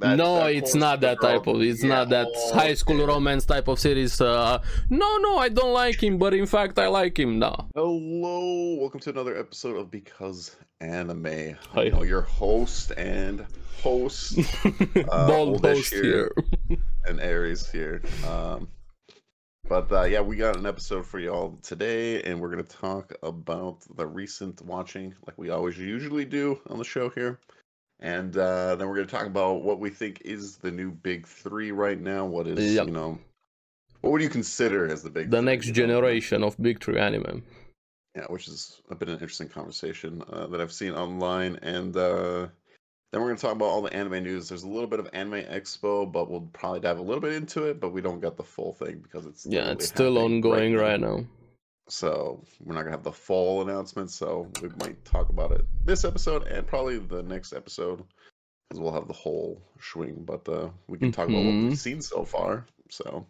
That, 0.00 0.16
no, 0.16 0.36
that 0.36 0.52
it's 0.54 0.74
not 0.74 1.00
that 1.00 1.20
type 1.20 1.46
of. 1.46 1.60
It's 1.62 1.82
Yeah, 1.82 1.88
not 1.88 2.08
that 2.10 2.26
oh, 2.34 2.54
high 2.54 2.74
school 2.74 2.98
yeah. 2.98 3.06
romance 3.06 3.44
type 3.44 3.68
of 3.68 3.78
series. 3.78 4.20
Uh, 4.20 4.62
no, 4.90 5.16
no, 5.18 5.38
I 5.38 5.48
don't 5.48 5.72
like 5.72 6.02
him, 6.02 6.18
but 6.18 6.34
in 6.34 6.46
fact, 6.46 6.78
I 6.78 6.88
like 6.88 7.18
him. 7.18 7.38
now. 7.38 7.68
Hello, 7.74 8.76
welcome 8.80 9.00
to 9.00 9.10
another 9.10 9.36
episode 9.38 9.76
of 9.76 9.90
Because 9.90 10.56
Anime. 10.80 11.56
Hi. 11.72 11.84
You 11.84 11.90
know, 11.92 12.02
your 12.02 12.22
host 12.22 12.92
and 12.96 13.46
host 13.82 14.38
uh, 15.10 15.26
Bald 15.26 15.64
host 15.64 15.92
here. 15.92 16.30
and 17.06 17.20
Ares 17.20 17.70
here. 17.70 18.02
Um, 18.26 18.68
but 19.68 19.92
uh, 19.92 20.04
yeah, 20.04 20.20
we 20.20 20.36
got 20.36 20.56
an 20.56 20.66
episode 20.66 21.04
for 21.04 21.18
y'all 21.18 21.58
today, 21.62 22.22
and 22.22 22.40
we're 22.40 22.48
gonna 22.50 22.62
talk 22.62 23.12
about 23.22 23.84
the 23.96 24.06
recent 24.06 24.62
watching, 24.62 25.14
like 25.26 25.36
we 25.36 25.50
always 25.50 25.76
usually 25.76 26.24
do 26.24 26.58
on 26.68 26.78
the 26.78 26.84
show 26.84 27.10
here. 27.10 27.38
And 28.00 28.36
uh, 28.36 28.76
then 28.76 28.88
we're 28.88 28.94
gonna 28.96 29.06
talk 29.06 29.26
about 29.26 29.62
what 29.62 29.80
we 29.80 29.90
think 29.90 30.22
is 30.24 30.56
the 30.56 30.70
new 30.70 30.90
big 30.90 31.26
three 31.26 31.72
right 31.72 32.00
now. 32.00 32.24
What 32.26 32.46
is 32.46 32.74
Yep. 32.74 32.86
you 32.86 32.92
know, 32.92 33.18
what 34.02 34.12
would 34.12 34.22
you 34.22 34.28
consider 34.28 34.86
as 34.90 35.02
the 35.02 35.10
big 35.10 35.30
the 35.30 35.38
three, 35.38 35.44
next 35.46 35.66
you 35.66 35.72
know? 35.72 35.76
generation 35.76 36.42
of 36.44 36.56
big 36.62 36.82
three 36.82 36.98
anime. 36.98 37.42
Yeah, 38.14 38.24
which 38.28 38.46
has 38.46 38.80
been 38.98 39.08
an 39.08 39.14
interesting 39.14 39.48
conversation 39.48 40.22
uh, 40.32 40.46
that 40.48 40.60
I've 40.60 40.72
seen 40.72 40.92
online. 40.92 41.56
And 41.62 41.96
uh, 41.96 42.48
then 43.12 43.20
we're 43.20 43.28
going 43.28 43.36
to 43.36 43.42
talk 43.42 43.52
about 43.54 43.66
all 43.66 43.82
the 43.82 43.92
anime 43.94 44.24
news. 44.24 44.48
There's 44.48 44.64
a 44.64 44.68
little 44.68 44.88
bit 44.88 44.98
of 44.98 45.08
Anime 45.12 45.42
Expo, 45.44 46.10
but 46.10 46.28
we'll 46.28 46.48
probably 46.52 46.80
dive 46.80 46.98
a 46.98 47.02
little 47.02 47.20
bit 47.20 47.34
into 47.34 47.64
it, 47.64 47.78
but 47.80 47.92
we 47.92 48.00
don't 48.00 48.20
get 48.20 48.36
the 48.36 48.42
full 48.42 48.72
thing 48.72 48.98
because 49.02 49.24
it's 49.26 49.46
Yeah, 49.46 49.70
it's 49.70 49.86
still 49.86 50.18
ongoing 50.18 50.74
now. 50.74 50.80
right 50.80 50.98
now. 51.00 51.26
So 51.88 52.44
we're 52.60 52.74
not 52.74 52.84
to 52.84 52.90
have 52.90 53.02
the 53.02 53.12
fall 53.12 53.62
announcement. 53.62 54.10
So 54.10 54.48
we 54.62 54.68
might 54.78 55.04
talk 55.04 55.28
about 55.30 55.52
it 55.52 55.64
this 55.84 56.04
episode 56.04 56.46
and 56.46 56.66
probably 56.66 56.98
the 56.98 57.22
next 57.22 57.52
episode 57.52 58.04
because 58.68 58.80
we'll 58.80 58.92
have 58.92 59.08
the 59.08 59.14
whole 59.14 59.62
swing. 59.80 60.24
But 60.24 60.48
uh, 60.48 60.68
we 60.86 60.98
can 60.98 61.12
talk 61.12 61.28
about 61.28 61.42
what 61.42 61.54
we've 61.54 61.78
seen 61.78 62.02
so 62.02 62.24
far. 62.24 62.66
So, 62.90 63.26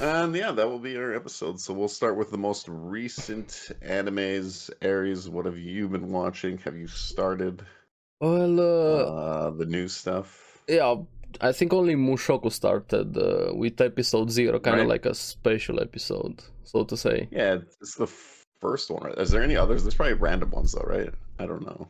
and 0.00 0.34
yeah, 0.34 0.52
that 0.52 0.68
will 0.68 0.78
be 0.78 0.96
our 0.96 1.14
episode. 1.14 1.60
So 1.60 1.74
we'll 1.74 1.88
start 1.88 2.16
with 2.16 2.30
the 2.30 2.38
most 2.38 2.66
recent 2.68 3.70
animes. 3.82 4.70
Ares, 4.82 5.28
what 5.28 5.46
have 5.46 5.58
you 5.58 5.88
been 5.88 6.10
watching? 6.10 6.58
Have 6.58 6.76
you 6.76 6.86
started 6.88 7.62
Well, 8.20 8.60
uh, 8.60 9.02
uh, 9.02 9.50
the 9.50 9.66
new 9.66 9.88
stuff? 9.88 10.62
yeah, 10.68 10.96
I 11.40 11.52
think 11.52 11.72
only 11.72 11.94
Mushoku 11.94 12.50
started 12.52 13.16
uh, 13.16 13.52
with 13.54 13.80
episode 13.80 14.30
zero, 14.30 14.58
kind 14.60 14.76
of 14.80 14.82
Right. 14.86 14.94
like 14.94 15.06
a 15.06 15.14
special 15.14 15.80
episode, 15.80 16.42
so 16.64 16.84
to 16.84 16.96
say. 16.96 17.28
Yeah, 17.30 17.58
it's 17.80 17.94
the 17.94 18.06
first 18.60 18.90
one. 18.90 19.12
Is 19.18 19.30
there 19.30 19.42
any 19.42 19.56
others? 19.56 19.82
There's 19.82 19.94
probably 19.94 20.14
random 20.14 20.50
ones 20.50 20.72
though, 20.72 20.86
right? 20.86 21.12
I 21.38 21.46
don't 21.46 21.64
know. 21.66 21.88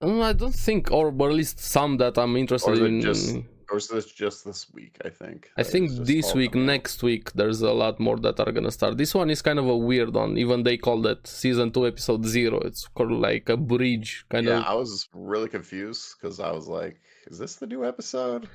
Um, 0.00 0.20
I 0.22 0.32
don't 0.32 0.54
think, 0.54 0.90
or, 0.92 1.12
or 1.18 1.28
at 1.30 1.34
least 1.34 1.58
some 1.58 1.96
that 1.98 2.16
I'm 2.18 2.36
interested 2.36 2.70
Or 2.70 2.74
is 2.74 2.80
it 2.80 2.84
in. 2.86 3.00
just- 3.00 3.36
Or 3.70 3.76
is 3.76 3.88
this 3.88 4.06
just 4.24 4.46
this 4.46 4.62
week? 4.72 4.94
I 5.04 5.10
think. 5.10 5.50
I 5.58 5.62
think 5.62 5.90
this 6.12 6.34
week, 6.34 6.54
next 6.54 7.02
week, 7.02 7.24
there's 7.34 7.60
a 7.60 7.72
lot 7.84 8.00
more 8.00 8.16
that 8.26 8.40
are 8.40 8.50
gonna 8.50 8.70
start. 8.70 8.96
This 8.96 9.14
one 9.14 9.28
is 9.28 9.42
kind 9.42 9.58
of 9.58 9.66
a 9.68 9.76
weird 9.76 10.14
one. 10.14 10.38
Even 10.38 10.62
they 10.62 10.78
called 10.78 11.04
it 11.06 11.26
season 11.26 11.70
two, 11.74 11.86
episode 11.86 12.24
zero. 12.24 12.60
It's 12.60 12.86
called 12.96 13.12
like 13.12 13.46
a 13.50 13.58
bridge 13.58 14.24
kind 14.30 14.46
Yeah, 14.46 14.58
of. 14.58 14.62
Yeah, 14.62 14.70
I 14.70 14.74
was 14.74 14.92
really 15.12 15.50
confused 15.50 16.04
because 16.16 16.40
I 16.40 16.50
was 16.58 16.66
like, 16.66 16.94
"Is 17.30 17.38
this 17.42 17.56
the 17.56 17.66
new 17.66 17.84
episode?" 17.84 18.48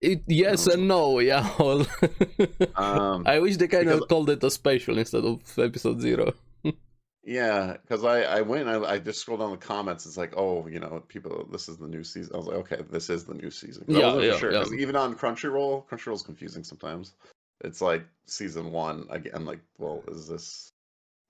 It 0.00 0.22
yes 0.26 0.66
and 0.66 0.88
no. 0.88 1.18
Yeah. 1.18 1.48
Um, 2.74 3.24
I 3.26 3.38
wish 3.38 3.56
they 3.58 3.68
kind 3.68 3.88
of 3.90 4.08
called 4.08 4.30
it 4.30 4.42
a 4.42 4.50
special 4.50 4.98
instead 4.98 5.24
of 5.24 5.40
episode 5.58 6.00
zero. 6.00 6.32
Yeah, 7.22 7.76
because 7.82 8.02
I 8.02 8.22
I 8.22 8.40
went 8.40 8.66
and 8.66 8.86
I, 8.86 8.92
I 8.92 8.98
just 8.98 9.20
scrolled 9.20 9.40
down 9.40 9.50
the 9.50 9.58
comments. 9.58 10.06
It's 10.06 10.16
like, 10.16 10.32
oh, 10.38 10.66
you 10.66 10.80
know, 10.80 11.02
people, 11.08 11.46
this 11.52 11.68
is 11.68 11.76
the 11.76 11.86
new 11.86 12.02
season. 12.02 12.34
I 12.34 12.38
was 12.38 12.46
like, 12.46 12.56
okay, 12.56 12.82
this 12.90 13.10
is 13.10 13.24
the 13.24 13.34
new 13.34 13.50
season. 13.50 13.84
Yeah, 13.88 14.18
yeah, 14.18 14.38
sure 14.38 14.52
yeah. 14.52 14.64
even 14.78 14.96
on 14.96 15.14
Crunchyroll, 15.14 15.86
Crunchyroll's 15.86 16.22
confusing 16.22 16.64
sometimes. 16.64 17.12
It's 17.62 17.82
like 17.82 18.04
season 18.24 18.72
one 18.72 19.06
again. 19.10 19.44
Like, 19.44 19.60
well, 19.76 20.02
is 20.08 20.28
this? 20.28 20.72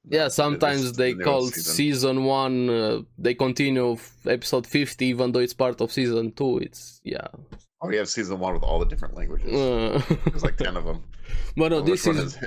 Yeah, 0.08 0.28
sometimes 0.28 0.82
is 0.82 0.92
they 0.92 1.12
the 1.12 1.24
call 1.24 1.48
season. 1.48 1.74
season 1.74 2.24
one. 2.24 2.70
Uh, 2.70 3.00
they 3.18 3.34
continue 3.34 3.98
episode 4.24 4.68
fifty, 4.68 5.06
even 5.06 5.32
though 5.32 5.40
it's 5.40 5.54
part 5.54 5.80
of 5.80 5.90
season 5.90 6.30
two. 6.32 6.58
It's 6.58 7.00
yeah. 7.02 7.26
Oh, 7.82 7.90
you 7.90 7.98
have 7.98 8.08
season 8.08 8.38
one 8.38 8.52
with 8.54 8.62
all 8.62 8.78
the 8.78 8.84
different 8.86 9.14
languages. 9.16 9.52
Uh, 9.54 10.02
There's 10.26 10.44
like 10.44 10.56
ten 10.56 10.76
of 10.76 10.84
them. 10.84 11.02
but 11.56 11.70
no, 11.70 11.80
which 11.80 11.90
this 11.92 12.06
one 12.06 12.18
is 12.18 12.38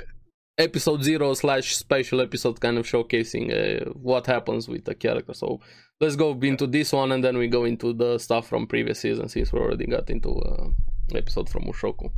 episode 0.58 1.02
zero 1.02 1.34
slash 1.34 1.76
special 1.76 2.20
episode, 2.20 2.60
kind 2.60 2.78
of 2.78 2.86
showcasing 2.86 3.50
uh, 3.52 3.90
what 3.94 4.26
happens 4.26 4.68
with 4.68 4.84
the 4.84 4.94
character. 4.94 5.34
So 5.34 5.60
let's 6.00 6.14
go 6.16 6.38
into 6.40 6.66
this 6.68 6.92
one, 6.92 7.10
and 7.12 7.24
then 7.24 7.36
we 7.36 7.48
go 7.48 7.64
into 7.64 7.92
the 7.92 8.18
stuff 8.18 8.46
from 8.48 8.66
previous 8.68 9.00
season, 9.00 9.28
since 9.28 9.52
we 9.52 9.58
already 9.58 9.86
got 9.86 10.08
into 10.10 10.30
uh, 10.36 10.68
episode 11.14 11.48
from 11.48 11.64
Mushoku. 11.64 12.10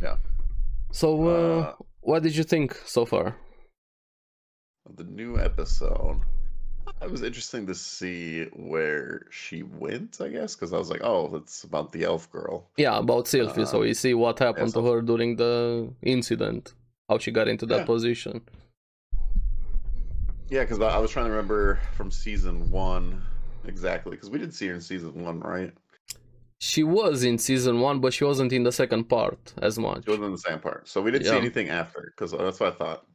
Yeah. 0.00 0.16
So, 0.92 1.28
uh, 1.28 1.60
Uh, 1.60 1.74
what 2.00 2.22
did 2.22 2.36
you 2.36 2.44
think 2.44 2.74
so 2.86 3.04
far? 3.04 3.36
the 4.96 5.04
new 5.04 5.38
episode. 5.38 6.20
It 7.02 7.10
was 7.10 7.22
interesting 7.22 7.66
to 7.66 7.74
see 7.74 8.44
where 8.54 9.26
she 9.30 9.62
went, 9.62 10.20
I 10.20 10.28
guess, 10.28 10.54
because 10.54 10.72
I 10.72 10.78
was 10.78 10.90
like, 10.90 11.02
oh, 11.04 11.34
it's 11.36 11.64
about 11.64 11.92
the 11.92 12.04
elf 12.04 12.30
girl. 12.30 12.70
Yeah, 12.76 12.98
about 12.98 13.26
Sylphie. 13.26 13.62
uh, 13.62 13.66
so 13.66 13.80
we 13.80 13.92
see 13.94 14.14
what 14.14 14.38
happened 14.38 14.68
to 14.68 14.72
so- 14.72 14.92
her 14.92 15.02
during 15.02 15.36
the 15.36 15.92
incident, 16.02 16.72
how 17.08 17.18
she 17.18 17.30
got 17.30 17.48
into 17.48 17.66
that 17.66 17.80
Yeah. 17.80 17.84
position. 17.84 18.40
Yeah, 20.48 20.62
because 20.62 20.80
I 20.80 20.98
was 20.98 21.10
trying 21.10 21.26
to 21.26 21.30
remember 21.30 21.78
from 21.96 22.10
season 22.10 22.70
one 22.70 23.22
exactly, 23.66 24.12
because 24.12 24.30
we 24.30 24.38
did 24.38 24.54
see 24.54 24.68
her 24.68 24.74
in 24.74 24.80
season 24.80 25.24
one, 25.24 25.40
right? 25.40 25.72
She 26.60 26.84
was 26.84 27.24
in 27.24 27.36
season 27.38 27.80
one, 27.80 28.00
but 28.00 28.14
she 28.14 28.24
wasn't 28.24 28.52
in 28.52 28.62
the 28.62 28.72
second 28.72 29.04
part 29.10 29.52
as 29.60 29.78
much. 29.78 30.04
She 30.04 30.10
wasn't 30.10 30.26
in 30.26 30.32
the 30.32 30.38
same 30.38 30.60
part, 30.60 30.88
so 30.88 31.02
we 31.02 31.10
didn't 31.10 31.26
see 31.26 31.36
anything 31.36 31.68
after, 31.68 32.12
because 32.16 32.32
that's 32.32 32.60
what 32.60 32.72
I 32.72 32.76
thought. 32.76 33.06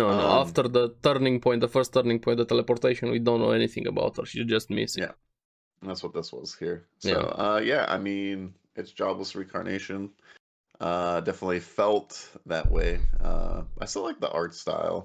No, 0.00 0.06
no. 0.20 0.24
Um, 0.28 0.38
After 0.42 0.64
the 0.76 0.84
turning 1.06 1.36
point, 1.44 1.60
the 1.66 1.72
first 1.76 1.90
turning 1.96 2.18
point, 2.24 2.36
the 2.42 2.48
teleportation, 2.52 3.10
we 3.16 3.20
don't 3.28 3.40
know 3.44 3.52
anything 3.60 3.86
about 3.92 4.12
her. 4.18 4.26
She's 4.30 4.46
just 4.56 4.68
missing. 4.78 5.02
Yeah. 5.04 5.14
That's 5.86 6.02
what 6.04 6.12
this 6.18 6.32
was 6.32 6.50
here. 6.62 6.78
So, 6.98 7.10
Yeah. 7.10 7.44
uh, 7.44 7.60
yeah, 7.72 7.84
I 7.88 7.98
mean, 8.08 8.54
it's 8.78 8.90
jobless 9.00 9.30
reincarnation. 9.38 10.00
Uh, 10.80 11.20
definitely 11.28 11.60
felt 11.60 12.08
that 12.46 12.66
way. 12.76 12.98
Uh, 13.28 13.62
I 13.82 13.84
still 13.90 14.02
like 14.02 14.20
the 14.26 14.30
art 14.40 14.54
style. 14.64 14.98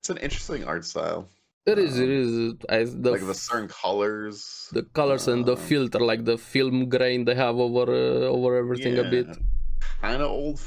It's 0.00 0.10
an 0.10 0.18
interesting 0.26 0.62
art 0.72 0.84
style. 0.84 1.28
It 1.72 1.78
is. 1.86 1.98
It 1.98 2.10
Um, 2.10 2.22
is. 2.22 2.30
I, 2.68 2.78
the 3.04 3.10
like 3.16 3.26
the 3.26 3.34
certain 3.34 3.68
colors. 3.84 4.68
the 4.72 4.84
colors 4.98 5.26
and 5.32 5.44
the 5.50 5.56
um, 5.56 5.64
filter, 5.68 6.00
like 6.12 6.22
the 6.24 6.38
film 6.38 6.76
grain 6.94 7.24
they 7.26 7.34
have 7.34 7.56
over 7.66 7.86
uh, 7.90 8.36
over 8.36 8.50
everything 8.62 8.94
a 8.98 9.06
bit. 9.14 9.26
Kind 10.02 10.22
of 10.22 10.30
old. 10.30 10.60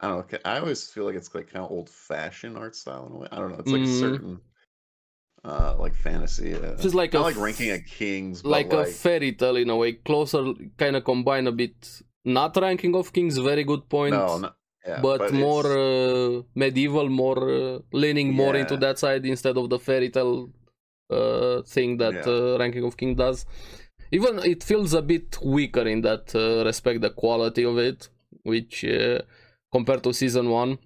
I 0.00 0.08
don't 0.08 0.32
know. 0.32 0.38
I 0.44 0.58
always 0.58 0.88
feel 0.90 1.04
like 1.04 1.14
it's 1.14 1.34
like 1.34 1.50
kind 1.52 1.64
of 1.64 1.70
old 1.70 1.88
fashioned 1.88 2.56
art 2.58 2.76
style 2.76 3.06
in 3.06 3.12
a 3.12 3.18
way. 3.18 3.28
I 3.32 3.36
don't 3.38 3.50
know. 3.52 3.58
It's 3.60 3.70
like 3.72 3.82
a 3.82 3.86
certain, 4.00 4.40
uh, 5.44 5.76
like 5.78 5.94
fantasy. 5.94 6.54
Uh, 6.54 6.72
It's 6.72 6.94
like 6.94 7.12
not 7.14 7.20
a 7.20 7.24
like 7.24 7.36
ranking 7.38 7.70
of 7.70 7.80
kings, 7.86 8.42
but 8.42 8.50
like, 8.50 8.72
like, 8.72 8.88
a 8.88 8.90
fairy 8.90 9.32
tale 9.32 9.56
in 9.56 9.70
a 9.70 9.76
way. 9.76 9.92
Closer, 9.92 10.52
kind 10.76 10.96
of 10.96 11.04
combine 11.04 11.46
a 11.46 11.52
bit. 11.52 12.02
Not 12.24 12.56
ranking 12.56 12.94
of 12.96 13.12
kings, 13.12 13.38
very 13.38 13.64
good 13.64 13.88
point. 13.88 14.14
no, 14.14 14.38
no, 14.38 14.50
yeah, 14.86 15.00
but, 15.00 15.20
it's- 15.22 15.32
more 15.32 15.66
uh, 15.66 16.42
medieval, 16.54 17.08
more 17.08 17.50
uh, 17.50 17.78
leaning 17.92 18.34
more 18.34 18.56
into 18.56 18.76
that 18.78 18.98
side 18.98 19.24
instead 19.24 19.56
of 19.56 19.70
the 19.70 19.78
fairy 19.78 20.10
tale 20.10 20.50
uh, 21.10 21.62
thing 21.62 21.96
that 21.98 22.14
Yeah. 22.14 22.32
uh, 22.32 22.58
Ranking 22.58 22.84
of 22.84 22.96
King 22.96 23.14
does. 23.14 23.46
Even 24.10 24.40
it 24.40 24.62
feels 24.64 24.92
a 24.92 25.02
bit 25.02 25.38
weaker 25.42 25.86
in 25.86 26.00
that 26.02 26.34
uh, 26.34 26.64
respect, 26.64 27.00
the 27.00 27.10
quality 27.10 27.64
of 27.64 27.78
it, 27.78 28.08
which 28.42 28.84
uh, 28.84 29.20
compared 29.72 30.02
to 30.04 30.12
season 30.12 30.50
one. 30.50 30.78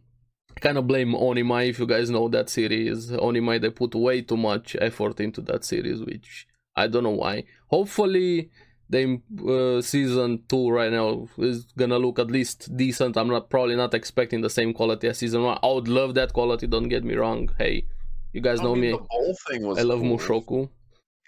Kind 0.60 0.78
of 0.78 0.86
blame 0.86 1.12
Onimai 1.12 1.68
if 1.68 1.78
you 1.78 1.86
guys 1.86 2.10
know 2.10 2.28
that 2.28 2.50
series. 2.50 3.10
Onimai 3.10 3.60
they 3.60 3.70
put 3.70 3.94
way 3.94 4.20
too 4.20 4.36
much 4.36 4.76
effort 4.80 5.20
into 5.20 5.40
that 5.42 5.64
series, 5.64 6.00
which 6.02 6.46
I 6.76 6.86
don't 6.88 7.04
know 7.04 7.10
why. 7.10 7.44
Hopefully, 7.68 8.50
they 8.88 9.20
uh, 9.48 9.80
season 9.80 10.42
two 10.48 10.68
right 10.68 10.90
now 10.90 11.28
is 11.38 11.66
gonna 11.78 11.98
look 11.98 12.18
at 12.18 12.30
least 12.30 12.76
decent. 12.76 13.16
I'm 13.16 13.28
not 13.28 13.48
probably 13.48 13.76
not 13.76 13.94
expecting 13.94 14.40
the 14.40 14.50
same 14.50 14.74
quality 14.74 15.06
as 15.08 15.18
season 15.18 15.44
one. 15.44 15.58
I 15.62 15.68
would 15.68 15.88
love 15.88 16.14
that 16.14 16.32
quality. 16.32 16.66
Don't 16.66 16.88
get 16.88 17.04
me 17.04 17.14
wrong. 17.14 17.48
Hey, 17.56 17.86
you 18.32 18.40
guys 18.40 18.60
I 18.60 18.64
know 18.64 18.74
mean, 18.74 18.92
me. 18.92 18.98
The 18.98 19.06
whole 19.08 19.36
thing 19.48 19.66
was. 19.66 19.78
I 19.78 19.82
love 19.82 20.00
cool. 20.00 20.18
Mushoku. 20.18 20.68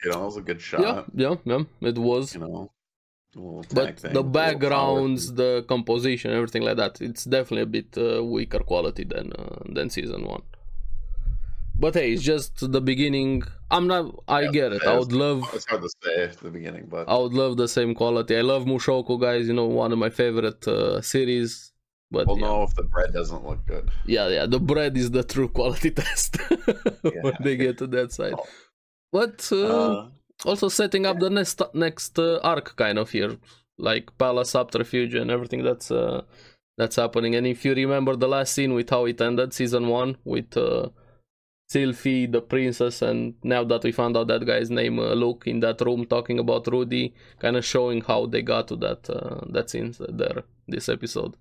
You 0.05 0.11
know, 0.11 0.23
it 0.23 0.25
was 0.25 0.37
a 0.37 0.43
good 0.43 0.61
shot. 0.61 0.81
Yeah, 0.81 1.03
yeah, 1.15 1.37
yeah. 1.45 1.89
It 1.89 1.97
was. 1.97 2.35
You 2.35 2.41
know, 2.41 2.73
But 3.35 3.99
thing, 3.99 4.13
the 4.13 4.21
a 4.21 4.23
little 4.23 4.25
power 4.25 4.33
backgrounds, 4.33 5.33
the 5.35 5.65
composition, 5.69 6.33
everything 6.33 6.63
like 6.63 6.77
that, 6.77 7.01
it's 7.01 7.25
definitely 7.25 7.63
a 7.63 7.67
bit 7.67 7.97
uh, 7.97 8.23
weaker 8.25 8.61
quality 8.61 9.05
than 9.05 9.33
uh, 9.33 9.63
than 9.67 9.89
season 9.91 10.25
one. 10.27 10.43
But 11.79 11.95
hey, 11.95 12.13
it's 12.13 12.23
just 12.23 12.71
the 12.71 12.81
beginning. 12.81 13.43
I'm 13.71 13.87
not. 13.87 14.23
I 14.29 14.43
Yeah, 14.43 14.51
get 14.53 14.73
it. 14.73 14.83
I 14.85 14.99
would 14.99 15.13
love. 15.13 15.49
It's 15.55 15.65
hard 15.65 15.83
to 15.83 15.89
say 16.03 16.25
at 16.25 16.37
the 16.39 16.51
beginning, 16.51 16.87
but 16.89 17.09
I 17.09 17.17
would 17.17 17.33
love 17.33 17.57
the 17.57 17.69
same 17.69 17.95
quality. 17.95 18.37
I 18.37 18.43
love 18.43 18.67
Mushoku, 18.67 19.19
guys. 19.21 19.49
You 19.49 19.55
know, 19.55 19.67
one 19.67 19.93
of 19.93 19.99
my 19.99 20.11
favorite 20.11 20.67
uh, 20.69 21.01
series. 21.01 21.73
But 22.11 22.27
we'll 22.27 22.39
yeah. 22.39 22.47
know 22.47 22.63
if 22.65 22.75
the 22.75 22.83
bread 22.83 23.15
doesn't 23.15 23.43
look 23.49 23.65
good. 23.67 23.91
yeah, 24.05 24.29
yeah, 24.29 24.45
the 24.45 24.61
bread 24.61 24.99
is 24.99 25.11
the 25.11 25.25
true 25.25 25.49
quality 25.59 25.91
test 25.91 26.37
when 27.03 27.37
they 27.41 27.57
get 27.57 27.79
to 27.79 27.87
that 27.87 28.13
side. 28.13 28.35
But 29.11 29.49
uh, 29.51 29.57
Uh, 29.57 30.09
also 30.47 30.69
setting 30.69 31.07
up 31.07 31.19
the 31.21 31.31
next 31.31 31.61
next 31.75 32.19
uh, 32.19 32.39
arc 32.43 32.77
kind 32.77 32.99
of 32.99 33.11
here. 33.11 33.37
like 33.79 34.07
palace 34.19 34.51
subterfuge 34.51 35.15
and 35.21 35.31
everything 35.31 35.63
that's 35.65 35.91
uh, 35.91 36.23
that's 36.79 36.97
happening. 36.97 37.35
And 37.37 37.47
if 37.47 37.65
you 37.65 37.75
remember 37.75 38.17
the 38.17 38.29
last 38.29 38.53
scene 38.55 38.75
with 38.75 38.91
how 38.91 39.07
it 39.07 39.21
ended, 39.21 39.53
season 39.55 39.89
one, 39.89 40.17
with 40.25 40.57
uh, 40.57 40.91
Sylphie, 41.73 42.31
the 42.31 42.43
princess, 42.43 43.03
and 43.03 43.35
now 43.43 43.65
that 43.65 43.83
we 43.85 43.93
found 43.93 44.17
out 44.17 44.29
that 44.29 44.45
guy's 44.47 44.71
name, 44.71 44.99
uh, 44.99 45.15
Luke, 45.15 45.45
in 45.47 45.61
that 45.61 45.81
room 45.81 46.05
talking 46.07 46.39
about 46.39 46.67
Rudy, 46.69 47.15
kind 47.39 47.57
of 47.57 47.65
showing 47.65 48.03
how 48.03 48.27
they 48.27 48.43
got 48.43 48.69
to 48.69 48.77
that 48.77 49.09
uh, 49.11 49.41
that 49.51 49.71
scene 49.71 49.95
there 50.23 50.45
this 50.69 50.89
episode, 50.89 51.35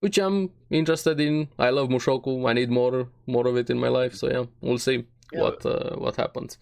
which 0.00 0.18
I'm 0.18 0.50
interested 0.70 1.20
in. 1.20 1.48
I 1.58 1.70
love 1.70 1.88
Mushoku. 1.88 2.48
I 2.48 2.54
need 2.54 2.70
more 2.70 3.08
more 3.26 3.46
of 3.48 3.56
it 3.56 3.70
in 3.70 3.78
my 3.78 3.88
life. 3.88 4.14
So 4.14 4.28
yeah, 4.30 4.46
we'll 4.60 4.78
see 4.78 5.06
Yeah, 5.32 5.40
what 5.42 5.66
uh, 5.66 5.96
what 5.96 6.16
happens. 6.16 6.58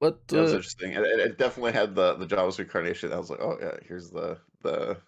But 0.00 0.26
That 0.28 0.40
was 0.42 0.52
interesting. 0.52 0.92
It, 0.92 1.02
it 1.12 1.20
it 1.20 1.38
definitely 1.38 1.72
had 1.72 1.94
the 1.94 2.14
the 2.16 2.26
jobless 2.26 2.58
reincarnation. 2.58 3.12
I 3.12 3.18
was 3.18 3.30
like, 3.30 3.40
oh 3.40 3.56
yeah, 3.60 3.76
here's 3.88 4.10
the 4.10 4.38
the 4.62 4.98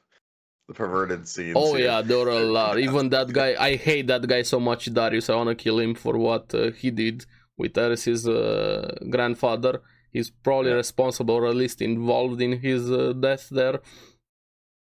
the 0.69 0.75
perverted 0.75 1.29
scenes. 1.29 1.57
Oh 1.57 1.75
here. 1.75 1.87
yeah, 1.87 2.01
there 2.03 2.19
are 2.27 2.31
a 2.31 2.51
lot. 2.59 2.79
Even 2.79 3.11
that 3.11 3.33
guy, 3.33 3.51
I 3.59 3.77
hate 3.77 4.07
that 4.07 4.27
guy 4.27 4.43
so 4.43 4.59
much, 4.59 4.93
Darius. 4.93 5.29
I 5.31 5.37
wanna 5.37 5.55
kill 5.55 5.79
him 5.79 5.95
for 5.95 6.17
what 6.17 6.55
uh, 6.55 6.71
he 6.71 6.91
did 6.91 7.27
with 7.59 7.77
Eris's 7.77 8.27
uh, 8.29 8.95
grandfather. 9.11 9.83
He's 10.11 10.31
probably 10.31 10.71
Yeah. 10.71 10.77
responsible, 10.77 11.35
or 11.35 11.47
at 11.49 11.57
least 11.57 11.83
involved 11.83 12.41
in 12.41 12.53
his 12.61 12.91
uh, 12.91 13.13
death 13.13 13.49
there. 13.51 13.81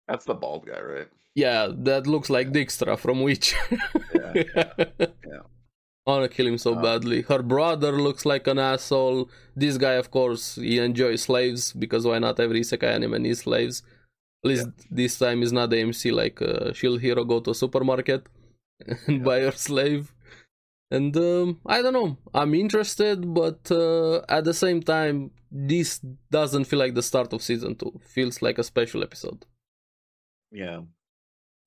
That's 0.06 0.25
the 0.25 0.35
bald 0.35 0.67
guy, 0.67 0.81
right? 0.81 1.09
Yeah, 1.35 1.69
that 1.89 2.06
looks 2.06 2.31
like 2.31 2.50
Dijkstra 2.53 2.99
from 2.99 3.23
Witch. 3.23 3.55
Yeah. 4.15 4.33
yeah. 4.95 5.43
I 6.09 6.13
wanna 6.13 6.29
kill 6.29 6.47
him 6.47 6.59
so 6.59 6.75
Uh, 6.75 6.83
badly. 6.83 7.21
Her 7.23 7.43
brother 7.43 7.93
looks 7.93 8.25
like 8.25 8.47
an 8.47 8.59
asshole. 8.59 9.29
This 9.55 9.77
guy, 9.77 9.95
of 10.03 10.11
course, 10.11 10.55
he 10.57 10.79
enjoys 10.79 11.23
slaves 11.23 11.73
because 11.73 12.07
why 12.07 12.19
not? 12.19 12.41
Every 12.41 12.61
isekai 12.61 12.91
anime 12.99 13.23
needs 13.23 13.41
slaves. 13.43 13.83
At 14.45 14.49
least 14.51 14.69
this 14.91 15.19
time 15.19 15.43
is 15.43 15.53
not 15.53 15.71
the 15.71 15.79
MC 15.81 16.11
like 16.11 16.41
uh, 16.41 16.73
Shield 16.73 17.01
Hero 17.01 17.25
go 17.25 17.41
to 17.41 17.51
a 17.51 17.55
supermarket 17.55 18.23
and 19.07 19.19
Yeah. 19.19 19.25
buy 19.29 19.41
her 19.41 19.53
slave. 19.53 20.15
And 20.91 21.15
um, 21.17 21.61
I 21.67 21.83
don't 21.83 21.93
know. 21.93 22.17
I'm 22.33 22.55
interested, 22.55 23.35
but 23.35 23.71
uh, 23.71 24.23
at 24.37 24.45
the 24.45 24.55
same 24.55 24.81
time, 24.83 25.33
this 25.53 26.01
doesn't 26.31 26.65
feel 26.65 26.79
like 26.79 26.95
the 26.95 27.03
start 27.03 27.33
of 27.35 27.43
season 27.43 27.75
two. 27.75 27.93
Feels 28.17 28.41
like 28.41 28.57
a 28.59 28.65
special 28.73 29.03
episode. 29.03 29.45
Yeah. 30.51 30.81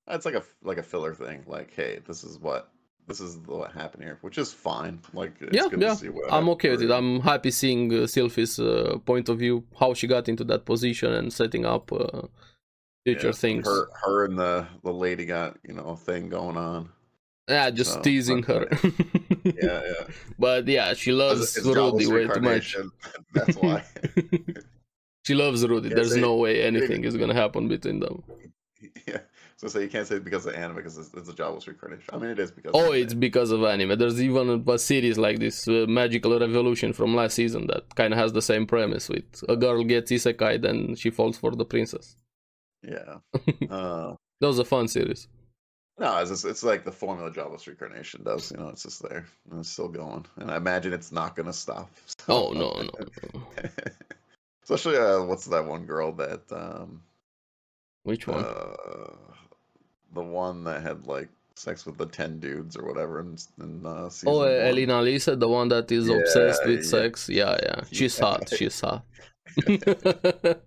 It's 0.07 0.25
like 0.25 0.33
a 0.35 0.43
like 0.63 0.79
a 0.79 0.83
filler 0.91 1.13
thing. 1.13 1.43
Like, 1.45 1.71
hey, 1.75 1.99
this 2.07 2.23
is 2.23 2.39
what 2.39 2.71
this 3.07 3.19
is 3.19 3.37
what 3.45 3.71
happened 3.71 4.03
here, 4.03 4.17
which 4.21 4.37
is 4.37 4.53
fine. 4.53 4.99
Like, 5.13 5.33
it's 5.41 5.55
Yeah, 5.55 5.67
good 5.69 5.81
yeah. 5.81 5.89
to 5.89 5.95
see 5.95 6.09
what 6.09 6.31
I'm 6.31 6.49
okay 6.49 6.69
with 6.71 6.81
it. 6.83 6.91
I'm 6.91 7.19
happy 7.21 7.51
seeing 7.51 7.91
uh, 7.93 8.07
Sylphie's 8.07 8.59
uh, 8.59 8.97
point 9.05 9.29
of 9.29 9.39
view, 9.39 9.63
how 9.79 9.93
she 9.93 10.07
got 10.07 10.29
into 10.29 10.43
that 10.45 10.65
position 10.65 11.13
and 11.13 11.31
setting 11.33 11.65
up 11.65 11.91
uh, 11.91 12.23
future 13.05 13.27
Yeah, 13.27 13.33
things. 13.33 13.65
Her, 13.67 13.89
her 14.03 14.25
and 14.25 14.37
the 14.37 14.67
the 14.83 14.93
lady 14.93 15.25
got 15.25 15.57
you 15.67 15.73
know 15.73 15.83
a 15.83 15.97
thing 15.97 16.29
going 16.29 16.57
on. 16.57 16.89
Yeah, 17.49 17.69
just 17.71 17.93
So, 17.93 18.01
teasing 18.01 18.43
her. 18.43 18.67
Yeah, 19.43 19.81
yeah. 19.83 20.05
but 20.39 20.67
yeah, 20.67 20.93
she 20.93 21.11
loves 21.11 21.41
It's, 21.41 21.57
it's 21.57 21.65
Rudy 21.65 22.07
way 22.07 22.27
too 22.27 22.39
much. 22.39 22.77
That's 23.33 23.57
why. 23.57 23.83
she 25.25 25.33
loves 25.33 25.67
Rudy. 25.67 25.89
Yeah, 25.89 26.21
no 26.21 26.35
way 26.35 26.63
anything 26.63 27.03
is 27.03 27.17
gonna 27.17 27.33
happen 27.33 27.67
between 27.67 27.99
them. 27.99 28.23
yeah. 29.07 29.19
So 29.61 29.67
say 29.67 29.83
you 29.83 29.89
can't 29.89 30.07
say 30.07 30.15
it 30.15 30.23
because 30.23 30.47
of 30.47 30.55
anime 30.55 30.77
because 30.77 30.97
it's, 30.97 31.13
it's 31.13 31.29
a 31.29 31.35
jobless 31.35 31.67
reincarnation. 31.67 32.09
I 32.11 32.17
mean, 32.17 32.31
it 32.31 32.39
is 32.39 32.49
because. 32.49 32.71
Oh, 32.73 32.87
of 32.93 32.95
it's 32.95 33.13
because 33.13 33.51
of 33.51 33.63
anime. 33.63 33.95
There's 33.95 34.19
even 34.19 34.63
a 34.67 34.79
series 34.79 35.19
like 35.19 35.37
this, 35.37 35.67
uh, 35.67 35.85
Magical 35.87 36.39
Revolution 36.39 36.93
from 36.93 37.13
last 37.15 37.35
season, 37.35 37.67
that 37.67 37.93
kind 37.93 38.11
of 38.11 38.17
has 38.17 38.33
the 38.33 38.41
same 38.41 38.65
premise 38.65 39.07
with 39.07 39.43
a 39.47 39.55
girl 39.55 39.83
gets 39.83 40.11
isekai, 40.11 40.63
then 40.63 40.95
she 40.95 41.11
falls 41.11 41.37
for 41.37 41.51
the 41.51 41.63
princess. 41.63 42.15
Yeah. 42.81 43.17
uh, 43.69 44.15
That 44.39 44.47
was 44.47 44.57
a 44.57 44.65
fun 44.65 44.87
series. 44.87 45.27
no, 45.99 46.17
it's 46.17 46.31
just, 46.31 46.45
it's 46.45 46.63
like 46.63 46.83
the 46.83 46.91
formula 46.91 47.29
jobless 47.31 47.67
reincarnation 47.67 48.23
does. 48.23 48.51
You 48.51 48.57
know, 48.57 48.69
it's 48.69 48.81
just 48.81 49.03
there 49.07 49.27
and 49.51 49.59
it's 49.59 49.69
still 49.69 49.89
going, 49.89 50.25
and 50.37 50.49
I 50.49 50.57
imagine 50.57 50.91
it's 50.91 51.11
not 51.11 51.35
gonna 51.35 51.53
stop. 51.53 51.91
So- 52.07 52.17
Oh 52.29 52.51
no, 52.53 52.69
no. 52.81 52.89
no. 53.35 53.41
Especially 54.63 54.97
uh, 54.97 55.21
what's 55.21 55.45
that 55.45 55.65
one 55.67 55.85
girl 55.85 56.11
that 56.13 56.41
um 56.51 57.03
Which 58.01 58.25
one? 58.27 58.43
uh 58.43 59.13
the 60.13 60.21
one 60.21 60.63
that 60.65 60.81
had 60.81 61.05
like 61.07 61.29
sex 61.55 61.85
with 61.85 61.97
the 61.97 62.05
ten 62.07 62.39
dudes 62.39 62.75
or 62.77 62.85
whatever 62.85 63.19
in, 63.19 63.37
in 63.61 63.85
uh, 63.85 64.09
season 64.09 64.29
oh, 64.29 64.39
one. 64.39 64.47
Elinalise, 64.49 65.39
the 65.39 65.47
one 65.47 65.69
that 65.69 65.91
is 65.91 66.07
Yeah, 66.07 66.15
obsessed 66.15 66.65
with 66.65 66.83
yeah. 66.83 66.89
sex. 66.89 67.29
Yeah, 67.29 67.57
yeah. 67.63 67.81
She's 67.91 68.17
Yeah. 68.17 68.25
hot. 68.25 68.49
She's 68.49 68.79
hot. 68.81 69.03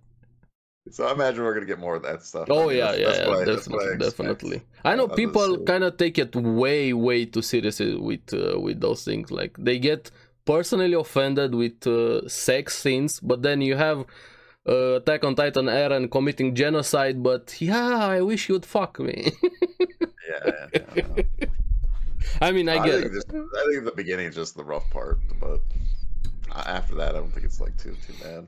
So 0.91 1.07
I 1.07 1.13
imagine 1.13 1.43
we're 1.43 1.55
gonna 1.55 1.65
get 1.65 1.79
more 1.79 1.95
of 1.95 2.03
that 2.03 2.21
stuff. 2.21 2.47
Oh 2.49 2.65
I 2.65 2.67
mean, 2.67 2.77
yeah, 2.77 2.91
that's- 2.91 2.99
yeah, 2.99 3.05
that's 3.07 3.17
yeah, 3.17 3.25
I- 3.25 3.75
what 3.75 3.91
I 3.91 3.97
definitely, 3.97 4.61
I 4.83 4.95
know 4.95 5.07
people 5.07 5.57
kind 5.65 5.83
of 5.83 5.97
take 5.97 6.19
it 6.19 6.35
way, 6.35 6.93
way 6.93 7.25
too 7.25 7.41
seriously 7.41 7.95
with 7.95 8.31
uh, 8.33 8.59
with 8.59 8.81
those 8.81 9.03
things. 9.03 9.31
Like 9.31 9.57
they 9.57 9.79
get 9.79 10.11
personally 10.45 10.93
offended 10.93 11.55
with 11.55 11.87
uh, 11.87 12.27
sex 12.29 12.77
scenes, 12.77 13.19
but 13.19 13.41
then 13.41 13.61
you 13.61 13.75
have 13.75 14.05
uh, 14.67 14.95
Attack 14.97 15.23
on 15.23 15.35
Titan 15.35 15.65
Eren 15.67 16.09
committing 16.09 16.55
genocide. 16.55 17.21
But 17.21 17.55
yeah, 17.61 17.97
I 18.17 18.21
wish 18.21 18.49
you'd 18.49 18.65
fuck 18.65 18.99
me. 18.99 19.31
Yeah, 20.29 20.67
yeah, 20.73 20.79
yeah, 20.95 21.05
yeah. 21.39 21.47
I 22.41 22.51
mean, 22.51 22.67
I 22.69 22.83
get 22.85 22.93
think 23.01 23.05
it. 23.05 23.13
just, 23.13 23.29
I 23.29 23.63
think 23.71 23.85
the 23.85 23.93
beginning 23.95 24.27
is 24.27 24.35
just 24.35 24.55
the 24.57 24.63
rough 24.63 24.89
part, 24.89 25.19
but 25.39 25.61
after 26.55 26.95
that, 26.95 27.09
I 27.15 27.19
don't 27.19 27.31
think 27.31 27.45
it's 27.45 27.61
like 27.61 27.77
too 27.77 27.95
too 28.05 28.13
bad. 28.21 28.47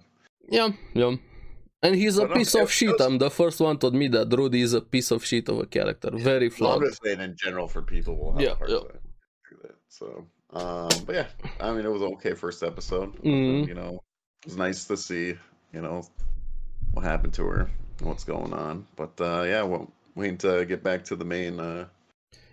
Yeah, 0.49 0.69
yeah. 0.93 1.15
And 1.83 1.95
he's 1.95 2.17
a 2.17 2.21
But 2.21 2.29
no, 2.31 2.35
piece 2.37 2.55
of 2.55 2.63
it 2.63 2.69
shit. 2.71 2.91
was- 2.93 3.01
I'm 3.01 3.17
the 3.19 3.29
first 3.29 3.59
one 3.59 3.77
to 3.79 3.87
admit 3.87 4.11
that 4.13 4.35
Rudy 4.35 4.61
is 4.61 4.73
a 4.73 4.81
piece 4.81 5.11
of 5.11 5.23
shit 5.23 5.47
of 5.49 5.59
a 5.59 5.65
character. 5.67 6.09
Very 6.13 6.49
flawed. 6.49 6.81
I'm 6.81 6.89
just 6.89 7.03
saying 7.03 7.21
in 7.21 7.35
general 7.37 7.67
for 7.67 7.83
people 7.83 8.15
will 8.17 8.31
have 8.33 8.41
Yeah, 8.41 8.51
a 8.53 8.55
hard 8.55 8.69
yeah. 8.71 8.79
time 8.79 8.99
that. 9.61 9.75
So, 9.89 10.25
um, 10.53 10.89
but 11.05 11.15
yeah, 11.15 11.27
I 11.59 11.71
mean, 11.73 11.85
it 11.85 11.91
was 11.91 12.01
okay 12.01 12.33
first 12.33 12.63
episode. 12.63 13.15
Mhm. 13.21 13.67
You 13.67 13.75
know, 13.75 14.01
it 14.43 14.45
was 14.47 14.57
nice 14.57 14.85
to 14.85 14.97
see, 14.97 15.35
you 15.77 15.83
know, 15.87 16.01
what 16.93 17.05
happened 17.05 17.33
to 17.35 17.45
her, 17.53 17.61
and 17.99 18.07
what's 18.09 18.23
going 18.25 18.53
on. 18.53 18.87
But 18.95 19.13
uh, 19.21 19.43
yeah, 19.53 19.63
well, 19.63 19.85
waiting 20.15 20.39
to 20.39 20.65
get 20.65 20.83
back 20.83 21.05
to 21.05 21.15
the 21.15 21.25
main 21.25 21.59
uh, 21.59 21.87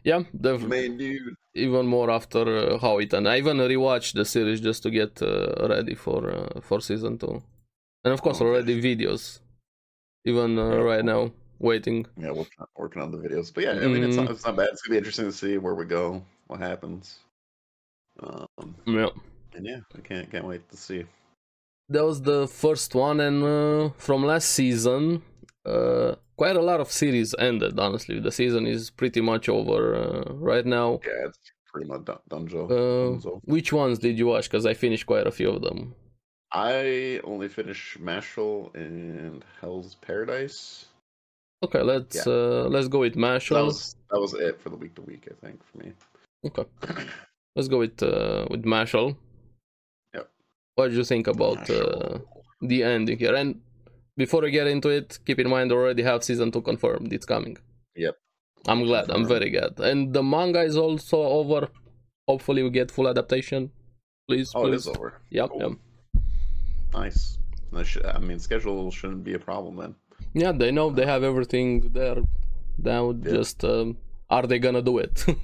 Yeah, 0.05 0.23
the 0.35 0.59
main 0.59 0.97
dude. 0.99 1.35
even 1.55 1.87
more 1.87 2.11
after 2.11 2.43
uh, 2.75 2.79
how 2.79 2.99
it 2.99 3.12
and 3.12 3.29
I 3.29 3.38
even 3.38 3.56
rewatched 3.59 4.15
the 4.15 4.25
series 4.25 4.61
just 4.61 4.82
to 4.85 4.91
get 4.91 5.23
uh, 5.23 5.67
ready 5.69 5.94
for 5.94 6.21
uh, 6.31 6.61
for 6.61 6.81
season 6.81 7.19
two, 7.19 7.43
and 8.05 8.15
of 8.15 8.23
course 8.23 8.41
Oh, 8.41 8.43
already 8.43 8.81
videos, 8.82 9.41
even 10.25 10.59
uh, 10.59 10.79
Yeah. 10.79 10.85
right 10.91 11.05
now 11.05 11.32
waiting. 11.61 12.06
Yeah, 12.17 12.31
on, 12.31 12.47
working 12.76 13.03
on 13.03 13.11
the 13.11 13.19
videos. 13.19 13.53
But 13.55 13.64
yeah, 13.64 13.73
I 13.73 13.88
mean, 13.88 14.02
it's 14.04 14.16
Mhm. 14.16 14.19
not 14.19 14.31
it's 14.31 14.45
not 14.45 14.57
bad. 14.57 14.69
It's 14.73 14.83
gonna 14.83 14.95
be 14.95 14.99
interesting 14.99 15.26
to 15.26 15.33
see 15.33 15.59
where 15.59 15.75
we 15.75 15.85
go, 15.85 16.25
what 16.47 16.61
happens. 16.61 17.19
Um, 18.21 18.76
Yeah, 18.87 19.09
and 19.54 19.66
yeah, 19.66 19.81
I 19.97 20.00
can't 20.00 20.31
can't 20.31 20.47
wait 20.47 20.69
to 20.71 20.76
see. 20.76 21.07
That 21.88 22.05
was 22.05 22.23
the 22.23 22.49
first 22.49 22.95
one, 22.95 23.21
and 23.21 23.43
uh, 23.45 23.91
from 23.99 24.25
last 24.25 24.50
season, 24.50 25.23
uh, 25.67 26.14
quite 26.37 26.57
a 26.57 26.62
lot 26.62 26.81
of 26.81 26.91
series 26.91 27.35
ended. 27.38 27.79
Honestly, 27.79 28.21
the 28.21 28.33
season 28.33 28.67
is 28.67 28.91
pretty 28.91 29.21
much 29.21 29.49
over 29.49 29.95
uh, 29.95 30.33
right 30.35 30.64
now. 30.64 31.00
Yeah, 31.05 31.29
it's 31.29 31.53
pretty 31.71 31.87
much 31.88 32.05
done, 32.07 32.19
Dunjo. 32.31 32.62
Uh, 32.71 33.38
which 33.45 33.73
ones 33.73 33.99
did 33.99 34.19
you 34.19 34.26
watch? 34.29 34.45
Because 34.50 34.64
I 34.64 34.73
finished 34.75 35.07
quite 35.07 35.26
a 35.26 35.31
few 35.31 35.50
of 35.50 35.61
them. 35.62 35.95
I 36.53 37.21
only 37.25 37.49
finished 37.49 38.00
Mashle 38.03 38.75
and 38.75 39.45
Hell's 39.61 39.97
Paradise. 39.97 40.87
Okay, 41.64 41.83
let's 41.83 42.26
uh, 42.26 42.67
let's 42.71 42.88
go 42.88 43.00
with 43.00 43.14
That 43.14 43.21
Mashle. 43.21 43.67
was 43.67 43.97
that 44.11 44.21
was 44.21 44.33
it 44.35 44.61
for 44.61 44.71
the 44.71 44.76
week 44.76 44.95
to 44.95 45.03
week, 45.03 45.29
I 45.31 45.35
think, 45.47 45.61
for 45.64 45.79
me. 45.79 45.93
Okay, 46.47 46.64
let's 47.57 47.69
go 47.69 47.79
with 47.79 48.03
uh, 48.03 48.47
with 48.50 48.64
Mashle. 48.64 49.17
What 50.75 50.88
did 50.88 50.97
you 50.97 51.04
think 51.04 51.26
about 51.26 51.59
uh, 51.71 51.75
Mashle. 51.75 52.23
the 52.62 52.83
ending 52.83 53.19
here? 53.19 53.35
And 53.35 53.61
before 54.16 54.43
we 54.43 54.50
get 54.50 54.66
into 54.66 54.88
it, 54.88 55.19
keep 55.25 55.38
in 55.38 55.49
mind 55.49 55.71
already 55.73 56.02
have 56.02 56.25
season 56.25 56.50
two 56.50 56.62
confirmed. 56.62 57.12
It's 57.12 57.26
coming. 57.26 57.57
Yep. 57.97 58.16
I'm 58.66 58.83
glad. 58.85 59.11
I'm 59.11 59.26
very 59.26 59.50
glad. 59.50 59.78
And 59.78 60.12
the 60.12 60.23
manga 60.23 60.62
is 60.62 60.76
also 60.76 61.19
over. 61.23 61.69
Hopefully, 62.26 62.62
we 62.62 62.71
get 62.71 62.90
full 62.90 63.09
adaptation. 63.09 63.71
Please, 64.28 64.50
Oh, 64.54 64.66
it 64.66 64.71
please. 64.71 64.81
is 64.83 64.88
over. 64.88 65.21
Yep, 65.31 65.50
Cool. 65.50 65.61
yep. 65.61 66.23
Nice. 66.95 67.38
I 68.14 68.19
mean, 68.21 68.38
schedule 68.38 68.90
shouldn't 68.90 69.25
be 69.25 69.35
a 69.35 69.38
problem 69.38 69.76
then. 69.76 69.95
Yeah, 70.33 70.52
they 70.52 70.71
know 70.71 70.90
they 70.90 71.07
have 71.07 71.23
everything 71.25 71.90
there. 71.93 72.19
Now, 72.78 73.11
Yeah. 73.11 73.33
just 73.38 73.64
um, 73.64 73.99
are 74.31 74.47
they 74.47 74.59
gonna 74.59 74.83
do 74.83 74.99
it? 74.99 75.25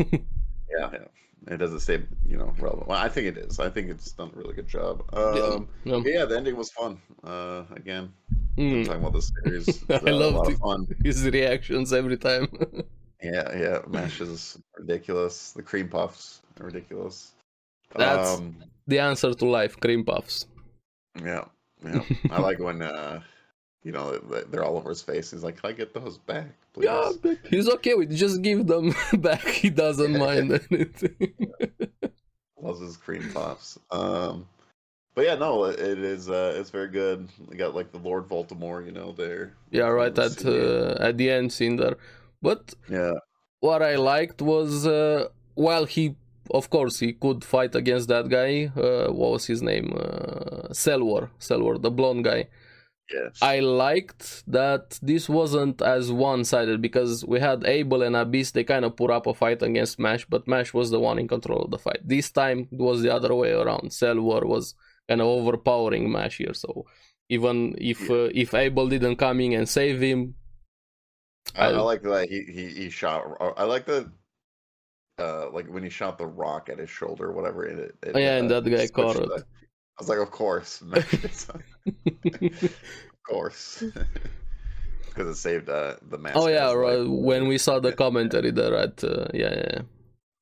Yeah, 0.78 0.88
yeah. 0.92 1.08
It 1.46 1.56
doesn't 1.56 1.80
stay, 1.80 2.02
you 2.28 2.36
know, 2.36 2.52
relevant. 2.58 2.88
Well, 2.88 2.98
I 2.98 3.08
think 3.08 3.26
it 3.28 3.38
is. 3.38 3.58
I 3.58 3.70
think 3.70 3.88
it's 3.90 4.12
done 4.12 4.30
a 4.34 4.38
really 4.38 4.54
good 4.54 4.68
job. 4.68 5.02
Um, 5.14 5.68
yeah. 5.84 6.00
but 6.02 6.06
yeah, 6.12 6.24
the 6.26 6.36
ending 6.36 6.56
was 6.56 6.70
fun. 6.70 7.00
Uh, 7.24 7.64
again, 7.74 8.12
Mm, 8.58 8.84
talking 8.84 9.00
about 9.00 9.12
this 9.14 9.32
series, 9.44 9.84
I 9.90 9.94
uh, 9.94 10.00
a 10.06 10.12
loved 10.12 10.36
lot 10.36 10.48
it. 10.48 10.54
of 10.54 10.58
fun. 10.60 10.86
His 11.04 11.24
reactions 11.24 11.92
every 11.92 12.16
time. 12.16 12.48
Yeah, 13.22 13.54
yeah. 13.54 13.78
Mash 13.86 14.22
is 14.22 14.58
ridiculous. 14.78 15.52
The 15.52 15.62
cream 15.62 15.88
puffs 15.90 16.40
are 16.58 16.64
ridiculous. 16.66 17.32
That's- 17.94 18.38
um, 18.38 18.56
the 18.86 18.98
answer 18.98 19.34
to 19.34 19.44
life: 19.44 19.78
cream 19.78 20.04
puffs. 20.04 20.46
yeah, 21.22 21.44
yeah. 21.84 22.02
I 22.30 22.40
like 22.40 22.58
when 22.60 22.80
uh, 22.80 23.20
you 23.82 23.92
know 23.92 24.16
they- 24.18 24.44
they're 24.50 24.64
all 24.64 24.76
over 24.76 24.88
his 24.90 25.02
face. 25.02 25.30
He's 25.30 25.42
like, 25.42 25.60
"Can 25.60 25.70
I 25.70 25.72
get 25.72 25.94
those 25.94 26.18
back, 26.18 26.48
please?" 26.72 26.86
Yeah, 26.86 27.10
he's 27.48 27.68
okay 27.76 27.94
with 27.94 28.14
just 28.16 28.42
give 28.42 28.66
them 28.66 28.94
back. 29.18 29.46
He 29.46 29.70
doesn't 29.70 30.18
mind 30.26 30.60
anything. 30.70 31.34
Loves 32.60 32.80
his 32.80 32.96
cream 32.96 33.30
puffs. 33.32 33.78
Um, 33.90 34.46
but 35.14 35.24
yeah, 35.24 35.34
no, 35.36 35.64
it, 35.64 35.80
it 35.80 35.98
is. 35.98 36.28
Uh, 36.28 36.54
it's 36.58 36.70
very 36.70 36.88
good. 36.88 37.28
We 37.48 37.56
got 37.56 37.74
like 37.74 37.90
the 37.90 37.98
Lord 37.98 38.28
Voldemort, 38.28 38.84
you 38.86 38.92
know, 38.92 39.12
there. 39.12 39.54
yeah, 39.70 39.88
right 39.88 40.14
Let's 40.16 40.44
at 40.44 40.46
uh, 40.46 40.96
at 41.00 41.16
the 41.16 41.30
end 41.30 41.52
scene 41.52 41.76
there. 41.76 41.96
But 42.42 42.74
yeah, 42.88 43.12
what 43.60 43.82
I 43.82 43.96
liked 43.96 44.42
was 44.42 44.86
uh, 44.86 45.28
while 45.54 45.84
he, 45.86 46.16
of 46.50 46.68
course, 46.70 46.98
he 47.00 47.12
could 47.14 47.44
fight 47.44 47.74
against 47.74 48.08
that 48.08 48.28
guy. 48.28 48.70
Uh, 48.76 49.10
what 49.12 49.32
was 49.32 49.46
his 49.46 49.62
name? 49.62 49.92
Uh, 49.96 50.72
Cell 50.72 51.02
War, 51.02 51.30
Selwar, 51.40 51.80
the 51.80 51.90
blonde 51.90 52.24
guy. 52.24 52.48
Yes. 53.12 53.38
I 53.42 53.58
liked 53.60 54.44
that 54.46 54.98
this 55.02 55.28
wasn't 55.28 55.82
as 55.82 56.12
one-sided 56.12 56.80
because 56.80 57.24
we 57.24 57.40
had 57.40 57.64
Abel 57.64 58.02
and 58.02 58.14
Abyss. 58.14 58.52
They 58.52 58.64
kind 58.64 58.84
of 58.84 58.96
put 58.96 59.10
up 59.10 59.26
a 59.26 59.34
fight 59.34 59.62
against 59.62 59.98
Mash, 59.98 60.24
but 60.26 60.46
Mash 60.46 60.72
was 60.72 60.90
the 60.90 61.00
one 61.00 61.18
in 61.18 61.26
control 61.26 61.62
of 61.62 61.70
the 61.70 61.78
fight. 61.78 62.00
This 62.04 62.30
time 62.30 62.68
it 62.70 62.78
was 62.78 63.02
the 63.02 63.12
other 63.12 63.34
way 63.34 63.52
around. 63.52 63.92
Cell 63.92 64.20
War 64.20 64.42
was 64.46 64.74
kind 65.08 65.20
of 65.20 65.26
overpowering 65.26 66.10
Mash 66.12 66.38
here. 66.38 66.54
So 66.54 66.86
even 67.28 67.74
if 67.78 68.00
Yeah. 68.08 68.16
uh, 68.16 68.30
if 68.32 68.54
Abel 68.54 68.88
didn't 68.88 69.16
come 69.16 69.40
in 69.40 69.52
and 69.54 69.68
save 69.68 70.00
him, 70.00 70.34
I, 71.56 71.66
I 71.66 71.80
like 71.80 72.02
that 72.02 72.28
he 72.28 72.42
he 72.56 72.66
he 72.68 72.90
shot. 72.90 73.24
I 73.56 73.64
like 73.64 73.86
that. 73.86 74.10
Uh, 75.18 75.50
like 75.52 75.66
when 75.66 75.82
he 75.82 75.90
shot 75.90 76.16
the 76.16 76.26
rock 76.26 76.68
at 76.70 76.78
his 76.78 76.88
shoulder, 76.88 77.26
or 77.28 77.32
whatever. 77.32 77.64
It, 77.66 77.94
it, 78.02 78.16
yeah, 78.16 78.36
and 78.38 78.50
uh, 78.50 78.60
that 78.60 78.70
guy 78.70 78.86
caught 78.86 79.16
the- 79.16 79.24
it. 79.24 79.42
I 79.98 80.02
was 80.02 80.08
like, 80.08 80.18
of 80.18 80.30
course, 80.30 80.82
of 81.86 83.22
course, 83.28 83.82
because 85.06 85.28
it 85.28 85.34
saved 85.36 85.68
uh, 85.68 85.94
the 86.08 86.18
mask. 86.18 86.36
oh 86.36 86.48
yeah, 86.48 86.72
right. 86.72 87.06
When 87.08 87.48
we 87.48 87.58
saw 87.58 87.80
the 87.80 87.92
commentary 87.92 88.50
there 88.50 88.74
at 88.76 89.02
uh, 89.04 89.26
yeah, 89.34 89.54
yeah, 89.54 89.66
yeah. 89.74 89.82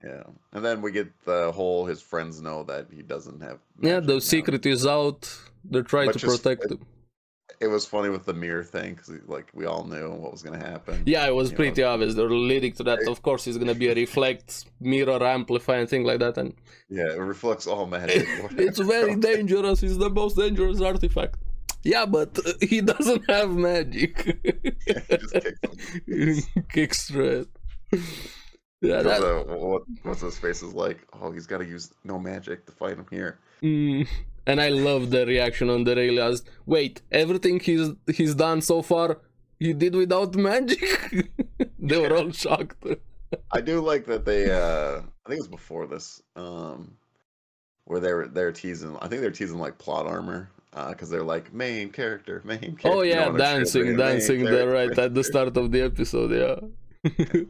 Yeah, 0.04 0.22
and 0.52 0.64
then 0.64 0.80
we 0.80 0.92
get 0.92 1.08
the 1.24 1.50
whole 1.52 1.84
his 1.86 2.00
friends 2.00 2.40
know 2.40 2.62
that 2.64 2.86
he 2.92 3.02
doesn't 3.02 3.40
have. 3.42 3.58
Yeah, 3.80 3.94
magic 3.94 4.06
the 4.06 4.12
now. 4.14 4.18
secret 4.20 4.66
is 4.66 4.86
out. 4.86 5.36
They're 5.64 5.82
trying 5.82 6.06
But 6.06 6.12
to 6.14 6.18
just- 6.20 6.42
protect 6.42 6.70
him. 6.70 6.80
It 7.60 7.66
was 7.66 7.84
funny 7.84 8.08
with 8.08 8.24
the 8.24 8.34
mirror 8.34 8.62
thing 8.62 8.94
because 8.94 9.10
like 9.26 9.50
we 9.52 9.66
all 9.66 9.84
knew 9.84 10.10
what 10.10 10.30
was 10.30 10.42
gonna 10.42 10.64
happen. 10.72 11.02
Yeah, 11.06 11.26
it 11.26 11.34
was 11.34 11.48
you 11.48 11.52
know. 11.52 11.56
pretty 11.56 11.82
obvious. 11.82 12.14
They're 12.14 12.30
leading 12.30 12.72
to 12.74 12.84
that. 12.84 13.00
Of 13.08 13.22
course, 13.22 13.46
it's 13.48 13.58
gonna 13.58 13.74
be 13.74 13.88
a 13.88 13.94
reflect, 13.94 14.66
mirror, 14.80 15.22
amplify, 15.22 15.76
and 15.78 15.88
thing 15.88 16.04
like 16.04 16.20
that. 16.20 16.38
And 16.38 16.54
Yeah, 16.88 17.10
it 17.10 17.18
reflects 17.18 17.66
all 17.66 17.86
magic. 17.86 18.26
it's 18.52 18.78
very 18.78 19.16
dangerous. 19.16 19.82
It's 19.82 19.96
the 19.96 20.10
most 20.10 20.36
dangerous 20.36 20.80
artifact. 20.80 21.36
Yeah, 21.82 22.06
but 22.06 22.38
uh, 22.46 22.52
he 22.60 22.80
doesn't 22.80 23.28
have 23.30 23.50
magic. 23.50 24.14
Just 24.86 25.34
kick 25.34 25.60
them. 25.60 26.64
Kick 26.68 26.94
straight. 26.94 27.48
Yeah, 28.80 29.02
that, 29.02 29.22
uh, 29.22 29.42
what, 29.56 29.82
what's 30.04 30.20
his 30.20 30.38
face 30.38 30.62
is 30.62 30.72
like? 30.72 30.98
Oh, 31.12 31.32
he's 31.32 31.46
got 31.46 31.58
to 31.58 31.64
use 31.66 31.92
no 32.04 32.18
magic 32.18 32.64
to 32.66 32.72
fight 32.72 32.96
him 32.96 33.06
here. 33.10 33.38
mm, 33.62 34.06
and 34.48 34.60
I 34.60 34.70
love 34.70 35.10
the 35.10 35.26
reaction 35.26 35.68
on 35.68 35.84
the 35.84 35.94
Raelias. 35.94 36.42
Wait, 36.66 37.02
everything 37.12 37.60
he's 37.60 37.90
he's 38.18 38.34
done 38.34 38.60
so 38.62 38.82
far, 38.82 39.20
he 39.60 39.72
did 39.72 39.94
without 39.94 40.34
magic. 40.34 40.82
they 41.78 41.98
were 41.98 42.16
all 42.16 42.32
shocked. 42.32 42.84
I 43.52 43.60
do 43.60 43.80
like 43.80 44.06
that 44.06 44.24
they. 44.24 44.50
uh 44.50 45.02
I 45.24 45.28
think 45.28 45.40
it 45.40 45.46
was 45.46 45.56
before 45.60 45.86
this, 45.86 46.22
um 46.34 46.96
where 47.84 48.00
they 48.00 48.12
were 48.12 48.26
they're 48.26 48.52
teasing. 48.52 48.96
I 49.02 49.06
think 49.08 49.20
they're 49.20 49.38
teasing 49.40 49.58
like 49.58 49.76
plot 49.78 50.06
armor 50.06 50.50
because 50.88 51.10
they're 51.10 51.30
like 51.34 51.52
main 51.52 51.90
character, 51.90 52.40
main. 52.44 52.58
character. 52.58 52.88
Oh 52.88 53.02
yeah, 53.02 53.26
on 53.26 53.36
a 53.36 53.38
shield, 53.38 53.38
dancing, 53.38 53.84
they're 53.84 53.96
dancing 53.96 54.44
there 54.44 54.70
right 54.70 54.98
at 54.98 55.14
the 55.14 55.24
start 55.24 55.56
of 55.56 55.70
the 55.70 55.82
episode. 55.82 56.30
Yeah. 56.32 56.58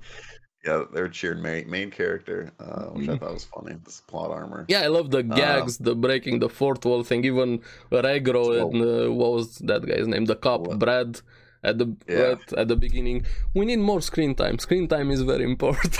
Yeah, 0.64 0.84
they're 0.92 1.08
cheering 1.08 1.40
main 1.40 1.70
main 1.70 1.90
character, 1.90 2.50
uh, 2.58 2.86
which 2.86 3.08
I 3.08 3.12
Mhm. 3.12 3.20
thought 3.20 3.32
was 3.34 3.44
funny. 3.44 3.76
This 3.84 4.00
plot 4.00 4.30
armor. 4.30 4.64
Yeah, 4.68 4.80
I 4.82 4.88
love 4.88 5.10
the 5.10 5.22
gags, 5.22 5.78
the 5.78 5.94
breaking 5.94 6.40
the 6.40 6.48
fourth 6.48 6.84
wall 6.84 7.04
thing. 7.04 7.24
Even 7.24 7.60
Regro 7.92 8.60
and 8.62 8.82
uh, 8.82 9.12
what 9.12 9.32
was 9.32 9.58
that 9.58 9.86
guy's 9.86 10.08
name? 10.08 10.24
The 10.24 10.34
cop, 10.34 10.62
What? 10.66 10.78
Brad, 10.80 11.20
at 11.62 11.78
the 11.78 11.86
Yeah. 12.08 12.20
right 12.22 12.52
at 12.54 12.66
the 12.68 12.76
beginning. 12.76 13.24
We 13.54 13.66
need 13.66 13.78
more 13.78 14.00
screen 14.00 14.34
time. 14.34 14.58
Screen 14.58 14.88
time 14.88 15.10
is 15.12 15.22
very 15.22 15.44
important. 15.44 15.96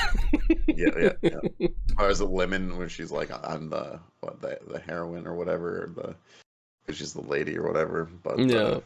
yeah, 0.66 0.94
yeah, 0.98 1.12
yeah. 1.22 1.68
As 2.00 2.18
a 2.20 2.26
lemon 2.26 2.76
when 2.78 2.88
she's 2.88 3.12
like, 3.12 3.30
I'm 3.52 3.70
the 3.70 4.00
what 4.20 4.40
the 4.42 4.58
the 4.72 4.80
heroine 4.80 5.26
or 5.28 5.34
whatever, 5.36 5.68
or 5.84 5.88
the 5.98 6.92
she's 6.92 7.14
the 7.14 7.22
lady 7.22 7.56
or 7.56 7.64
whatever. 7.66 8.08
But 8.24 8.38
Yeah. 8.40 8.58
uh, 8.58 8.80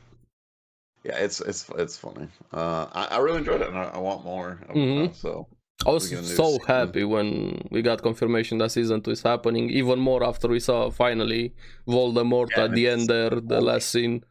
yeah, 1.02 1.16
it's 1.16 1.40
it's 1.40 1.64
it's 1.78 1.96
funny. 1.96 2.28
Uh, 2.52 2.86
I, 2.92 3.16
I 3.16 3.18
really 3.18 3.38
enjoyed 3.38 3.62
it, 3.62 3.68
and 3.68 3.78
I, 3.78 3.84
I 3.84 3.98
want 3.98 4.22
more. 4.24 4.60
Mhm. 4.68 5.06
now, 5.06 5.12
so 5.12 5.46
I 5.86 5.90
was 5.90 6.10
We're 6.10 6.16
gonna 6.16 6.28
do 6.28 6.34
so 6.34 6.58
happy 6.66 7.04
when 7.04 7.66
we 7.70 7.82
got 7.82 8.02
confirmation 8.02 8.58
that 8.58 8.70
season 8.72 9.00
two 9.02 9.10
is 9.12 9.22
happening. 9.22 9.70
Even 9.70 9.98
more 9.98 10.22
after 10.24 10.48
we 10.48 10.60
saw 10.60 10.90
finally 10.90 11.54
Voldemort 11.88 12.50
Yeah, 12.50 12.64
at 12.64 12.72
the 12.72 12.88
end 12.88 13.08
there, 13.08 13.30
the 13.30 13.56
only- 13.56 13.66
last 13.70 13.88
scene. 13.90 14.24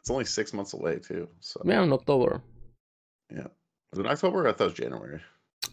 it's 0.00 0.10
only 0.10 0.24
six 0.24 0.52
months 0.52 0.72
away 0.74 0.98
too. 0.98 1.28
So 1.40 1.60
Yeah, 1.64 1.82
in 1.82 1.92
October. 1.92 2.42
Yeah. 3.30 3.48
Is 3.92 3.98
it 3.98 4.06
October? 4.06 4.46
I 4.48 4.52
thought 4.52 4.64
it 4.64 4.66
was 4.66 4.74
January. 4.74 5.20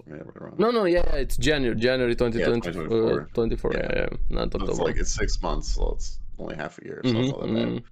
Yeah, 0.08 0.24
right. 0.36 0.58
No, 0.58 0.72
no, 0.72 0.86
yeah, 0.86 1.06
it's 1.24 1.38
January, 1.38 1.76
January 1.80 2.16
2020, 2.16 2.62
2024. 2.62 3.22
uh, 3.22 3.26
24, 3.36 3.74
yeah, 3.74 3.80
Yeah. 3.80 3.96
yeah, 4.00 4.10
not 4.30 4.52
So 4.52 4.58
October. 4.60 4.72
it's 4.72 4.80
like 4.80 4.96
it's 4.98 5.14
six 5.14 5.40
months, 5.42 5.68
so 5.76 5.92
it's 5.96 6.20
only 6.40 6.56
half 6.56 6.80
a 6.80 6.84
year. 6.86 7.02
So 7.04 7.12
Mhm, 7.12 7.20
it's 7.20 7.30
not 7.32 7.42
that 7.42 7.54
bad. 7.54 7.84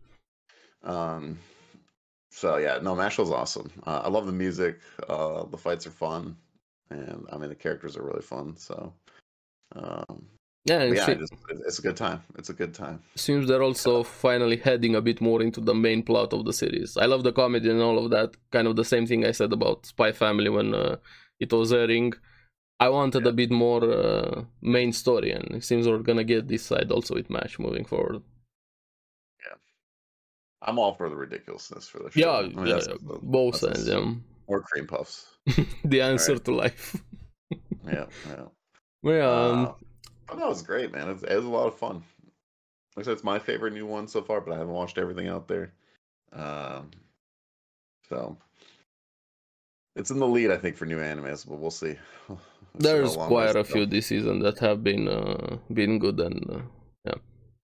mhm. 0.84 0.90
Um, 0.90 1.38
so 2.32 2.58
yeah, 2.58 2.80
no, 2.82 2.96
Mashle's 2.96 3.30
awesome. 3.30 3.70
Uh, 3.86 4.02
I 4.06 4.10
love 4.10 4.26
the 4.26 4.32
music. 4.32 4.80
Uh, 5.08 5.44
the 5.46 5.58
fights 5.58 5.86
are 5.86 5.92
fun, 5.92 6.38
and 6.92 7.26
I 7.32 7.38
mean 7.38 7.50
the 7.50 7.56
characters 7.56 7.96
are 7.98 8.04
really 8.04 8.22
fun. 8.34 8.56
So, 8.58 8.94
um, 9.76 10.28
Yeah, 10.66 10.84
yeah, 10.84 11.06
se- 11.06 11.14
it 11.14 11.20
just, 11.20 11.34
it's 11.68 11.80
a 11.80 11.82
good 11.88 11.98
time. 11.98 12.20
It's 12.40 12.50
a 12.50 12.54
good 12.62 12.74
time. 12.74 12.98
seems 13.16 13.48
they're 13.48 13.64
also 13.70 14.04
finally 14.04 14.58
heading 14.58 14.94
a 14.96 15.02
bit 15.10 15.20
more 15.22 15.42
into 15.42 15.62
the 15.62 15.74
main 15.74 16.04
plot 16.04 16.34
of 16.34 16.46
the 16.46 16.54
series. 16.54 16.98
I 16.98 17.06
love 17.08 17.24
the 17.24 17.32
comedy 17.42 17.70
and 17.70 17.82
all 17.82 17.98
of 18.04 18.12
that. 18.12 18.30
Kind 18.52 18.68
of 18.68 18.76
the 18.76 18.86
same 18.94 19.06
thing 19.08 19.26
I 19.26 19.32
said 19.32 19.52
about 19.54 19.86
Spy 19.88 20.12
Family 20.12 20.50
when 20.50 20.74
uh, 20.76 20.98
it 21.40 21.52
was 21.52 21.72
airing. 21.74 22.14
I 22.80 22.90
wanted 22.90 23.24
Yeah. 23.24 23.30
a 23.30 23.34
bit 23.42 23.52
more 23.52 23.84
uh, 23.84 24.44
main 24.62 24.92
story, 24.94 25.32
and 25.32 25.48
it 25.56 25.64
seems 25.64 25.88
we're 25.88 26.00
gonna 26.10 26.24
get 26.34 26.48
this 26.48 26.64
side 26.72 26.90
also 26.92 27.16
with 27.16 27.30
Mash 27.30 27.58
moving 27.60 27.86
forward. 27.86 28.22
Yeah, 29.46 29.58
I'm 30.68 30.78
all 30.80 30.94
for 30.96 31.08
the 31.10 31.16
ridiculousness 31.16 31.88
for 31.88 32.00
the 32.04 32.10
show. 32.12 32.20
Yeah, 32.20 32.32
I 32.38 32.42
mean, 32.42 32.52
yeah, 32.68 32.76
that's- 32.76 32.88
yeah, 32.88 32.96
that's- 33.02 33.20
both 33.24 33.56
sides. 33.58 33.88
Yeah. 33.88 34.14
Or 34.52 34.62
cream 34.62 34.86
puffs. 34.86 35.28
the 35.86 36.02
answer 36.02 36.34
Alright. 36.34 36.46
to 36.46 36.56
life. 36.56 36.98
Yeah, 37.84 38.06
yeah. 38.30 38.46
yeah, 39.04 39.30
um, 39.30 39.66
Uh, 39.66 39.74
but 40.28 40.38
that 40.38 40.48
was 40.48 40.62
great, 40.62 40.94
man. 40.94 41.10
It 41.10 41.14
was, 41.14 41.24
it 41.24 41.36
was 41.36 41.46
a 41.46 41.50
lot 41.50 41.68
of 41.68 41.76
fun. 41.76 42.04
Like 42.96 43.04
I 43.04 43.06
said, 43.06 43.14
it's 43.14 43.24
my 43.24 43.40
favorite 43.40 43.74
new 43.74 43.86
one 43.88 44.08
so 44.08 44.22
far, 44.22 44.40
but 44.40 44.54
I 44.54 44.58
haven't 44.60 44.74
watched 44.74 44.98
everything 44.98 45.28
out 45.28 45.48
there. 45.48 45.74
Um, 46.32 46.92
so 48.08 48.38
it's 49.96 50.12
in 50.12 50.20
the 50.20 50.28
lead, 50.28 50.52
I 50.52 50.58
think, 50.58 50.78
for 50.78 50.86
new 50.86 51.00
animes, 51.00 51.46
but 51.46 51.60
we'll 51.60 51.72
see. 51.72 51.96
We'll 52.30 52.40
there's 52.76 53.18
quite 53.18 53.56
a 53.58 53.66
few 53.66 53.86
this 53.86 54.06
season 54.06 54.40
that 54.44 54.60
have 54.60 54.82
been 54.82 55.10
uh, 55.10 55.58
been 55.74 56.00
good. 56.00 56.22
And 56.22 56.50
uh, 56.50 56.62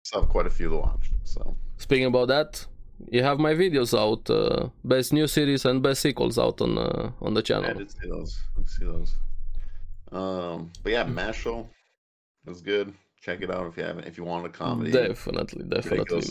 Still 0.03 0.21
have 0.21 0.29
quite 0.29 0.47
a 0.47 0.49
few 0.49 0.69
to 0.69 0.77
watch. 0.77 1.11
So 1.25 1.55
speaking 1.77 2.05
about 2.05 2.29
that, 2.29 2.65
you 3.11 3.23
have 3.23 3.39
my 3.39 3.53
videos 3.53 3.97
out, 3.97 4.29
uh, 4.29 4.69
best 4.83 5.13
new 5.13 5.27
series 5.27 5.65
and 5.65 5.81
best 5.81 6.01
sequels 6.01 6.37
out 6.37 6.61
on 6.61 6.77
uh, 6.77 7.11
on 7.21 7.33
the 7.33 7.43
yeah, 7.47 7.57
I 7.59 7.61
channel. 7.61 7.77
did 7.79 7.91
see 7.91 8.07
those. 8.09 8.39
I 8.57 8.61
see 8.65 8.85
those. 8.85 9.15
Um, 10.11 10.71
but 10.83 10.91
yeah, 10.93 11.03
Mashle 11.05 11.67
is 12.47 12.61
good. 12.61 12.93
Check 13.21 13.41
it 13.41 13.51
out 13.51 13.67
if 13.67 13.77
you 13.77 13.83
haven't. 13.83 14.05
If 14.05 14.17
you 14.17 14.23
want 14.23 14.45
a 14.45 14.49
comedy, 14.49 14.91
Definitely, 14.91 15.63
definitely. 15.65 16.21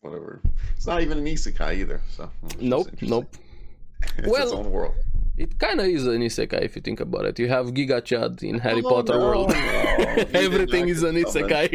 whatever. 0.00 0.40
It's 0.76 0.86
not 0.86 1.00
even 1.02 1.18
an 1.18 1.24
isekai 1.26 1.76
either. 1.78 2.00
So 2.16 2.28
Nope, 2.58 2.88
nope. 3.02 3.28
it's 4.18 4.26
Well, 4.26 4.42
its 4.42 4.52
own 4.52 4.70
world. 4.72 4.94
It 5.36 5.58
kind 5.58 5.80
of 5.80 5.86
is 5.86 6.06
an 6.06 6.20
isekai 6.22 6.62
if 6.62 6.76
you 6.76 6.82
think 6.82 7.00
about 7.00 7.24
it. 7.24 7.38
You 7.38 7.48
have 7.48 7.66
Giga 7.68 8.04
Chad 8.04 8.42
in 8.42 8.58
Harry 8.58 8.82
Oh, 8.84 8.88
Potter 8.90 9.14
no, 9.18 9.24
world. 9.26 9.50
no, 9.50 9.54
Everything 10.34 10.88
is 10.88 11.02
an 11.04 11.14
isekai. 11.14 11.70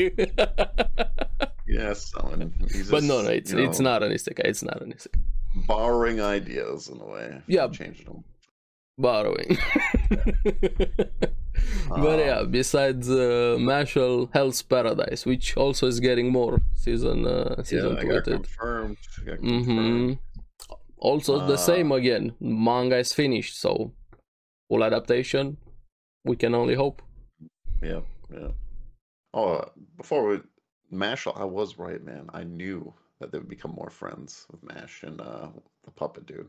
Yes, 1.68 2.12
someone. 2.12 2.54
He's 2.72 2.90
but 2.90 2.98
just, 3.00 3.08
no, 3.10 3.22
no, 3.22 3.30
it's 3.30 3.52
it's 3.52 3.80
know, 3.80 3.92
not 3.92 4.04
an 4.04 4.12
isekai. 4.14 4.46
It's 4.46 4.64
not 4.64 4.82
an 4.82 4.94
isekai. 4.94 5.20
borrowing 5.68 6.22
ideas 6.22 6.88
in 6.88 7.00
a 7.02 7.06
way. 7.06 7.42
Yeah. 7.48 7.68
changing 7.68 8.06
them. 8.06 8.24
Borrowing. 8.98 9.58
but 11.90 12.20
yeah, 12.20 12.40
Um, 12.40 12.52
besides 12.52 13.10
uh, 13.10 13.58
Mashle 13.60 14.30
Hell's 14.34 14.62
Paradise, 14.62 15.26
which 15.26 15.56
also 15.58 15.88
is 15.88 16.00
getting 16.00 16.32
more 16.32 16.62
season 16.76 17.26
uh, 17.28 17.62
season 17.64 17.96
got 17.96 18.24
confirmed. 18.24 18.98
Hmm 19.26 19.36
confirmed. 19.36 20.18
Also 20.98 21.46
the 21.46 21.54
Uh, 21.54 21.58
same 21.58 21.92
again. 21.92 22.34
Manga 22.40 22.98
is 22.98 23.14
finished, 23.14 23.60
so 23.60 23.94
full 24.68 24.84
adaptation. 24.84 25.58
We 26.26 26.36
can 26.36 26.56
only 26.56 26.76
hope. 26.76 27.02
Yeah, 27.84 28.02
yeah. 28.34 28.52
Oh, 29.34 29.48
uh, 29.54 29.66
before 29.98 30.28
we, 30.28 30.40
Mashle, 30.92 31.40
I 31.40 31.46
was 31.46 31.78
right, 31.78 32.04
man. 32.04 32.30
I 32.34 32.44
knew 32.44 32.94
that 33.20 33.32
they 33.32 33.38
would 33.38 33.50
become 33.50 33.72
more 33.72 33.90
friends 33.90 34.46
with 34.52 34.64
Mash 34.64 35.04
and 35.04 35.20
uh, 35.20 35.50
the 35.84 35.92
puppet 35.92 36.26
dude. 36.26 36.48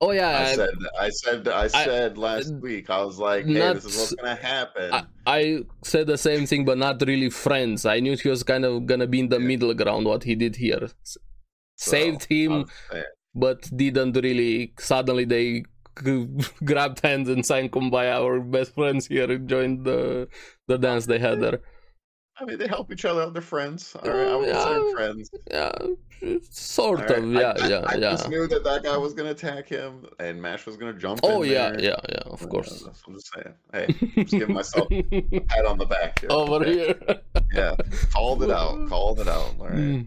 Oh 0.00 0.10
yeah, 0.10 0.28
I 0.38 0.42
I, 0.42 0.54
said, 0.54 0.68
I 1.00 1.08
said, 1.10 1.48
I 1.48 1.66
said 1.68 2.18
last 2.18 2.52
uh, 2.52 2.56
week. 2.56 2.90
I 2.90 3.02
was 3.04 3.18
like, 3.18 3.46
"Hey, 3.46 3.54
not 3.54 3.74
this 3.76 3.84
is 3.86 3.96
what's 3.96 4.14
gonna 4.14 4.34
happen." 4.34 4.92
I, 4.92 5.04
I 5.26 5.58
said 5.82 6.06
the 6.08 6.18
same 6.18 6.46
thing, 6.46 6.64
but 6.64 6.78
not 6.78 7.00
really 7.06 7.30
friends. 7.30 7.86
I 7.86 8.00
knew 8.00 8.16
he 8.16 8.28
was 8.28 8.42
kind 8.42 8.64
of 8.64 8.86
gonna 8.86 9.06
be 9.06 9.20
in 9.20 9.28
the 9.28 9.40
Yeah. 9.40 9.46
middle 9.46 9.72
ground. 9.74 10.06
What 10.06 10.24
he 10.24 10.34
did 10.34 10.56
here, 10.56 10.88
So, 11.04 11.20
saved 11.76 12.24
him, 12.24 12.66
but 13.34 13.70
didn't 13.74 14.16
really. 14.16 14.74
Suddenly 14.78 15.24
they 15.24 15.64
grabbed 16.64 17.00
hands 17.00 17.28
and 17.28 17.46
sang 17.46 17.70
"Kumbaya." 17.70 18.20
Our 18.20 18.40
best 18.40 18.74
friends 18.74 19.06
here 19.06 19.38
joined 19.38 19.84
the 19.84 20.28
the 20.66 20.76
dance 20.76 21.06
they 21.06 21.20
had 21.20 21.40
there. 21.40 21.60
I 22.40 22.44
mean, 22.44 22.58
they 22.58 22.66
help 22.66 22.90
each 22.92 23.04
other 23.04 23.22
out. 23.22 23.32
They're 23.32 23.42
friends. 23.42 23.94
All 24.02 24.10
right, 24.10 24.26
I 24.26 24.34
would 24.36 24.48
consider 24.50 24.74
them 24.74 24.86
Yeah. 24.88 24.92
friends. 24.94 25.30
Yeah, 25.50 26.38
sort 26.50 27.00
right, 27.00 27.10
of. 27.18 27.24
I- 27.24 27.40
Yeah, 27.40 27.54
I, 27.60 27.68
yeah, 27.68 27.84
I 27.86 27.94
yeah. 27.94 28.10
just 28.10 28.28
knew 28.28 28.46
that 28.48 28.64
that 28.64 28.82
guy 28.82 28.96
was 28.96 29.14
gonna 29.14 29.30
attack 29.30 29.68
him, 29.68 30.06
and 30.18 30.42
Mash 30.42 30.66
was 30.66 30.76
gonna 30.76 30.94
jump. 30.94 31.20
Oh 31.22 31.42
in 31.42 31.50
yeah, 31.52 31.70
there. 31.70 31.80
yeah, 31.80 31.96
yeah. 32.08 32.18
Of 32.26 32.48
course. 32.48 32.80
so 32.80 32.92
I'm 33.06 33.14
just 33.14 33.32
saying. 33.32 33.54
Hey, 33.72 33.86
just 34.24 34.30
giving 34.32 34.54
myself 34.54 34.88
a 34.90 35.02
pat 35.48 35.64
on 35.66 35.78
the 35.78 35.86
back 35.86 36.20
here. 36.20 36.32
Over 36.32 36.54
okay? 36.56 36.72
here. 36.74 37.20
Yeah, 37.52 37.76
called 38.12 38.42
it 38.42 38.50
out. 38.50 38.88
Called 38.88 39.20
it 39.20 39.28
out. 39.28 39.54
All 39.60 39.66
right. 39.68 39.74
Mm. 39.76 40.06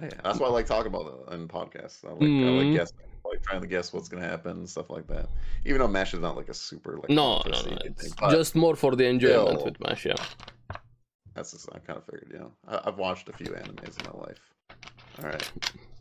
Hey, 0.00 0.10
that's 0.24 0.38
why 0.40 0.48
I 0.48 0.50
like 0.50 0.66
talking 0.66 0.92
about 0.92 1.06
it 1.28 1.34
in 1.34 1.46
podcasts. 1.48 2.04
I 2.04 2.10
like, 2.12 2.22
I 2.22 2.24
Mhm. 2.24 2.64
like 2.66 2.76
guessing, 2.78 2.96
like 3.24 3.42
trying 3.42 3.60
to 3.60 3.66
guess 3.66 3.92
what's 3.92 4.08
gonna 4.08 4.26
happen 4.26 4.52
and 4.58 4.68
stuff 4.68 4.90
like 4.90 5.06
that. 5.06 5.28
Even 5.64 5.78
though 5.78 5.88
Mash 5.88 6.14
is 6.14 6.20
not 6.20 6.36
like 6.36 6.48
a 6.48 6.54
super 6.54 6.96
like 6.98 7.10
No, 7.10 7.42
no, 7.46 7.62
no. 7.62 8.30
just 8.30 8.54
more 8.56 8.74
for 8.76 8.96
the 8.96 9.06
enjoyment 9.06 9.60
still- 9.60 9.64
with 9.66 9.80
Mash. 9.80 10.04
Yeah. 10.06 10.14
That's 11.38 11.52
just, 11.52 11.68
I 11.72 11.78
kind 11.78 11.98
of 11.98 12.04
figured. 12.04 12.30
You 12.32 12.38
know, 12.40 12.52
I, 12.66 12.80
I've 12.86 12.98
watched 12.98 13.28
a 13.28 13.32
few 13.32 13.52
animes 13.52 13.94
in 13.98 14.12
my 14.12 14.26
life. 14.26 14.40
All 15.22 15.28
right. 15.30 15.50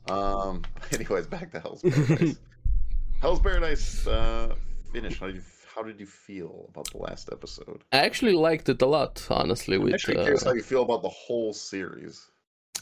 Um. 0.09 0.63
Anyways, 0.91 1.27
back 1.27 1.51
to 1.51 1.59
Hell's 1.59 1.81
Paradise. 1.81 2.37
Hell's 3.21 3.39
Paradise 3.39 4.07
uh, 4.07 4.55
finished. 4.91 5.19
How 5.19 5.27
did 5.27 5.35
you 5.35 5.41
How 5.75 5.83
did 5.83 5.99
you 5.99 6.05
feel 6.05 6.69
about 6.71 6.89
the 6.91 6.97
last 6.97 7.29
episode? 7.31 7.83
I 7.91 7.99
actually 7.99 8.33
liked 8.33 8.67
it 8.69 8.81
a 8.81 8.85
lot, 8.85 9.25
honestly. 9.29 9.75
I'm 9.77 9.83
With 9.83 9.93
actually 9.93 10.17
uh, 10.17 10.23
curious 10.23 10.43
how 10.43 10.53
you 10.53 10.63
feel 10.63 10.83
about 10.83 11.01
the 11.03 11.09
whole 11.09 11.53
series, 11.53 12.29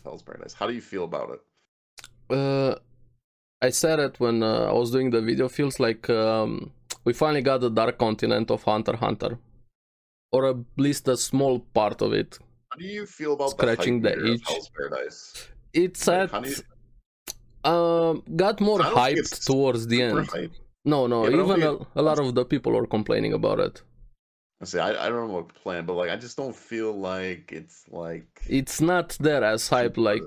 Hell's 0.04 0.24
Paradise. 0.24 0.54
How 0.54 0.68
do 0.68 0.74
you 0.74 0.82
feel 0.82 1.04
about 1.04 1.30
it? 1.36 1.42
uh, 2.36 2.76
I 3.62 3.70
said 3.70 4.00
it 4.00 4.20
when 4.20 4.44
uh, 4.44 4.66
I 4.72 4.74
was 4.74 4.92
doing 4.92 5.10
the 5.10 5.22
video. 5.22 5.48
Feels 5.50 5.80
like 5.80 6.10
um, 6.10 6.72
we 7.04 7.14
finally 7.14 7.42
got 7.42 7.62
the 7.62 7.70
dark 7.70 7.98
continent 7.98 8.50
of 8.52 8.64
Hunter 8.64 8.96
Hunter, 8.96 9.40
or 10.32 10.50
at 10.50 10.58
least 10.78 11.08
a 11.08 11.18
small 11.18 11.60
part 11.60 12.02
of 12.02 12.14
it. 12.14 12.40
How 12.72 12.78
do 12.78 12.86
you 12.86 13.06
feel 13.06 13.34
about 13.34 13.52
Scratching 13.52 14.02
the, 14.02 14.10
the 14.10 14.16
hype 14.16 14.26
itch. 14.36 14.48
Hell's 14.48 14.70
Paradise? 14.78 15.48
It's 15.74 16.08
Like, 16.08 16.34
at 16.34 16.46
you- 16.46 16.56
um 17.72 18.24
got 18.36 18.62
more 18.62 18.80
hyped 18.80 19.46
towards 19.46 19.88
the 19.88 20.02
end. 20.02 20.28
hype. 20.28 20.52
No, 20.86 21.08
no, 21.08 21.24
Yeah, 21.24 21.32
but 21.32 21.34
I 21.34 21.38
don't 21.38 21.58
even 21.60 21.88
a, 21.96 22.00
a 22.02 22.04
lot 22.04 22.20
of 22.20 22.36
the 22.36 22.46
people 22.46 22.78
are 22.78 22.86
complaining 22.86 23.34
about 23.34 23.60
it. 23.60 23.82
I 24.62 24.66
say 24.66 24.80
I, 24.80 24.90
I 25.06 25.10
don't 25.10 25.28
know 25.28 25.34
what 25.34 25.54
plan, 25.54 25.86
but 25.86 25.94
like 25.96 26.10
I 26.12 26.16
just 26.16 26.38
don't 26.38 26.56
feel 26.56 26.94
like 26.94 27.52
it's 27.52 27.84
like 27.90 28.28
It's 28.48 28.80
not 28.82 29.18
there 29.20 29.44
as 29.44 29.68
hype 29.68 29.98
like 29.98 30.22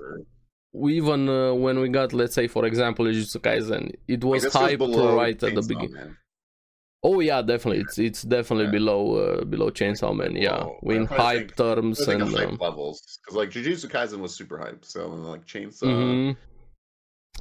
we 0.73 0.97
even 0.97 1.27
uh, 1.29 1.53
when 1.53 1.79
we 1.79 1.89
got 1.89 2.13
let's 2.13 2.35
say 2.35 2.47
for 2.47 2.65
example 2.65 3.05
Jujutsu 3.05 3.39
Kaisen, 3.39 3.93
it 4.07 4.23
was 4.23 4.43
like, 4.43 4.77
this 4.77 4.87
goes 4.87 4.95
hyped 4.95 5.15
right 5.17 5.43
at 5.43 5.55
the 5.55 5.61
beginning. 5.63 6.15
Oh 7.01 7.19
yeah, 7.21 7.41
definitely. 7.41 7.81
It's 7.81 7.97
it's 7.97 8.21
definitely 8.23 8.65
Yeah. 8.65 8.71
below 8.71 9.01
uh, 9.15 9.45
below 9.45 9.69
Chainsaw 9.69 10.13
Man. 10.15 10.35
Yeah, 10.35 10.57
below. 10.57 10.79
in 10.83 11.01
I'm 11.01 11.07
trying 11.07 11.17
to 11.17 11.23
hype 11.23 11.37
think- 11.39 11.55
terms 11.55 11.99
and 12.07 12.23
hype 12.23 12.49
um, 12.49 12.57
levels 12.59 13.19
because 13.21 13.35
like 13.37 13.49
Jujutsu 13.51 13.87
Kaisen 13.89 14.19
was 14.19 14.35
super 14.35 14.57
hyped, 14.57 14.85
so 14.85 15.07
like 15.07 15.45
Chainsaw. 15.45 15.83
mhm. 15.83 16.35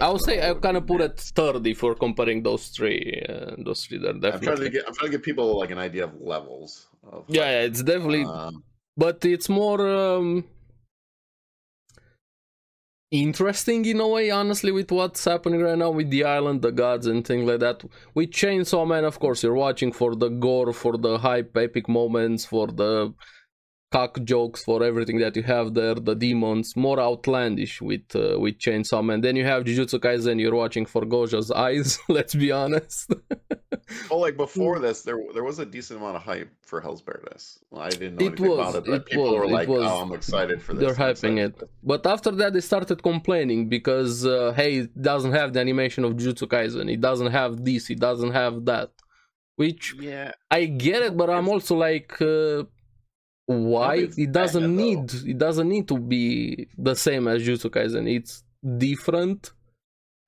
I 0.01 0.09
would 0.11 0.21
say 0.21 0.49
I 0.49 0.55
kind 0.55 0.77
of 0.77 0.87
put 0.87 1.01
it 1.01 1.19
third 1.19 1.67
if 1.67 1.83
we're 1.83 1.97
comparing 1.97 2.41
those 2.45 2.69
three. 2.69 3.21
Uh, 3.29 3.57
those 3.59 3.85
three, 3.85 3.99
there 3.99 4.11
I'm 4.13 4.21
trying 4.21 4.33
to 4.33 4.39
definitely. 4.39 4.71
get 4.71 4.85
I'm 4.87 4.95
trying 4.95 5.11
to 5.11 5.17
give 5.17 5.25
people 5.25 5.59
like 5.59 5.73
an 5.73 5.79
idea 5.79 6.05
of 6.05 6.13
levels. 6.21 6.87
Of 7.03 7.25
Yeah, 7.29 7.43
hype. 7.43 7.51
yeah, 7.51 7.61
it's 7.63 7.83
definitely, 7.83 8.25
Um, 8.25 8.63
but 8.97 9.25
it's 9.25 9.49
more 9.49 9.81
um, 9.89 10.45
interesting 13.11 13.85
in 13.85 14.01
a 14.01 14.09
way, 14.09 14.31
honestly, 14.31 14.73
with 14.73 14.91
what's 14.91 15.25
happening 15.25 15.61
right 15.61 15.79
now 15.79 15.91
with 15.91 16.11
the 16.11 16.25
island, 16.25 16.63
the 16.63 16.73
gods, 16.73 17.07
and 17.07 17.27
things 17.27 17.49
like 17.49 17.61
that. 17.61 17.83
With 18.15 18.31
Chainsaw 18.31 18.87
Man, 18.87 19.05
of 19.05 19.19
course, 19.19 19.43
you're 19.43 19.55
watching 19.55 19.93
for 19.93 20.15
the 20.15 20.29
gore, 20.29 20.73
for 20.73 20.97
the 20.97 21.19
hype, 21.19 21.57
epic 21.57 21.89
moments, 21.89 22.45
for 22.45 22.67
the 22.69 23.15
cock 23.91 24.23
jokes, 24.25 24.63
for 24.65 24.83
everything 24.83 25.19
that 25.19 25.37
you 25.37 25.43
have 25.43 25.75
there. 25.75 25.95
The 25.95 26.15
demons, 26.15 26.77
more 26.77 27.01
outlandish 27.01 27.81
with 27.81 28.15
uh, 28.15 28.39
with 28.39 28.59
Chainsaw 28.59 29.05
Man. 29.05 29.21
Then 29.21 29.37
you 29.37 29.45
have 29.45 29.65
Jujutsu 29.65 29.99
Kaisen. 29.99 30.41
You're 30.41 30.55
watching 30.55 30.87
for 30.87 31.03
Gojo's 31.03 31.51
eyes. 31.51 31.99
Let's 32.09 32.35
be 32.35 32.53
honest. 32.53 33.13
oh, 34.11 34.19
like 34.19 34.35
Mm. 34.35 34.39
before 34.39 34.79
this, 34.79 35.03
there 35.03 35.19
there 35.35 35.45
was 35.45 35.59
a 35.59 35.67
decent 35.67 36.01
amount 36.01 36.17
of 36.17 36.23
hype 36.23 36.51
for 36.63 36.81
Hell's 36.81 37.03
Paradise. 37.03 37.59
Well, 37.71 37.83
I 37.83 37.91
didn't 37.91 38.17
know 38.17 38.27
It 38.27 38.29
anything 38.29 38.49
was, 38.51 38.59
about 38.59 38.75
it, 38.77 38.85
but 38.87 38.93
it 39.03 39.07
people 39.07 39.25
was, 39.25 39.39
were 39.41 39.47
like, 39.59 39.69
was- 39.69 39.85
"Oh, 39.91 40.01
I'm 40.03 40.13
excited 40.13 40.63
for 40.63 40.73
this." 40.75 40.81
They're 40.97 41.07
I'm 41.09 41.15
hyping 41.15 41.39
it. 41.47 41.55
But 41.83 42.07
after 42.07 42.31
that, 42.41 42.53
they 42.55 42.61
started 42.61 43.03
complaining 43.03 43.69
because, 43.69 44.27
uh, 44.27 44.53
hey, 44.57 44.73
it 44.85 45.03
doesn't 45.11 45.33
have 45.33 45.53
the 45.55 45.61
animation 45.61 46.05
of 46.05 46.13
Jujutsu 46.15 46.47
Kaisen. 46.55 46.87
It 46.93 47.01
doesn't 47.01 47.33
have 47.41 47.65
this. 47.65 47.89
It 47.91 48.01
doesn't 48.01 48.33
have 48.33 48.65
that. 48.67 48.91
Which 49.57 49.95
Yeah, 49.99 50.33
I 50.51 50.67
get 50.67 51.03
it, 51.03 51.17
but 51.17 51.29
I'm 51.31 51.49
also 51.49 51.75
like, 51.77 52.13
uh, 52.23 52.65
why? 53.47 54.09
It 54.17 54.31
doesn't 54.33 54.63
bad, 54.63 54.79
though. 54.79 54.85
need. 54.85 55.15
It 55.33 55.39
doesn't 55.39 55.69
need 55.69 55.89
to 55.89 55.99
be 55.99 56.69
the 56.77 56.95
same 56.95 57.27
as 57.29 57.43
Jujutsu 57.43 57.71
Kaisen. 57.71 58.07
It's 58.19 58.45
different, 58.77 59.53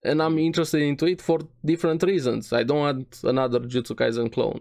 and 0.03 0.23
I'm 0.23 0.39
interested 0.39 0.83
into 0.83 1.07
it 1.07 1.21
for 1.23 1.39
different 1.65 2.03
reasons. 2.03 2.53
I 2.53 2.63
don't 2.63 2.79
want 2.79 3.21
another 3.25 3.61
Jujutsu 3.61 3.95
Kaisen 3.97 4.33
clone. 4.33 4.61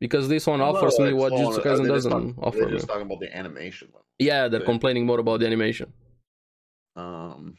Because 0.00 0.28
this 0.28 0.46
one 0.46 0.60
offers 0.62 0.98
me 0.98 1.12
what 1.12 1.32
all- 1.32 1.52
Jujutsu 1.52 1.62
Kaisen 1.62 1.86
doesn't 1.88 2.10
talk- 2.34 2.44
offer 2.46 2.58
They're 2.58 2.68
me. 2.68 2.72
just 2.76 2.88
talking 2.88 3.02
about 3.06 3.20
the 3.20 3.36
animation. 3.36 3.88
Yeah, 4.18 4.48
they're 4.48 4.60
They- 4.60 4.66
complaining 4.66 5.06
more 5.06 5.18
about 5.20 5.40
the 5.40 5.46
animation. 5.46 5.92
Um, 6.96 7.58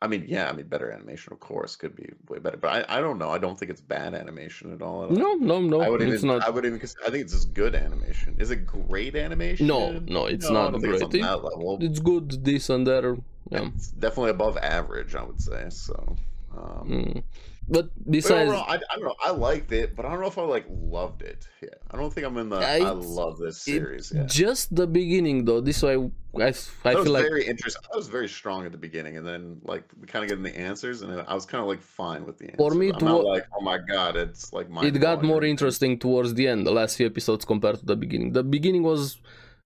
I 0.00 0.06
mean, 0.06 0.26
yeah, 0.28 0.48
I 0.48 0.52
mean, 0.52 0.66
better 0.66 0.92
animation, 0.92 1.32
of 1.32 1.40
course, 1.40 1.74
could 1.74 1.96
be 1.96 2.08
way 2.28 2.38
better. 2.38 2.56
But 2.56 2.88
I, 2.88 2.98
I 2.98 3.00
don't 3.00 3.18
know. 3.18 3.30
I 3.30 3.38
don't 3.38 3.58
think 3.58 3.70
it's 3.70 3.80
bad 3.80 4.14
animation 4.14 4.72
at 4.72 4.80
all. 4.80 5.08
No, 5.08 5.34
no, 5.34 5.60
no, 5.60 5.80
I 5.80 5.88
would 5.88 6.02
it's 6.02 6.22
even, 6.22 6.36
not. 6.38 6.46
I 6.46 6.50
would 6.50 6.64
even, 6.64 6.80
I 7.04 7.10
think 7.10 7.24
it's 7.24 7.32
just 7.32 7.52
good 7.52 7.74
animation. 7.74 8.36
Is 8.38 8.52
it 8.52 8.64
great 8.64 9.16
animation? 9.16 9.66
No, 9.66 9.98
no, 10.06 10.26
it's 10.26 10.48
No, 10.48 10.70
not 10.70 10.80
great. 10.80 10.94
It's 10.94 11.02
on 11.02 11.10
that 11.10 11.42
level. 11.42 11.78
It's 11.80 11.98
good, 11.98 12.44
this 12.44 12.70
and 12.70 12.86
there. 12.86 13.16
Yeah. 13.50 13.70
It's 13.74 13.88
definitely 13.88 14.30
above 14.30 14.56
average, 14.58 15.16
I 15.16 15.24
would 15.24 15.40
say. 15.40 15.66
So, 15.70 16.16
um, 16.56 16.88
Mm. 16.88 17.22
But 17.70 17.90
but 17.94 18.10
besides, 18.10 18.48
overall, 18.48 18.64
I, 18.66 18.76
I 18.76 18.96
don't 18.96 19.04
know. 19.04 19.14
I 19.22 19.30
liked 19.30 19.72
it, 19.72 19.94
but 19.94 20.06
I 20.06 20.10
don't 20.10 20.20
know 20.20 20.26
if 20.26 20.38
I 20.38 20.42
like 20.42 20.64
loved 20.70 21.22
it. 21.22 21.46
Yeah, 21.62 21.68
I 21.90 21.96
don't 21.98 22.12
think 22.12 22.26
I'm 22.26 22.36
in 22.38 22.48
the. 22.48 22.60
Yeah, 22.60 22.88
I 22.88 22.90
love 22.90 23.38
this 23.38 23.60
series. 23.60 24.10
Yeah, 24.14 24.24
just 24.24 24.74
the 24.74 24.86
beginning 24.86 25.44
though. 25.44 25.60
This 25.60 25.82
way, 25.82 25.96
I, 25.96 25.98
I 25.98 26.50
that 26.50 26.56
feel 26.82 26.98
was 27.00 27.08
like 27.08 27.24
very 27.24 27.46
interesting. 27.46 27.82
I 27.92 27.96
was 27.96 28.08
very 28.08 28.28
strong 28.28 28.64
at 28.64 28.72
the 28.72 28.78
beginning, 28.78 29.18
and 29.18 29.26
then 29.26 29.60
like 29.64 29.84
we 30.00 30.06
kind 30.06 30.22
of 30.22 30.30
getting 30.30 30.44
the 30.44 30.58
answers, 30.58 31.02
and 31.02 31.12
I 31.20 31.34
was 31.34 31.44
kind 31.44 31.60
of 31.60 31.68
like 31.68 31.82
fine 31.82 32.24
with 32.24 32.38
the 32.38 32.46
answers. 32.46 32.58
For 32.58 32.74
me, 32.74 32.90
I'm 32.90 33.04
not 33.04 33.24
like, 33.24 33.46
oh 33.54 33.60
my 33.60 33.78
god, 33.78 34.16
it's 34.16 34.52
like 34.52 34.70
my. 34.70 34.84
it 34.84 34.98
got 34.98 35.22
more 35.22 35.44
interesting 35.44 35.98
towards 35.98 36.32
the 36.34 36.48
end, 36.48 36.66
the 36.66 36.72
last 36.72 36.96
few 36.96 37.06
episodes 37.06 37.44
compared 37.44 37.80
to 37.80 37.84
the 37.84 37.96
beginning. 37.96 38.32
The 38.32 38.44
beginning 38.44 38.82
was 38.82 39.18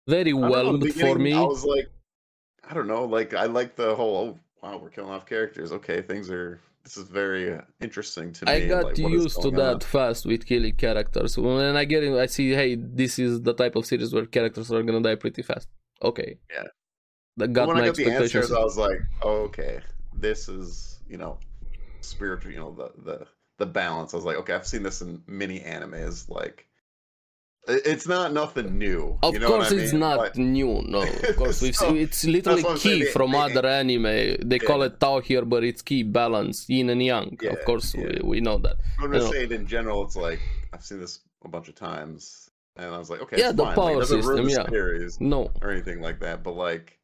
very 0.07 0.33
whelmed 0.33 0.93
for 0.93 1.17
me. 1.17 1.33
I 1.33 1.41
was 1.41 1.63
like, 1.63 1.89
I 2.69 2.73
don't 2.73 2.87
know, 2.87 3.05
like 3.05 3.33
I 3.33 3.45
like 3.45 3.77
the 3.77 3.95
whole. 3.95 4.17
Oh 4.17 4.39
wow, 4.61 4.77
we're 4.77 4.89
killing 4.89 5.11
off 5.11 5.25
characters. 5.25 5.71
Okay, 5.71 6.01
things 6.01 6.29
are. 6.29 6.59
This 6.83 6.97
is 6.97 7.07
very 7.07 7.53
uh, 7.53 7.61
interesting 7.81 8.33
to 8.33 8.45
me. 8.45 8.51
I 8.51 8.67
got 8.67 8.85
like, 8.85 8.97
used 8.97 9.41
to 9.41 9.51
that 9.51 9.75
on. 9.75 9.79
fast 9.79 10.25
with 10.25 10.45
killing 10.45 10.75
characters. 10.75 11.37
When 11.37 11.77
I 11.77 11.85
get 11.85 12.03
in, 12.03 12.17
I 12.17 12.25
see, 12.25 12.51
hey, 12.51 12.75
this 12.75 13.19
is 13.19 13.41
the 13.41 13.53
type 13.53 13.75
of 13.77 13.85
series 13.85 14.13
where 14.13 14.25
characters 14.25 14.71
are 14.71 14.83
gonna 14.83 15.01
die 15.01 15.15
pretty 15.15 15.43
fast. 15.43 15.69
Okay. 16.01 16.39
Yeah. 16.51 16.63
That 17.37 17.53
But 17.53 17.53
got 17.53 17.67
when 17.67 17.77
my 17.77 17.83
I 17.83 17.85
got 17.87 17.95
the 17.95 18.11
answers, 18.11 18.51
I 18.51 18.59
was 18.59 18.77
like, 18.77 18.99
oh, 19.21 19.43
okay, 19.43 19.79
this 20.13 20.49
is 20.49 20.93
you 21.07 21.17
know, 21.17 21.37
spiritual. 22.01 22.51
You 22.51 22.59
know, 22.59 22.71
the 22.71 22.91
the 23.03 23.27
the 23.59 23.65
balance. 23.65 24.13
I 24.13 24.17
was 24.17 24.25
like, 24.25 24.37
okay, 24.37 24.53
I've 24.53 24.67
seen 24.67 24.83
this 24.83 25.01
in 25.01 25.21
many 25.27 25.59
animes. 25.59 26.29
Like, 26.29 26.67
it's 27.67 28.07
not 28.07 28.33
nothing 28.33 28.77
new. 28.77 29.17
Of 29.23 29.33
you 29.33 29.39
know 29.39 29.47
course, 29.47 29.71
I 29.71 29.75
it's 29.75 29.93
not 29.93 30.17
But- 30.17 30.37
new. 30.37 30.81
No, 30.85 31.01
of 31.29 31.35
course 31.37 31.61
we've 31.61 31.75
So, 31.75 31.87
seen, 31.87 31.97
it's 31.97 32.23
literally 32.25 32.63
key 32.77 33.05
from 33.05 33.31
they- 33.31 33.37
other 33.39 33.65
anime. 33.67 34.37
They 34.49 34.59
call 34.59 34.81
it 34.83 34.99
Tao 34.99 35.19
here, 35.19 35.45
but 35.45 35.63
it's 35.63 35.81
key 35.81 36.03
balance, 36.03 36.67
yin 36.69 36.89
and 36.89 37.01
yang. 37.01 37.37
Yeah, 37.41 37.51
of 37.51 37.63
course, 37.65 37.95
yeah. 37.95 38.07
we, 38.21 38.21
we 38.23 38.41
know 38.41 38.57
that. 38.59 38.75
I'm 38.99 39.11
just 39.13 39.31
saying 39.31 39.51
in 39.51 39.65
general, 39.67 40.03
it's 40.03 40.15
like 40.15 40.39
I've 40.73 40.83
seen 40.83 40.99
this 40.99 41.19
a 41.45 41.47
bunch 41.47 41.67
of 41.69 41.75
times, 41.75 42.49
and 42.75 42.93
I 42.93 42.97
was 42.97 43.09
like, 43.09 43.21
okay, 43.21 43.37
Yeah, 43.39 43.49
it's 43.49 43.57
the 43.57 43.63
fine. 43.65 43.75
power 43.75 43.97
like, 43.99 44.07
system, 44.07 44.49
yeah. 44.49 44.67
series 44.69 45.19
No, 45.21 45.51
or 45.61 45.71
anything 45.71 46.01
like 46.01 46.19
that. 46.19 46.43
But 46.43 46.55
like, 46.55 46.97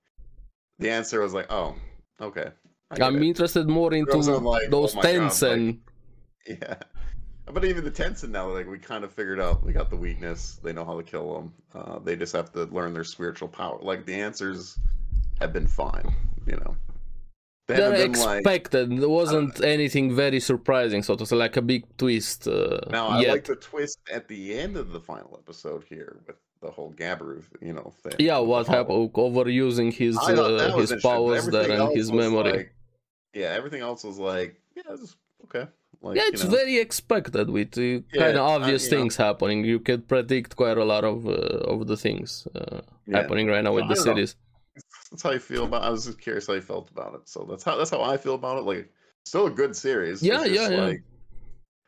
the 0.80 0.89
answer 0.89 1.22
was 1.22 1.34
like, 1.34 1.48
oh, 1.52 1.76
okay. 2.22 2.50
I 2.91 3.08
it. 3.08 3.22
interested 3.22 3.67
more 3.67 3.93
into 3.93 4.17
like, 4.17 4.63
oh 4.67 4.69
those 4.72 4.93
oh 4.93 4.98
my 4.98 5.04
God, 5.04 5.12
Tensen. 5.32 5.80
Yeah. 6.48 6.76
But 7.52 7.66
even 7.66 7.84
the 7.84 7.92
Tensen 7.92 8.30
now, 8.30 8.48
like 8.50 8.68
we 8.68 8.78
kind 8.78 9.04
of 9.04 9.12
figured 9.12 9.40
out, 9.40 9.64
we 9.66 9.74
got 9.74 9.90
the 9.90 9.96
weakness. 9.96 10.60
They 10.64 10.72
know 10.74 10.86
how 10.86 10.98
to 10.98 11.04
kill 11.04 11.34
them. 11.34 11.54
Uh, 11.74 12.00
they 12.00 12.16
just 12.16 12.34
have 12.34 12.52
to 12.54 12.64
learn 12.66 12.94
their 12.94 13.04
spiritual 13.04 13.48
power. 13.48 13.80
Like 13.82 14.06
the 14.06 14.14
answers 14.16 14.78
have 15.40 15.52
been 15.54 15.68
fine. 15.68 16.14
you 16.46 16.58
know, 16.58 16.76
they 17.68 17.76
They're 17.78 17.92
been 17.92 18.14
like. 18.14 18.40
expected. 18.40 19.00
There 19.00 19.10
wasn't 19.10 19.62
anything 19.64 20.16
very 20.16 20.40
surprising, 20.40 21.02
so 21.04 21.16
to 21.16 21.26
say, 21.26 21.36
like 21.36 21.58
a 21.58 21.62
big 21.62 21.86
twist. 21.98 22.48
Uh, 22.48 22.82
Now 22.90 23.08
I 23.10 23.22
yet. 23.22 23.32
like 23.32 23.46
the 23.46 23.56
twist 23.56 24.00
at 24.14 24.28
the 24.28 24.58
end 24.58 24.78
of 24.78 24.92
the 24.92 25.00
final 25.00 25.40
episode 25.42 25.84
here 25.90 26.18
with 26.28 26.36
the 26.62 26.70
whole 26.70 26.92
Gabru, 26.94 27.42
you 27.62 27.74
know, 27.74 27.94
thing. 28.04 28.14
yeah, 28.20 28.38
what 28.40 28.68
happened? 28.68 29.12
Overusing 29.14 29.94
his 29.94 30.18
I 30.18 30.34
uh, 30.34 30.76
his 30.78 30.94
powers 31.02 31.48
there 31.48 31.72
and 31.72 31.96
his 31.96 32.12
memory. 32.12 32.52
like- 32.52 32.74
yeah, 33.34 33.48
everything 33.48 33.82
else 33.82 34.04
was 34.04 34.18
like, 34.20 34.60
yeah, 34.76 34.92
is 34.94 35.16
okay. 35.46 35.68
Like, 36.02 36.16
yeah, 36.18 36.24
you 36.24 36.30
it's 36.34 36.44
know, 36.46 36.50
very 36.52 36.78
expected 36.78 37.50
with 37.50 37.78
uh, 37.78 37.82
Yeah, 37.82 38.00
kind 38.16 38.38
of 38.38 38.46
I- 38.48 38.54
obvious 38.56 38.86
you 38.86 38.92
know. 38.92 38.98
things 38.98 39.16
happening. 39.18 39.66
You 39.66 39.80
can 39.80 40.02
predict 40.04 40.56
quite 40.56 40.78
a 40.78 40.86
lot 40.86 41.04
of 41.04 41.28
uh, 41.28 41.74
of 41.74 41.88
the 41.88 41.98
things 41.98 42.48
uh, 42.56 42.82
Yeah. 43.06 43.18
happening 43.18 43.48
right 43.48 43.64
now 43.64 43.74
with 43.74 43.82
Well, 43.86 43.96
the 43.96 44.02
I 44.02 44.06
don't 44.06 44.06
know. 44.06 44.14
series. 44.26 44.36
that's 45.12 45.24
how 45.24 45.32
you 45.32 45.40
feel 45.40 45.66
about. 45.66 45.84
I 45.84 45.90
was 45.90 46.06
just 46.06 46.20
curious 46.22 46.48
how 46.48 46.54
you 46.54 46.62
felt 46.62 46.90
about 46.92 47.16
it. 47.16 47.28
So 47.28 47.46
that's 47.50 47.64
how 47.64 47.76
that's 47.78 47.90
how 47.90 48.02
I 48.02 48.16
feel 48.18 48.36
about 48.36 48.58
it. 48.60 48.64
Like, 48.64 48.90
still 49.26 49.48
a 49.48 49.52
good 49.52 49.76
series. 49.76 50.24
Yeah, 50.24 50.42
It's 50.44 50.54
just 50.54 50.72
yeah, 50.72 50.78
yeah. 50.78 50.86
Like, 50.88 51.04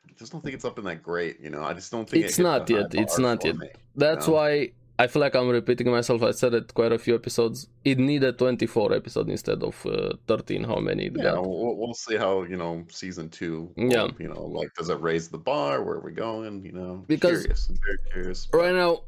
I 0.09 0.13
just 0.19 0.31
don't 0.33 0.41
think 0.43 0.55
it's 0.55 0.65
up 0.65 0.77
in 0.77 0.83
that 0.85 1.01
great. 1.01 1.39
You 1.39 1.49
know, 1.49 1.63
I 1.63 1.73
just 1.73 1.89
don't 1.91 2.07
think 2.09 2.25
It's 2.25 2.35
hit 2.35 2.43
not 2.43 2.69
yet, 2.69 2.93
it's 2.93 3.17
not 3.17 3.45
yet. 3.45 3.55
me. 3.57 3.69
That's 3.95 4.27
No. 4.27 4.33
why 4.33 4.71
I 5.01 5.07
feel 5.07 5.19
like 5.19 5.35
I'm 5.35 5.49
repeating 5.49 5.89
myself. 5.89 6.21
I 6.21 6.29
said 6.29 6.53
it 6.53 6.75
quite 6.75 6.91
a 6.91 6.99
few 6.99 7.15
episodes. 7.15 7.67
It 7.83 7.97
needed 7.97 8.37
24 8.37 8.93
episodes 8.93 9.29
instead 9.31 9.63
of 9.63 9.83
uh, 9.83 10.13
13. 10.27 10.63
How 10.63 10.75
many 10.75 11.07
it 11.07 11.13
Yeah, 11.17 11.39
we'll, 11.39 11.75
we'll 11.75 11.95
see 11.95 12.17
how 12.17 12.43
you 12.43 12.55
know 12.55 12.85
season 12.89 13.29
two. 13.29 13.71
Yeah. 13.75 14.09
You 14.19 14.27
know, 14.27 14.45
like 14.45 14.69
does 14.77 14.89
it 14.89 15.01
raise 15.01 15.27
the 15.29 15.39
bar? 15.39 15.83
Where 15.83 15.95
are 15.95 16.01
we 16.01 16.11
going? 16.11 16.63
You 16.63 16.73
know, 16.73 17.03
Because- 17.07 17.39
curious. 17.41 17.67
I'm 17.69 17.79
very 17.83 17.97
curious. 18.11 18.47
Right 18.53 18.75
now, 18.75 19.01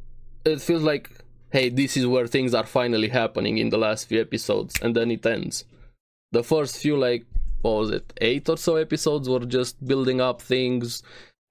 it 0.45 0.62
feels 0.62 0.82
like, 0.82 1.12
hey, 1.51 1.69
this 1.69 1.95
is 1.95 2.08
where 2.08 2.25
things 2.25 2.56
are 2.56 2.65
finally 2.65 3.10
happening 3.10 3.60
in 3.60 3.69
the 3.69 3.77
last 3.77 4.08
few 4.10 4.19
episodes, 4.19 4.73
and 4.82 4.95
then 4.95 5.12
it 5.12 5.23
ends. 5.27 5.65
The 6.32 6.43
first 6.43 6.77
few, 6.77 6.97
like, 6.97 7.23
what 7.62 7.73
was 7.82 7.91
it, 7.91 8.12
eight 8.19 8.49
or 8.49 8.58
so 8.58 8.77
episodes 8.77 9.29
were 9.29 9.45
just 9.45 9.73
building 9.86 10.19
up 10.21 10.41
things, 10.41 11.03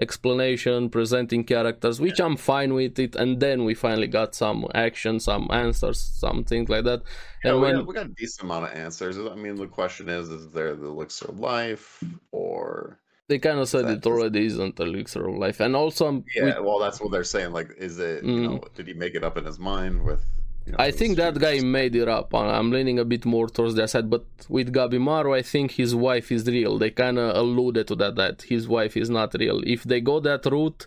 explanation, 0.03 0.91
presenting 0.91 1.43
characters, 1.45 1.97
which 2.01 2.21
I'm 2.21 2.37
fine 2.37 2.75
with 2.75 2.99
it, 2.99 3.13
and 3.17 3.41
then 3.41 3.65
we 3.65 3.75
finally 3.75 4.09
got 4.21 4.35
some 4.35 4.59
action, 4.75 5.21
some 5.21 5.45
answers, 5.51 5.99
some 6.25 6.45
things 6.45 6.69
like 6.69 6.85
that. 6.85 7.01
Yeah, 7.45 7.53
And 7.53 7.61
we, 7.61 7.67
when 7.67 7.75
got, 7.77 7.87
we 7.89 7.95
got 7.95 8.07
a 8.07 8.15
decent 8.23 8.43
amount 8.47 8.65
of 8.69 8.73
answers. 8.85 9.17
I 9.19 9.35
mean, 9.45 9.57
the 9.57 9.67
question 9.81 10.09
is: 10.09 10.29
Is 10.29 10.45
there 10.57 10.75
the 10.75 10.87
elixir 10.95 11.29
of 11.33 11.39
life, 11.39 12.03
or 12.33 12.99
they 13.29 13.39
kind 13.39 13.59
of 13.61 13.69
said 13.69 13.85
it 13.89 14.05
already 14.07 14.47
isn't 14.47 14.79
elixir 14.81 15.29
of 15.29 15.37
life, 15.37 15.61
and 15.61 15.75
also 15.75 16.05
yeah? 16.35 16.45
with- 16.45 16.61
well, 16.67 16.79
that's 16.85 17.01
what 17.01 17.11
they're 17.13 17.25
saying. 17.37 17.53
Like, 17.53 17.71
is 17.79 17.99
it? 17.99 18.25
You 18.25 18.33
Mm. 18.33 18.43
know, 18.51 18.61
did 18.75 18.87
he 18.89 18.95
make 18.95 19.15
it 19.15 19.25
up 19.25 19.37
in 19.39 19.45
his 19.45 19.59
mind 19.59 20.03
with? 20.05 20.23
You 20.67 20.73
know, 20.73 20.77
I 20.79 20.91
think 20.93 21.17
that 21.17 21.39
guy 21.39 21.61
made 21.61 21.95
it 21.97 22.09
up. 22.09 22.35
I- 22.35 22.57
I'm 22.59 22.71
leaning 22.71 22.99
a 22.99 23.05
bit 23.05 23.25
more 23.25 23.49
towards 23.49 23.75
that 23.75 23.91
side, 23.91 24.09
but 24.09 24.25
with 24.49 24.73
Gabi 24.73 24.93
Gabimaru, 24.99 25.37
I 25.37 25.43
think 25.43 25.73
his 25.73 25.95
wife 25.95 26.31
is 26.31 26.47
real. 26.47 26.79
They 26.79 26.91
kind 26.91 27.19
of 27.19 27.37
alluded 27.37 27.89
to 27.89 27.97
that 27.97 28.15
that 28.17 28.43
his 28.43 28.69
wife 28.69 28.97
is 28.97 29.11
not 29.11 29.35
real. 29.35 29.61
If 29.67 29.83
they 29.85 30.01
go 30.01 30.21
that 30.21 30.47
route, 30.47 30.87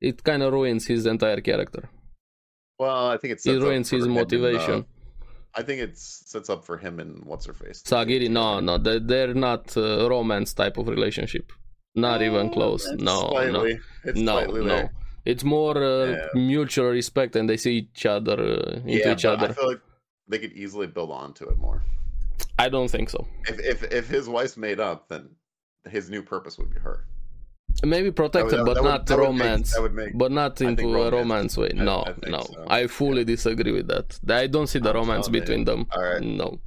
it 0.00 0.24
kind 0.24 0.42
of 0.42 0.52
ruins 0.52 0.86
his 0.86 1.06
entire 1.06 1.40
character. 1.40 1.88
Well, 2.78 3.08
I 3.08 3.16
think 3.18 3.34
it 3.34 3.46
It 3.46 3.60
ruins 3.60 3.90
his 3.90 4.04
him 4.04 4.10
and, 4.10 4.18
uh, 4.18 4.20
motivation. 4.22 4.86
I 5.54 5.62
think 5.62 5.82
it 5.82 5.98
sets 5.98 6.48
up 6.48 6.64
for 6.64 6.78
him 6.78 6.98
and 6.98 7.24
what's 7.24 7.44
her 7.46 7.52
face. 7.52 7.82
Sagiri, 7.82 8.30
no, 8.30 8.60
no, 8.60 8.78
they, 8.78 8.98
they're 8.98 9.34
not 9.34 9.76
uh, 9.76 10.08
romance 10.08 10.54
type 10.54 10.78
of 10.78 10.88
relationship. 10.88 11.52
Not 11.94 12.22
even 12.22 12.50
close. 12.50 12.86
It's 12.86 13.02
No, 13.02 13.20
no, 13.20 13.30
slightly, 13.30 13.78
It's 14.04 14.18
no, 14.18 14.32
slightly 14.32 14.64
no. 14.64 14.88
It's 15.24 15.44
more 15.44 15.76
uh, 15.76 16.06
Yeah. 16.06 16.26
mutual 16.34 16.90
respect, 16.90 17.36
and 17.36 17.48
they 17.48 17.56
see 17.56 17.74
each 17.78 18.06
other 18.06 18.38
uh, 18.40 18.76
into 18.80 18.92
Yeah, 18.98 19.12
each 19.12 19.24
other. 19.24 19.48
I 19.48 19.52
feel 19.52 19.68
like 19.68 19.80
they 20.28 20.38
could 20.38 20.52
easily 20.52 20.86
build 20.86 21.10
onto 21.10 21.44
it 21.48 21.58
more. 21.58 21.82
I 22.58 22.68
don't 22.68 22.88
think 22.90 23.08
so. 23.10 23.26
If 23.48 23.58
if 23.60 23.92
if 23.92 24.08
his 24.08 24.28
wife's 24.28 24.56
made 24.56 24.80
up, 24.80 25.08
then 25.08 25.28
his 25.88 26.10
new 26.10 26.22
purpose 26.22 26.58
would 26.58 26.70
be 26.74 26.80
her. 26.80 27.06
Maybe 27.84 28.08
would- 28.08 28.16
protected, 28.16 28.58
that 28.60 28.64
but 28.66 28.76
would- 28.82 28.84
not 28.90 29.06
that 29.06 29.18
would 29.18 29.32
make- 29.32 29.40
romance. 29.42 29.78
would 29.78 29.94
make. 29.94 30.18
but 30.18 30.30
not 30.32 30.60
into 30.60 30.84
a 30.88 31.10
romance. 31.10 31.12
romance 31.12 31.56
way. 31.56 31.70
I- 31.78 31.84
No, 31.84 32.04
I 32.06 32.30
no, 32.30 32.40
so. 32.42 32.66
I 32.68 32.86
fully 32.86 33.24
disagree 33.24 33.72
with 33.72 33.86
that. 33.88 34.18
I 34.28 34.46
don't 34.48 34.66
see 34.66 34.78
the 34.80 34.90
I'm 34.90 34.96
romance 34.96 35.26
you. 35.28 35.32
between 35.32 35.64
them. 35.64 35.86
All 35.92 36.02
right. 36.02 36.22
No. 36.22 36.60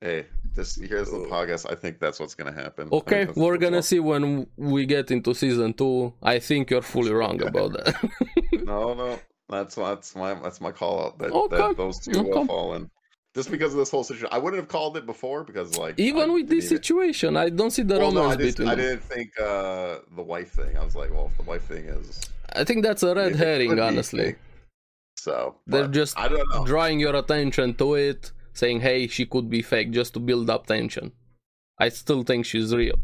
Hey, 0.00 0.26
this 0.58 0.74
here's 0.76 1.10
the 1.10 1.18
podcast. 1.34 1.62
I 1.70 1.74
think 1.82 1.98
that's 2.04 2.18
what's 2.20 2.34
gonna 2.34 2.52
happen. 2.64 2.88
Okay, 3.00 3.22
we're 3.42 3.56
gonna 3.64 3.82
see 3.90 4.00
when 4.00 4.46
we 4.56 4.80
get 4.94 5.10
into 5.10 5.34
season 5.34 5.72
two. 5.80 6.12
I 6.22 6.38
think 6.48 6.70
you're 6.70 6.82
fully 6.94 7.12
wrong 7.20 7.38
about 7.50 7.70
that. 7.78 7.94
No, 8.72 8.92
no, 8.92 9.18
that's 9.48 9.74
that's 9.76 10.14
my 10.14 10.34
that's 10.34 10.60
my 10.60 10.72
call 10.72 10.94
out. 11.04 11.18
That, 11.18 11.30
Okay, 11.32 11.56
that 11.56 11.76
those 11.82 11.98
two 12.04 12.10
will 12.22 12.38
okay. 12.38 12.46
fall 12.46 12.74
in. 12.74 12.90
Just 13.34 13.50
because 13.50 13.72
of 13.72 13.78
this 13.78 13.90
whole 13.90 14.04
situation, 14.04 14.28
I 14.32 14.38
wouldn't 14.42 14.60
have 14.62 14.68
called 14.68 14.96
it 15.00 15.06
before 15.06 15.40
because 15.44 15.78
like 15.78 15.94
Even 16.08 16.30
I 16.30 16.34
with 16.34 16.48
this 16.48 16.68
situation, 16.68 17.30
I 17.36 17.48
don't 17.58 17.70
see 17.70 17.82
the 17.82 17.98
Well, 17.98 18.12
no, 18.12 18.22
romance 18.22 18.40
I, 18.40 18.44
just, 18.44 18.56
between 18.56 18.72
I 18.72 18.74
didn't 18.82 19.04
think 19.04 19.28
uh, 19.40 19.98
the 20.16 20.22
wife 20.34 20.50
thing. 20.52 20.76
I 20.76 20.84
was 20.84 20.96
like, 20.96 21.10
well, 21.14 21.26
if 21.30 21.36
the 21.36 21.44
wife 21.52 21.64
thing 21.72 21.84
is 21.98 22.20
I 22.60 22.64
think 22.64 22.78
that's 22.86 23.02
a 23.02 23.14
red 23.14 23.36
herring, 23.36 23.78
honestly. 23.78 24.28
so, 25.18 25.56
They're 25.66 25.88
just 25.88 26.18
I 26.18 26.28
don't 26.28 26.48
know. 26.52 26.64
drawing 26.64 26.98
your 27.00 27.14
attention 27.16 27.74
to 27.74 27.94
it, 27.94 28.32
saying, 28.58 28.80
"Hey, 28.80 29.06
she 29.06 29.24
could 29.24 29.48
be 29.48 29.62
fake," 29.62 29.90
just 29.92 30.12
to 30.14 30.20
build 30.20 30.50
up 30.50 30.66
tension. 30.66 31.12
I 31.78 31.88
still 31.90 32.22
think 32.24 32.44
she's 32.44 32.74
real. 32.74 32.98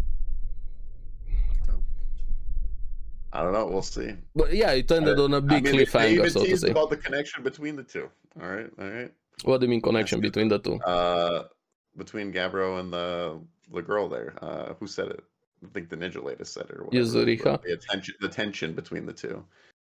I 3.32 3.42
don't 3.42 3.52
know. 3.52 3.66
We'll 3.66 3.82
see. 3.82 4.14
But 4.34 4.52
yeah, 4.54 4.72
it 4.72 4.90
ended 4.92 5.18
on 5.18 5.34
a 5.34 5.40
big 5.40 5.64
mean, 5.64 5.72
they- 5.72 5.78
they 5.78 5.84
cliffhanger, 5.86 6.30
so 6.30 6.44
to 6.44 6.56
say. 6.56 6.70
about 6.70 6.90
the 6.90 6.96
connection 6.96 7.42
between 7.42 7.74
the 7.76 7.82
two. 7.82 8.08
All 8.40 8.48
right, 8.48 8.70
all 8.78 8.88
right. 8.90 9.12
What 9.44 9.58
do 9.60 9.66
you 9.66 9.70
mean 9.70 9.80
connection 9.80 10.20
That's 10.20 10.30
between 10.30 10.48
the 10.48 10.58
two? 10.60 10.76
Uh, 10.80 11.48
between 11.96 12.32
Gabro 12.32 12.78
and 12.80 12.92
the 12.92 13.40
the 13.72 13.82
girl 13.82 14.08
there. 14.08 14.34
Uh, 14.42 14.74
who 14.78 14.86
said 14.86 15.08
it? 15.08 15.24
I 15.64 15.68
think 15.72 15.88
the 15.88 15.96
ninja 15.96 16.22
lady 16.22 16.44
said 16.44 16.66
it. 16.70 16.76
Or 16.78 16.84
whatever. 16.84 17.04
Yuzuriha? 17.04 17.62
The 17.62 17.72
attention, 17.72 18.14
the 18.20 18.28
tension 18.28 18.74
between 18.74 19.06
the 19.06 19.12
two. 19.12 19.44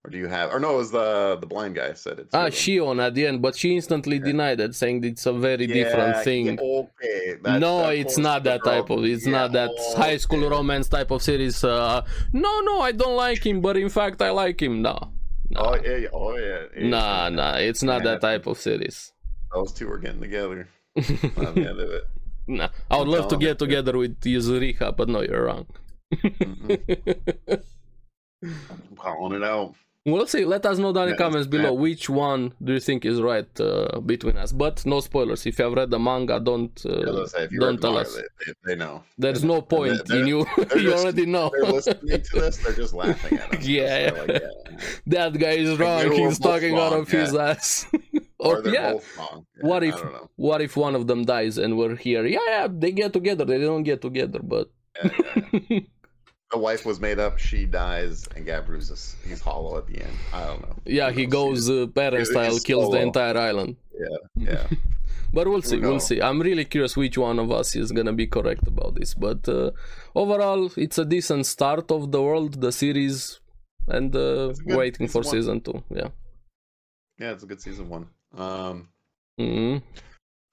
Or 0.06 0.10
do 0.10 0.18
you 0.18 0.28
have? 0.28 0.54
Or 0.54 0.60
no, 0.60 0.74
it 0.74 0.76
was 0.76 0.92
the 0.92 1.36
the 1.40 1.46
blind 1.48 1.74
guy 1.74 1.92
said 1.94 2.20
it. 2.20 2.28
Ah. 2.32 2.46
Shion 2.46 3.02
at 3.04 3.14
the 3.16 3.26
end, 3.26 3.42
but 3.42 3.56
she 3.56 3.74
instantly 3.74 4.20
denied 4.20 4.60
it, 4.60 4.72
saying 4.76 5.02
it's 5.02 5.26
a 5.26 5.32
very 5.32 5.66
different 5.66 6.22
thing. 6.22 6.46
yeah, 6.46 6.60
okay. 6.60 7.34
That's, 7.42 7.60
no, 7.60 7.88
it's 7.88 8.16
not 8.16 8.44
that 8.44 8.62
type 8.62 8.88
of. 8.88 9.04
It's 9.04 9.26
Yeah, 9.26 9.32
not 9.32 9.52
that 9.52 9.70
high 9.96 10.16
school 10.18 10.48
romance 10.48 10.88
type 10.88 11.10
of 11.10 11.22
series. 11.22 11.64
Uh, 11.64 12.04
no, 12.32 12.60
no, 12.60 12.80
I 12.80 12.92
don't 12.92 13.16
like 13.16 13.44
him, 13.44 13.60
but 13.60 13.76
in 13.76 13.88
fact 13.88 14.22
I 14.22 14.30
like 14.30 14.62
him. 14.62 14.80
No, 14.80 14.96
no, 15.50 15.60
Oh 15.60 15.74
yeah, 15.84 15.96
yeah, 15.96 16.08
oh 16.12 16.36
yeah. 16.36 16.62
yeah. 16.76 16.88
nah, 16.88 17.28
nah, 17.30 17.54
it's 17.56 17.82
not 17.82 18.04
that 18.04 18.20
type 18.20 18.46
of 18.46 18.58
series. 18.58 19.12
Those 19.52 19.72
two 19.72 19.90
are 19.90 19.98
getting 19.98 20.20
together. 20.20 20.68
By 20.94 21.02
the 21.50 21.66
end 21.70 21.80
of 21.80 21.90
it. 21.90 22.04
nah, 22.46 22.68
I 22.88 22.98
would 22.98 23.08
I'm 23.08 23.14
love 23.16 23.28
to 23.28 23.36
get 23.36 23.58
together 23.58 23.98
with 23.98 24.20
Yuzuriha, 24.20 24.96
but 24.96 25.08
no, 25.08 25.22
you're 25.22 25.44
wrong. 25.46 25.66
Mhm. 26.14 27.60
I'm 28.44 28.96
calling 28.96 29.42
it 29.42 29.44
out. 29.44 29.74
We'll 30.06 30.26
see. 30.28 30.44
Let 30.44 30.64
us 30.66 30.78
know 30.78 30.92
down 30.92 31.08
in 31.08 31.10
the 31.10 31.14
Yeah, 31.16 31.24
comments 31.24 31.48
yeah. 31.48 31.58
below 31.58 31.72
which 31.74 32.08
one 32.08 32.52
do 32.62 32.72
you 32.74 32.80
think 32.80 33.04
is 33.04 33.20
right 33.20 33.48
uh, 33.60 33.98
between 34.00 34.36
us. 34.36 34.52
But 34.52 34.86
no 34.86 35.00
spoilers. 35.00 35.44
If 35.46 35.58
you 35.58 35.64
have 35.64 35.74
read 35.74 35.90
the 35.90 35.98
manga, 35.98 36.38
don't 36.38 36.74
uh, 36.86 37.26
say 37.26 37.48
don't 37.48 37.80
tell 37.80 37.94
manga, 37.94 38.08
us. 38.08 38.14
They, 38.14 38.52
they, 38.64 38.76
know. 38.76 39.02
There's 39.18 39.42
no 39.42 39.60
point 39.62 40.06
they're- 40.06 40.20
in 40.20 40.26
you. 40.28 40.38
you 40.58 40.64
just- 40.64 41.02
already 41.04 41.26
know. 41.26 41.50
They're 41.52 41.72
listening 41.72 42.22
to 42.22 42.40
this. 42.40 42.56
They're 42.58 42.72
just 42.74 42.94
laughing 42.94 43.38
at 43.38 43.54
us. 43.54 43.66
Yeah. 43.76 44.12
Like, 44.16 44.28
yeah. 44.28 44.38
that 45.08 45.32
guy 45.38 45.56
is 45.66 45.76
wrong. 45.78 46.12
He's 46.12 46.38
talking 46.38 46.76
out 46.78 46.92
of 46.92 47.08
his 47.10 47.34
ass. 47.34 47.86
Or 48.38 48.58
or 48.58 48.68
yeah. 48.68 48.92
Yeah, 48.94 49.38
What 49.62 49.82
if 49.82 49.96
what 50.36 50.60
if 50.60 50.76
one 50.76 50.94
of 50.94 51.06
them 51.08 51.24
dies 51.24 51.58
and 51.58 51.76
we're 51.76 51.96
here? 51.96 52.24
Yeah, 52.26 52.38
yeah, 52.48 52.68
they 52.70 52.92
get 52.92 53.12
together. 53.12 53.44
They 53.44 53.58
don't 53.58 53.82
get 53.82 54.02
together, 54.02 54.40
but 54.42 54.70
Yeah, 55.02 55.10
yeah, 55.52 55.60
yeah. 55.68 55.80
The 56.50 56.58
wife 56.58 56.86
was 56.86 57.00
made 57.00 57.18
up. 57.18 57.38
She 57.38 57.64
dies, 57.66 58.26
and 58.34 58.46
Gabru's 58.46 58.88
just, 58.88 59.16
he's 59.26 59.40
hollow 59.40 59.78
at 59.78 59.86
the 59.86 60.02
end. 60.02 60.16
I 60.32 60.44
don't 60.46 60.62
know. 60.62 60.76
yeah, 60.84 61.10
he 61.10 61.26
goes 61.26 61.68
uh, 61.68 61.86
parent 61.94 62.26
style, 62.26 62.52
he's 62.52 62.62
kills 62.62 62.90
the 62.92 63.00
entire 63.00 63.36
island. 63.36 63.76
Yeah. 63.98 64.16
Yeah. 64.36 64.66
but 65.32 65.48
we'll 65.48 65.62
see, 65.62 65.80
Who 65.80 65.88
we'll 65.88 66.00
see. 66.00 66.20
I'm 66.20 66.40
really 66.40 66.64
curious 66.64 66.96
which 66.96 67.18
one 67.18 67.38
of 67.38 67.50
us 67.50 67.74
is 67.74 67.90
gonna 67.90 68.12
be 68.12 68.26
correct 68.26 68.66
about 68.66 68.94
this. 68.94 69.14
But 69.14 69.48
uh, 69.48 69.70
overall, 70.14 70.70
it's 70.76 70.98
a 70.98 71.04
decent 71.04 71.46
start 71.46 71.90
of 71.90 72.12
the 72.12 72.22
world, 72.22 72.60
the 72.60 72.70
series, 72.70 73.40
and 73.88 74.14
uh, 74.14 74.52
good 74.52 74.76
waiting 74.76 75.08
for 75.08 75.22
season 75.24 75.60
season 75.60 75.60
two. 75.62 75.82
Yeah. 75.90 76.08
Yeah, 77.18 77.32
it's 77.32 77.42
a 77.42 77.46
good 77.46 77.60
season 77.62 77.88
one. 77.88 78.06
Um, 78.36 78.88
hmm 79.38 79.78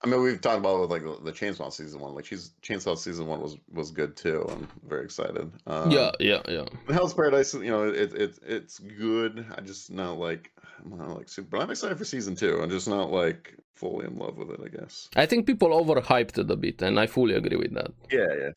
I 0.04 0.10
mean, 0.10 0.22
we've 0.22 0.42
talked 0.42 0.60
about 0.60 0.82
with 0.82 0.92
like 0.92 1.04
the, 1.04 1.18
the 1.24 1.32
Chainsaw 1.32 1.72
season 1.72 2.02
one. 2.02 2.13
Like, 2.13 2.26
she's 2.26 2.52
Chainsaw 2.62 2.98
season 2.98 3.26
one 3.26 3.39
was 3.39 3.58
was 3.72 3.92
good 3.92 4.18
too. 4.18 4.46
I'm 4.50 4.68
very 4.86 5.06
excited. 5.06 5.50
Um, 5.66 5.92
yeah, 5.92 6.12
yeah, 6.20 6.42
yeah. 6.48 6.66
Hell's 6.89 7.13
Paradise, 7.13 7.54
you 7.54 7.72
know, 7.72 7.88
it, 7.88 8.13
it 8.13 8.39
it's 8.46 8.80
good. 8.80 9.46
I 9.58 9.62
just 9.62 9.92
not 9.92 10.18
like 10.20 10.52
I'm 10.84 10.98
not 10.98 11.18
like 11.18 11.30
super, 11.30 11.48
but 11.52 11.62
I'm 11.62 11.72
excited 11.72 11.98
for 11.98 12.04
season 12.04 12.36
two. 12.36 12.60
I'm 12.62 12.70
just 12.70 12.88
not 12.88 13.12
like 13.12 13.56
fully 13.76 14.06
in 14.06 14.18
love 14.18 14.38
with 14.38 14.50
it. 14.52 14.60
I 14.63 14.68
guess. 14.68 15.10
I 15.16 15.26
think 15.26 15.46
people 15.46 15.70
overhyped 15.70 16.38
it 16.38 16.52
a 16.52 16.56
bit, 16.58 16.82
and 16.82 17.00
I 17.00 17.08
fully 17.08 17.36
agree 17.36 17.58
with 17.58 17.74
that. 17.74 17.92
Yeah, 18.12 18.28
yeah, 18.38 18.50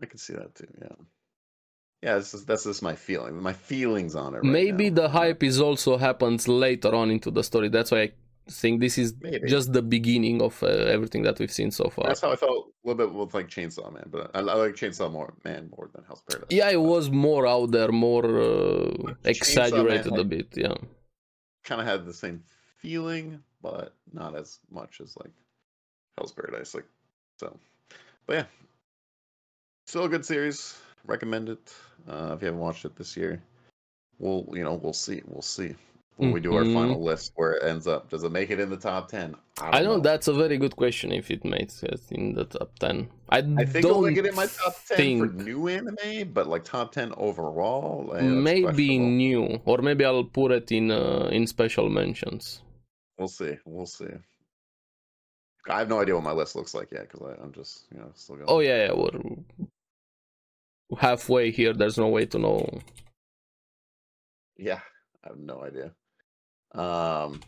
I 0.00 0.06
can 0.06 0.18
see 0.18 0.34
that 0.34 0.54
too. 0.54 0.68
Yeah, 0.80 0.88
yeah. 2.02 2.14
This 2.14 2.32
is, 2.32 2.44
that's 2.44 2.62
just 2.62 2.84
my 2.84 2.94
feeling. 2.94 3.42
My 3.42 3.54
feelings 3.54 4.14
on 4.14 4.34
it. 4.34 4.38
Right 4.38 4.44
Maybe 4.44 4.90
now. 4.90 5.02
the 5.02 5.08
hype 5.08 5.42
is 5.42 5.60
also 5.60 5.96
happens 5.96 6.46
later 6.46 6.94
on 6.94 7.10
into 7.10 7.32
the 7.32 7.42
story. 7.42 7.70
That's 7.70 7.90
why 7.90 8.12
think 8.50 8.80
this 8.80 8.98
is 8.98 9.14
Maybe. 9.20 9.48
just 9.48 9.72
the 9.72 9.82
beginning 9.82 10.40
of 10.40 10.62
uh, 10.62 10.66
everything 10.66 11.22
that 11.22 11.38
we've 11.38 11.52
seen 11.52 11.70
so 11.70 11.88
far. 11.88 12.06
That's 12.06 12.20
how 12.20 12.32
I 12.32 12.36
felt 12.36 12.68
a 12.84 12.88
little 12.88 13.06
bit 13.06 13.14
with 13.14 13.34
like 13.34 13.48
Chainsaw 13.48 13.92
Man, 13.92 14.08
but 14.10 14.30
I, 14.34 14.38
I 14.38 14.42
like 14.42 14.74
Chainsaw 14.74 15.10
more 15.10 15.34
Man 15.44 15.70
more 15.76 15.90
than 15.92 16.04
Hell's 16.04 16.22
Paradise. 16.28 16.48
Yeah, 16.50 16.70
it 16.70 16.80
was 16.80 17.10
more 17.10 17.46
out 17.46 17.72
there, 17.72 17.90
more 17.90 18.24
uh, 18.40 19.14
exaggerated 19.24 20.16
a 20.16 20.24
bit. 20.24 20.48
Yeah. 20.56 20.74
kind 21.64 21.80
of 21.80 21.86
had 21.86 22.06
the 22.06 22.14
same 22.14 22.44
feeling, 22.78 23.42
but 23.62 23.94
not 24.12 24.36
as 24.36 24.58
much 24.70 25.00
as 25.00 25.16
like 25.16 25.32
Hell's 26.16 26.32
Paradise. 26.32 26.74
Like 26.74 26.86
so, 27.40 27.58
but 28.26 28.36
yeah, 28.36 28.44
still 29.86 30.04
a 30.04 30.08
good 30.08 30.24
series. 30.24 30.78
Recommend 31.04 31.48
it 31.48 31.74
uh, 32.08 32.32
if 32.34 32.42
you 32.42 32.46
haven't 32.46 32.60
watched 32.60 32.84
it 32.84 32.96
this 32.96 33.16
year. 33.16 33.42
We'll 34.18 34.46
you 34.52 34.64
know 34.64 34.74
we'll 34.74 34.92
see 34.92 35.22
we'll 35.26 35.42
see 35.42 35.74
when 36.16 36.32
we 36.32 36.40
do 36.40 36.54
our 36.54 36.64
Mhm. 36.64 36.74
final 36.74 37.02
list 37.02 37.32
where 37.36 37.52
it 37.52 37.62
ends 37.64 37.86
up. 37.86 38.08
Does 38.08 38.24
it 38.24 38.32
make 38.32 38.50
it 38.50 38.58
in 38.58 38.70
the 38.70 38.76
top 38.76 39.08
ten? 39.08 39.36
I 39.60 39.82
don't 39.82 39.96
know 39.98 40.00
that's 40.00 40.28
a 40.28 40.32
very 40.34 40.56
good 40.58 40.76
question 40.76 41.12
if 41.12 41.30
it 41.30 41.44
makes 41.44 41.82
it 41.82 42.00
in 42.10 42.34
the 42.34 42.44
top 42.44 42.78
10. 42.78 43.08
I, 43.28 43.38
I 43.38 43.40
think 43.64 43.82
don't 43.82 43.90
it'll 43.90 44.02
make 44.02 44.16
it 44.18 44.26
in 44.26 44.34
my 44.34 44.46
top 44.46 44.74
ten 44.86 44.96
think 44.96 45.20
for 45.20 45.32
new 45.42 45.68
anime, 45.68 46.32
but 46.32 46.46
like 46.46 46.64
top 46.64 46.92
ten 46.92 47.12
overall, 47.16 48.14
eh, 48.14 48.22
maybe 48.22 48.98
new 48.98 49.60
or 49.64 49.78
maybe 49.78 50.04
I'll 50.04 50.24
put 50.24 50.52
it 50.52 50.72
in 50.72 50.90
uh, 50.90 51.28
in 51.32 51.46
special 51.46 51.88
mentions. 51.88 52.62
We'll 53.18 53.28
see. 53.28 53.56
We'll 53.64 53.86
see. 53.86 54.12
I 55.68 55.78
have 55.80 55.88
no 55.88 56.00
idea 56.00 56.14
what 56.14 56.22
my 56.24 56.32
list 56.32 56.54
looks 56.54 56.74
like 56.74 56.92
yet 56.92 57.10
because 57.10 57.36
I'm 57.42 57.52
just 57.52 57.86
you 57.92 57.98
know 57.98 58.10
still 58.14 58.36
going. 58.36 58.48
Oh 58.48 58.60
yeah, 58.60 58.86
yeah, 58.86 58.92
we're 58.92 59.20
halfway 60.98 61.50
here. 61.50 61.72
There's 61.74 61.98
no 61.98 62.08
way 62.08 62.26
to 62.26 62.38
know. 62.38 62.80
Yeah, 64.56 64.80
I 65.24 65.28
have 65.28 65.38
no 65.38 65.62
idea. 65.62 65.92
Um, 66.76 67.40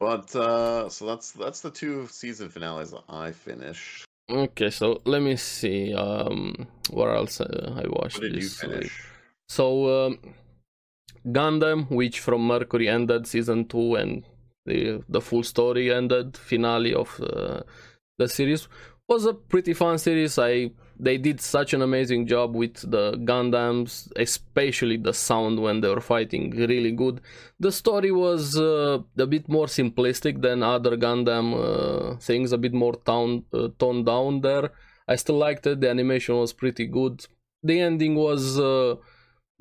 but 0.00 0.34
uh, 0.36 0.88
so 0.88 1.06
that's 1.06 1.32
that's 1.32 1.60
the 1.60 1.70
two 1.70 2.06
season 2.08 2.48
finales 2.48 2.90
that 2.90 3.04
I 3.08 3.32
finished. 3.32 4.04
Okay, 4.30 4.70
so 4.70 5.00
let 5.04 5.22
me 5.22 5.36
see. 5.36 5.94
Um, 5.94 6.66
what 6.90 7.08
else 7.08 7.40
uh, 7.40 7.74
I 7.76 7.86
watched 7.88 8.18
What 8.18 8.22
did 8.22 8.36
you 8.36 8.48
this 8.48 8.62
week? 8.64 8.90
finish? 8.90 9.08
So, 9.48 10.06
um, 10.06 10.18
Gundam, 11.26 11.90
Witch 11.90 12.20
from 12.20 12.46
Mercury 12.46 12.88
ended 12.88 13.26
season 13.26 13.66
two, 13.66 13.94
and 13.96 14.24
the 14.66 15.02
the 15.08 15.20
full 15.20 15.42
story 15.42 15.92
ended 15.92 16.36
finale 16.36 16.94
of 16.94 17.20
uh, 17.20 17.62
the 18.18 18.28
series 18.28 18.68
was 19.08 19.26
a 19.26 19.34
pretty 19.34 19.72
fun 19.74 19.98
series. 19.98 20.38
I 20.38 20.70
they 20.98 21.18
did 21.18 21.40
such 21.40 21.74
an 21.74 21.82
amazing 21.82 22.26
job 22.26 22.54
with 22.54 22.90
the 22.90 23.12
Gundams, 23.12 24.10
especially 24.16 24.96
the 24.96 25.12
sound 25.12 25.60
when 25.60 25.80
they 25.80 25.88
were 25.88 26.00
fighting, 26.00 26.50
really 26.50 26.92
good. 26.92 27.20
The 27.60 27.72
story 27.72 28.12
was 28.12 28.58
uh, 28.58 28.98
a 29.18 29.26
bit 29.26 29.48
more 29.48 29.66
simplistic 29.66 30.42
than 30.42 30.62
other 30.62 30.96
Gundam 30.96 31.54
uh, 31.54 32.16
things, 32.18 32.52
a 32.52 32.58
bit 32.58 32.72
more 32.72 32.96
toned 33.04 33.44
uh, 33.52 33.68
toned 33.78 34.06
down 34.06 34.40
there. 34.40 34.70
I 35.08 35.16
still 35.16 35.38
liked 35.38 35.66
it. 35.66 35.80
The 35.80 35.90
animation 35.90 36.36
was 36.36 36.52
pretty 36.52 36.86
good. 36.86 37.26
The 37.62 37.80
ending 37.80 38.14
was. 38.14 38.58
Uh, 38.58 38.96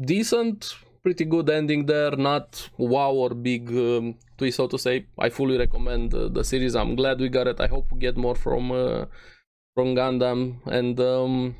decent, 0.03 0.75
pretty 1.03 1.25
good 1.25 1.49
ending 1.49 1.85
there. 1.85 2.11
Not 2.11 2.69
wow 2.77 3.11
or 3.11 3.33
big 3.33 3.69
um, 3.69 4.15
twist, 4.37 4.57
so 4.57 4.67
to 4.67 4.77
say. 4.77 5.05
I 5.17 5.29
fully 5.29 5.57
recommend 5.57 6.13
uh, 6.13 6.29
the 6.29 6.43
series. 6.43 6.75
I'm 6.75 6.95
glad 6.95 7.19
we 7.19 7.29
got 7.29 7.47
it. 7.47 7.59
I 7.59 7.67
hope 7.67 7.87
we 7.91 7.99
get 7.99 8.17
more 8.17 8.35
from 8.35 8.71
uh, 8.71 9.05
from 9.75 9.95
Gundam 9.95 10.65
and. 10.67 10.99
Um, 10.99 11.55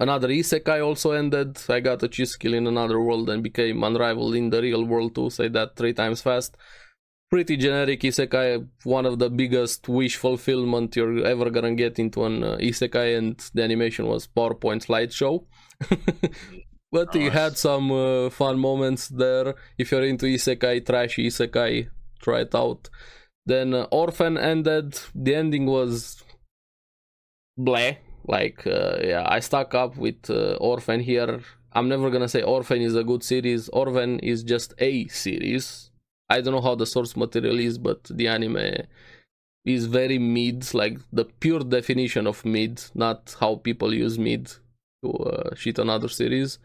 Another 0.00 0.28
isekai 0.28 0.82
also 0.82 1.12
ended. 1.12 1.58
I 1.68 1.80
got 1.80 2.02
a 2.02 2.08
cheat 2.08 2.28
skill 2.28 2.54
in 2.54 2.66
another 2.66 2.98
world 3.02 3.28
and 3.28 3.42
became 3.42 3.84
unrivaled 3.84 4.34
in 4.34 4.48
the 4.48 4.62
real 4.62 4.84
world 4.84 5.14
too. 5.14 5.28
Say 5.28 5.48
that 5.48 5.76
three 5.76 5.92
times 5.92 6.22
fast. 6.22 6.56
Pretty 7.30 7.58
generic 7.58 8.00
isekai, 8.00 8.66
one 8.84 9.04
of 9.04 9.18
the 9.18 9.28
biggest 9.28 9.88
wish 9.90 10.16
fulfillment 10.16 10.96
you're 10.96 11.24
ever 11.26 11.50
gonna 11.50 11.74
get 11.74 11.98
into 11.98 12.24
an 12.24 12.42
uh, 12.42 12.56
isekai, 12.56 13.18
and 13.18 13.38
the 13.52 13.62
animation 13.62 14.06
was 14.06 14.26
PowerPoint 14.26 14.86
slideshow. 14.86 15.44
but 16.90 17.14
it 17.14 17.32
had 17.32 17.58
some 17.58 17.92
uh, 17.92 18.30
fun 18.30 18.58
moments 18.58 19.08
there. 19.08 19.54
If 19.76 19.92
you're 19.92 20.06
into 20.06 20.24
isekai, 20.24 20.86
trashy 20.86 21.26
isekai, 21.26 21.90
try 22.22 22.40
it 22.40 22.54
out. 22.54 22.88
Then 23.44 23.74
uh, 23.74 23.86
Orphan 23.90 24.38
ended. 24.38 24.98
The 25.14 25.34
ending 25.34 25.66
was 25.66 26.19
bleh. 27.64 27.96
Like, 28.26 28.66
uh, 28.66 28.98
yeah, 29.02 29.24
I 29.26 29.40
stuck 29.40 29.74
up 29.74 29.96
with 29.96 30.30
uh, 30.30 30.54
Orphan 30.60 31.00
here. 31.00 31.40
I'm 31.72 31.88
never 31.88 32.10
gonna 32.10 32.28
say 32.28 32.42
Orphan 32.42 32.82
is 32.82 32.94
a 32.94 33.04
good 33.04 33.22
series. 33.22 33.68
Orphan 33.70 34.18
is 34.20 34.42
just 34.42 34.74
a 34.78 35.06
series. 35.08 35.90
I 36.28 36.40
don't 36.40 36.54
know 36.54 36.60
how 36.60 36.74
the 36.74 36.86
source 36.86 37.16
material 37.16 37.58
is, 37.58 37.78
but 37.78 38.04
the 38.04 38.28
anime 38.28 38.86
is 39.64 39.86
very 39.86 40.18
mid, 40.18 40.72
like 40.74 40.98
the 41.12 41.24
pure 41.24 41.60
definition 41.60 42.26
of 42.26 42.44
mid, 42.44 42.82
not 42.94 43.36
how 43.40 43.56
people 43.56 43.92
use 43.92 44.18
mid 44.18 44.52
to 45.02 45.12
uh, 45.12 45.54
shit 45.54 45.78
on 45.78 45.90
other 45.90 46.08
series. 46.08 46.58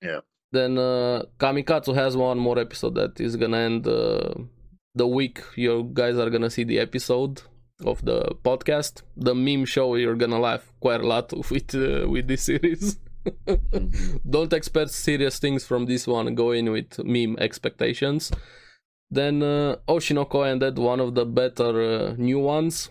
Yeah. 0.00 0.20
Then 0.50 0.76
uh, 0.76 1.22
Kamikatsu 1.38 1.94
has 1.94 2.16
one 2.16 2.38
more 2.38 2.58
episode 2.58 2.94
that 2.96 3.20
is 3.20 3.36
gonna 3.36 3.58
end 3.58 3.86
uh, 3.86 4.34
the 4.94 5.06
week 5.06 5.40
you 5.56 5.90
guys 5.92 6.16
are 6.18 6.28
gonna 6.28 6.50
see 6.50 6.64
the 6.64 6.78
episode 6.78 7.42
of 7.86 8.04
the 8.04 8.34
podcast. 8.44 9.02
The 9.16 9.34
meme 9.34 9.64
show 9.64 9.94
you're 9.96 10.16
gonna 10.16 10.40
laugh 10.40 10.72
quite 10.80 11.00
a 11.00 11.06
lot 11.06 11.32
with 11.50 11.74
uh, 11.74 12.08
with 12.08 12.26
this 12.28 12.42
series. 12.42 12.98
Mhm. 13.46 14.20
Don't 14.30 14.52
expect 14.52 14.90
serious 14.90 15.38
things 15.38 15.64
from 15.64 15.86
this 15.86 16.06
one. 16.06 16.34
Go 16.34 16.50
in 16.52 16.70
with 16.72 16.98
meme 17.04 17.36
expectations. 17.38 18.32
Then 19.10 19.42
uh, 19.42 19.76
Oshinoko 19.88 20.44
ended 20.46 20.78
one 20.78 20.98
of 21.00 21.14
the 21.14 21.24
better 21.24 21.82
uh, 21.82 22.14
new 22.18 22.38
ones, 22.40 22.90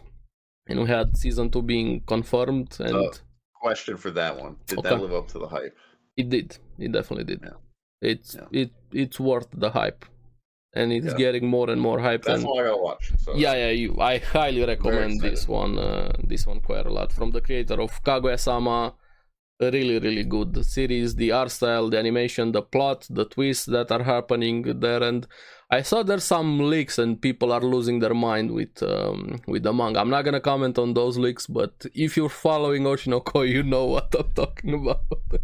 and 0.67 0.79
we 0.81 0.87
had 0.87 1.17
season 1.17 1.49
two 1.49 1.61
being 1.61 2.01
confirmed, 2.01 2.77
and 2.79 2.95
Oh. 2.95 3.11
Question 3.61 3.95
for 3.97 4.09
that 4.11 4.39
one: 4.39 4.55
Did 4.67 4.79
Okay. 4.79 4.89
that 4.89 5.01
live 5.01 5.13
up 5.13 5.27
to 5.29 5.39
the 5.39 5.47
hype? 5.47 5.75
it 6.17 6.29
did. 6.29 6.57
It 6.79 6.91
definitely 6.91 7.25
did. 7.25 7.41
Yeah. 7.43 7.57
It's 8.01 8.35
Yeah. 8.35 8.47
it 8.61 8.71
it's 8.91 9.19
worth 9.19 9.47
the 9.53 9.69
hype, 9.71 10.03
and 10.73 10.93
it's 10.93 11.07
Yeah. 11.07 11.17
getting 11.17 11.47
more 11.47 11.69
and 11.69 11.81
more 11.81 11.99
hype. 11.99 12.23
That's 12.23 12.39
and 12.39 12.47
all 12.47 12.59
I 12.59 12.73
watch. 12.73 13.11
So 13.19 13.35
yeah, 13.35 13.55
yeah, 13.55 13.69
you, 13.71 13.97
I 13.99 14.19
highly 14.19 14.63
recommend 14.63 15.21
this 15.21 15.47
one. 15.47 15.77
Uh, 15.77 16.11
this 16.23 16.47
one 16.47 16.61
quite 16.61 16.85
a 16.85 16.93
lot 16.93 17.11
from 17.11 17.31
the 17.31 17.41
creator 17.41 17.81
of 17.81 17.91
Kaguya-sama. 18.03 18.93
A 19.59 19.69
really, 19.69 19.99
really 19.99 20.23
good 20.23 20.65
series. 20.65 21.15
The 21.15 21.33
art 21.33 21.51
style, 21.51 21.87
the 21.89 21.99
animation, 21.99 22.51
the 22.51 22.63
plot, 22.63 23.05
the 23.09 23.25
twists 23.25 23.65
that 23.65 23.91
are 23.91 24.01
happening 24.01 24.79
there, 24.79 25.03
and 25.03 25.27
I 25.69 25.83
saw 25.83 26.01
there's 26.01 26.23
some 26.23 26.57
leaks 26.67 26.97
and 26.97 27.21
people 27.21 27.51
are 27.53 27.61
losing 27.61 27.99
their 27.99 28.15
mind 28.15 28.51
with 28.51 28.81
um, 28.81 29.41
with 29.47 29.61
the 29.63 29.71
manga. 29.71 29.99
I'm 29.99 30.09
not 30.09 30.23
gonna 30.25 30.39
comment 30.39 30.79
on 30.79 30.95
those 30.95 31.17
leaks, 31.19 31.45
but 31.45 31.85
if 31.93 32.17
you're 32.17 32.29
following 32.29 32.83
Oshinoko, 32.83 33.47
you 33.55 33.61
know 33.61 33.85
what 33.85 34.15
I'm 34.17 34.31
talking 34.33 34.73
about. 34.73 35.03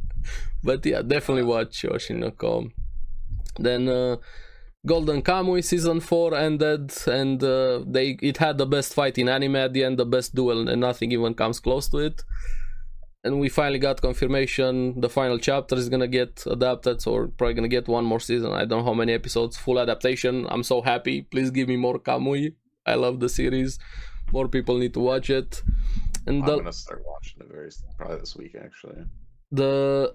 but 0.63 0.83
yeah, 0.85 1.01
definitely 1.03 1.43
watch 1.43 1.83
Oshinoko. 1.83 2.71
Then. 3.59 3.89
Uh, 3.89 4.17
Golden 4.87 5.21
Kamui 5.21 5.63
season 5.63 5.99
4 5.99 6.33
ended 6.35 6.93
and 7.07 7.43
uh, 7.43 7.83
they 7.85 8.17
it 8.21 8.37
had 8.37 8.57
the 8.57 8.65
best 8.65 8.93
fight 8.93 9.17
in 9.17 9.27
anime 9.27 9.57
at 9.57 9.73
the 9.73 9.83
end, 9.83 9.99
the 9.99 10.05
best 10.05 10.33
duel, 10.33 10.69
and 10.69 10.81
nothing 10.81 11.11
even 11.11 11.33
comes 11.33 11.59
close 11.59 11.87
to 11.89 11.97
it. 11.97 12.23
And 13.23 13.39
we 13.41 13.49
finally 13.49 13.79
got 13.79 14.01
confirmation 14.01 15.01
the 15.01 15.09
final 15.09 15.37
chapter 15.37 15.75
is 15.75 15.89
gonna 15.89 16.07
get 16.07 16.43
adapted, 16.47 17.01
so 17.01 17.11
we're 17.13 17.27
probably 17.27 17.55
gonna 17.55 17.75
get 17.77 17.87
one 17.87 18.05
more 18.05 18.21
season. 18.21 18.51
I 18.53 18.63
don't 18.65 18.79
know 18.79 18.85
how 18.91 18.93
many 18.93 19.13
episodes, 19.13 19.57
full 19.57 19.77
adaptation. 19.79 20.47
I'm 20.49 20.63
so 20.63 20.81
happy. 20.81 21.21
Please 21.21 21.51
give 21.51 21.67
me 21.67 21.75
more 21.75 21.99
Kamui. 21.99 22.55
I 22.85 22.95
love 22.95 23.19
the 23.19 23.29
series. 23.29 23.79
More 24.31 24.47
people 24.47 24.77
need 24.77 24.93
to 24.93 25.01
watch 25.01 25.29
it. 25.29 25.61
And 26.25 26.43
I'm 26.43 26.47
the 26.49 26.57
gonna 26.57 26.73
start 26.73 27.03
watching 27.05 27.41
it 27.41 27.49
very 27.51 27.71
probably 27.97 28.19
this 28.19 28.35
week 28.35 28.55
actually. 28.67 29.01
the 29.51 30.13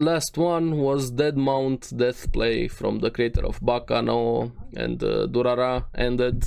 last 0.00 0.38
one 0.38 0.78
was 0.78 1.10
Dead 1.10 1.36
Mount 1.36 1.96
Death 1.96 2.32
Play 2.32 2.68
from 2.68 3.00
the 3.00 3.10
creator 3.10 3.44
of 3.44 3.60
Baccano 3.60 4.52
and 4.76 5.02
uh, 5.02 5.26
Durara 5.26 5.86
ended. 5.94 6.44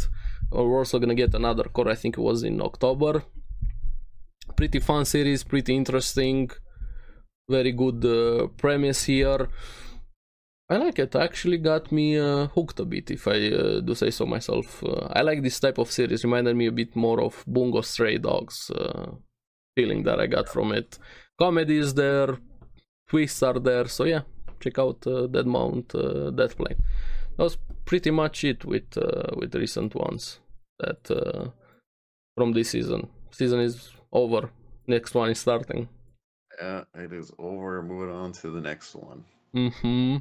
Uh, 0.55 0.63
We're 0.63 0.79
also 0.79 0.99
gonna 0.99 1.15
get 1.15 1.33
another 1.33 1.65
core, 1.65 1.89
I 1.89 1.95
think 1.95 2.17
it 2.17 2.21
was 2.21 2.43
in 2.43 2.61
October. 2.61 3.23
Pretty 4.55 4.79
fun 4.79 5.05
series, 5.05 5.43
pretty 5.43 5.75
interesting. 5.75 6.49
Very 7.49 7.71
good 7.71 8.05
uh, 8.05 8.47
premise 8.57 9.05
here. 9.05 9.49
I 10.69 10.77
like 10.77 10.99
it. 10.99 11.15
Actually, 11.15 11.57
got 11.57 11.91
me 11.91 12.17
uh, 12.17 12.47
hooked 12.47 12.79
a 12.79 12.85
bit, 12.85 13.11
if 13.11 13.27
I 13.27 13.49
uh, 13.49 13.79
do 13.81 13.93
say 13.93 14.09
so 14.09 14.25
myself. 14.25 14.81
Uh, 14.81 15.07
I 15.11 15.21
like 15.21 15.41
this 15.41 15.59
type 15.59 15.77
of 15.77 15.91
series. 15.91 16.23
Reminded 16.23 16.55
me 16.55 16.67
a 16.67 16.71
bit 16.71 16.95
more 16.95 17.21
of 17.21 17.43
Bungo 17.45 17.81
Stray 17.81 18.17
Dogs 18.17 18.71
uh, 18.71 19.11
feeling 19.75 20.03
that 20.03 20.21
I 20.21 20.27
got 20.27 20.47
from 20.47 20.71
it. 20.71 20.97
Comedy 21.37 21.77
is 21.77 21.93
there, 21.93 22.37
twists 23.11 23.43
are 23.43 23.59
there. 23.59 23.87
So 23.87 24.05
yeah, 24.05 24.21
check 24.61 24.79
out 24.79 25.05
uh, 25.05 25.27
Dead 25.27 25.45
Mount 25.45 25.93
uh, 25.93 26.31
Death 26.31 26.55
Play. 26.55 26.75
That 27.35 27.43
was 27.43 27.57
pretty 27.85 28.11
much 28.11 28.43
it 28.43 28.63
with 28.65 28.97
uh, 28.97 29.31
with 29.35 29.53
recent 29.55 29.93
ones 29.95 30.39
that 30.79 31.03
uh, 31.11 31.49
from 32.37 32.53
this 32.53 32.69
season. 32.69 33.09
Season 33.31 33.59
is 33.59 33.91
over. 34.11 34.49
Next 34.87 35.13
one 35.13 35.29
is 35.29 35.39
starting. 35.39 35.89
Yeah, 36.61 36.83
it 36.95 37.11
is 37.11 37.31
over. 37.37 37.81
Moving 37.83 38.15
on 38.15 38.31
to 38.33 38.49
the 38.49 38.61
next 38.61 38.95
one. 38.95 39.23
Mm-hmm. 39.55 40.17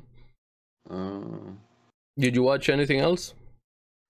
Um, 0.92 1.60
Did 2.18 2.34
you 2.34 2.42
watch 2.42 2.68
anything 2.68 3.00
else? 3.00 3.34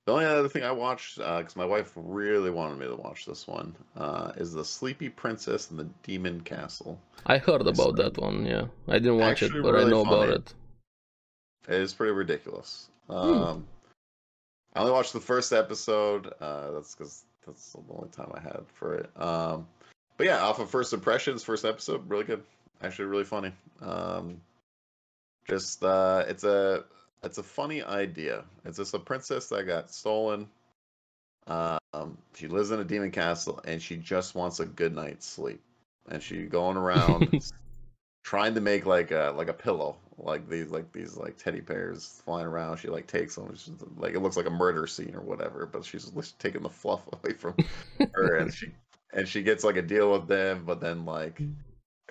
The 0.06 0.12
only 0.12 0.24
other 0.24 0.48
thing 0.48 0.64
I 0.64 0.72
watched, 0.72 1.18
because 1.18 1.56
my 1.56 1.64
wife 1.64 1.92
really 1.94 2.50
wanted 2.50 2.78
me 2.78 2.86
to 2.86 2.96
watch 2.96 3.26
this 3.26 3.46
one, 3.46 3.76
uh, 3.96 4.32
is 4.36 4.52
the 4.52 4.64
Sleepy 4.64 5.08
Princess 5.08 5.70
and 5.70 5.78
the 5.78 5.88
Demon 6.02 6.40
Castle. 6.40 6.98
I 7.26 7.38
heard 7.38 7.66
I 7.66 7.70
about 7.70 7.96
that 7.96 8.18
one. 8.18 8.46
Yeah, 8.46 8.66
I 8.88 8.94
didn't 8.94 9.18
watch 9.18 9.42
Actually 9.42 9.60
it, 9.60 9.62
but 9.62 9.74
I 9.74 9.78
really 9.78 9.90
know 9.90 10.00
about 10.00 10.28
it. 10.30 10.54
It 11.68 11.80
is 11.80 11.92
pretty 11.92 12.12
ridiculous. 12.12 12.88
Hmm. 13.08 13.14
Um, 13.14 13.66
I 14.74 14.80
only 14.80 14.92
watched 14.92 15.12
the 15.12 15.20
first 15.20 15.52
episode. 15.52 16.32
Uh, 16.40 16.70
that's 16.72 16.94
because 16.94 17.22
that's 17.46 17.72
the 17.72 17.94
only 17.94 18.08
time 18.08 18.32
I 18.34 18.40
had 18.40 18.62
for 18.74 18.94
it. 18.94 19.10
Um, 19.20 19.66
but 20.16 20.26
yeah, 20.26 20.40
off 20.42 20.58
of 20.58 20.70
first 20.70 20.92
impressions, 20.92 21.44
first 21.44 21.64
episode, 21.64 22.08
really 22.08 22.24
good. 22.24 22.42
Actually, 22.82 23.06
really 23.06 23.24
funny. 23.24 23.52
Um, 23.82 24.40
just 25.48 25.84
uh, 25.84 26.24
it's 26.28 26.44
a 26.44 26.84
it's 27.22 27.38
a 27.38 27.42
funny 27.42 27.82
idea. 27.82 28.44
It's 28.64 28.78
just 28.78 28.94
a 28.94 28.98
princess 28.98 29.48
that 29.48 29.66
got 29.66 29.90
stolen. 29.90 30.48
Um, 31.46 32.16
she 32.34 32.46
lives 32.46 32.70
in 32.70 32.80
a 32.80 32.84
demon 32.84 33.10
castle 33.10 33.60
and 33.64 33.82
she 33.82 33.96
just 33.96 34.34
wants 34.34 34.60
a 34.60 34.66
good 34.66 34.94
night's 34.94 35.26
sleep. 35.26 35.60
And 36.08 36.22
she 36.22 36.42
going 36.44 36.76
around 36.76 37.42
trying 38.24 38.54
to 38.54 38.60
make 38.60 38.86
like 38.86 39.10
a 39.10 39.32
like 39.36 39.48
a 39.48 39.52
pillow, 39.52 39.96
like 40.18 40.48
these 40.48 40.70
like 40.70 40.92
these 40.92 41.16
like 41.16 41.36
teddy 41.36 41.60
bears 41.60 42.22
flying 42.24 42.46
around. 42.46 42.78
She 42.78 42.88
like 42.88 43.06
takes 43.06 43.34
them, 43.34 43.54
she's, 43.54 43.72
like 43.96 44.14
it 44.14 44.20
looks 44.20 44.36
like 44.36 44.46
a 44.46 44.50
murder 44.50 44.86
scene 44.86 45.14
or 45.14 45.20
whatever, 45.20 45.66
but 45.66 45.84
she's 45.84 46.10
taking 46.38 46.62
the 46.62 46.68
fluff 46.68 47.02
away 47.12 47.34
from 47.34 47.54
her, 48.14 48.36
and 48.36 48.52
she 48.52 48.72
and 49.12 49.28
she 49.28 49.42
gets 49.42 49.62
like 49.62 49.76
a 49.76 49.82
deal 49.82 50.12
with 50.12 50.26
them, 50.26 50.64
but 50.64 50.80
then 50.80 51.04
like. 51.04 51.40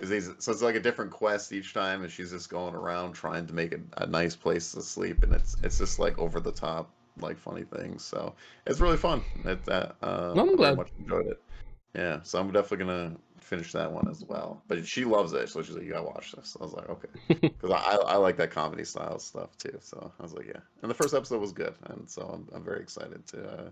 Cause 0.00 0.08
these, 0.08 0.30
so 0.38 0.50
it's 0.50 0.62
like 0.62 0.76
a 0.76 0.80
different 0.80 1.10
quest 1.10 1.52
each 1.52 1.74
time, 1.74 2.02
and 2.02 2.10
she's 2.10 2.30
just 2.30 2.48
going 2.48 2.74
around 2.74 3.12
trying 3.12 3.46
to 3.46 3.52
make 3.52 3.74
a, 3.74 3.80
a 3.98 4.06
nice 4.06 4.34
place 4.34 4.72
to 4.72 4.80
sleep, 4.80 5.22
and 5.22 5.34
it's 5.34 5.58
it's 5.62 5.76
just 5.76 5.98
like 5.98 6.18
over 6.18 6.40
the 6.40 6.52
top, 6.52 6.90
like 7.20 7.36
funny 7.36 7.64
things. 7.64 8.02
So 8.02 8.34
it's 8.66 8.80
really 8.80 8.96
fun. 8.96 9.22
It, 9.44 9.60
uh, 9.68 9.92
uh, 10.02 10.34
I'm 10.34 10.56
glad. 10.56 10.72
I 10.72 10.76
much 10.76 10.88
enjoyed 10.98 11.26
it. 11.26 11.42
Yeah, 11.94 12.20
so 12.22 12.40
I'm 12.40 12.50
definitely 12.50 12.86
gonna 12.86 13.16
finish 13.40 13.72
that 13.72 13.92
one 13.92 14.08
as 14.08 14.24
well. 14.24 14.62
But 14.68 14.86
she 14.86 15.04
loves 15.04 15.34
it, 15.34 15.50
so 15.50 15.60
she's 15.60 15.74
like, 15.74 15.84
"You 15.84 15.92
gotta 15.92 16.06
watch 16.06 16.32
this." 16.32 16.56
I 16.58 16.64
was 16.64 16.72
like, 16.72 16.88
"Okay," 16.88 17.08
because 17.28 17.70
I, 17.70 17.96
I 18.14 18.16
like 18.16 18.38
that 18.38 18.50
comedy 18.50 18.84
style 18.84 19.18
stuff 19.18 19.58
too. 19.58 19.76
So 19.82 20.10
I 20.18 20.22
was 20.22 20.32
like, 20.32 20.46
"Yeah." 20.46 20.62
And 20.80 20.90
the 20.90 20.94
first 20.94 21.12
episode 21.12 21.42
was 21.42 21.52
good, 21.52 21.74
and 21.90 22.08
so 22.08 22.22
I'm 22.22 22.48
I'm 22.54 22.64
very 22.64 22.80
excited 22.80 23.26
to. 23.26 23.38
Uh, 23.46 23.70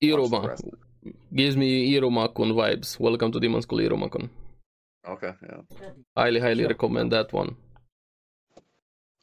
Iruma 0.00 0.60
gives 1.34 1.56
me 1.56 1.92
Irumakun 1.92 2.52
vibes. 2.54 3.00
Welcome 3.00 3.32
to 3.32 3.40
Demon 3.40 3.62
School 3.62 3.78
Irumakun. 3.78 4.28
Okay, 5.06 5.32
yeah, 5.42 5.90
Highly, 6.16 6.40
highly 6.40 6.62
Sure. 6.62 6.68
recommend 6.68 7.12
that 7.12 7.32
one. 7.32 7.56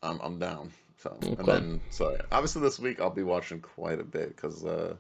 I'm 0.02 0.20
I'm 0.22 0.40
down. 0.40 0.72
So 0.98 1.18
and 1.22 1.48
then 1.48 1.82
so 1.90 2.16
obviously 2.32 2.62
this 2.62 2.80
week 2.80 3.02
I'll 3.02 3.10
be 3.10 3.24
watching 3.24 3.60
quite 3.60 4.00
a 4.00 4.04
bit 4.04 4.36
because 4.36 4.64
uh, 4.64 4.96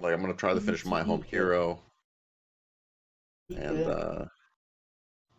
like 0.00 0.12
I'm 0.12 0.20
gonna 0.20 0.34
try 0.34 0.54
to 0.54 0.60
finish 0.60 0.84
My 0.84 1.02
Home 1.02 1.22
Hero 1.22 1.80
and 3.56 3.88
uh, 3.88 4.24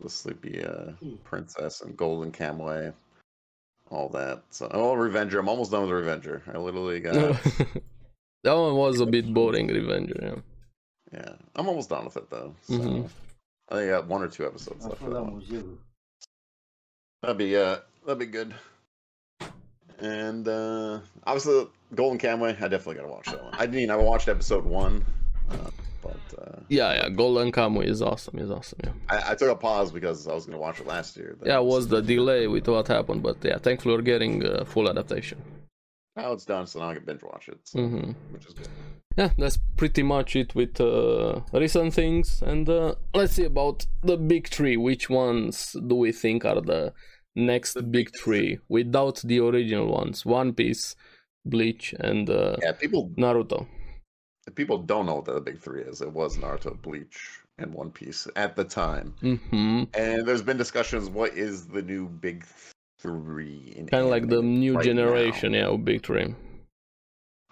the 0.00 0.10
Sleepy 0.10 0.62
uh, 0.64 0.92
Princess 1.24 1.80
and 1.80 1.96
Golden 1.96 2.32
Kamuy, 2.32 2.92
all 3.90 4.08
that. 4.10 4.42
So 4.50 4.68
oh, 4.72 4.94
Revenger. 4.94 5.38
I'm 5.38 5.48
almost 5.48 5.70
done 5.70 5.82
with 5.82 5.90
Revenger. 5.90 6.42
I 6.52 6.58
literally 6.58 7.00
got 7.00 7.14
that 8.42 8.52
one 8.52 8.76
was 8.76 9.00
a 9.00 9.06
bit 9.06 9.32
boring, 9.32 9.68
Revenger. 9.68 10.18
Yeah. 10.22 11.18
yeah. 11.20 11.32
I'm 11.56 11.68
almost 11.68 11.88
done 11.88 12.04
with 12.04 12.16
it 12.16 12.28
though. 12.30 12.54
So 12.62 12.74
Mhm. 12.74 13.10
I 13.70 13.76
think 13.76 13.88
I 13.88 13.96
got 13.96 14.06
one 14.06 14.22
or 14.22 14.28
two 14.28 14.46
episodes 14.46 14.84
left. 14.84 14.98
For 15.00 15.10
that 15.10 15.22
one. 15.22 15.78
That'd 17.22 17.38
be 17.38 17.56
uh 17.56 17.76
that'd 18.04 18.18
be 18.18 18.26
good. 18.26 18.54
And 19.98 20.48
uh 20.48 21.00
obviously 21.24 21.66
Golden 21.94 22.18
Kamuy, 22.18 22.50
I 22.60 22.68
definitely 22.68 22.96
gotta 22.96 23.08
watch 23.08 23.26
that 23.26 23.42
one. 23.44 23.54
I 23.58 23.66
mean 23.66 23.90
I 23.90 23.96
watched 23.96 24.28
episode 24.28 24.64
one, 24.64 25.04
uh, 25.50 25.70
but 26.02 26.20
uh 26.38 26.60
yeah, 26.68 26.94
yeah. 26.94 27.08
Golden 27.10 27.52
Kamuy 27.52 27.86
is 27.86 28.00
awesome. 28.00 28.38
Is 28.38 28.50
awesome. 28.50 28.78
Yeah. 28.84 28.92
I, 29.10 29.32
I 29.32 29.34
took 29.34 29.50
a 29.50 29.54
pause 29.54 29.92
because 29.92 30.26
I 30.26 30.34
was 30.34 30.46
gonna 30.46 30.58
watch 30.58 30.80
it 30.80 30.86
last 30.86 31.16
year. 31.16 31.36
then 31.38 31.48
Yeah, 31.50 31.58
it 31.58 31.62
it 31.62 31.66
was 31.66 31.88
the 31.88 32.00
delay 32.00 32.46
with 32.46 32.66
what 32.66 32.88
happened, 32.88 33.22
but 33.22 33.36
yeah, 33.42 33.58
thankfully 33.58 33.94
we're 33.94 34.02
getting 34.02 34.44
uh, 34.46 34.64
full 34.64 34.88
adaptation. 34.88 35.38
now 36.16 36.32
it's 36.32 36.44
done, 36.46 36.66
so 36.66 36.80
now 36.80 36.90
I 36.90 36.94
can 36.94 37.04
binge 37.04 37.22
watch 37.22 37.48
it, 37.48 37.58
so, 37.64 37.78
hmm 37.86 38.10
which 38.32 38.46
is 38.46 38.54
good. 38.54 38.68
Yeah, 39.20 39.32
that's 39.36 39.58
pretty 39.76 40.02
much 40.02 40.34
it 40.34 40.54
with 40.54 40.80
uh, 40.80 41.40
recent 41.52 41.92
things. 41.92 42.40
And 42.42 42.66
uh, 42.68 42.94
let's 43.14 43.34
see 43.34 43.44
about 43.44 43.84
the 44.02 44.16
big 44.16 44.48
three. 44.48 44.78
Which 44.78 45.10
ones 45.10 45.76
do 45.86 45.94
we 45.94 46.10
think 46.10 46.46
are 46.46 46.62
the 46.62 46.94
next 47.36 47.74
The 47.74 47.82
big 47.82 48.08
three 48.16 48.58
without 48.70 49.16
the 49.22 49.40
original 49.40 49.88
ones? 49.88 50.24
One 50.24 50.54
Piece, 50.54 50.96
Bleach, 51.44 51.94
and 52.00 52.30
uh, 52.30 52.56
Yeah, 52.62 52.72
people 52.72 53.10
Naruto. 53.18 53.66
people 54.54 54.78
don't 54.78 55.04
know 55.04 55.16
what 55.16 55.26
the 55.26 55.38
big 55.40 55.58
three 55.58 55.82
is. 55.82 56.00
It 56.00 56.12
was 56.12 56.38
Naruto, 56.38 56.80
Bleach, 56.80 57.40
and 57.58 57.74
One 57.74 57.90
Piece 57.90 58.26
at 58.36 58.56
the 58.56 58.64
time. 58.64 59.14
hmm 59.20 59.84
And 59.92 60.26
there's 60.26 60.42
been 60.42 60.56
discussions 60.56 61.10
what 61.10 61.34
is 61.34 61.66
the 61.66 61.82
new 61.82 62.08
big 62.08 62.46
three 63.00 63.74
Kind 63.90 64.04
of 64.04 64.10
like 64.10 64.28
the 64.28 64.40
new 64.42 64.76
right 64.76 64.84
generation, 64.84 65.52
now? 65.52 65.58
yeah, 65.58 65.66
of 65.74 65.84
big 65.84 66.06
three. 66.06 66.34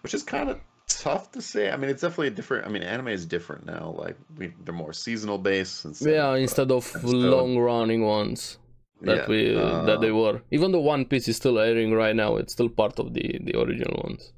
which 0.00 0.14
is 0.14 0.22
kind 0.22 0.48
of 0.48 0.60
tough 0.88 1.32
to 1.32 1.42
say. 1.42 1.70
I 1.70 1.76
mean, 1.76 1.90
it's 1.90 2.02
definitely 2.02 2.28
a 2.28 2.30
different. 2.32 2.66
I 2.66 2.70
mean, 2.70 2.82
anime 2.82 3.08
is 3.08 3.26
different 3.26 3.66
now. 3.66 3.94
Like 3.96 4.16
we, 4.36 4.52
they're 4.64 4.74
more 4.74 4.92
seasonal 4.92 5.38
based 5.38 5.86
Yeah, 6.00 6.30
uh, 6.30 6.34
instead 6.34 6.70
of 6.70 6.88
episode. 6.96 7.14
long-running 7.14 8.02
ones 8.04 8.58
that 9.02 9.16
yeah, 9.16 9.26
we 9.28 9.56
uh, 9.56 9.84
that 9.84 10.00
they 10.00 10.10
were. 10.10 10.42
Even 10.50 10.72
though 10.72 10.80
One 10.80 11.04
Piece 11.04 11.28
is 11.28 11.36
still 11.36 11.58
airing 11.58 11.92
right 11.92 12.16
now, 12.16 12.36
it's 12.36 12.52
still 12.52 12.68
part 12.68 12.98
of 12.98 13.14
the 13.14 13.38
the 13.44 13.58
original 13.60 14.00
ones. 14.04 14.32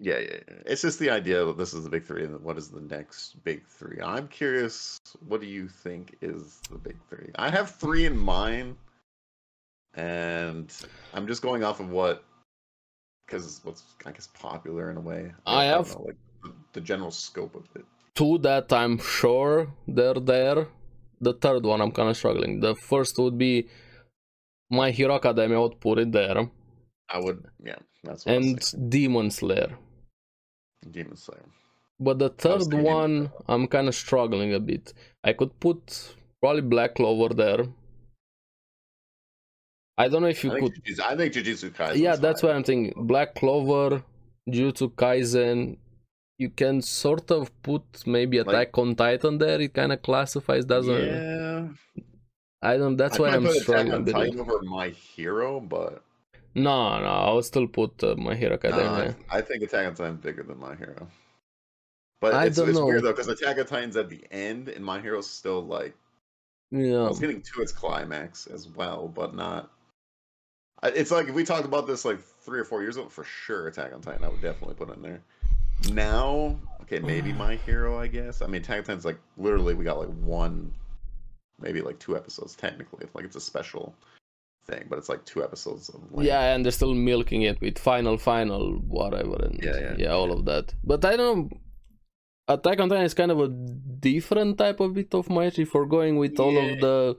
Yeah, 0.00 0.18
yeah, 0.18 0.36
yeah. 0.46 0.54
It's 0.66 0.82
just 0.82 1.00
the 1.00 1.10
idea 1.10 1.44
that 1.44 1.58
this 1.58 1.74
is 1.74 1.82
the 1.82 1.90
big 1.90 2.04
three, 2.04 2.24
and 2.24 2.40
what 2.40 2.56
is 2.56 2.68
the 2.68 2.80
next 2.80 3.42
big 3.42 3.66
three? 3.66 3.98
I'm 4.00 4.28
curious. 4.28 4.98
What 5.26 5.40
do 5.40 5.48
you 5.48 5.66
think 5.68 6.16
is 6.22 6.60
the 6.70 6.78
big 6.78 6.96
three? 7.10 7.30
I 7.34 7.50
have 7.50 7.70
three 7.74 8.06
in 8.06 8.16
mind, 8.16 8.76
and 9.94 10.72
I'm 11.12 11.26
just 11.26 11.42
going 11.42 11.64
off 11.64 11.80
of 11.80 11.90
what, 11.90 12.22
because 13.28 13.44
it's 13.46 13.60
what's 13.64 13.82
I 14.06 14.10
guess 14.12 14.28
popular 14.28 14.90
in 14.90 14.96
a 14.96 15.00
way. 15.00 15.32
I 15.46 15.66
don't 15.66 15.76
have- 15.76 15.94
know, 15.94 16.04
like 16.06 16.16
the, 16.42 16.52
the 16.72 16.80
general 16.80 17.10
scope 17.10 17.54
of 17.54 17.64
it. 17.76 17.84
two 18.14 18.38
that 18.38 18.72
I'm 18.72 18.96
sure 18.98 19.54
they're 19.86 20.22
there. 20.34 20.66
The 21.20 21.34
third 21.44 21.62
one 21.64 21.80
I'm 21.82 21.92
kind 21.92 22.08
of 22.08 22.16
struggling. 22.16 22.60
The 22.60 22.74
first 22.74 23.18
would 23.18 23.36
be 23.38 23.68
My 24.70 24.90
Hero 24.90 25.14
Academia. 25.14 25.58
I 25.58 25.60
would 25.60 25.80
put 25.80 25.98
it 25.98 26.10
there, 26.12 26.38
I 27.10 27.18
would, 27.18 27.44
yeah, 27.68 27.80
that's 28.04 28.24
what 28.24 28.34
and. 28.34 28.90
Demon 28.90 29.30
Slayer. 29.30 29.70
Demon 30.90 31.16
Slayer. 31.16 31.46
But 32.00 32.18
the 32.20 32.28
third 32.28 32.72
one 32.72 33.30
I'm 33.48 33.66
kind 33.66 33.88
of 33.88 33.94
struggling 33.94 34.54
a 34.54 34.60
bit. 34.60 34.92
I 35.24 35.32
could 35.32 35.58
put 35.58 36.14
probably 36.40 36.62
Black 36.62 36.94
Clover 36.94 37.34
there. 37.34 37.66
I 39.98 40.08
don't 40.08 40.22
know 40.22 40.28
if 40.28 40.42
you 40.44 40.52
I 40.52 40.60
could. 40.60 40.72
Jujutsu, 40.84 41.00
I 41.00 41.16
think 41.16 41.34
Jujutsu 41.34 41.70
Kaisen. 41.70 41.96
Yeah, 41.98 42.16
that's 42.16 42.42
what 42.42 42.54
I'm 42.54 42.62
thinking. 42.64 42.94
Black 43.06 43.34
Clover, 43.34 44.02
Jujutsu 44.48 44.92
Kaisen. 44.94 45.76
You 46.38 46.50
can 46.50 46.80
sort 46.82 47.30
of 47.32 47.50
put 47.62 47.82
maybe 48.06 48.38
Like- 48.38 48.46
Attack 48.48 48.78
on 48.78 48.94
Titan 48.94 49.38
there. 49.38 49.60
It 49.60 49.74
kind 49.74 49.92
of 49.92 50.00
classifies, 50.02 50.64
doesn't 50.64 50.94
it? 50.94 51.12
Yeah, 51.12 51.68
I 52.62 52.76
don't. 52.76 52.96
That's 52.96 53.18
I 53.18 53.22
why 53.22 53.28
I'm 53.30 53.42
put 53.42 53.50
Attack 53.56 53.62
struggling 53.62 53.92
a 53.92 53.96
on. 53.96 54.04
Titan 54.04 54.40
over 54.40 54.62
My 54.62 54.88
Hero, 54.90 55.58
but 55.60 56.04
No, 56.54 57.00
no, 57.00 57.06
I'll 57.06 57.42
still 57.42 57.66
put 57.66 58.02
uh, 58.04 58.14
My 58.16 58.34
Hero 58.36 58.54
Academia. 58.54 59.16
I, 59.30 59.38
I 59.38 59.40
think 59.40 59.64
Attack 59.64 59.86
on 59.88 59.94
Titan 59.96 60.16
bigger 60.16 60.44
than 60.44 60.58
My 60.60 60.76
Hero. 60.76 61.08
But 62.20 62.34
I 62.34 62.46
it's, 62.46 62.56
don't 62.56 62.68
it's 62.68 62.78
know. 62.78 62.86
weird 62.86 63.02
though 63.02 63.12
because 63.12 63.28
Attack 63.28 63.58
on 63.58 63.66
Titan's 63.66 63.96
at 63.96 64.08
the 64.08 64.22
end, 64.30 64.68
and 64.68 64.84
My 64.84 65.00
Hero's 65.00 65.28
still 65.28 65.62
like 65.62 65.94
yeah, 66.70 67.08
it's 67.08 67.18
getting 67.18 67.42
to 67.42 67.62
its 67.62 67.72
climax 67.72 68.46
as 68.46 68.68
well, 68.68 69.08
but 69.08 69.34
not. 69.34 69.70
It's 70.82 71.10
like 71.10 71.28
if 71.28 71.34
we 71.34 71.44
talked 71.44 71.64
about 71.64 71.86
this 71.86 72.04
like 72.04 72.20
three 72.20 72.60
or 72.60 72.64
four 72.64 72.82
years 72.82 72.96
ago, 72.96 73.08
for 73.08 73.24
sure, 73.24 73.68
Attack 73.68 73.92
on 73.92 74.00
Titan, 74.00 74.24
I 74.24 74.28
would 74.28 74.40
definitely 74.40 74.76
put 74.76 74.90
it 74.90 74.96
in 74.96 75.02
there. 75.02 75.22
Now, 75.92 76.58
okay, 76.82 77.00
maybe 77.00 77.32
mm. 77.32 77.36
My 77.36 77.56
Hero, 77.56 77.98
I 77.98 78.06
guess. 78.06 78.42
I 78.42 78.46
mean, 78.46 78.62
Attack 78.62 78.78
on 78.78 78.84
Titan's 78.84 79.04
like 79.04 79.18
literally 79.36 79.74
we 79.74 79.84
got 79.84 79.98
like 79.98 80.14
one, 80.20 80.72
maybe 81.60 81.80
like 81.80 81.98
two 81.98 82.16
episodes 82.16 82.54
technically. 82.54 83.06
Like 83.14 83.24
it's 83.24 83.36
a 83.36 83.40
special 83.40 83.94
thing, 84.66 84.84
but 84.88 84.98
it's 84.98 85.08
like 85.08 85.24
two 85.24 85.42
episodes 85.42 85.88
of 85.88 86.00
yeah, 86.22 86.54
and 86.54 86.64
they're 86.64 86.72
still 86.72 86.94
milking 86.94 87.42
it 87.42 87.60
with 87.60 87.78
final, 87.78 88.16
final, 88.16 88.74
whatever, 88.86 89.36
and 89.36 89.60
Yeah, 89.62 89.94
yeah. 89.98 90.12
all 90.12 90.32
of 90.32 90.44
that. 90.44 90.74
But 90.84 91.04
I 91.04 91.16
don't. 91.16 91.52
Attack 92.46 92.80
on 92.80 92.88
Titan 92.88 93.04
is 93.04 93.14
kind 93.14 93.30
of 93.30 93.40
a 93.40 93.48
different 93.48 94.56
type 94.56 94.80
of 94.80 94.94
bit 94.94 95.12
of 95.12 95.28
match 95.28 95.58
if 95.58 95.74
we're 95.74 95.86
going 95.86 96.16
with 96.16 96.38
all 96.38 96.56
of 96.56 96.80
the. 96.80 97.16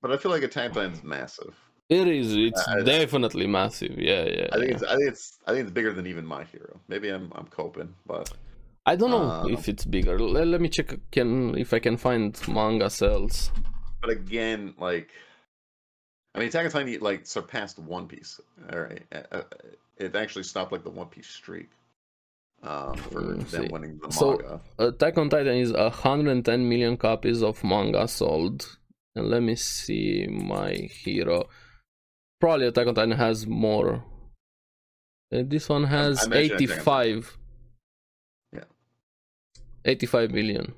But 0.00 0.12
I 0.12 0.16
feel 0.16 0.30
like 0.30 0.42
Attack 0.42 0.70
on 0.70 0.74
Titan's 0.74 1.04
massive. 1.04 1.54
It 1.88 2.06
is. 2.06 2.34
It's 2.36 2.68
I- 2.68 2.82
definitely 2.82 3.46
massive. 3.46 3.98
Yeah, 3.98 4.24
yeah. 4.24 4.48
I 4.52 4.56
think 4.58 4.68
yeah. 4.70 4.74
it's 4.76 4.82
I 4.84 4.96
think 4.96 5.08
it's 5.08 5.38
I 5.46 5.50
think 5.52 5.62
it's 5.62 5.72
bigger 5.72 5.92
than 5.92 6.06
even 6.06 6.26
My 6.26 6.44
Hero. 6.44 6.80
Maybe 6.88 7.08
I'm 7.08 7.32
I'm 7.34 7.46
coping, 7.46 7.94
but 8.06 8.30
I 8.84 8.96
don't 8.96 9.10
know 9.10 9.22
Um, 9.30 9.50
if 9.52 9.68
it's 9.68 9.84
bigger. 9.84 10.18
Let, 10.18 10.46
let 10.46 10.60
me 10.60 10.68
check. 10.68 10.94
Can 11.10 11.54
if 11.56 11.72
I 11.72 11.78
can 11.78 11.96
find 11.96 12.38
manga 12.48 12.90
sales. 12.90 13.50
but 14.02 14.10
again, 14.10 14.74
like 14.78 15.08
I 16.34 16.40
mean, 16.40 16.48
Attack 16.48 16.66
on 16.66 16.70
Titan 16.72 17.00
like 17.00 17.26
surpassed 17.26 17.78
One 17.78 18.06
Piece. 18.06 18.38
All 18.72 18.80
right, 18.80 19.02
uh, 19.12 19.22
uh, 19.32 19.42
it 19.96 20.14
actually 20.14 20.44
stopped 20.44 20.72
like 20.72 20.84
the 20.84 20.90
One 20.90 21.08
Piece 21.08 21.26
streak 21.28 21.68
um, 22.62 22.96
for 22.96 23.22
Mm, 23.22 23.48
them 23.50 23.62
see. 23.64 23.68
winning 23.72 23.98
the 24.02 24.10
So- 24.12 24.36
manga. 24.36 24.60
Attack 24.78 25.16
on 25.16 25.30
Titan 25.30 25.56
is 25.56 25.72
110 25.72 26.68
million 26.68 26.98
copies 26.98 27.42
of 27.42 27.64
manga 27.64 28.06
sold. 28.06 28.76
And 29.16 29.28
let 29.30 29.42
me 29.42 29.56
see 29.56 30.26
my 30.28 30.74
hero. 30.74 31.48
Probably 32.40 32.66
Attack 32.66 32.86
on 32.86 32.94
Titan 32.94 33.12
has 33.12 33.46
more. 33.46 34.04
Uh, 35.32 35.42
this 35.44 35.68
one 35.68 35.84
has 35.84 36.24
I 36.24 36.28
mentioned 36.28 36.62
85. 36.62 37.38
Yeah. 38.52 38.64
85 39.84 40.30
million. 40.30 40.74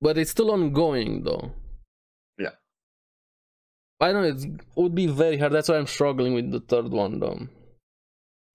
But 0.00 0.18
it's 0.18 0.30
still 0.30 0.50
ongoing 0.50 1.22
though. 1.22 1.52
Yeah. 2.38 2.50
I 4.00 4.12
know 4.12 4.22
it 4.22 4.44
would 4.76 4.94
be 4.94 5.06
very 5.06 5.38
hard. 5.38 5.52
That's 5.52 5.68
why 5.68 5.76
I'm 5.76 5.86
struggling 5.86 6.34
with 6.34 6.50
the 6.50 6.60
third 6.60 6.90
one 6.90 7.20
though. 7.20 7.48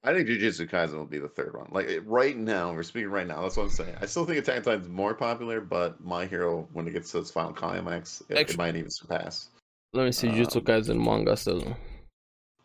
I 0.06 0.14
think 0.14 0.28
Jujutsu 0.28 0.70
Kaisen 0.70 0.96
will 0.96 1.06
be 1.06 1.20
the 1.20 1.30
third 1.30 1.56
one. 1.56 1.70
Like 1.72 2.02
right 2.06 2.36
now, 2.36 2.74
we're 2.74 2.84
speaking 2.84 3.10
right 3.10 3.26
now. 3.26 3.41
That's 3.41 3.56
what 3.56 3.64
I'm 3.64 3.70
saying. 3.70 3.96
I 4.02 4.06
still 4.06 4.26
think 4.26 4.39
Attack 4.39 4.58
on 4.58 4.64
Titan 4.64 4.82
is 4.82 4.89
more 4.89 5.14
popular, 5.14 5.62
but 5.62 6.04
My 6.04 6.26
Hero, 6.26 6.68
when 6.74 6.88
it 6.88 6.91
gets 6.91 7.12
to 7.14 7.20
its 7.20 7.32
final 7.32 7.54
climax, 7.54 8.22
it, 8.28 8.38
it 8.38 8.58
might 8.58 8.76
even 8.76 8.91
surpass. 8.91 9.48
Let 9.94 10.04
me 10.04 10.12
see 10.12 10.28
Jujutsu 10.28 10.58
Um, 10.58 10.64
Kaisen 10.64 11.04
manga 11.04 11.38
still. 11.38 11.78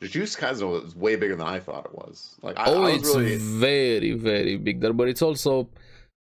Jujutsu 0.01 0.39
Kaisen 0.39 0.71
was 0.71 0.95
way 0.95 1.17
bigger 1.17 1.35
than 1.35 1.47
I 1.47 1.59
thought 1.59 1.87
it 1.87 1.95
was. 1.95 2.37
Like 2.43 2.57
I, 2.59 2.67
oh, 2.67 2.83
I 2.83 2.93
was 2.93 2.99
it's 2.99 3.17
really 3.17 3.37
very, 3.37 4.13
very 4.13 4.57
big 4.57 4.81
there, 4.81 4.93
but 4.93 5.09
it's 5.09 5.23
also 5.23 5.69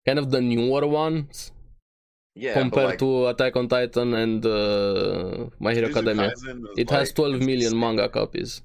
kind 0.06 0.20
of 0.20 0.32
the 0.32 0.42
newer 0.42 0.86
ones 0.86 1.52
yeah 2.36 2.54
compared 2.54 2.86
like, 2.86 3.00
to 3.00 3.28
Attack 3.28 3.56
on 3.56 3.68
Titan 3.70 4.14
and 4.16 4.46
uh, 4.46 5.46
My 5.60 5.74
Hero 5.74 5.88
Jujutsu 5.88 5.92
Academia. 5.92 6.34
It 6.78 6.90
has 6.90 7.10
like, 7.10 7.16
12 7.16 7.36
it's 7.36 7.48
insane. 7.48 7.80
manga 7.80 8.10
copies. 8.10 8.62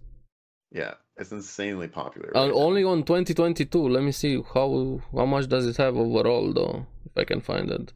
Yeah, 0.73 0.95
it's 1.17 1.31
insanely 1.31 1.89
popular. 1.89 2.37
Uh, 2.37 2.41
right 2.41 2.49
now. 2.49 2.55
only 2.55 2.83
on 2.85 3.05
2022. 3.05 3.89
Let 3.89 4.03
me 4.03 4.13
see 4.13 4.43
how 4.55 5.01
how 5.15 5.27
much 5.27 5.49
does 5.49 5.67
it 5.67 5.77
have 5.77 5.97
overall 5.97 6.53
though, 6.53 6.87
if 7.07 7.17
I 7.17 7.25
can 7.25 7.41
find 7.41 7.71
it. 7.71 7.93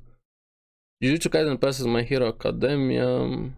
Jujutsu 1.02 1.28
Kaisen 1.30 1.60
passes 1.60 1.86
My 1.86 2.02
Hero 2.02 2.28
Academia. 2.28 3.50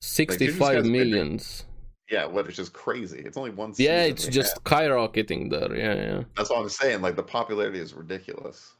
65 0.00 0.84
Kaisen- 0.84 0.90
millions. 0.90 1.64
Yeah, 2.10 2.26
what 2.26 2.48
is 2.48 2.56
just 2.56 2.72
crazy. 2.72 3.22
It's 3.24 3.36
only 3.36 3.50
one. 3.50 3.72
Yeah, 3.76 4.02
it's 4.02 4.26
just 4.26 4.54
have. 4.54 4.64
skyrocketing 4.64 5.48
there. 5.48 5.76
Yeah, 5.76 5.94
yeah. 5.94 6.22
That's 6.36 6.50
what 6.50 6.58
I'm 6.58 6.68
saying. 6.68 7.02
Like 7.02 7.14
the 7.14 7.22
popularity 7.22 7.78
is 7.78 7.94
ridiculous. 7.94 8.72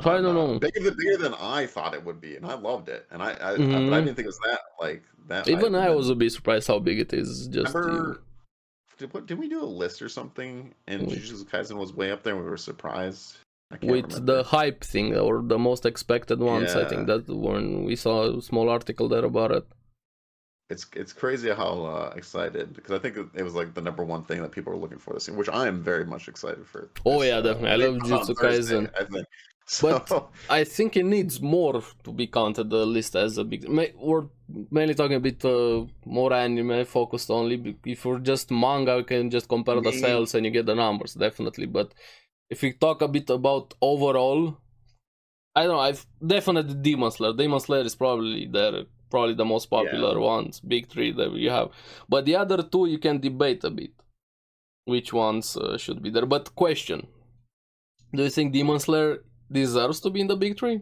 I 0.00 0.02
don't 0.02 0.26
uh, 0.26 0.32
know. 0.32 0.58
Bigger 0.58 0.80
than 0.80 0.96
bigger 0.98 1.16
than 1.16 1.34
I 1.34 1.66
thought 1.66 1.94
it 1.94 2.04
would 2.04 2.20
be, 2.20 2.34
and 2.34 2.44
I 2.44 2.54
loved 2.54 2.88
it. 2.88 3.06
And 3.12 3.22
I, 3.22 3.32
I, 3.34 3.52
I 3.52 3.56
but. 3.56 3.92
I 3.92 4.00
didn't 4.00 4.16
think 4.16 4.20
it 4.20 4.26
was 4.26 4.40
that 4.40 4.60
like 4.80 5.04
that. 5.28 5.46
Even. 5.48 5.76
I 5.76 5.86
And 5.86 5.96
was 5.96 6.10
a 6.10 6.16
bit 6.16 6.32
surprised 6.32 6.66
how 6.66 6.80
big 6.80 6.98
it 6.98 7.12
is. 7.12 7.46
Just 7.48 7.72
remember. 7.72 8.22
Did, 8.98 9.12
what, 9.14 9.26
did 9.26 9.38
we 9.38 9.48
do 9.48 9.62
a 9.62 9.64
list 9.64 10.02
or 10.02 10.08
something? 10.08 10.74
And 10.88 11.02
Jujutsu 11.02 11.44
Kaisen 11.44 11.76
was 11.76 11.92
way 11.92 12.10
up 12.10 12.22
there. 12.22 12.34
and 12.34 12.42
We 12.42 12.50
were 12.50 12.56
surprised. 12.56 13.36
With 13.70 13.82
remember. 13.82 14.20
the 14.20 14.42
hype 14.42 14.82
thing 14.82 15.16
or 15.16 15.42
the 15.42 15.58
most 15.58 15.86
expected 15.86 16.40
ones. 16.40 16.74
I 16.74 16.84
think 16.88 17.06
that 17.06 17.28
when 17.28 17.84
we 17.84 17.94
saw 17.94 18.38
a 18.38 18.42
small 18.42 18.68
article 18.70 19.08
there 19.08 19.24
about 19.24 19.52
it. 19.52 19.66
It's 20.68 20.86
it's 20.94 21.12
crazy 21.12 21.50
how 21.50 21.84
uh, 21.84 22.12
excited 22.16 22.74
because 22.74 22.92
I 22.92 22.98
think 22.98 23.16
it 23.34 23.42
was 23.42 23.54
like 23.54 23.74
the 23.74 23.80
number 23.80 24.04
one 24.04 24.24
thing 24.24 24.42
that 24.42 24.50
people 24.50 24.72
are 24.72 24.76
looking 24.76 24.98
for 24.98 25.14
this 25.14 25.28
year, 25.28 25.36
which 25.36 25.48
I 25.48 25.68
am 25.68 25.80
very 25.82 26.04
much 26.04 26.26
excited 26.28 26.66
for. 26.66 26.90
Oh, 27.04 27.22
yeah, 27.22 27.36
uh, 27.36 27.42
definitely. 27.42 27.70
I 27.70 27.76
love 27.88 27.96
Jujutsu 27.98 28.34
Kaisen. 28.34 28.90
I 29.00 29.04
think. 29.04 29.26
But- 29.82 30.28
I 30.48 30.62
think 30.62 30.96
it 30.96 31.04
needs 31.04 31.40
more 31.40 31.82
to 32.04 32.12
be 32.12 32.28
counted 32.28 32.70
the 32.70 32.86
list 32.86 33.16
as 33.16 33.36
a 33.36 33.42
big. 33.44 33.66
We're 33.98 34.26
mainly 34.70 34.94
talking 34.94 35.16
a 35.16 35.20
bit 35.20 35.44
uh, 35.44 35.84
more 36.04 36.32
anime 36.32 36.84
focused 36.84 37.30
only. 37.30 37.76
If 37.84 38.04
we're 38.04 38.20
just 38.20 38.52
manga, 38.52 38.96
we 38.98 39.02
can 39.02 39.28
just 39.28 39.48
compare 39.48 39.80
the 39.80 39.90
sales 39.92 40.34
and 40.36 40.44
you 40.46 40.52
get 40.52 40.66
the 40.66 40.74
numbers 40.76 41.14
definitely. 41.14 41.66
But 41.66 41.94
if 42.48 42.62
we 42.62 42.74
talk 42.74 43.02
a 43.02 43.08
bit 43.08 43.28
about 43.28 43.74
overall, 43.80 44.56
I 45.56 45.64
don't 45.64 45.72
know. 45.72 45.80
I've 45.80 46.06
definitely 46.24 46.74
Demon 46.74 47.10
Slayer. 47.10 47.32
Demon 47.32 47.58
Slayer 47.58 47.82
is 47.82 47.96
probably 47.96 48.46
there, 48.46 48.84
probably 49.10 49.34
the 49.34 49.44
most 49.44 49.66
popular 49.66 50.18
ones, 50.20 50.60
big 50.60 50.88
three 50.88 51.12
that 51.12 51.32
you 51.32 51.50
have. 51.50 51.70
But 52.08 52.24
the 52.24 52.36
other 52.36 52.62
two 52.62 52.86
you 52.86 52.98
can 52.98 53.20
debate 53.20 53.64
a 53.64 53.70
bit, 53.70 53.92
which 54.84 55.12
ones 55.12 55.56
uh, 55.56 55.76
should 55.78 56.02
be 56.02 56.10
there. 56.10 56.26
But 56.26 56.54
question: 56.54 57.06
Do 58.14 58.22
you 58.22 58.30
think 58.30 58.52
Demon 58.52 58.78
Slayer 58.80 59.24
deserves 59.50 60.00
to 60.00 60.10
be 60.10 60.20
in 60.20 60.26
the 60.28 60.36
big 60.36 60.58
three? 60.58 60.80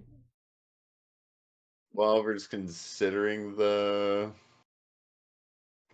well, 1.94 2.22
we're 2.22 2.34
just 2.34 2.50
considering 2.50 3.54
the 3.56 4.30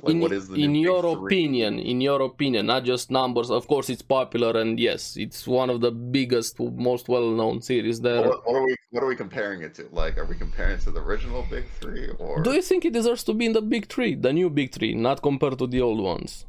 like 0.03 0.15
in 0.15 0.21
what 0.21 0.33
is 0.33 0.49
the 0.49 0.63
in 0.65 0.75
your 0.75 1.03
three? 1.03 1.25
opinion, 1.27 1.79
in 1.79 2.01
your 2.01 2.21
opinion, 2.23 2.67
not 2.67 2.85
just 2.85 3.11
numbers. 3.11 3.51
Of 3.51 3.67
course, 3.69 3.89
it's 3.91 4.03
popular, 4.03 4.53
and 4.61 4.79
yes, 4.81 5.17
it's 5.17 5.47
one 5.47 5.69
of 5.71 5.81
the 5.81 5.91
biggest, 5.91 6.59
most 6.61 7.09
well-known 7.09 7.61
series 7.63 8.01
there. 8.01 8.23
What, 8.29 8.47
what 8.47 8.57
are 8.57 8.65
we 8.65 8.75
what 8.91 9.03
are 9.05 9.07
we 9.07 9.17
comparing 9.17 9.63
it 9.63 9.75
to? 9.77 9.83
Like, 9.93 10.19
are 10.19 10.25
we 10.25 10.37
comparing 10.37 10.75
it 10.79 10.81
to 10.87 10.91
the 10.91 11.01
original 11.01 11.47
big 11.51 11.65
three 11.81 12.09
or? 12.19 12.43
Do 12.43 12.53
you 12.53 12.63
think 12.63 12.85
it 12.85 12.93
deserves 12.93 13.23
to 13.25 13.35
be 13.35 13.47
in 13.47 13.53
the 13.53 13.63
big 13.63 13.87
three, 13.89 14.15
the 14.15 14.33
new 14.33 14.51
big 14.51 14.73
three, 14.73 14.95
not 14.95 15.23
compared 15.23 15.59
to 15.59 15.67
the 15.67 15.81
old 15.81 16.01
ones? 16.01 16.45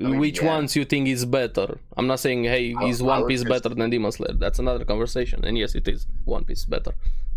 I 0.00 0.04
mean, 0.08 0.18
Which 0.18 0.40
yeah. 0.42 0.54
ones 0.54 0.74
you 0.74 0.84
think 0.84 1.06
is 1.06 1.24
better? 1.24 1.78
I'm 1.96 2.08
not 2.08 2.18
saying, 2.18 2.42
hey, 2.44 2.74
I- 2.76 2.86
is 2.86 3.00
One 3.00 3.26
Piece 3.28 3.42
just- 3.42 3.48
better 3.52 3.74
than 3.74 3.90
Demon 3.90 4.10
Slayer? 4.10 4.32
That's 4.44 4.58
another 4.58 4.84
conversation. 4.84 5.44
And 5.44 5.56
yes, 5.56 5.74
it 5.76 5.86
is. 5.86 6.06
One 6.24 6.44
Piece 6.44 6.64
better. 6.64 6.92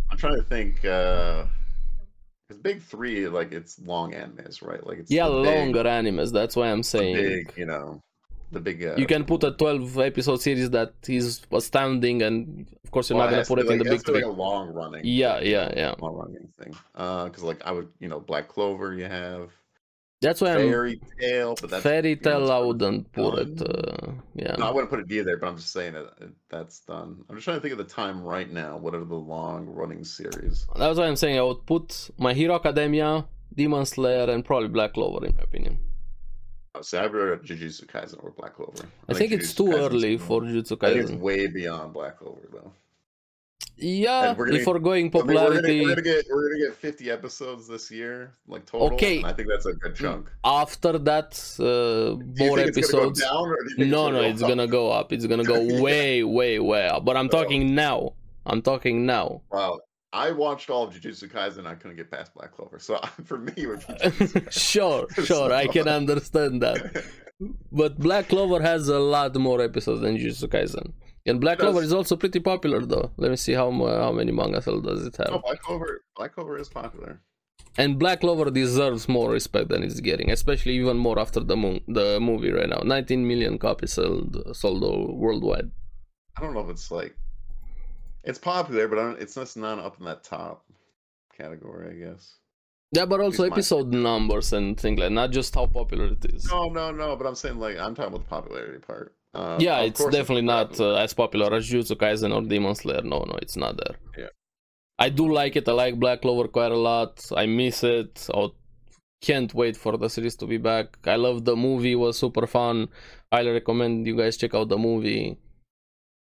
I'm 0.10 0.18
trying 0.18 0.38
to 0.38 0.44
think. 0.44 0.84
uh 0.86 1.46
Because 2.48 2.62
big 2.62 2.82
three, 2.82 3.28
like 3.28 3.52
it's 3.52 3.80
long 3.80 4.14
animes, 4.14 4.66
right? 4.66 4.86
Like 4.86 5.00
it's 5.00 5.12
yeah, 5.12 5.28
the 5.28 5.42
big- 5.42 5.56
longer 5.56 5.84
animes. 5.84 6.32
That's 6.32 6.56
why 6.56 6.68
I'm 6.68 6.84
saying. 6.84 7.16
big, 7.16 7.54
you 7.58 7.66
know, 7.66 8.02
the 8.52 8.60
big. 8.62 8.86
Uh, 8.86 8.96
you 8.98 9.06
can 9.06 9.26
put 9.26 9.44
a 9.44 9.52
12 9.52 10.00
episode 10.00 10.42
series 10.42 10.70
that 10.70 10.94
is 11.08 11.42
astounding, 11.52 12.22
and 12.22 12.66
of 12.86 12.92
course, 12.92 13.10
you're 13.10 13.18
well, 13.18 13.28
not 13.28 13.32
gonna 13.32 13.46
put 13.46 13.60
it 13.60 13.70
in 13.70 13.80
the 13.80 13.84
big 13.84 14.06
three. 14.06 14.16
Like 14.16 14.26
a 14.26 14.30
long 14.30 14.74
running. 14.74 15.02
Yeah, 15.04 15.40
yeah, 15.42 15.74
yeah. 15.76 15.96
Long 16.00 16.16
running 16.16 16.48
thing. 16.58 16.74
Uh, 16.96 17.26
because 17.26 17.44
like 17.44 17.62
I 17.66 17.72
would, 17.72 17.90
you 18.00 18.08
know, 18.08 18.22
Black 18.22 18.48
Clover, 18.48 18.94
you 18.94 19.06
have 19.06 19.52
That's 20.20 20.42
why 20.42 20.54
I'm. 20.54 20.70
Fairy 20.70 21.00
Tale, 21.20 21.56
but 21.62 21.70
that's 21.70 21.84
Fairy 21.84 22.10
you 22.10 22.16
know, 22.16 22.22
Tale, 22.22 22.52
I 22.52 22.60
wouldn't 22.60 23.12
put 23.12 23.38
it. 23.38 23.62
Uh, 23.62 24.14
yeah. 24.34 24.56
No, 24.58 24.68
I 24.68 24.72
wouldn't 24.72 24.90
put 24.90 25.00
it 25.00 25.12
either, 25.12 25.38
but 25.38 25.48
I'm 25.48 25.58
just 25.58 25.72
saying 25.72 25.94
that 25.94 26.06
it, 26.20 26.32
that's 26.50 26.80
done. 26.80 27.24
I'm 27.30 27.36
just 27.36 27.46
trying 27.46 27.58
to 27.58 27.62
think 27.62 27.74
of 27.74 27.78
the 27.78 27.84
time 27.84 28.24
right 28.24 28.52
now. 28.52 28.78
What 28.78 28.96
are 28.96 29.06
the 29.06 29.16
long 29.16 29.68
running 29.68 30.04
series? 30.04 30.66
That's 30.76 30.98
why 30.98 31.06
I'm 31.06 31.16
saying 31.16 31.38
I 31.38 31.44
would 31.44 31.66
put 31.68 32.10
My 32.18 32.34
Hero 32.34 32.56
Academia, 32.56 33.26
Demon 33.54 33.86
Slayer, 33.86 34.30
and 34.32 34.44
probably 34.44 34.70
Black 34.70 34.94
Clover, 34.94 35.24
in 35.24 35.36
my 35.36 35.44
opinion. 35.44 35.80
Oh, 36.74 36.82
see, 36.82 36.98
I've 36.98 37.14
read 37.14 37.42
Jujutsu 37.42 37.86
Kaisen 37.86 38.24
or 38.24 38.32
Black 38.32 38.56
Clover. 38.56 38.88
I, 39.08 39.14
think, 39.14 39.32
it's 39.32 39.54
Jujutsu 39.54 39.58
too 39.58 39.66
Kaisen's 39.66 39.94
early 39.94 40.18
for 40.18 40.42
Jujutsu 40.42 40.78
I 40.82 40.90
think 40.90 41.02
it's 41.02 41.12
Kaisen. 41.12 41.20
way 41.20 41.48
beyond 41.48 41.94
Black 41.94 42.18
Clover 42.18 42.50
though. 42.52 42.72
Yeah, 43.80 44.34
gonna- 44.36 44.54
if 44.56 44.66
we're 44.66 44.80
going 44.80 45.06
mean, 45.06 45.12
we're, 45.14 45.22
popularity. 45.22 45.80
gonna, 45.80 45.84
we're 45.84 46.02
gonna 46.02 46.02
get 46.02 46.26
we're 46.32 46.50
gonna 46.50 46.66
get 46.70 46.76
50 46.76 47.12
episodes 47.12 47.68
this 47.68 47.92
year, 47.92 48.34
like 48.48 48.66
total. 48.66 48.88
Okay. 48.94 49.24
I 49.24 49.34
think 49.34 49.50
that's 49.50 49.68
a 49.68 49.74
good 49.74 49.96
chunk. 49.96 50.28
After 50.44 50.98
that, 50.98 51.40
uh, 51.60 52.18
more 52.40 52.58
think 52.58 52.76
it's 52.78 52.92
gonna 52.92 53.04
go 53.04 53.10
episodes. 53.10 53.22
down, 53.22 53.48
or 53.48 53.56
do 53.58 53.70
you 53.70 53.76
think 53.78 53.90
No, 53.92 54.10
no, 54.10 54.22
it's 54.22 54.42
gonna 54.42 54.68
go 54.68 54.90
up. 54.92 55.14
It's 55.14 55.28
gonna 55.28 55.44
go 55.44 55.62
Yeah. 55.62 55.82
way, 55.82 56.24
way, 56.24 56.58
way 56.60 56.88
up. 56.88 57.06
But 57.06 57.18
I'm 57.18 57.30
talking 57.30 57.76
now. 57.76 58.14
I'm 58.48 58.62
talking 58.64 59.06
now. 59.06 59.42
Wow, 59.52 59.80
I 60.12 60.32
watched 60.32 60.70
all 60.72 60.84
of 60.88 60.94
Jujutsu 60.96 61.30
Kaisen. 61.32 61.68
I 61.68 61.76
couldn't 61.76 61.98
get 61.98 62.10
past 62.10 62.34
Black 62.34 62.56
Clover, 62.56 62.80
so 62.80 63.00
for 63.26 63.38
me, 63.38 63.54
it 63.58 63.68
would 63.68 63.86
be 63.88 64.42
sure, 64.50 65.06
sure, 65.24 65.54
I 65.54 65.68
can 65.68 65.88
understand 65.88 66.62
that. 66.64 67.04
But 67.72 68.00
Black 68.00 68.30
Clover 68.30 68.60
has 68.62 68.88
a 68.88 68.98
lot 68.98 69.36
more 69.36 69.62
episodes 69.62 70.02
than 70.02 70.18
Jujutsu 70.18 70.48
Kaisen. 70.48 70.94
And 71.28 71.42
Black 71.42 71.60
Clover 71.60 71.82
is 71.82 71.94
also 71.94 72.16
pretty 72.16 72.40
popular, 72.40 72.86
though. 72.86 73.12
Let 73.18 73.30
me 73.32 73.38
see 73.38 73.54
how 73.54 73.70
how 74.06 74.12
many 74.12 74.32
manga 74.32 74.62
cell 74.62 74.80
does 74.80 75.06
it 75.06 75.16
have. 75.18 75.30
no, 75.30 75.40
Black 75.40 75.62
Clover, 75.62 76.02
Black 76.16 76.34
Clover 76.34 76.58
is 76.58 76.70
popular. 76.70 77.22
And 77.78 78.00
Black 78.00 78.22
Clover 78.22 78.50
deserves 78.50 79.08
more 79.08 79.30
respect 79.32 79.70
than 79.70 79.84
it's 79.84 80.00
getting, 80.00 80.32
especially 80.32 80.76
even 80.78 80.98
more 80.98 81.20
after 81.20 81.42
the 81.42 81.56
mo- 81.56 81.82
the 81.88 82.20
movie 82.20 82.52
right 82.52 82.70
now. 82.70 82.82
19 82.84 83.28
million 83.28 83.58
copies 83.60 83.94
sold 83.94 84.42
sold 84.56 84.82
worldwide. 85.24 85.70
I 86.38 86.42
don't 86.42 86.54
know 86.54 86.62
if 86.62 86.70
it's 86.70 86.90
like 86.90 87.16
it's 88.24 88.40
popular, 88.40 88.88
but 88.88 88.98
I 89.00 89.04
don't, 89.04 89.22
it's 89.22 89.36
just 89.36 89.58
not 89.58 89.80
up 89.80 90.00
in 90.00 90.06
that 90.06 90.24
top 90.24 90.66
category, 91.38 91.92
I 91.92 91.94
guess. 92.06 92.36
Yeah, 92.94 93.06
but 93.06 93.20
also 93.20 93.44
least 93.44 93.52
my- 93.52 93.56
episode 93.58 93.88
numbers 93.94 94.54
and 94.54 94.80
things 94.80 95.00
like 95.00 95.12
not 95.12 95.32
just 95.32 95.54
how 95.54 95.66
popular 95.66 96.08
it 96.08 96.26
is. 96.34 96.46
No, 96.50 96.70
no, 96.70 96.92
no. 96.92 97.16
But 97.16 97.28
I'm 97.28 97.36
saying 97.36 97.60
like 97.60 97.78
I'm 97.78 97.94
talking 97.96 98.14
about 98.14 98.24
the 98.24 98.30
popularity 98.30 98.80
part. 98.80 99.14
Uh, 99.38 99.58
yeah, 99.60 99.80
it's 99.82 100.04
definitely 100.18 100.42
not 100.56 100.80
uh, 100.80 100.96
as 101.06 101.14
popular 101.14 101.54
as 101.58 101.70
Jujutsu 101.70 101.96
Kaisen 102.04 102.32
or 102.36 102.42
Demon 102.42 102.76
Slayer. 102.76 103.02
No, 103.14 103.20
no, 103.30 103.36
it's 103.42 103.58
not 103.64 103.74
there. 103.84 103.96
Yeah. 104.18 104.32
I 105.06 105.10
do 105.10 105.26
like 105.32 105.56
it. 105.56 105.70
I 105.70 105.74
like 105.74 105.96
Black 106.00 106.22
Clover 106.24 106.48
quite 106.48 106.72
a 106.72 106.82
lot. 106.92 107.14
I 107.36 107.46
miss 107.46 107.84
it. 107.84 108.28
I 108.34 108.48
can't 109.22 109.54
wait 109.54 109.76
for 109.78 109.94
the 109.98 110.10
series 110.10 110.36
to 110.38 110.46
be 110.48 110.58
back. 110.58 110.88
I 111.06 111.16
love 111.18 111.46
the 111.46 111.56
movie. 111.56 111.92
It 111.94 112.02
was 112.06 112.18
super 112.18 112.48
fun. 112.48 112.88
Highly 113.32 113.52
recommend 113.52 114.08
you 114.08 114.16
guys 114.18 114.38
check 114.38 114.54
out 114.56 114.70
the 114.70 114.78
movie. 114.90 115.38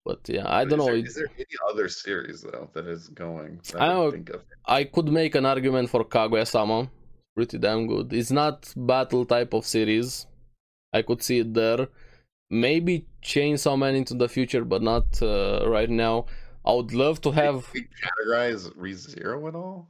But 0.03 0.19
yeah, 0.27 0.45
I 0.59 0.65
don't 0.65 0.79
Is 0.81 0.85
know. 0.85 0.85
there- 0.93 1.05
Is 1.05 1.15
there 1.15 1.31
any 1.37 1.57
other 1.69 1.87
series 1.89 2.41
though 2.41 2.69
that 2.73 2.85
is 2.95 3.07
going? 3.09 3.59
That 3.71 3.81
I 3.81 4.05
I 4.07 4.11
think 4.11 4.29
of. 4.35 4.41
I 4.79 4.83
could 4.83 5.09
make 5.21 5.33
an 5.35 5.45
argument 5.45 5.89
for 5.89 6.03
Kaguya-sama. 6.03 6.89
pretty 7.35 7.57
damn 7.57 7.85
good. 7.87 8.13
It's 8.13 8.31
not 8.31 8.57
battle 8.77 9.25
type 9.25 9.53
of 9.53 9.65
series. 9.65 10.25
I 10.93 11.01
could 11.01 11.21
see 11.27 11.39
it 11.39 11.53
there. 11.53 11.87
Maybe 12.49 13.07
Chainsaw 13.23 13.77
Man 13.77 13.95
into 13.95 14.13
the 14.13 14.29
future, 14.29 14.63
but 14.63 14.81
not 14.81 15.21
uh, 15.21 15.65
right 15.67 15.89
now. 15.89 16.25
I 16.65 16.73
would 16.73 16.93
love 16.93 17.21
to 17.21 17.31
have. 17.31 17.71
Categorize 17.73 18.71
ReZero 18.75 19.47
at 19.47 19.55
all? 19.55 19.87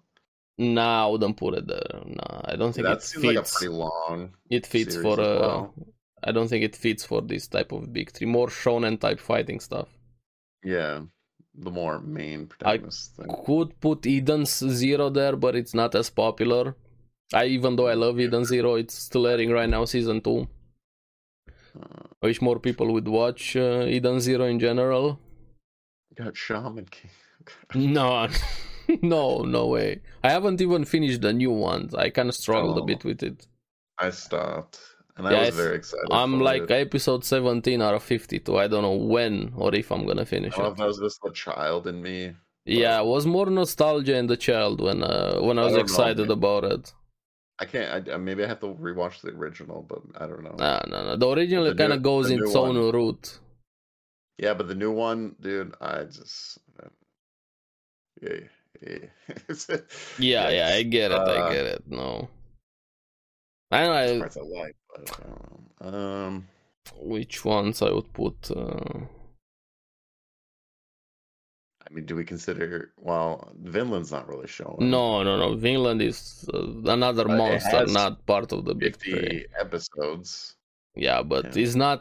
Nah, 0.58 1.06
I 1.06 1.10
wouldn't 1.10 1.38
put 1.38 1.54
it 1.56 1.68
there. 1.68 2.02
Nah, 2.06 2.42
I 2.46 2.56
don't 2.56 2.74
think 2.74 2.88
that 2.88 2.98
it 2.98 3.04
seems 3.04 3.26
fits. 3.26 3.36
like 3.36 3.46
a 3.46 3.50
pretty 3.50 3.74
long. 3.74 4.34
it 4.50 4.66
fits 4.66 4.96
for. 4.96 5.20
Uh, 5.20 5.40
well. 5.40 5.74
I 6.24 6.32
don't 6.32 6.48
think 6.48 6.64
it 6.64 6.76
fits 6.76 7.06
for 7.06 7.22
this 7.22 7.48
type 7.48 7.72
of 7.72 7.92
big 7.92 8.12
three. 8.12 8.28
More 8.28 8.48
shonen 8.48 9.00
type 9.00 9.20
fighting 9.20 9.60
stuff. 9.60 9.90
Yeah, 10.64 11.02
the 11.54 11.72
more 11.72 12.00
main 12.00 12.48
protagonist 12.48 13.16
thing. 13.16 13.28
Could 13.46 13.80
put 13.80 14.06
Eden's 14.08 14.58
Zero 14.58 15.10
there, 15.10 15.36
but 15.36 15.56
it's 15.56 15.74
not 15.74 15.94
as 15.94 16.10
popular. 16.10 16.76
I 17.34 17.46
even 17.46 17.76
though 17.76 17.88
I 17.88 17.94
love 17.94 18.20
Eden 18.20 18.46
Zero, 18.46 18.76
it's 18.76 18.96
still 18.96 19.28
airing 19.28 19.52
right 19.52 19.70
now, 19.70 19.86
season 19.86 20.22
two. 20.22 20.48
Uh, 21.76 22.04
I 22.24 22.28
wish 22.28 22.42
more 22.42 22.60
people 22.60 22.92
would 22.94 23.08
watch 23.08 23.56
uh, 23.56 23.86
Eden 23.88 24.20
Zero 24.20 24.46
in 24.46 24.60
general. 24.60 25.20
got 26.16 26.36
Shaman 26.38 26.86
King. 26.86 27.12
No, 27.76 28.28
no, 29.02 29.44
no 29.44 29.68
way. 29.68 30.02
I 30.24 30.30
haven't 30.32 30.62
even 30.62 30.84
finished 30.86 31.22
the 31.22 31.34
new 31.34 31.52
ones. 31.52 31.94
I 31.94 32.10
kind 32.10 32.30
of 32.30 32.36
struggled 32.36 32.78
a 32.78 32.82
Oh. 32.82 32.86
bit 32.86 33.04
with 33.04 33.22
it. 33.24 33.48
I 34.00 34.10
stopped, 34.10 34.80
and 35.16 35.28
I 35.28 35.32
Yeah, 35.32 35.40
was 35.42 35.50
I 35.60 35.64
very 35.64 35.76
excited. 35.78 36.08
I'm 36.12 36.40
like 36.40 36.64
it. 36.72 36.72
episode 36.88 37.24
17 37.24 37.82
out 37.82 37.94
of 37.94 38.04
52. 38.04 38.58
I 38.58 38.68
don't 38.68 38.82
know 38.84 38.96
when 38.96 39.54
or 39.56 39.74
if 39.76 39.92
I'm 39.92 40.06
gonna 40.08 40.26
finish 40.26 40.54
I 40.54 40.58
don't 40.58 40.64
know 40.64 40.70
it. 40.70 40.72
if 40.74 40.78
that 40.78 40.88
was 40.88 41.00
just 41.00 41.20
the 41.24 41.32
child 41.32 41.88
in 41.88 42.02
me. 42.02 42.34
Yeah, 42.66 43.00
it 43.02 43.06
was 43.06 43.26
more 43.28 43.46
nostalgia 43.48 44.16
in 44.18 44.28
the 44.28 44.38
child 44.38 44.82
when 44.82 45.04
uh, 45.04 45.38
when 45.40 45.58
I 45.60 45.64
I 45.64 45.66
was 45.66 45.74
don't 45.76 45.78
know, 45.78 45.82
excited 45.84 46.30
about 46.32 46.64
it. 46.64 46.94
I 47.60 47.66
can't. 47.66 48.10
I, 48.10 48.18
maybe 48.18 48.44
I 48.44 48.48
have 48.48 48.60
to 48.62 48.68
rewatch 48.68 49.22
the 49.22 49.30
original, 49.30 49.86
but 49.88 50.02
I 50.22 50.28
don't 50.28 50.44
know. 50.44 50.56
Nah, 50.58 50.82
no, 50.88 51.06
no. 51.06 51.16
The 51.16 51.30
original 51.30 51.74
kind 51.76 51.94
of 51.94 52.04
goes 52.04 52.30
in 52.30 52.44
its 52.44 52.56
own 52.56 52.76
one. 52.78 52.92
route. 52.92 53.40
Yeah, 54.38 54.54
but 54.54 54.68
the 54.68 54.76
new 54.76 54.92
one, 54.92 55.36
dude, 55.40 55.74
I 55.80 56.04
just. 56.04 56.60
Yeah, 58.22 58.40
yeah. 58.82 58.98
Yeah, 60.20 60.50
yeah, 60.50 60.70
I 60.74 60.84
get 60.84 61.12
it. 61.12 61.18
I 61.18 61.38
Uh, 61.40 61.52
get 61.52 61.66
it. 61.66 61.84
No, 61.88 62.30
I 63.72 63.84
don't 63.84 64.20
know 64.20 64.26
I 64.26 64.62
like, 64.62 64.76
but 64.90 65.12
I 65.12 65.24
don't 65.24 65.82
know. 65.82 65.98
Um, 66.00 66.48
which 66.98 67.46
ones 67.46 67.82
I 67.82 67.92
would 67.92 68.12
put. 68.14 68.52
Uh... 68.52 69.06
I 71.88 71.94
mean, 71.94 72.06
do 72.06 72.16
we 72.16 72.24
consider? 72.26 72.92
Well, 72.98 73.52
Vinland's 73.62 74.12
not 74.12 74.28
really 74.28 74.48
showing. 74.48 74.90
No, 74.90 75.24
no, 75.24 75.38
no. 75.38 75.56
Vinland 75.56 76.02
is 76.02 76.50
uh, 76.54 76.60
another 76.92 77.26
But 77.26 77.38
monster, 77.38 77.86
not 77.88 78.26
part 78.26 78.52
of 78.52 78.66
the 78.66 78.74
big 78.76 78.98
three. 78.98 79.46
episodes, 79.60 80.56
Yeah, 80.96 81.22
but 81.24 81.44
Yeah. 81.46 81.64
it's 81.64 81.76
not. 81.76 82.00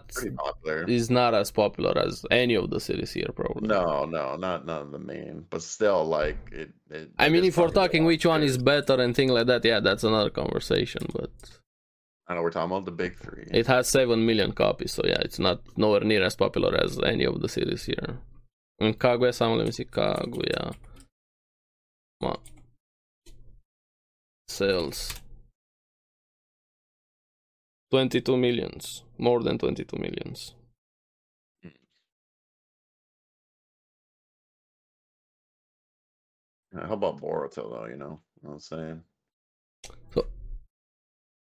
It's 0.97 1.11
not 1.11 1.35
as 1.35 1.51
popular 1.51 1.95
as 2.07 2.24
any 2.30 2.55
of 2.55 2.70
the 2.70 2.80
series 2.80 3.12
here, 3.12 3.30
probably. 3.35 3.68
No, 3.68 4.05
no, 4.18 4.37
not 4.37 4.64
not 4.70 4.91
the 4.93 4.99
main, 5.12 5.47
but 5.51 5.62
still, 5.62 6.05
like 6.18 6.39
it. 6.53 6.70
it 6.91 7.11
I 7.18 7.28
mean, 7.28 7.45
if 7.45 7.57
we're 7.59 7.70
talking 7.82 8.05
which 8.05 8.24
one 8.35 8.43
is 8.51 8.57
better 8.57 8.97
and 9.05 9.14
things 9.14 9.32
like 9.32 9.47
that, 9.49 9.64
yeah, 9.64 9.80
that's 9.80 10.05
another 10.05 10.30
conversation. 10.30 11.03
But 11.12 11.30
I 12.28 12.35
know 12.35 12.43
we're 12.43 12.51
talking 12.57 12.70
about 12.72 12.85
the 12.87 12.93
big 13.05 13.12
three. 13.18 13.47
it 13.61 13.66
has 13.66 13.89
seven 13.89 14.24
million 14.24 14.53
copies, 14.53 14.93
so 14.97 15.03
yeah, 15.05 15.20
it's 15.26 15.41
not 15.47 15.59
nowhere 15.76 16.05
near 16.11 16.22
as 16.22 16.37
popular 16.37 16.72
as 16.85 16.99
any 17.12 17.24
of 17.24 17.41
the 17.43 17.49
series 17.49 17.85
here. 17.85 18.11
And 18.81 18.99
Kaguya-sama, 18.99 19.57
let 19.57 19.66
me 19.66 19.72
see, 19.72 19.85
Kaguya. 19.85 20.75
Come 22.20 22.31
on. 22.31 22.39
Sales. 24.49 25.14
22 27.91 28.37
millions. 28.37 29.05
More 29.18 29.43
than 29.43 29.59
22 29.59 29.97
millions. 29.99 30.55
Uh, 36.77 36.87
How 36.87 36.95
about 36.95 37.20
Boruto 37.20 37.70
though? 37.70 37.87
You 37.87 37.97
know, 37.97 38.20
what 38.41 38.55
I'm 38.55 38.59
saying. 38.59 39.03
So 40.12 40.27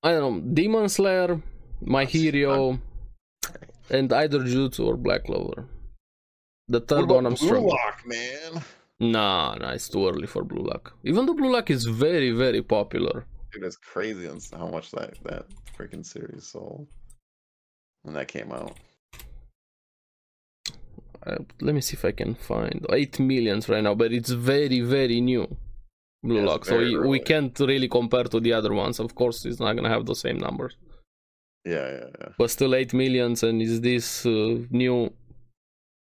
I 0.02 0.12
don't 0.12 0.44
know, 0.46 0.54
Demon 0.54 0.88
Slayer, 0.88 1.42
My 1.82 2.04
That's 2.04 2.12
Hero, 2.14 2.80
and 3.90 4.12
either 4.12 4.40
Jutsu 4.40 4.86
or 4.86 4.96
Black 4.96 5.24
Clover. 5.24 5.66
The 6.68 6.80
third 6.80 7.08
one 7.08 7.26
I'm 7.26 7.34
Blue 7.34 7.46
struggling. 7.46 7.68
Lock, 7.68 8.02
man. 8.06 8.62
Nah, 9.00 9.54
nah, 9.54 9.70
it's 9.70 9.88
too 9.88 10.06
early 10.08 10.26
for 10.26 10.42
Blue 10.44 10.64
Lock. 10.64 10.92
Even 11.04 11.24
though 11.26 11.34
Blue 11.34 11.52
Lock 11.52 11.70
is 11.70 11.84
very, 11.84 12.30
very 12.32 12.62
popular. 12.62 13.24
Dude, 13.52 13.64
it's 13.64 13.76
crazy 13.76 14.28
on 14.28 14.40
how 14.52 14.66
much 14.68 14.90
that 14.90 15.14
that 15.24 15.46
freaking 15.76 16.04
series 16.04 16.46
sold 16.46 16.86
when 18.02 18.14
that 18.14 18.28
came 18.28 18.52
out. 18.52 18.76
Uh, 21.26 21.36
let 21.60 21.74
me 21.74 21.80
see 21.80 21.94
if 21.94 22.04
I 22.04 22.12
can 22.12 22.34
find 22.34 22.86
8 22.90 23.18
millions 23.20 23.68
right 23.68 23.82
now, 23.82 23.94
but 23.94 24.12
it's 24.12 24.30
very, 24.30 24.80
very 24.80 25.20
new. 25.20 25.56
Blue 26.22 26.36
Yeah, 26.36 26.46
Lock, 26.46 26.64
so 26.64 26.78
we, 26.78 26.98
we 26.98 27.18
can't 27.20 27.58
really 27.60 27.88
compare 27.88 28.24
to 28.24 28.40
the 28.40 28.52
other 28.52 28.74
ones. 28.74 28.98
Of 28.98 29.14
course, 29.14 29.44
it's 29.44 29.60
not 29.60 29.74
gonna 29.74 29.88
have 29.88 30.06
the 30.06 30.14
same 30.14 30.38
numbers, 30.38 30.76
Yeah, 31.64 31.88
yeah, 31.96 32.06
yeah. 32.20 32.28
but 32.36 32.50
still 32.50 32.74
8 32.74 32.92
millions. 32.94 33.42
And 33.42 33.62
is 33.62 33.80
this 33.80 34.26
uh, 34.26 34.58
new? 34.70 35.12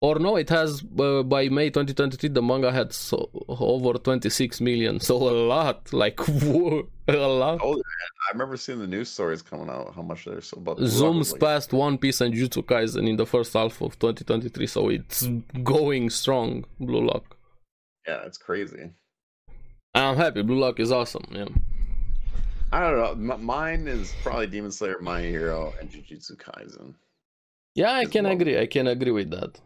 Or 0.02 0.20
no, 0.20 0.36
it 0.36 0.50
has 0.50 0.84
uh, 1.00 1.24
by 1.24 1.50
May 1.50 1.70
2023 1.70 2.30
the 2.30 2.42
manga 2.42 2.72
had 2.72 2.94
so, 2.94 3.30
over 3.48 3.94
26 3.94 4.60
million, 4.62 5.00
so 5.00 5.16
a 5.16 5.32
lot, 5.48 5.92
like 5.94 6.20
whoa, 6.28 6.88
a 7.08 7.14
lot. 7.16 7.60
Oh, 7.64 7.76
I 7.76 8.34
remember 8.34 8.58
seeing 8.58 8.80
the 8.80 8.88
news 8.88 9.10
stories 9.10 9.42
coming 9.42 9.70
out 9.70 9.96
how 9.96 10.02
much 10.02 10.26
they're 10.26 10.42
so 10.42 10.58
about. 10.58 10.78
Blue 10.78 10.86
Lock 10.86 10.94
was 11.16 11.30
zooms 11.30 11.32
like- 11.32 11.42
past 11.42 11.74
One 11.74 11.98
Piece 11.98 12.22
and 12.22 12.34
Jujutsu 12.34 12.64
Kaisen 12.64 13.08
in 13.08 13.16
the 13.16 13.26
first 13.26 13.54
half 13.54 13.82
of 13.82 13.98
2023, 13.98 14.68
so 14.68 14.90
it's 14.90 15.28
going 15.64 16.10
strong. 16.10 16.66
Blue 16.80 17.06
Lock. 17.06 17.38
Yeah, 18.08 18.22
it's 18.26 18.38
crazy. 18.38 18.92
I'm 19.96 20.18
happy. 20.18 20.42
Blue 20.44 20.60
Lock 20.60 20.80
is 20.80 20.92
awesome. 20.92 21.26
Yeah. 21.32 21.46
I 22.72 22.82
don't 22.82 23.28
know. 23.28 23.34
M- 23.36 23.46
mine 23.46 23.88
is 23.88 24.14
probably 24.22 24.48
Demon 24.48 24.72
Slayer, 24.72 24.98
My 25.00 25.22
Hero, 25.22 25.74
and 25.80 25.90
Jujutsu 25.90 26.36
Kaisen. 26.36 26.96
Yeah, 27.76 27.94
I 27.94 28.06
can 28.06 28.26
agree. 28.26 28.60
I 28.60 28.68
can 28.68 28.88
agree 28.88 29.12
with 29.12 29.32
that. 29.32 29.60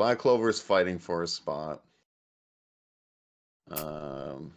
Black 0.00 0.16
Clover 0.16 0.48
is 0.48 0.58
fighting 0.62 0.98
for 0.98 1.22
a 1.22 1.28
spot. 1.28 1.82
Um, 3.70 4.54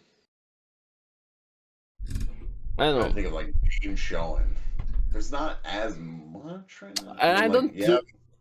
I 2.78 2.86
I 2.86 2.91
know. 2.94 3.12
think 3.12 3.28
of 3.28 3.34
like 3.34 3.54
Team 3.82 3.98
Showing. 3.98 4.56
There's 5.12 5.34
not 5.34 5.58
as 5.66 5.98
much 6.00 6.82
right 6.82 6.98
now. 7.04 7.18
And 7.20 7.38
I 7.38 7.41
Like, 7.41 7.52
don't 7.52 7.76
Yeah, 7.76 7.98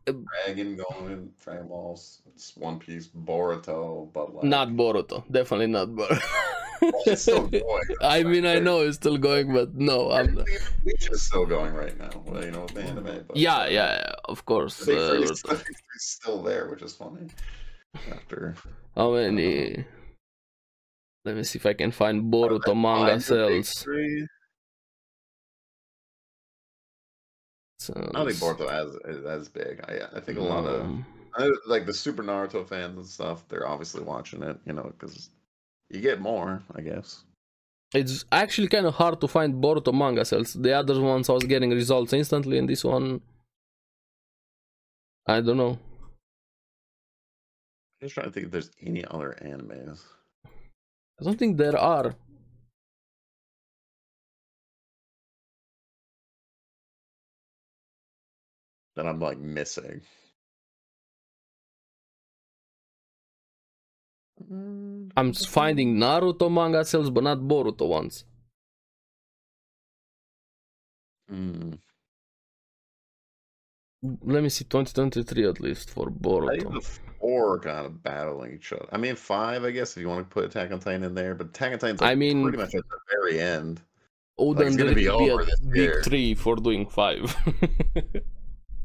thi- 0.07 0.13
Dragon 0.47 0.77
going, 0.77 1.33
Dragon 1.43 1.67
Balls, 1.67 2.23
it's 2.29 2.57
One 2.57 2.79
Piece, 2.79 3.09
Boruto, 3.09 4.13
but 4.13 4.37
like 4.37 4.45
Not 4.45 4.69
Boruto. 4.69 5.25
Definitely 5.29 5.67
not 5.67 5.89
Boruto. 5.89 6.23
it's 6.83 7.23
still 7.23 7.47
going. 7.49 7.85
I 8.01 8.23
mean, 8.23 8.47
I 8.47 8.59
know 8.59 8.81
it's 8.81 8.97
still 8.97 9.19
going, 9.19 9.53
but 9.53 9.75
no, 9.75 10.11
I'm 10.11 10.35
not. 10.35 10.47
Bleach 10.83 11.09
is 11.11 11.23
still 11.23 11.47
going 11.47 11.75
right 11.75 11.97
now. 11.99 12.11
Well, 12.27 12.45
you 12.45 12.51
know, 12.51 12.63
with 12.63 12.75
the 12.75 12.83
anime. 12.83 13.25
But 13.27 13.37
Yeah, 13.37 13.67
yeah, 13.67 13.95
yeah, 13.95 14.13
of 14.25 14.45
course. 14.45 14.87
Uh, 14.87 14.93
is 14.93 15.41
still, 15.41 15.57
Big 15.57 15.65
Three's 15.65 15.77
still 15.99 16.43
there, 16.43 16.69
which 16.69 16.83
is 16.83 16.95
funny. 16.95 17.29
After 18.11 18.55
how 18.97 19.13
many? 19.13 19.85
Let 21.25 21.37
me 21.37 21.45
see 21.45 21.59
if 21.59 21.67
I 21.67 21.75
can 21.75 21.93
find 21.93 22.33
Boruto 22.33 22.75
manga 22.75 23.21
sales. 23.21 23.87
I 27.91 27.93
don't 28.13 28.29
think 28.29 28.39
Boruto 28.39 28.71
as 28.71 28.95
is 29.17 29.25
as 29.25 29.49
big. 29.49 29.81
I 29.87 30.17
I 30.17 30.21
think 30.21 30.39
a 30.39 30.43
lot 30.43 30.65
of 30.67 30.83
Um, 30.83 31.07
I, 31.35 31.51
like 31.67 31.87
the 31.87 31.95
Super 31.95 32.23
Naruto 32.23 32.67
fans 32.67 32.97
and 32.97 33.07
stuff. 33.07 33.47
They're 33.49 33.67
obviously 33.67 34.03
watching 34.03 34.43
it, 34.43 34.59
you 34.67 34.73
know, 34.73 34.93
because 34.99 35.31
you 35.93 36.01
get 36.01 36.21
more, 36.21 36.63
I 36.75 36.81
guess. 36.81 37.25
It's 37.95 38.25
actually 38.33 38.69
kind 38.69 38.87
of 38.87 38.95
hard 38.95 39.21
to 39.21 39.29
find 39.29 39.63
Boruto 39.63 39.93
manga 39.93 40.25
sales. 40.25 40.55
The 40.55 40.73
other 40.73 40.99
ones 41.01 41.29
I 41.29 41.35
was 41.35 41.45
getting 41.45 41.71
results 41.71 42.13
instantly, 42.13 42.59
and 42.59 42.69
this 42.69 42.85
one, 42.85 43.21
I 45.27 45.41
don't 45.41 45.59
know. 45.59 45.79
I'm 48.01 48.09
just 48.09 48.15
trying 48.15 48.27
to 48.27 48.33
think 48.33 48.47
if 48.47 48.53
there's 48.53 48.71
any 48.81 49.05
other 49.05 49.37
animes. 49.43 50.01
I 50.47 51.25
don't 51.25 51.39
think 51.39 51.59
there 51.59 51.79
are. 51.79 52.15
that 58.97 59.07
I'm 59.07 59.21
like 59.21 59.39
missing. 59.39 60.03
I'm 65.17 65.33
finding 65.33 65.97
Naruto 65.97 66.51
manga 66.53 66.85
sales, 66.85 67.11
but 67.11 67.25
not 67.25 67.39
Boruto 67.39 67.87
ones. 67.89 68.25
mm. 71.31 71.79
Let 74.25 74.43
me 74.43 74.49
see, 74.49 74.65
2023 74.65 75.49
at 75.49 75.61
least 75.61 75.91
for 75.91 76.09
I 76.09 76.11
think 76.11 76.23
Boruto. 76.23 76.73
the 76.75 77.01
four 77.21 77.55
are 77.55 77.59
kind 77.61 77.87
of 77.87 78.03
battling 78.03 78.55
each 78.55 78.73
other. 78.73 78.87
I 78.91 78.97
mean, 78.97 79.15
five, 79.15 79.63
I 79.65 79.71
guess, 79.71 79.97
if 79.97 80.01
you 80.01 80.09
want 80.09 80.29
to 80.29 80.35
put 80.35 80.45
Attack 80.45 80.73
on 80.73 80.81
Titan 80.81 81.05
in 81.05 81.15
there, 81.15 81.35
but 81.37 81.49
Attack 81.49 81.73
on 81.75 81.79
Titan's 81.79 82.01
like 82.01 82.11
I 82.11 82.15
mean- 82.17 82.43
pretty 82.43 82.59
much 82.59 82.75
at 82.75 82.83
the 82.89 82.99
very 83.11 83.41
end. 83.41 83.81
Wouldn't 84.39 84.77
gonna 84.79 84.95
be 84.95 85.03
be, 85.03 85.09
over 85.09 85.43
a 85.43 85.47
big 85.71 85.77
year. 85.77 86.03
three 86.03 86.35
for 86.35 86.57
doing 86.57 86.87
five? 86.87 87.35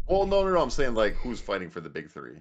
Well, 0.10 0.26
no, 0.26 0.41
no, 0.43 0.53
no. 0.53 0.62
I'm 0.62 0.70
saying 0.70 0.93
like 0.93 1.16
who's 1.16 1.41
fighting 1.41 1.70
for 1.70 1.82
the 1.82 1.89
big 1.89 2.10
three? 2.10 2.38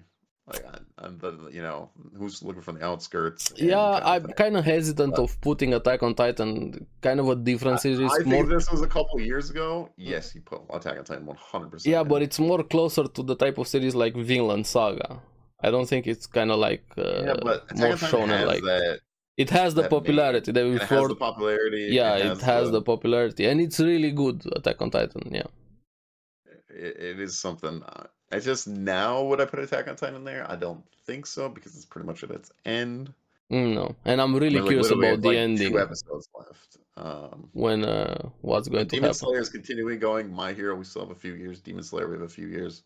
Like, 0.47 0.65
I, 0.65 0.79
I'm 1.05 1.17
the 1.17 1.49
you 1.51 1.61
know 1.61 1.89
who's 2.17 2.41
looking 2.41 2.61
from 2.61 2.75
the 2.79 2.85
outskirts. 2.85 3.51
yeah, 3.57 3.75
kind 3.75 4.03
of 4.03 4.29
I'm 4.29 4.33
kind 4.33 4.57
of 4.57 4.63
hesitant 4.63 5.15
of 5.15 5.39
putting 5.41 5.73
Attack 5.73 6.03
on 6.03 6.15
Titan. 6.15 6.87
Kind 7.01 7.19
of 7.19 7.27
a 7.27 7.35
different 7.35 7.83
is. 7.85 7.99
I 7.99 8.07
think 8.19 8.27
more, 8.27 8.45
this 8.45 8.71
was 8.71 8.81
a 8.81 8.87
couple 8.87 9.19
years 9.19 9.49
ago. 9.49 9.89
Yes, 9.97 10.31
he 10.31 10.39
put 10.39 10.61
Attack 10.69 10.99
on 10.99 11.03
Titan 11.03 11.25
100. 11.25 11.71
percent 11.71 11.91
yeah, 11.91 12.03
but 12.03 12.21
it's 12.21 12.39
more 12.39 12.63
closer 12.63 13.03
to 13.07 13.23
the 13.23 13.35
type 13.35 13.57
of 13.57 13.67
series 13.67 13.93
like 13.93 14.15
Vinland 14.15 14.65
Saga. 14.65 15.19
I 15.61 15.69
don't 15.69 15.87
think 15.87 16.07
it's 16.07 16.27
kind 16.27 16.49
of 16.51 16.59
like 16.59 16.85
uh, 16.97 17.23
yeah, 17.25 17.35
but 17.41 17.65
Attack 17.71 17.79
more 17.79 17.95
shonen 17.97 18.47
like. 18.47 18.63
that. 18.63 19.01
It 19.35 19.49
has 19.49 19.75
the 19.75 19.83
popularity. 19.89 20.49
It 20.49 20.55
has 20.55 20.87
for 20.87 21.09
the 21.09 21.15
popularity. 21.15 21.89
yeah, 21.91 22.15
it 22.15 22.41
has 22.41 22.71
the 22.71 22.81
popularity, 22.81 23.45
and 23.45 23.59
it's 23.59 23.79
really 23.81 24.11
good. 24.11 24.43
Attack 24.55 24.81
on 24.81 24.91
Titan. 24.91 25.23
Yeah. 25.29 25.43
It, 26.69 26.95
it 27.09 27.19
is 27.19 27.37
something. 27.37 27.83
uh, 27.83 28.07
I 28.31 28.39
just 28.39 28.67
now 28.67 29.23
would 29.23 29.39
I 29.39 29.45
put 29.45 29.59
Attack 29.59 29.87
on 29.87 29.95
Titan 29.95 30.23
there? 30.23 30.49
I 30.49 30.55
don't 30.55 30.83
think 31.05 31.25
so 31.25 31.49
because 31.49 31.75
it's 31.75 31.85
pretty 31.85 32.07
much 32.07 32.23
at 32.23 32.31
its 32.31 32.51
end. 32.65 33.13
No, 33.49 33.95
and 34.03 34.21
I'm 34.21 34.33
really 34.35 34.47
I 34.47 34.49
mean, 34.49 34.61
like, 34.63 34.69
curious 34.69 34.91
about 34.91 35.21
the 35.21 35.27
like 35.29 35.37
ending 35.37 35.71
Two 35.71 35.79
episodes 35.79 36.27
left. 36.37 36.77
Um, 36.97 37.47
when 37.53 37.85
uh 37.85 38.29
what's 38.41 38.67
going 38.67 38.85
to 38.85 38.89
Demon 38.89 39.09
happen. 39.09 39.13
Slayer 39.13 39.39
is 39.39 39.49
continuing 39.49 39.99
going. 39.99 40.33
My 40.33 40.51
Hero, 40.51 40.75
we 40.75 40.83
still 40.83 41.03
have 41.03 41.11
a 41.11 41.19
few 41.19 41.33
years. 41.33 41.61
Demon 41.61 41.83
Slayer, 41.83 42.07
we 42.07 42.15
have 42.15 42.23
a 42.23 42.27
few 42.27 42.47
years. 42.47 42.83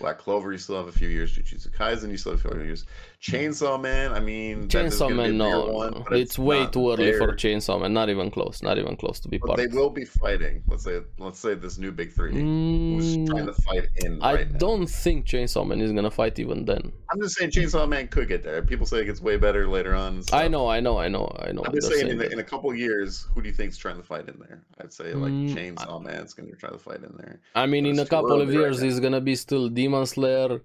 Black 0.00 0.18
Clover, 0.18 0.52
you 0.52 0.58
still 0.58 0.76
have 0.76 0.88
a 0.88 0.92
few 0.92 1.08
years. 1.08 1.32
Jujutsu 1.32 1.70
Kaisen, 1.70 2.10
you 2.10 2.18
still 2.18 2.32
have 2.32 2.44
a 2.44 2.48
few 2.50 2.62
years. 2.62 2.84
Chainsaw 3.22 3.80
Man, 3.80 4.12
I 4.12 4.18
mean, 4.18 4.66
Chainsaw 4.66 5.08
gonna 5.10 5.14
Man, 5.14 5.38
no, 5.38 5.66
one, 5.66 6.04
but 6.08 6.18
it's, 6.18 6.36
way 6.40 6.66
too 6.66 6.90
early 6.92 7.12
for. 7.12 7.28
Chainsaw 7.28 7.80
Man. 7.80 7.92
Not 7.92 8.10
even 8.10 8.32
close. 8.32 8.62
Not 8.64 8.78
even 8.78 8.96
close 8.96 9.20
to 9.20 9.28
be 9.28 9.38
But 9.38 9.46
part. 9.46 9.58
they 9.58 9.68
will 9.68 9.90
be 9.90 10.04
fighting. 10.04 10.60
Let's 10.66 10.82
say, 10.82 11.00
let's 11.18 11.38
say 11.38 11.54
this 11.54 11.78
new 11.78 11.92
big 11.92 12.12
three. 12.12 12.32
Who's 12.32 13.14
trying 13.30 13.46
Mm, 13.46 13.54
to 13.54 13.62
fight 13.62 13.88
in 14.04 14.20
I 14.20 14.34
right 14.34 14.58
don't 14.58 14.88
think 14.88 15.24
Chainsaw 15.26 15.64
Man 15.64 15.80
is 15.80 15.92
gonna 15.92 16.10
fight 16.10 16.36
even 16.40 16.64
then. 16.64 16.90
I'm 17.12 17.20
just 17.20 17.36
saying 17.36 17.52
Chainsaw 17.52 17.88
Man 17.88 18.08
could 18.08 18.26
get 18.26 18.42
there. 18.42 18.60
People 18.60 18.86
say 18.86 18.98
it 19.02 19.04
gets 19.04 19.20
way 19.22 19.36
better 19.36 19.68
later 19.68 19.94
on. 19.94 20.22
I 20.32 20.48
know, 20.48 20.66
I 20.68 20.80
know, 20.80 20.98
I 20.98 21.06
know, 21.06 21.32
I 21.38 21.52
know. 21.52 21.62
I'm 21.64 21.72
just 21.74 21.88
They're 21.90 21.98
saying, 21.98 22.10
in, 22.10 22.18
the, 22.18 22.28
in 22.28 22.40
a 22.40 22.44
couple 22.44 22.74
years, 22.74 23.28
who 23.32 23.40
do 23.40 23.48
you 23.48 23.54
think's 23.54 23.76
trying 23.76 23.98
to 23.98 24.02
fight 24.02 24.28
in 24.28 24.36
there? 24.40 24.62
I'd 24.80 24.92
say 24.92 25.14
like 25.14 25.30
Mm, 25.32 25.54
Chainsaw 25.54 26.02
Man's 26.02 26.34
going 26.34 26.50
to 26.50 26.56
try 26.56 26.70
to 26.70 26.78
fight 26.78 27.04
in 27.04 27.14
there. 27.18 27.38
I 27.54 27.66
mean, 27.66 27.84
but 27.84 27.90
in 27.90 27.98
a 28.00 28.06
couple 28.06 28.40
of 28.40 28.48
right 28.48 28.54
years, 28.58 28.82
now. 28.82 28.88
it's 28.88 28.98
gonna 28.98 29.20
be 29.20 29.36
still 29.36 29.68
Demon 29.68 30.06
Slayer. 30.06 30.60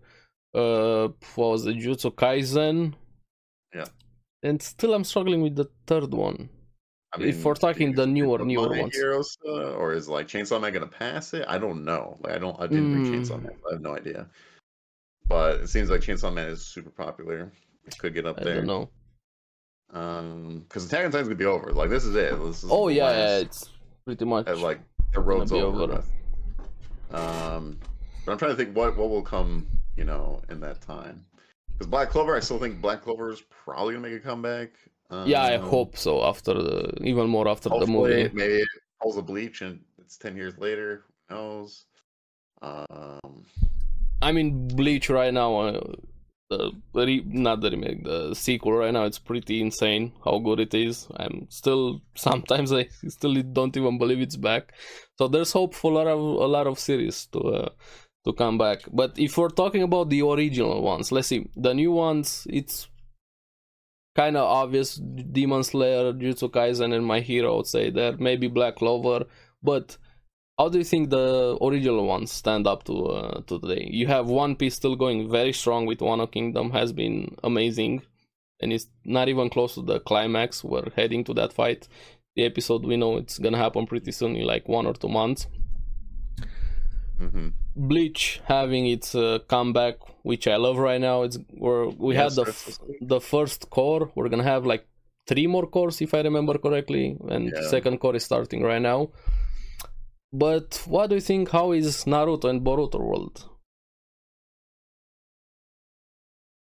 Uh, 0.57 1.09
what 1.35 1.49
was 1.51 1.65
it, 1.67 1.77
Jutsu 1.77 2.11
Kaisen? 2.13 2.93
Yeah. 3.75 3.85
And 4.43 4.61
still, 4.61 4.93
I'm 4.93 5.03
struggling 5.03 5.41
with 5.41 5.55
the 5.55 5.69
third 5.85 6.11
one. 6.13 6.49
I 7.13 7.21
If 7.23 7.43
we're 7.45 7.53
talking 7.55 7.93
the 7.93 8.05
newer- 8.07 8.43
newer 8.45 8.69
ones. 8.69 8.95
Hero 8.95 9.21
still, 9.21 9.59
or 9.81 9.93
is 9.93 10.07
like 10.09 10.27
Chainsaw 10.27 10.59
Man 10.59 10.73
to 10.73 10.85
pass 10.87 11.33
it? 11.33 11.45
I 11.47 11.57
don't 11.57 11.85
know. 11.85 12.17
Like 12.21 12.33
I 12.35 12.37
don't. 12.39 12.59
I 12.59 12.67
didn't 12.67 12.91
read 12.95 13.11
Chainsaw 13.13 13.37
Mm. 13.39 13.43
Man. 13.43 13.51
so 13.61 13.69
I 13.69 13.73
have 13.73 13.81
no 13.81 13.95
idea. 13.95 14.27
But 15.27 15.61
it 15.61 15.67
seems 15.69 15.89
like 15.89 16.01
Chainsaw 16.01 16.33
Man 16.33 16.49
is 16.49 16.65
super 16.65 16.89
popular. 16.89 17.51
It 17.85 17.97
could 17.97 18.13
get 18.13 18.25
up 18.25 18.39
I 18.39 18.43
there. 18.43 18.55
don't 18.55 18.67
know. 18.67 18.89
Um, 19.93 20.59
because 20.67 20.85
Attack 20.85 21.05
on 21.05 21.11
Titan's 21.11 21.27
gonna 21.29 21.35
be 21.37 21.45
over. 21.45 21.71
Like 21.71 21.89
this 21.89 22.03
is 22.03 22.15
it. 22.15 22.37
This 22.43 22.63
is 22.63 22.69
Oh 22.71 22.89
yeah, 22.89 23.11
yeah, 23.11 23.37
it's 23.39 23.69
pretty 24.05 24.25
much. 24.25 24.47
uh, 24.47 24.57
like 24.57 24.79
the 25.13 25.21
road's 25.21 25.51
over. 25.53 25.83
over. 25.83 26.03
Um, 27.11 27.79
but 28.25 28.33
I'm 28.33 28.37
trying 28.37 28.51
to 28.51 28.57
think 28.57 28.75
what 28.75 28.97
what 28.97 29.09
will 29.09 29.21
come, 29.21 29.65
you 29.97 30.05
know, 30.05 30.41
in 30.49 30.59
that 30.61 30.81
time. 30.81 31.25
Because 31.73 31.87
Black 31.87 32.09
Clover, 32.09 32.35
I 32.35 32.39
still 32.39 32.59
think 32.59 32.81
Black 32.81 33.03
Clover 33.03 33.31
is 33.31 33.41
probably 33.49 33.93
gonna 33.95 34.07
make 34.07 34.17
a 34.17 34.23
comeback. 34.23 34.69
Um, 35.09 35.27
yeah, 35.27 35.43
I 35.43 35.57
hope 35.57 35.97
so. 35.97 36.23
After 36.23 36.53
the 36.53 36.93
even 37.03 37.27
more 37.27 37.47
after 37.47 37.69
the 37.69 37.87
movie. 37.87 38.29
maybe 38.33 38.55
it 38.55 38.67
pulls 39.01 39.17
a 39.17 39.21
bleach 39.21 39.61
and 39.61 39.79
it's 39.99 40.17
ten 40.17 40.35
years 40.35 40.57
later. 40.57 41.03
Who 41.29 41.35
knows? 41.35 41.85
Um, 42.61 43.45
I 44.21 44.31
mean, 44.31 44.67
Bleach 44.67 45.09
right 45.09 45.33
now, 45.33 45.59
uh, 45.59 45.91
the 46.49 46.71
re- 46.93 47.23
not 47.25 47.61
the 47.61 47.71
remake, 47.71 48.03
the 48.03 48.33
sequel 48.33 48.73
right 48.73 48.93
now, 48.93 49.03
it's 49.03 49.19
pretty 49.19 49.61
insane 49.61 50.13
how 50.23 50.39
good 50.39 50.59
it 50.59 50.73
is. 50.73 51.07
I'm 51.17 51.47
still 51.49 52.01
sometimes 52.15 52.73
I 52.73 52.87
still 53.07 53.35
don't 53.41 53.75
even 53.77 53.97
believe 53.97 54.21
it's 54.21 54.37
back. 54.37 54.73
So 55.17 55.27
there's 55.27 55.51
hope 55.51 55.75
for 55.75 55.91
a 55.91 55.95
lot 55.95 56.07
of 56.07 56.19
a 56.19 56.47
lot 56.47 56.67
of 56.67 56.79
series 56.79 57.25
to 57.27 57.39
uh, 57.39 57.69
to 58.27 58.33
come 58.33 58.57
back. 58.57 58.79
But 58.91 59.17
if 59.17 59.37
we're 59.37 59.49
talking 59.61 59.83
about 59.83 60.09
the 60.09 60.21
original 60.21 60.81
ones, 60.81 61.11
let's 61.11 61.29
see 61.29 61.49
the 61.55 61.73
new 61.73 61.91
ones. 61.91 62.45
It's 62.49 62.87
kind 64.15 64.35
of 64.37 64.43
obvious: 64.43 64.95
Demon 64.95 65.63
Slayer, 65.63 66.13
Jujutsu 66.13 66.49
Kaisen, 66.51 66.93
and 66.93 67.05
My 67.05 67.21
Hero. 67.21 67.53
I 67.53 67.57
would 67.57 67.67
say 67.67 67.89
there 67.89 68.17
maybe 68.17 68.47
Black 68.47 68.75
Clover, 68.75 69.25
but 69.63 69.97
how 70.59 70.69
do 70.69 70.77
you 70.79 70.83
think 70.83 71.09
the 71.09 71.57
original 71.61 72.05
ones 72.05 72.31
stand 72.31 72.67
up 72.67 72.83
to 72.85 73.05
uh, 73.05 73.41
to 73.47 73.59
today? 73.59 73.87
You 73.89 74.07
have 74.07 74.27
One 74.27 74.55
Piece 74.55 74.75
still 74.75 74.95
going 74.95 75.29
very 75.31 75.53
strong 75.53 75.85
with 75.85 75.99
Wano 75.99 76.29
Kingdom 76.29 76.71
has 76.71 76.91
been 76.91 77.35
amazing, 77.43 78.01
and 78.59 78.73
it's 78.73 78.87
not 79.05 79.29
even 79.29 79.49
close 79.49 79.75
to 79.75 79.81
the 79.81 79.99
climax. 80.01 80.63
We're 80.63 80.91
heading 80.95 81.23
to 81.25 81.33
that 81.35 81.53
fight. 81.53 81.87
The 82.35 82.43
episode 82.43 82.85
we 82.85 82.97
know 82.97 83.17
it's 83.17 83.39
gonna 83.39 83.57
happen 83.65 83.87
pretty 83.87 84.11
soon, 84.11 84.35
in 84.35 84.45
like 84.45 84.67
one 84.67 84.85
or 84.85 84.93
two 84.93 85.09
months. 85.09 85.47
Mhm. 87.19 87.53
Bleach 87.75 88.41
having 88.45 88.85
its 88.87 89.15
uh, 89.15 89.39
comeback, 89.47 89.95
which 90.23 90.47
I 90.47 90.55
love 90.57 90.77
right 90.77 91.01
now. 91.01 91.23
It's 91.23 91.37
where 91.49 91.85
we 91.87 92.13
Yeah, 92.15 92.23
had 92.23 92.31
the 92.39 92.45
f- 92.47 92.79
the 93.01 93.19
first 93.19 93.69
cour. 93.69 94.11
We're 94.15 94.29
gonna 94.29 94.43
have 94.55 94.65
like 94.65 94.85
three 95.27 95.47
more 95.47 95.67
cours 95.67 96.01
if 96.01 96.13
I 96.13 96.21
remember 96.21 96.57
correctly, 96.57 97.17
and 97.29 97.43
Yeah. 97.53 97.61
second 97.75 97.99
cour 98.01 98.15
is 98.15 98.23
starting 98.23 98.61
right 98.63 98.81
now. 98.91 98.99
But 100.31 100.83
what 100.93 101.09
do 101.09 101.15
you 101.15 101.21
think? 101.31 101.49
How 101.49 101.71
is 101.71 102.05
Naruto 102.05 102.45
and 102.49 102.61
Boruto 102.61 102.99
world? 102.99 103.35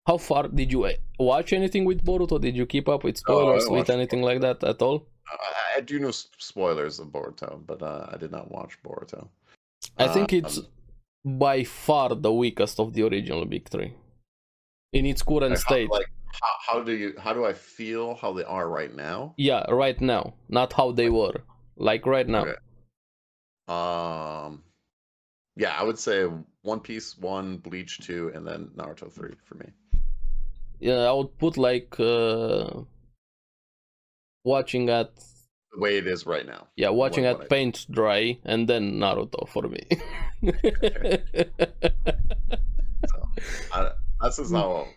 How 0.07 0.17
far 0.17 0.47
did 0.47 0.71
you 0.71 0.85
uh, 0.85 0.93
watch 1.19 1.53
anything 1.53 1.85
with 1.85 2.03
Boruto? 2.03 2.39
Did 2.41 2.55
you 2.55 2.65
keep 2.65 2.89
up 2.89 3.03
with 3.03 3.17
Oh, 3.17 3.19
spoilers 3.23 3.63
with 3.65 3.71
watched 3.79 3.89
anything 3.91 4.21
like 4.23 4.41
that 4.41 4.63
at 4.63 4.81
all? 4.81 5.07
I, 5.27 5.77
I 5.77 5.81
do 5.81 5.99
know 5.99 6.11
spoilers 6.11 6.99
of 6.99 7.07
Boruto, 7.09 7.61
but 7.65 7.81
uh, 7.83 8.07
I 8.11 8.17
did 8.17 8.31
not 8.31 8.49
watch 8.51 8.77
Boruto. 8.83 9.27
I 9.97 10.07
think 10.07 10.33
Uh, 10.33 10.37
it's 10.37 10.57
um, 10.57 10.67
by 11.25 11.63
far 11.63 12.15
the 12.15 12.33
weakest 12.33 12.79
of 12.79 12.93
the 12.93 13.03
original 13.03 13.45
big 13.45 13.69
three 13.69 13.93
in 14.93 15.05
its 15.05 15.21
current 15.23 15.51
like, 15.51 15.59
how, 15.63 15.71
state. 15.71 15.89
like 15.91 16.11
how, 16.41 16.55
how 16.67 16.83
do 16.83 16.91
you 16.93 17.13
how 17.19 17.33
do 17.33 17.45
I 17.45 17.53
feel 17.53 18.15
how 18.15 18.33
they 18.33 18.43
are 18.43 18.67
right 18.69 18.93
now? 18.95 19.33
Yeah, 19.37 19.63
right 19.69 19.99
now, 20.01 20.33
not 20.49 20.73
how 20.73 20.91
they 20.91 21.09
were. 21.09 21.43
Like 21.77 22.05
right 22.05 22.27
now. 22.27 22.45
Okay. 22.45 22.59
Um, 23.67 24.63
yeah, 25.55 25.75
I 25.79 25.83
would 25.83 25.99
say 25.99 26.27
One 26.63 26.79
Piece 26.79 27.17
one, 27.17 27.57
Bleach 27.57 27.99
two, 27.99 28.31
and 28.33 28.45
then 28.45 28.71
Naruto 28.75 29.11
three 29.11 29.35
for 29.45 29.55
me. 29.55 29.67
Yeah, 30.79 31.09
I 31.09 31.11
would 31.13 31.37
put 31.37 31.57
like 31.57 31.99
uh 31.99 32.81
watching 34.43 34.89
at 34.89 35.11
The 35.73 35.79
way 35.79 35.97
it 35.97 36.05
is 36.07 36.25
right 36.25 36.45
now. 36.45 36.67
yeah, 36.75 36.89
watching 36.89 37.23
What- 37.23 37.29
at 37.31 37.37
what 37.37 37.45
I- 37.45 37.55
paint 37.55 37.85
dry 37.89 38.37
and 38.43 38.67
then 38.67 38.99
Naruto 38.99 39.47
for 39.47 39.63
me. 39.69 39.83
I, 43.73 43.91
that's 44.21 44.37
Hmm. 44.37 44.43
just 44.43 44.53
how 44.53 44.87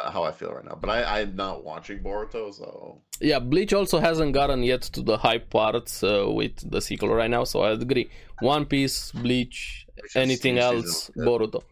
uh, 0.00 0.10
how 0.10 0.22
I 0.22 0.32
feel 0.32 0.52
right 0.52 0.64
now. 0.64 0.78
But 0.80 0.90
I 0.90 1.20
I'm 1.20 1.34
not 1.36 1.64
watching 1.64 1.98
Boruto, 1.98 2.54
so 2.54 3.02
yeah, 3.20 3.38
Bleach 3.40 3.72
also 3.72 3.98
hasn't 3.98 4.32
gotten 4.32 4.62
yet 4.62 4.82
to 4.94 5.02
the 5.02 5.16
hype 5.18 5.50
parts 5.50 6.02
uh, 6.02 6.26
with 6.30 6.54
the 6.70 6.80
sequel 6.80 7.08
right 7.12 7.30
now, 7.30 7.44
so 7.44 7.60
I 7.62 7.72
agree. 7.72 8.08
One 8.40 8.64
Piece, 8.66 9.10
Bleach, 9.12 9.86
anything 10.14 10.58
else, 10.58 11.10
Boruto. 11.16 11.62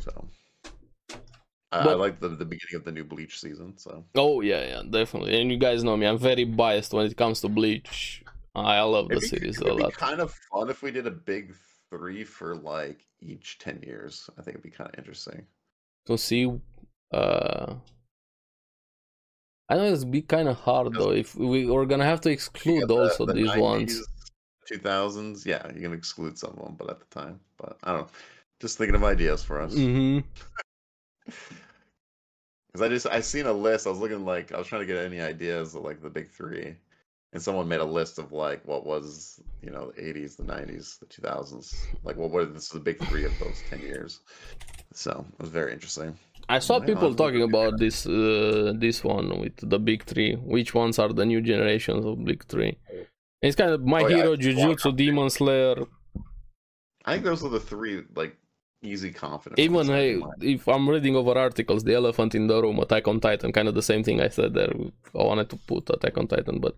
So 0.00 0.28
I, 1.74 1.88
I 1.88 1.94
like 1.94 2.20
the 2.20 2.28
the 2.28 2.44
beginning 2.44 2.76
of 2.76 2.84
the 2.84 2.92
new 2.92 3.04
Bleach 3.04 3.40
season. 3.40 3.76
So 3.76 4.04
Oh 4.14 4.40
yeah, 4.40 4.62
yeah, 4.66 4.82
definitely. 4.88 5.40
And 5.40 5.50
you 5.50 5.58
guys 5.58 5.82
know 5.84 5.96
me, 5.96 6.06
I'm 6.06 6.18
very 6.18 6.44
biased 6.44 6.92
when 6.92 7.06
it 7.06 7.16
comes 7.16 7.40
to 7.42 7.48
Bleach. 7.48 8.22
I 8.54 8.80
love 8.82 9.08
the 9.08 9.16
It'd 9.16 9.22
be- 9.22 9.36
series 9.36 9.58
it 9.60 9.66
a 9.66 9.74
be 9.74 9.82
lot. 9.82 9.92
kind 9.94 10.20
of 10.20 10.32
fun 10.52 10.70
if 10.70 10.82
we 10.82 10.90
did 10.92 11.06
a 11.06 11.10
big 11.10 11.54
three 11.90 12.22
for 12.24 12.54
like 12.56 13.00
each 13.20 13.58
ten 13.58 13.80
years. 13.82 14.30
I 14.38 14.42
think 14.42 14.54
it'd 14.56 14.62
be 14.62 14.70
kind 14.70 14.90
of 14.92 14.98
interesting. 14.98 15.46
to 16.06 16.16
see 16.18 16.50
uh 17.12 17.74
I 19.70 19.76
know 19.76 19.84
it's 19.92 20.04
be 20.04 20.20
kind 20.22 20.48
of 20.48 20.56
hard 20.56 20.90
Because- 20.92 21.04
though 21.04 21.12
if 21.12 21.34
we 21.34 21.66
we're 21.66 21.86
gonna 21.86 22.04
have 22.04 22.20
to 22.22 22.30
exclude 22.30 22.88
The- 22.88 22.94
also 22.94 23.24
the 23.26 23.32
these 23.32 23.48
90s, 23.50 23.58
ones 23.60 24.06
2000s, 24.72 25.44
yeah, 25.46 25.66
you 25.74 25.80
can 25.82 25.92
exclude 25.92 26.38
some 26.38 26.50
of 26.56 26.64
them, 26.64 26.74
but 26.78 26.88
at 26.90 26.98
the 27.00 27.06
time, 27.20 27.40
but 27.58 27.76
I 27.84 27.92
don't 27.92 28.00
know. 28.02 28.08
Just 28.60 28.78
thinking 28.78 28.94
of 28.94 29.04
ideas 29.04 29.42
for 29.44 29.60
us. 29.60 29.74
hmm 29.74 30.20
Because 32.74 32.86
I 32.86 32.90
just 32.92 33.06
I 33.06 33.20
seen 33.20 33.46
a 33.46 33.52
list. 33.52 33.86
I 33.86 33.90
was 33.90 34.00
looking 34.00 34.24
like 34.26 34.52
I 34.52 34.58
was 34.58 34.66
trying 34.66 34.82
to 34.82 34.86
get 34.86 34.98
any 34.98 35.20
ideas 35.20 35.76
of 35.76 35.84
like 35.84 36.02
the 36.02 36.10
big 36.10 36.28
three, 36.28 36.74
and 37.32 37.42
someone 37.42 37.68
made 37.68 37.80
a 37.80 37.84
list 37.84 38.18
of 38.18 38.32
like 38.32 38.66
what 38.66 38.84
was 38.84 39.40
you 39.62 39.70
know 39.70 39.92
the 39.92 40.08
eighties, 40.08 40.36
the 40.36 40.44
nineties, 40.44 40.98
the 41.00 41.06
two 41.06 41.22
thousands. 41.22 41.88
Like 42.02 42.16
what 42.16 42.30
were 42.30 42.44
this 42.46 42.64
is 42.64 42.70
the 42.70 42.80
big 42.80 43.00
three 43.00 43.24
of 43.26 43.38
those 43.38 43.62
ten 43.70 43.80
years. 43.80 44.20
So 44.92 45.24
it 45.34 45.42
was 45.42 45.50
very 45.50 45.72
interesting. 45.72 46.18
I 46.48 46.58
saw 46.58 46.80
Yeah, 46.80 46.86
people 46.86 47.14
talking 47.14 47.42
about 47.42 47.78
this 47.78 48.06
uh, 48.06 48.72
this 48.76 49.04
one 49.04 49.40
with 49.40 49.56
the 49.58 49.78
big 49.78 50.04
three 50.04 50.34
which 50.34 50.74
ones 50.74 50.98
are 50.98 51.12
the 51.12 51.24
new 51.26 51.40
generations 51.40 52.04
of 52.04 52.24
big 52.24 52.44
three 52.46 52.76
It's 53.42 53.56
kind 53.56 53.70
of 53.72 53.82
My 53.84 54.02
Oh, 54.02 54.06
Hero, 54.06 54.36
it's 54.38 54.46
a 54.46 54.52
lot 54.52 54.70
of 54.72 54.78
Jujutsu, 54.80 54.96
Demon 54.96 55.30
Slayer. 55.30 55.76
I 57.04 57.12
think 57.14 57.24
those 57.24 57.44
are 57.44 57.48
the 57.48 57.60
three 57.60 58.02
like 58.14 58.36
easy 58.84 59.12
confident. 59.12 59.58
Even 59.58 59.86
hey, 59.86 60.20
if 60.40 60.68
I'm 60.68 60.88
reading 60.88 61.16
over 61.16 61.36
articles, 61.38 61.84
the 61.84 61.94
elephant 61.94 62.34
in 62.34 62.46
the 62.46 62.62
room, 62.62 62.78
Attack 62.80 63.08
on 63.08 63.20
Titan, 63.20 63.52
kind 63.52 63.68
of 63.68 63.74
the 63.74 63.82
same 63.82 64.02
thing 64.02 64.20
I 64.20 64.28
said 64.28 64.54
there. 64.54 64.72
I 65.18 65.22
wanted 65.22 65.50
to 65.50 65.56
put 65.56 65.90
Attack 65.90 66.18
on 66.18 66.26
Titan, 66.26 66.60
but 66.60 66.76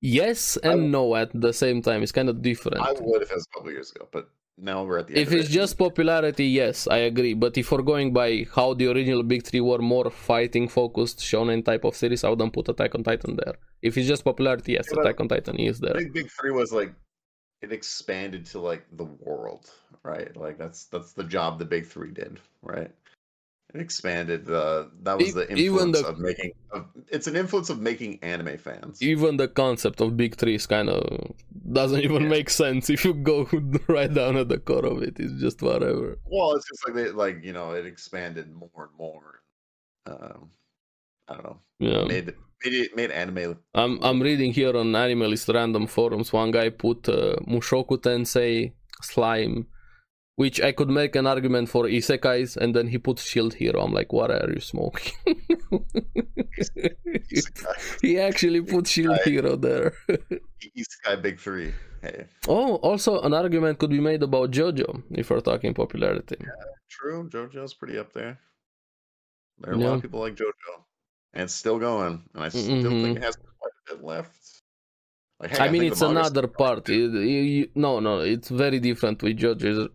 yes 0.00 0.56
and 0.62 0.90
no 0.90 1.16
at 1.16 1.30
the 1.34 1.52
same 1.52 1.82
time. 1.82 2.02
It's 2.02 2.12
kind 2.12 2.28
of 2.28 2.42
different. 2.42 2.80
I 2.80 2.92
would 2.92 3.22
if 3.22 3.30
it 3.30 3.34
was 3.34 3.46
a 3.52 3.58
couple 3.58 3.72
years 3.72 3.90
ago, 3.90 4.08
but 4.10 4.28
now 4.56 4.84
we're 4.84 4.98
at 4.98 5.08
the 5.08 5.14
end. 5.14 5.22
If 5.22 5.32
it's 5.32 5.48
it. 5.48 5.52
just 5.52 5.78
popularity, 5.78 6.46
yes, 6.46 6.86
I 6.86 6.98
agree. 6.98 7.34
But 7.34 7.56
if 7.56 7.70
we're 7.72 7.82
going 7.82 8.12
by 8.12 8.46
how 8.54 8.74
the 8.74 8.88
original 8.88 9.22
Big 9.22 9.44
Three 9.44 9.60
were 9.60 9.78
more 9.78 10.10
fighting 10.10 10.68
focused 10.68 11.18
shonen 11.18 11.64
type 11.64 11.84
of 11.84 11.96
series, 11.96 12.24
I 12.24 12.28
wouldn't 12.30 12.52
put 12.52 12.68
Attack 12.68 12.94
on 12.94 13.04
Titan 13.04 13.36
there. 13.42 13.54
If 13.82 13.96
it's 13.96 14.08
just 14.08 14.24
popularity, 14.24 14.72
yes, 14.72 14.88
Yeah, 14.92 15.00
Attack 15.00 15.20
on 15.20 15.28
Titan 15.28 15.56
is 15.56 15.80
there. 15.80 15.94
Big 15.94 16.12
Big 16.12 16.30
Three 16.30 16.52
was 16.52 16.72
like 16.72 16.92
it 17.62 17.72
expanded 17.72 18.46
to 18.46 18.60
like 18.60 18.84
the 18.92 19.04
world, 19.04 19.70
right? 20.04 20.34
Like 20.36 20.58
that's 20.58 20.84
that's 20.86 21.12
the 21.12 21.24
job 21.24 21.58
the 21.58 21.64
Big 21.64 21.86
Three 21.86 22.10
did, 22.12 22.38
right? 22.62 22.90
It 23.72 23.80
expanded 23.80 24.46
the 24.46 24.90
that 25.02 25.16
was 25.18 25.34
the 25.34 25.48
influence 25.48 26.00
the- 26.02 26.08
of 26.08 26.18
making. 26.18 26.52
Of, 26.72 26.86
it's 27.08 27.26
an 27.28 27.36
influence 27.36 27.70
of 27.70 27.80
making 27.80 28.18
anime 28.22 28.58
fans. 28.58 29.00
Even 29.00 29.36
the 29.36 29.46
concept 29.46 30.00
of 30.00 30.16
Big 30.16 30.34
Three 30.36 30.56
is 30.56 30.66
kind 30.66 30.88
of 30.90 31.32
doesn't 31.72 32.00
even 32.00 32.22
Yeah. 32.24 32.28
make 32.28 32.50
sense 32.50 32.90
if 32.90 33.04
you 33.04 33.14
go 33.14 33.48
right 33.88 34.12
down 34.12 34.36
at 34.36 34.48
the 34.48 34.58
core 34.58 34.86
of 34.86 35.02
it. 35.02 35.20
It's 35.20 35.40
just 35.40 35.62
whatever. 35.62 36.18
Well, 36.24 36.52
it's 36.56 36.66
just 36.68 36.82
like 36.86 36.96
they 36.96 37.10
like 37.10 37.44
you 37.44 37.52
know 37.52 37.70
it 37.72 37.86
expanded 37.86 38.50
more 38.52 38.88
and 38.88 38.98
more. 38.98 39.42
Um, 40.06 40.50
I 41.28 41.34
don't 41.34 41.44
know. 41.44 41.60
Yeah. 41.78 42.04
Made 42.04 42.34
made 42.64 42.96
made 42.96 43.10
anime. 43.12 43.56
I'm 43.74 44.02
I'm 44.02 44.20
reading 44.20 44.52
here 44.52 44.76
on 44.76 44.86
Animalist 44.92 45.52
random 45.54 45.86
forums. 45.86 46.32
One 46.32 46.50
guy 46.50 46.70
put 46.70 47.08
uh, 47.08 47.36
Mushoku 47.46 47.98
Tensei 47.98 48.72
slime, 49.00 49.66
which 50.40 50.58
I 50.68 50.72
could 50.78 50.88
make 50.88 51.14
an 51.20 51.26
argument 51.26 51.68
for 51.68 51.84
isekais, 51.84 52.56
and 52.56 52.74
then 52.76 52.86
he 52.92 52.98
put 53.06 53.18
Shield 53.18 53.52
Hero. 53.60 53.78
I'm 53.84 53.92
like, 54.00 54.10
what 54.18 54.30
are 54.30 54.50
you 54.54 54.60
smoking? 54.60 55.12
he 58.02 58.18
actually 58.18 58.60
put 58.62 58.86
Shield 58.86 59.18
Isekai. 59.18 59.24
Hero 59.30 59.56
there. 59.56 59.92
Isekai 60.80 61.22
Big 61.22 61.38
Three. 61.38 61.72
Hey, 62.02 62.24
oh, 62.48 62.76
also 62.76 63.20
an 63.20 63.34
argument 63.34 63.78
could 63.78 63.90
be 63.90 64.00
made 64.00 64.22
about 64.22 64.50
JoJo 64.50 65.02
if 65.10 65.28
we're 65.30 65.40
talking 65.40 65.74
popularity. 65.74 66.36
Yeah, 66.40 66.46
true. 66.88 67.28
JoJo's 67.28 67.74
pretty 67.74 67.98
up 67.98 68.12
there. 68.14 68.38
There 69.58 69.72
are 69.72 69.74
a 69.74 69.78
lot 69.78 69.94
of 69.96 70.02
people 70.02 70.20
like 70.20 70.34
JoJo, 70.36 70.74
and 71.34 71.42
it's 71.44 71.54
still 71.54 71.78
going. 71.78 72.22
And 72.34 72.44
I 72.44 72.48
still 72.48 72.62
Mhm. 72.92 73.02
think 73.02 73.16
it 73.18 73.24
has 73.24 73.36
quite 73.58 73.72
a 73.76 73.94
bit 73.94 74.04
left. 74.12 74.36
Like, 75.40 75.50
heck, 75.50 75.60
I 75.60 75.68
mean, 75.72 75.84
it's 75.84 76.00
another 76.12 76.46
part. 76.62 76.88
It- 76.88 77.12
you- 77.34 77.48
you- 77.56 77.70
no, 77.74 78.00
no, 78.00 78.20
it's 78.20 78.48
very 78.64 78.78
different 78.88 79.22
with 79.22 79.36
JoJo. 79.42 79.88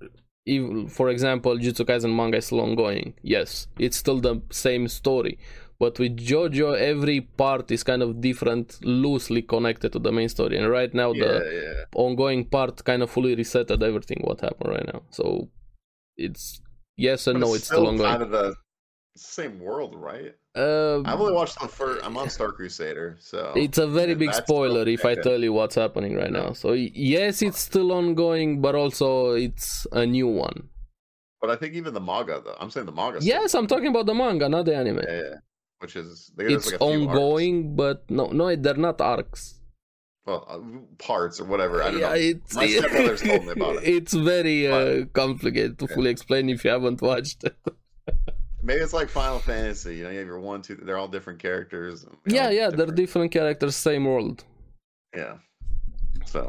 Even, 0.46 0.88
for 0.88 1.10
example, 1.10 1.58
Jujutsu 1.58 1.86
Kaisen 1.86 2.16
manga 2.16 2.38
is 2.38 2.46
still 2.46 2.62
ongoing. 2.62 3.14
Yes, 3.24 3.68
it's 3.80 3.98
still 3.98 4.20
the 4.20 4.42
same 4.52 4.88
story. 4.88 5.40
But 5.80 6.00
with 6.00 6.16
JoJo, 6.18 6.78
every 6.80 7.22
part 7.22 7.70
is 7.72 7.84
kind 7.84 8.02
of 8.02 8.22
different, 8.22 8.78
loosely 8.84 9.42
connected 9.42 9.92
to 9.94 10.00
the 10.00 10.12
main 10.12 10.30
story. 10.30 10.58
And 10.58 10.70
right 10.70 10.94
now, 10.94 11.12
Yeah, 11.14 11.26
the 11.26 11.34
yeah. 11.64 11.84
ongoing 11.96 12.46
part 12.46 12.84
kind 12.86 13.02
of 13.04 13.10
fully 13.12 13.36
resetted 13.36 13.82
everything 13.84 14.22
what 14.24 14.40
happened 14.42 14.70
right 14.70 14.88
now. 14.94 15.02
So 15.10 15.50
it's 16.16 16.62
yes 16.96 17.28
and 17.28 17.40
But 17.42 17.48
no, 17.48 17.54
it's 17.56 17.66
still 17.66 17.88
ongoing. 17.88 18.10
kind 18.10 18.22
of 18.24 18.30
the 18.32 18.56
same 19.16 19.60
world, 19.60 19.96
right? 19.96 20.36
Uh, 20.56 21.02
I've 21.04 21.20
only 21.20 21.34
watched 21.34 21.60
the 21.60 21.68
first. 21.68 22.06
I'm 22.06 22.18
on 22.18 22.30
Star 22.30 22.52
Crusader, 22.52 23.18
so 23.20 23.54
It's 23.56 23.78
a 23.78 23.88
very 23.88 24.16
big 24.16 24.34
spoiler 24.34 24.88
if 24.88 25.04
I 25.06 25.16
tell 25.16 25.42
you 25.42 25.52
what's 25.54 25.76
happening 25.76 26.16
right 26.16 26.32
now. 26.32 26.54
So 26.54 26.74
yes, 26.74 27.42
it's 27.42 27.60
still 27.60 27.92
ongoing, 27.92 28.62
but 28.62 28.76
also 28.76 29.32
it's 29.32 29.86
a 29.92 30.06
new 30.06 30.28
one. 30.28 30.70
But 31.42 31.50
I 31.50 31.56
think 31.58 31.74
even 31.76 31.94
the 31.94 32.02
manga, 32.02 32.42
though, 32.44 32.56
I'm 32.60 32.70
saying 32.72 32.86
the 32.88 32.92
manga. 32.92 33.20
Yes, 33.22 33.54
I'm 33.54 33.68
talking 33.68 33.88
about 33.88 34.06
the 34.06 34.14
manga, 34.14 34.48
not 34.50 34.66
the 34.66 34.76
anime. 34.76 35.00
Yeah, 35.08 35.14
yeah. 35.22 35.34
Which 35.80 35.96
is 35.96 36.32
It's 36.38 36.72
like 36.72 36.76
a 36.76 36.78
few 36.78 37.10
arcs. 37.10 37.20
ongoing, 37.20 37.76
but 37.76 38.10
no, 38.10 38.28
no, 38.28 38.56
they're 38.56 38.76
not 38.76 39.00
arcs. 39.02 39.60
Well, 40.26 40.46
uh, 40.50 40.60
parts 40.98 41.40
or 41.40 41.46
whatever. 41.46 41.84
I 41.84 41.92
don't 41.92 42.00
yeah, 42.00 42.10
know. 42.10 42.16
it's 42.16 42.56
My 42.56 42.66
stepbrother's 42.68 43.22
told 43.22 43.46
me 43.46 43.52
about 43.52 43.76
it. 43.76 43.84
It's 43.96 44.14
very 44.14 44.68
uh, 44.68 45.06
complicated 45.14 45.78
to 45.80 45.86
Yeah. 45.88 45.96
fully 45.96 46.10
explain 46.10 46.50
if 46.50 46.64
you 46.66 46.72
haven't 46.72 47.02
watched 47.02 47.44
it. 47.44 47.56
Maybe 48.68 48.82
it's 48.86 48.94
like 49.00 49.10
Final 49.10 49.40
Fantasy. 49.40 49.96
You 49.98 50.04
know, 50.06 50.10
you 50.14 50.20
have 50.20 50.28
your 50.34 50.40
one, 50.40 50.62
two. 50.66 50.76
They're 50.86 50.98
all 51.02 51.08
different 51.18 51.40
characters. 51.48 52.04
and, 52.04 52.16
yeah, 52.26 52.46
know, 52.46 52.50
yeah, 52.60 52.70
they're 52.78 52.96
different 53.04 53.32
characters, 53.32 53.76
same 53.76 54.06
world. 54.06 54.44
Yeah. 55.16 55.36
So 56.26 56.42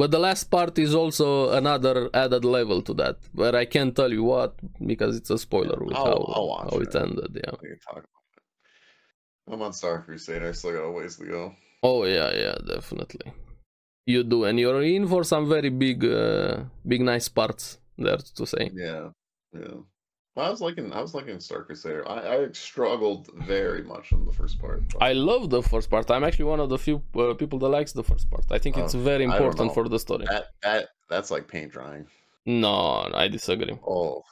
But 0.00 0.10
the 0.10 0.18
last 0.18 0.44
part 0.50 0.78
is 0.78 0.94
also 0.94 1.50
another 1.60 1.96
added 2.14 2.44
level 2.58 2.80
to 2.88 2.94
that, 2.94 3.16
but 3.34 3.54
I 3.54 3.64
can't 3.74 3.94
tell 3.94 4.10
you 4.18 4.24
what 4.24 4.52
because 4.92 5.12
it's 5.18 5.30
a 5.30 5.38
spoiler 5.46 5.78
with 5.84 5.96
I'll- 5.96 6.06
how, 6.06 6.32
I'll 6.36 6.48
watch 6.54 6.70
how 6.72 6.78
it 6.86 6.94
it. 6.94 7.02
ended. 7.04 7.30
Yeah. 7.44 7.52
we 7.62 7.68
can 7.68 7.78
talk 7.88 8.02
about 8.08 8.32
it. 8.36 9.52
I'm 9.52 9.62
on 9.66 9.72
Star 9.80 9.96
Crusader. 10.04 10.48
I 10.48 10.52
still 10.52 10.72
got 10.72 10.84
a 10.90 10.92
ways 10.98 11.16
to 11.18 11.26
go. 11.26 11.42
Oh 11.82 12.04
yeah, 12.16 12.30
yeah, 12.44 12.56
definitely. 12.74 13.28
You 14.06 14.20
do, 14.24 14.38
and 14.48 14.58
you're 14.58 14.82
in 14.82 15.06
for 15.12 15.22
some 15.24 15.44
very 15.48 15.68
big, 15.84 15.98
uh, 16.04 16.64
big 16.92 17.02
nice 17.02 17.28
parts 17.28 17.78
there 18.06 18.18
to 18.38 18.44
say. 18.46 18.64
Yeah, 18.74 19.10
yeah. 19.52 19.78
Well, 20.34 20.46
I 20.46 20.50
was 20.50 20.60
liking. 20.62 20.92
I 20.92 21.00
was 21.02 21.12
liking 21.14 21.38
Star 21.40 21.62
Crusader. 21.62 22.08
I, 22.08 22.18
I 22.36 22.48
struggled 22.52 23.28
very 23.46 23.82
much 23.82 24.12
on 24.14 24.24
the 24.24 24.32
first 24.32 24.58
part. 24.58 24.80
but- 24.90 25.02
I 25.02 25.12
love 25.12 25.50
the 25.50 25.62
first 25.62 25.90
part. 25.90 26.10
I'm 26.10 26.24
actually 26.24 26.46
one 26.46 26.60
of 26.60 26.70
the 26.70 26.78
few 26.78 27.02
uh, 27.14 27.34
people 27.34 27.58
that 27.58 27.68
likes 27.68 27.92
the 27.92 28.02
first 28.10 28.30
part. 28.30 28.44
I 28.50 28.58
think 28.58 28.78
it's 28.78 28.94
Oh, 28.94 28.98
very 28.98 29.24
important 29.24 29.74
for 29.74 29.88
the 29.88 29.98
story. 29.98 30.24
that 30.30 30.46
that 30.62 30.88
that's 31.10 31.30
like 31.30 31.44
paint 31.48 31.70
drying. 31.72 32.06
No, 32.46 33.10
I 33.22 33.28
disagree. 33.28 33.76
Oh 33.86 34.24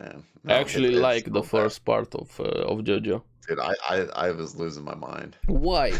man, 0.00 0.22
I 0.48 0.54
actually 0.54 0.94
it- 0.94 1.00
like 1.10 1.24
the 1.38 1.42
first 1.42 1.84
part 1.84 2.14
of 2.14 2.28
uh, 2.40 2.70
of 2.72 2.76
JoJo. 2.88 3.22
Dude, 3.46 3.60
I, 3.60 3.74
I 3.94 3.96
I 4.26 4.30
was 4.30 4.56
losing 4.56 4.84
my 4.84 4.94
mind. 5.10 5.36
Why? 5.46 5.92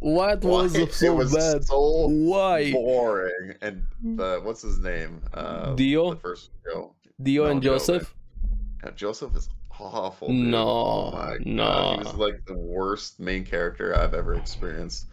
What 0.00 0.42
was 0.54 0.72
Why? 0.76 0.86
so 0.88 1.06
it 1.06 1.14
was 1.22 1.32
bad? 1.32 1.64
so 1.64 2.08
Why? 2.08 2.72
boring. 2.72 3.54
And 3.62 3.84
the 4.18 4.40
what's 4.44 4.62
his 4.62 4.78
name? 4.80 5.22
Uh, 5.32 5.74
Dio? 5.76 6.14
The 6.14 6.20
first. 6.20 6.50
Dio 7.22 7.44
No, 7.44 7.50
and 7.52 7.62
Joseph? 7.62 8.12
Yeah, 8.84 8.90
Joseph 8.92 9.34
is 9.36 9.48
awful. 9.78 10.28
dude. 10.28 10.36
No, 10.48 10.68
oh 10.68 11.10
my 11.12 11.38
no. 11.44 11.64
God. 11.64 11.98
he 11.98 12.04
was 12.04 12.14
like 12.14 12.44
the 12.46 12.56
worst 12.56 13.18
main 13.18 13.44
character 13.44 13.96
I've 13.96 14.14
ever 14.14 14.34
experienced. 14.34 15.06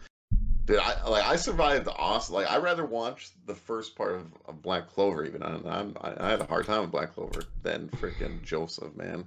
Dude, 0.66 0.78
I 0.78 1.08
like 1.08 1.24
I 1.24 1.36
survived 1.36 1.86
the 1.86 1.94
awesome. 1.94 2.34
Like 2.36 2.50
I 2.50 2.58
rather 2.58 2.84
watch 2.84 3.30
the 3.46 3.54
first 3.54 3.96
part 3.96 4.14
of, 4.14 4.26
of 4.46 4.62
Black 4.62 4.88
Clover 4.88 5.24
even. 5.24 5.42
I, 5.42 5.54
I'm 5.66 5.96
I, 6.00 6.12
I 6.18 6.30
had 6.30 6.40
a 6.40 6.44
hard 6.46 6.66
time 6.66 6.82
with 6.82 6.90
Black 6.90 7.14
Clover 7.14 7.42
than 7.62 7.88
freaking 8.00 8.42
Joseph, 8.42 8.94
man. 8.94 9.24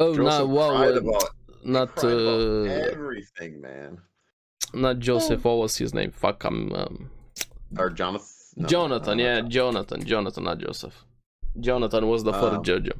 Oh, 0.00 0.14
Joseph 0.14 0.40
no, 0.40 0.46
wow, 0.46 0.70
cried 0.76 0.94
uh, 0.94 1.00
about, 1.00 1.24
not 1.64 2.04
uh, 2.04 2.62
everything, 2.92 3.60
man. 3.60 3.98
not 4.74 4.98
Joseph. 4.98 5.44
What 5.44 5.58
was 5.58 5.76
his 5.76 5.94
name? 5.94 6.10
Fuck, 6.10 6.44
I'm 6.44 6.72
um, 6.72 7.10
Or 7.78 7.90
Jonathan. 7.90 8.28
no, 8.56 8.68
Jonathan. 8.68 9.18
no, 9.18 9.24
Yeah, 9.24 9.40
not 9.40 9.50
Jonathan. 9.50 10.04
Jonathan, 10.04 10.44
not 10.44 10.58
Joseph. 10.58 11.04
Jonathan 11.58 12.06
was 12.08 12.22
the 12.24 12.32
Um, 12.32 12.40
first 12.40 12.62
JoJo. 12.70 12.92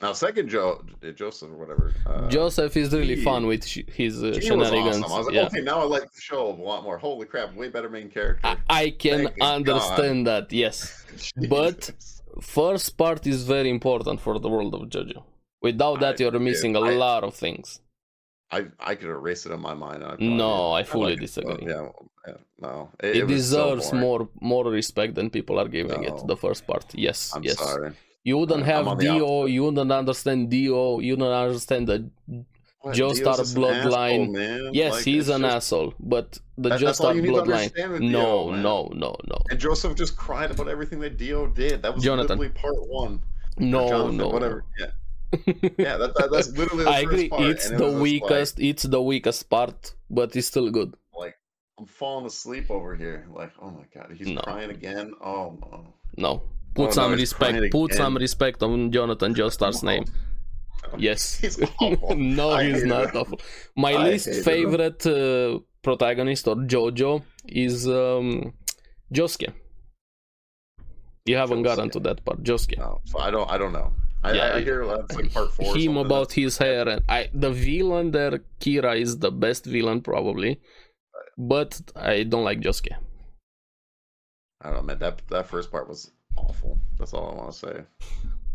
Now, 0.00 0.12
second 0.12 0.48
Joe, 0.48 0.84
Joseph 1.16 1.50
or 1.50 1.56
whatever. 1.62 1.92
Uh, 2.06 2.28
Joseph 2.28 2.76
is 2.76 2.92
really 2.92 3.16
he- 3.16 3.24
fun 3.24 3.46
with 3.48 3.66
sh- 3.66 3.88
his 4.00 4.22
uh, 4.22 4.26
he 4.26 4.30
was 4.36 4.44
shenanigans. 4.46 4.98
awesome. 5.02 5.12
I 5.12 5.18
was 5.18 5.26
like, 5.26 5.34
yeah. 5.34 5.46
okay, 5.46 5.60
now 5.60 5.80
I 5.80 5.84
like 5.96 6.06
the 6.16 6.20
show 6.20 6.42
a 6.46 6.56
lot 6.70 6.84
more. 6.84 6.96
Holy 6.98 7.26
crap, 7.26 7.52
way 7.54 7.68
better 7.68 7.88
main 7.90 8.08
character. 8.08 8.46
I, 8.46 8.56
I 8.84 8.90
can 8.90 9.24
Thank 9.24 9.38
God. 9.40 9.54
understand 9.56 10.26
that. 10.28 10.52
Yes, 10.52 11.04
but- 11.48 11.90
first 12.40 12.96
part 12.96 13.26
is 13.26 13.42
very 13.42 13.70
important 13.70 14.20
for 14.20 14.38
the 14.38 14.48
world 14.48 14.72
of 14.74 14.82
JoJo. 14.88 15.20
Without 15.62 15.98
that, 16.00 16.14
I- 16.20 16.24
you're 16.24 16.38
missing 16.38 16.76
a 16.76 16.80
I- 16.80 16.94
lot 17.06 17.24
of 17.24 17.34
things. 17.34 17.80
I 18.50 18.60
I 18.90 18.94
could 18.94 19.10
erase 19.10 19.44
it 19.46 19.52
in 19.52 19.60
my 19.60 19.74
mind. 19.74 20.00
I 20.04 20.08
probably 20.10 20.28
No. 20.28 20.72
I 20.72 20.82
fully 20.84 21.10
like 21.12 21.18
it, 21.18 21.26
disagree. 21.26 21.66
yeah, 21.72 21.88
yeah, 22.26 22.34
no, 22.66 22.88
It, 23.02 23.16
it, 23.16 23.20
so 23.20 23.26
deserves 23.26 23.86
boring. 23.90 24.00
more 24.06 24.28
more 24.52 24.64
respect 24.80 25.16
than 25.16 25.28
people 25.28 25.58
are 25.62 25.68
giving 25.78 26.04
it. 26.10 26.16
The 26.32 26.36
first 26.44 26.66
part, 26.70 26.86
yes, 26.94 27.18
I'm 27.34 27.42
yes. 27.44 27.58
sorry. 27.58 27.92
You 28.28 28.36
wouldn't 28.38 28.64
I'm 28.68 28.86
have 28.86 28.98
Dio. 28.98 29.46
You 29.54 29.60
wouldn't 29.64 29.90
understand 30.02 30.50
Dio. 30.50 31.00
You 31.06 31.16
don't 31.16 31.32
understand 31.32 31.82
the. 31.90 31.98
What, 32.80 32.94
Joestar 32.94 33.14
Dio's 33.24 33.38
just 33.38 33.56
an 33.56 33.62
bloodline. 33.62 34.20
asshole, 34.20 34.26
man. 34.40 34.70
Yes, 34.72 34.92
Like, 34.94 35.04
he's 35.04 35.28
an 35.36 35.42
just- 35.42 35.54
asshole, 35.56 35.94
but 35.98 36.26
the 36.56 36.68
That- 36.68 36.80
that's 36.80 37.00
all 37.00 37.12
Joestar 37.12 37.16
you 37.16 37.22
need 37.22 37.28
to 37.28 37.42
bloodline. 37.42 37.62
understand 37.66 37.92
with 37.92 38.02
No, 38.02 38.26
Dio, 38.26 38.50
man. 38.52 38.62
no, 38.62 38.76
no, 39.04 39.10
no, 39.32 39.38
And 39.50 39.58
Joseph 39.58 39.94
just 40.02 40.14
cried 40.16 40.50
about 40.54 40.68
everything 40.68 41.00
that 41.04 41.16
Dio 41.22 41.46
did. 41.48 41.82
That 41.82 41.92
was 41.94 42.04
Jonathan. 42.04 42.38
literally 42.38 42.60
part 42.64 42.76
one. 43.02 43.14
No, 43.58 43.88
Jonathan, 43.88 44.16
no. 44.18 44.28
whatever. 44.28 44.64
Yeah, 44.78 44.90
yeah. 45.86 45.96
That, 46.00 46.10
that, 46.18 46.28
that's 46.32 46.50
literally. 46.60 46.84
The 46.84 46.90
I 46.90 47.02
first 47.02 47.12
agree. 47.12 47.28
Part. 47.30 47.42
It's 47.50 47.64
and 47.66 47.74
it 47.74 47.78
the 47.78 47.84
was 47.86 47.92
just 47.94 48.02
weakest. 48.08 48.54
It's 48.70 48.82
the 48.84 49.02
weakest 49.02 49.50
part, 49.50 49.80
but 50.18 50.28
it's 50.36 50.46
still 50.46 50.70
good. 50.78 50.90
Like, 51.14 51.24
like, 51.24 51.34
I'm 51.80 51.86
falling 51.86 52.26
asleep 52.26 52.66
over 52.70 52.94
here. 52.94 53.26
Like, 53.40 53.52
oh 53.60 53.70
my 53.78 53.86
god, 53.94 54.08
he's 54.16 54.28
No. 54.28 54.40
crying 54.42 54.70
again. 54.78 55.14
Oh 55.20 55.44
no. 55.62 55.94
No, 56.16 56.32
put 56.74 56.88
Oh, 56.88 56.92
some 56.92 57.10
he's 57.12 57.20
respect. 57.20 57.70
Put 57.72 57.94
some 57.94 58.16
respect 58.16 58.62
on 58.62 58.90
Jonathan 58.92 59.34
Joestar's 59.34 59.82
name. 59.82 60.04
Yes. 60.96 61.38
He's 61.40 61.58
no, 62.16 62.50
I 62.50 62.64
he's 62.64 62.84
not 62.84 63.14
him. 63.14 63.16
awful. 63.16 63.40
My 63.76 63.92
I 63.92 64.04
least 64.10 64.28
favorite 64.44 65.04
uh, 65.06 65.58
protagonist 65.82 66.48
or 66.48 66.56
Jojo 66.56 67.22
is 67.46 67.86
um, 67.86 68.54
Josuke. 69.12 69.52
You 71.26 71.36
haven't 71.36 71.62
gotten 71.62 71.88
Josuke. 71.88 71.92
to 71.92 72.00
that 72.00 72.24
part, 72.24 72.42
Josuke. 72.42 72.78
No, 72.78 73.00
I 73.18 73.30
don't. 73.30 73.50
I 73.50 73.58
don't 73.58 73.72
know. 73.72 73.92
I, 74.22 74.32
Yeah, 74.32 74.54
I, 74.54 74.60
hear 74.60 74.86
that's 74.86 75.14
like 75.14 75.32
part 75.32 75.52
four. 75.52 75.76
him 75.76 75.96
about 75.96 76.32
his 76.32 76.58
hair 76.58 76.88
and 76.88 77.02
I 77.08 77.30
the 77.32 77.50
villain 77.52 78.10
there 78.10 78.40
Kira 78.60 78.98
is 79.00 79.18
the 79.18 79.30
best 79.30 79.64
villain 79.64 80.00
probably 80.00 80.60
but 81.36 81.80
I 81.94 82.24
don't 82.24 82.42
like 82.42 82.58
Josuke 82.60 82.96
I 84.60 84.70
don't 84.70 84.76
know, 84.78 84.82
man. 84.82 84.98
That 84.98 85.22
that 85.28 85.46
first 85.46 85.70
part 85.70 85.88
was 85.88 86.10
awful. 86.48 86.78
That's 86.98 87.12
all 87.14 87.30
I 87.32 87.34
want 87.40 87.52
to 87.52 87.58
say. 87.58 87.76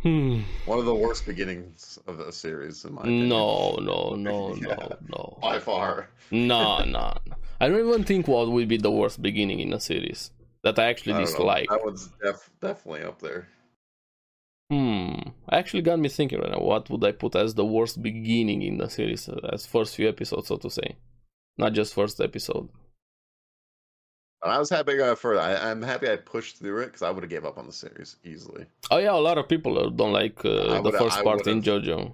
hmm. 0.04 0.42
One 0.66 0.80
of 0.80 0.86
the 0.86 0.96
worst 0.96 1.26
beginnings 1.26 2.00
of 2.08 2.18
the 2.18 2.32
series, 2.32 2.84
in 2.86 2.94
my 2.94 3.02
opinion. 3.02 3.30
no 3.30 3.76
no 3.90 4.16
no 4.16 4.56
Yeah. 4.62 4.76
no 4.76 4.98
no 5.10 5.38
by 5.42 5.60
far. 5.60 6.10
no 6.32 6.84
no. 6.86 7.14
I 7.62 7.70
don't 7.70 7.80
even 7.88 8.04
think 8.04 8.28
what 8.28 8.52
would 8.52 8.68
be 8.68 8.78
the 8.78 8.92
worst 8.92 9.22
beginning 9.22 9.60
in 9.60 9.72
a 9.74 9.80
series 9.80 10.32
that 10.64 10.78
I 10.80 10.86
actually 10.92 11.14
I 11.14 11.18
don't 11.18 11.26
know. 11.26 11.32
dislike 11.38 11.70
That 11.70 11.84
one's 11.86 12.10
def- 12.24 12.50
definitely 12.62 13.04
up 13.04 13.20
there. 13.22 13.48
hmm 14.72 15.16
actually 15.52 15.82
got 15.84 16.00
me 16.00 16.10
thinking 16.10 16.40
right 16.40 16.52
now 16.52 16.60
what 16.60 16.90
would 16.90 17.04
I 17.04 17.12
put 17.12 17.36
as 17.36 17.54
the 17.54 17.66
worst 17.66 18.02
beginning 18.02 18.62
in 18.64 18.78
the 18.78 18.90
series 18.90 19.30
as 19.54 19.66
first 19.68 19.96
few 19.96 20.08
episodes 20.10 20.48
so 20.48 20.58
to 20.58 20.70
say 20.70 20.96
not 21.58 21.74
just 21.74 21.94
first 21.94 22.20
episode 22.22 22.70
I 24.46 24.60
was 24.60 24.70
happy 24.70 24.94
I 24.94 24.98
got 24.98 25.20
further. 25.20 25.40
I, 25.42 25.56
I'm 25.72 25.82
happy 25.82 26.10
I 26.10 26.16
pushed 26.18 26.58
through 26.58 26.80
it 26.82 26.88
because 26.88 27.02
I 27.02 27.10
would 27.12 27.24
have 27.24 27.30
gave 27.30 27.46
up 27.46 27.58
on 27.58 27.66
the 27.66 27.74
series 27.74 28.18
easily. 28.26 28.66
oh 28.92 28.98
yeah 28.98 29.14
a 29.14 29.24
lot 29.30 29.38
of 29.38 29.48
people 29.48 29.78
uh, 29.80 29.90
don't 29.90 30.14
like 30.14 30.38
uh, 30.46 30.82
the 30.82 30.92
first 30.92 31.20
I 31.20 31.24
part 31.24 31.48
in 31.48 31.62
JoJo 31.62 32.12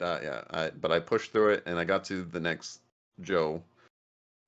Uh, 0.00 0.18
yeah, 0.22 0.40
I 0.50 0.70
but 0.82 0.90
I 0.92 0.98
pushed 1.00 1.32
through 1.32 1.50
it 1.54 1.62
and 1.66 1.78
I 1.78 1.84
got 1.84 2.04
to 2.10 2.24
the 2.24 2.40
next 2.40 2.80
Joe, 3.22 3.62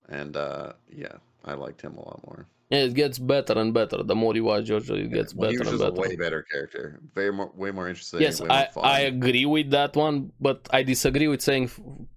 and 0.08 0.36
uh, 0.36 0.72
yeah, 0.94 1.14
I 1.44 1.54
liked 1.54 1.80
him 1.80 1.94
a 1.96 2.04
lot 2.04 2.20
more. 2.26 2.46
Yeah, 2.70 2.80
it 2.88 2.92
gets 2.92 3.18
better 3.18 3.54
and 3.58 3.72
better. 3.72 4.02
The 4.02 4.14
more 4.14 4.34
you 4.36 4.44
watch 4.44 4.64
JoJo, 4.66 4.92
it 5.06 5.10
gets 5.18 5.34
Well, 5.34 5.50
he 5.50 5.56
better 5.56 5.70
was 5.70 5.80
and 5.80 5.80
just 5.80 5.94
better. 5.96 6.06
a 6.06 6.10
way 6.10 6.16
better 6.16 6.42
character, 6.52 7.00
very 7.14 7.32
more, 7.32 7.50
way 7.56 7.70
more 7.70 7.88
interesting. 7.88 8.20
Yes, 8.20 8.42
I, 8.42 8.66
fun. 8.66 8.84
I 8.84 9.00
agree 9.14 9.46
with 9.46 9.70
that 9.70 9.96
one, 9.96 10.32
but 10.38 10.68
I 10.70 10.82
disagree 10.82 11.28
with 11.28 11.40
saying 11.40 11.70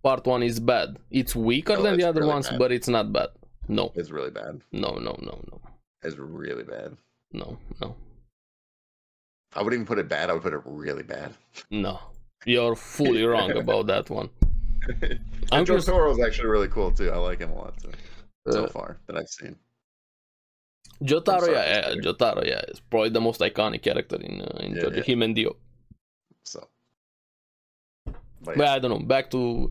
part 0.04 0.26
one 0.28 0.44
is 0.44 0.60
bad. 0.60 0.98
It's 1.10 1.34
weaker 1.34 1.78
No, 1.78 1.84
than 1.84 1.98
the 2.00 2.04
other 2.10 2.20
really 2.22 2.34
ones, 2.34 2.50
bad. 2.50 2.60
but 2.60 2.72
it's 2.74 2.90
not 2.90 3.14
bad. 3.14 3.30
No, 3.72 3.92
It's 3.96 4.12
really 4.12 4.32
bad. 4.32 4.62
no, 4.74 4.92
no, 5.08 5.14
no, 5.30 5.36
no, 5.50 5.62
It's 6.04 6.18
really 6.18 6.64
bad. 6.64 6.98
no, 7.32 7.58
no, 7.82 7.96
I 9.56 9.62
wouldn't 9.62 9.78
even 9.80 9.86
put 9.92 9.98
it 10.00 10.10
bad. 10.10 10.30
I 10.30 10.34
would 10.34 10.44
put 10.44 10.54
it 10.54 10.62
really 10.66 11.04
bad. 11.04 11.34
no. 11.70 12.00
You're 12.46 12.76
fully 12.76 13.24
wrong 13.24 13.52
about 13.64 13.86
that 13.88 14.10
one. 14.10 14.30
And 15.54 15.66
Joe 15.68 15.76
just- 15.76 15.88
Toro 15.88 16.12
is 16.12 16.20
actually 16.20 16.50
really 16.50 16.68
cool 16.70 16.92
too. 16.92 17.10
I 17.12 17.18
like 17.18 17.40
him 17.40 17.52
a 17.52 17.56
lot 17.64 17.78
too. 17.82 17.92
So 18.50 18.66
Uh, 18.66 18.68
far 18.70 18.98
that 19.08 19.16
I've 19.18 19.30
seen. 19.40 19.56
Jotaro, 21.04 21.40
sorry, 21.42 21.54
yeah, 21.54 21.90
yeah. 21.90 21.96
Jotaro, 22.06 22.44
yeah, 22.46 22.62
is 22.70 22.80
probably 22.80 23.10
the 23.10 23.22
most 23.22 23.40
iconic 23.42 23.82
character 23.84 24.18
in 24.28 24.42
uh, 24.42 24.58
in 24.66 24.76
Yeah, 24.76 24.84
JoJo. 24.84 24.98
yeah. 24.98 25.04
Him 25.04 25.22
and 25.22 25.36
Dio. 25.36 25.56
So, 26.44 26.68
but 28.44 28.58
But 28.58 28.68
I 28.76 28.80
don't 28.80 28.92
know. 28.92 29.00
Back 29.16 29.30
to 29.32 29.70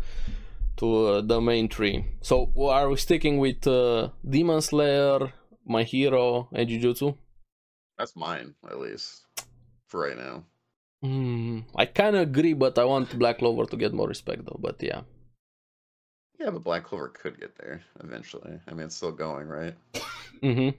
to 0.81 1.07
uh, 1.07 1.21
the 1.21 1.41
main 1.41 1.69
tree. 1.69 2.05
So 2.21 2.53
are 2.59 2.89
we 2.89 2.97
sticking 2.97 3.39
with 3.39 3.67
uh, 3.67 4.09
Demon 4.29 4.61
Slayer, 4.61 5.33
My 5.65 5.85
Hero, 5.85 6.49
and 6.53 6.69
Jujutsu? 6.69 7.17
that's 8.01 8.17
mine 8.17 8.55
at 8.69 8.81
least 8.81 9.27
for 9.87 10.01
right 10.01 10.17
now. 10.17 10.45
Hmm, 11.03 11.61
I 11.77 11.85
kind 11.85 12.17
of 12.17 12.23
agree, 12.23 12.55
but 12.55 12.79
I 12.79 12.85
want 12.85 13.19
Black 13.19 13.39
Clover 13.39 13.67
to 13.67 13.77
get 13.77 13.93
more 13.93 14.09
respect, 14.09 14.45
though. 14.45 14.59
But 14.59 14.83
yeah, 14.83 15.03
Yeah, 16.39 16.51
but 16.51 16.65
Black 16.65 16.85
Clover 16.85 17.09
could 17.09 17.39
get 17.39 17.57
there 17.57 17.83
eventually. 18.03 18.59
I 18.67 18.71
mean, 18.73 18.87
it's 18.87 18.97
still 18.97 19.13
going, 19.13 19.49
right? 19.49 19.75
mm-hmm. 20.43 20.71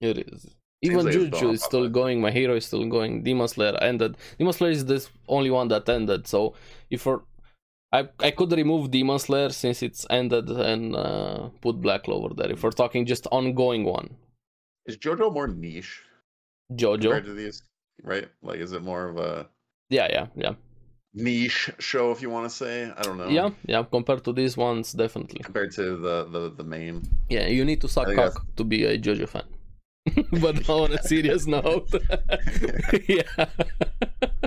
it 0.00 0.18
is. 0.18 0.46
Even 0.82 1.06
Jujutsu 1.06 1.52
is 1.54 1.62
still 1.62 1.88
going. 1.88 2.20
My 2.20 2.30
Hero 2.30 2.56
is 2.56 2.66
still 2.66 2.86
going. 2.86 3.22
Demon 3.22 3.48
Slayer 3.48 3.76
ended. 3.80 4.16
Demon 4.38 4.52
Slayer 4.52 4.72
is 4.72 4.84
the 4.84 5.06
only 5.28 5.50
one 5.50 5.68
that 5.68 5.88
ended. 5.88 6.26
So 6.26 6.54
if 6.90 7.06
we're, 7.06 7.20
I 7.96 8.00
I 8.28 8.30
could 8.38 8.52
remove 8.62 8.90
Demon 8.96 9.18
Slayer 9.26 9.50
since 9.62 9.78
it's 9.88 10.02
ended 10.18 10.46
and 10.72 10.84
uh, 11.04 11.40
put 11.64 11.74
Black 11.84 12.00
Clover 12.06 12.32
there. 12.38 12.50
If 12.54 12.62
we're 12.62 12.78
talking 12.82 13.02
just 13.14 13.24
ongoing 13.38 13.82
one, 13.98 14.08
Is 14.86 14.96
JoJo 15.04 15.26
more 15.38 15.48
niche 15.48 15.92
JoJo. 16.80 17.02
compared 17.02 17.26
to 17.32 17.34
these? 17.42 17.56
Right? 18.12 18.28
Like, 18.48 18.58
is 18.66 18.72
it 18.76 18.82
more 18.90 19.04
of 19.10 19.16
a 19.18 19.32
Yeah, 19.96 20.08
yeah, 20.16 20.26
yeah, 20.44 20.54
niche 21.26 21.70
show, 21.78 22.10
if 22.14 22.20
you 22.22 22.30
want 22.36 22.46
to 22.50 22.54
say? 22.62 22.74
I 22.98 23.02
don't 23.06 23.18
know. 23.20 23.28
yeah, 23.38 23.50
yeah. 23.72 23.82
Compared 23.96 24.22
to 24.24 24.32
these 24.40 24.54
ones, 24.68 24.86
definitely. 25.04 25.40
Compared 25.48 25.72
to 25.80 25.84
the 26.06 26.16
the, 26.34 26.42
the 26.60 26.64
main. 26.76 26.94
Yeah, 27.34 27.46
you 27.56 27.64
need 27.64 27.80
to 27.84 27.88
suck 27.88 28.08
cock 28.20 28.34
to 28.58 28.64
be 28.72 28.78
a 28.84 28.98
JoJo 29.04 29.28
fan. 29.34 29.48
but 30.44 30.56
on 30.68 30.92
a 30.98 31.00
serious 31.12 31.46
note, 31.56 31.88
yeah. 33.16 33.36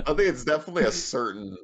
I 0.08 0.12
think 0.16 0.26
it's 0.32 0.44
definitely 0.52 0.84
a 0.84 0.92
certain 0.92 1.56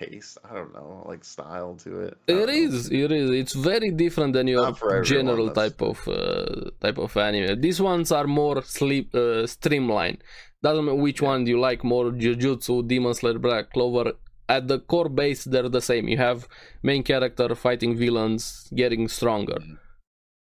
taste. 0.00 0.38
I 0.48 0.54
don't 0.54 0.72
know, 0.72 1.04
like 1.06 1.24
style 1.24 1.74
to 1.84 1.90
it. 2.06 2.14
it 2.26 2.48
is 2.48 2.90
it 2.90 3.12
is 3.12 3.30
It's 3.30 3.54
very 3.54 3.90
different 3.90 4.32
than 4.32 4.46
your 4.48 4.66
everyone, 4.66 5.04
general 5.04 5.50
type 5.50 5.80
of 5.90 5.98
uh, 6.08 6.70
type 6.80 6.98
of 6.98 7.16
anime. 7.16 7.60
These 7.60 7.80
ones 7.80 8.12
are 8.12 8.26
more 8.26 8.62
sleep 8.62 9.14
uh, 9.14 9.46
streamlined. 9.46 10.18
Doesn't 10.62 10.84
matter 10.84 10.96
which 10.96 11.22
one 11.22 11.46
you 11.46 11.58
like 11.58 11.82
more. 11.84 12.06
Jujutsu, 12.10 12.86
Demon 12.86 13.14
Slayer, 13.14 13.38
Black 13.38 13.72
Clover. 13.72 14.12
At 14.48 14.66
the 14.66 14.80
core 14.80 15.08
base, 15.08 15.44
they're 15.44 15.68
the 15.68 15.80
same. 15.80 16.08
You 16.08 16.18
have 16.18 16.48
main 16.82 17.02
character 17.02 17.54
fighting 17.54 17.96
villains, 17.96 18.68
getting 18.74 19.08
stronger. 19.08 19.58
Mhm. 19.60 19.78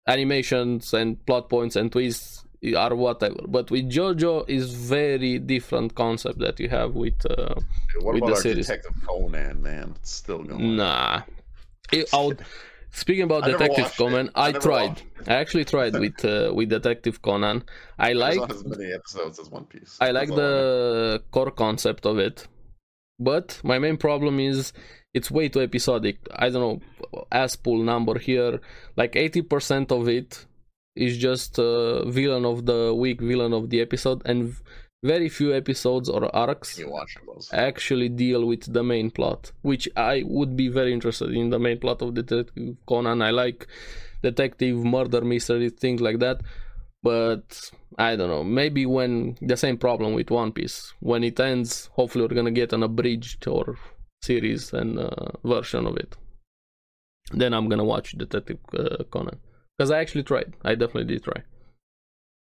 Animations 0.08 0.92
and 0.94 1.24
plot 1.26 1.48
points 1.48 1.76
and 1.76 1.92
twists 1.92 2.44
are 2.76 2.94
whatever. 2.94 3.42
But 3.48 3.70
with 3.70 3.90
JoJo, 3.90 4.48
is 4.48 4.72
very 4.72 5.38
different 5.38 5.94
concept 5.94 6.38
that 6.38 6.60
you 6.60 6.68
have 6.68 6.94
with. 6.94 7.24
Uh, 7.28 7.54
with 8.00 8.16
about 8.16 8.26
the 8.26 8.32
our 8.34 8.36
series. 8.36 8.66
Detective 8.66 8.94
Conan, 9.06 9.62
man? 9.62 9.94
It's 9.96 10.12
still 10.12 10.42
going. 10.42 10.76
Nah. 10.76 11.22
It, 11.92 12.08
would, 12.12 12.44
speaking 12.92 13.24
about 13.24 13.44
I 13.48 13.52
Detective. 13.52 13.92
Conan, 13.96 14.30
I 14.34 14.48
I, 14.48 14.52
tried. 14.52 15.02
I 15.26 15.34
actually 15.34 15.64
tried 15.64 15.94
with 15.98 16.24
uh, 16.24 16.52
with 16.54 16.68
Detective 16.68 17.20
Conan. 17.20 17.64
I 17.98 18.12
like 18.12 18.50
as 18.50 18.64
many 18.64 18.92
episodes 18.92 19.38
as 19.40 19.50
One 19.50 19.64
Piece. 19.64 19.98
I 20.00 20.12
like 20.12 20.28
That's 20.28 20.40
the 20.40 21.22
core 21.32 21.50
concept 21.50 22.06
of 22.06 22.18
it, 22.18 22.46
but 23.18 23.60
my 23.64 23.78
main 23.78 23.96
problem 23.96 24.38
is 24.38 24.72
it's 25.12 25.30
way 25.30 25.48
too 25.48 25.60
episodic. 25.60 26.16
I 26.34 26.48
don't 26.48 26.62
know, 26.62 27.24
ass 27.30 27.56
pull 27.56 27.82
number 27.82 28.18
here, 28.18 28.60
like 28.96 29.16
eighty 29.16 29.42
percent 29.42 29.92
of 29.92 30.08
it 30.08 30.46
is 30.94 31.18
just 31.18 31.58
uh, 31.58 32.04
villain 32.08 32.44
of 32.44 32.66
the 32.66 32.94
week, 32.94 33.20
villain 33.20 33.52
of 33.52 33.70
the 33.70 33.80
episode, 33.80 34.22
and 34.24 34.54
very 35.02 35.28
few 35.28 35.54
episodes 35.54 36.08
or 36.08 36.34
arcs 36.34 36.80
actually 37.52 38.08
deal 38.08 38.46
with 38.46 38.72
the 38.72 38.82
main 38.82 39.10
plot, 39.10 39.50
which 39.62 39.88
I 39.96 40.22
would 40.24 40.56
be 40.56 40.68
very 40.68 40.92
interested 40.92 41.30
in 41.30 41.50
the 41.50 41.58
main 41.58 41.78
plot 41.78 42.02
of 42.02 42.14
Detective 42.14 42.76
Conan. 42.86 43.20
I 43.22 43.30
like 43.30 43.66
detective 44.22 44.84
murder 44.84 45.22
mystery 45.22 45.70
things 45.70 46.00
like 46.00 46.20
that, 46.20 46.40
but 47.02 47.70
I 47.98 48.14
don't 48.14 48.28
know. 48.28 48.44
Maybe 48.44 48.86
when 48.86 49.36
the 49.40 49.56
same 49.56 49.76
problem 49.76 50.14
with 50.14 50.30
One 50.30 50.52
Piece 50.52 50.92
when 51.00 51.24
it 51.24 51.40
ends, 51.40 51.90
hopefully 51.94 52.24
we're 52.24 52.36
gonna 52.36 52.52
get 52.52 52.72
an 52.72 52.84
abridged 52.84 53.48
or 53.48 53.76
series 54.22 54.72
and 54.72 55.00
uh, 55.00 55.32
version 55.44 55.86
of 55.86 55.96
it. 55.96 56.14
Then 57.32 57.54
I'm 57.54 57.68
gonna 57.68 57.84
watch 57.84 58.12
Detective 58.12 58.58
uh, 58.78 59.02
Conan 59.10 59.40
because 59.82 59.90
I 59.90 60.00
actually 60.00 60.22
tried. 60.24 60.54
I 60.64 60.74
definitely 60.76 61.12
did 61.14 61.24
try. 61.24 61.42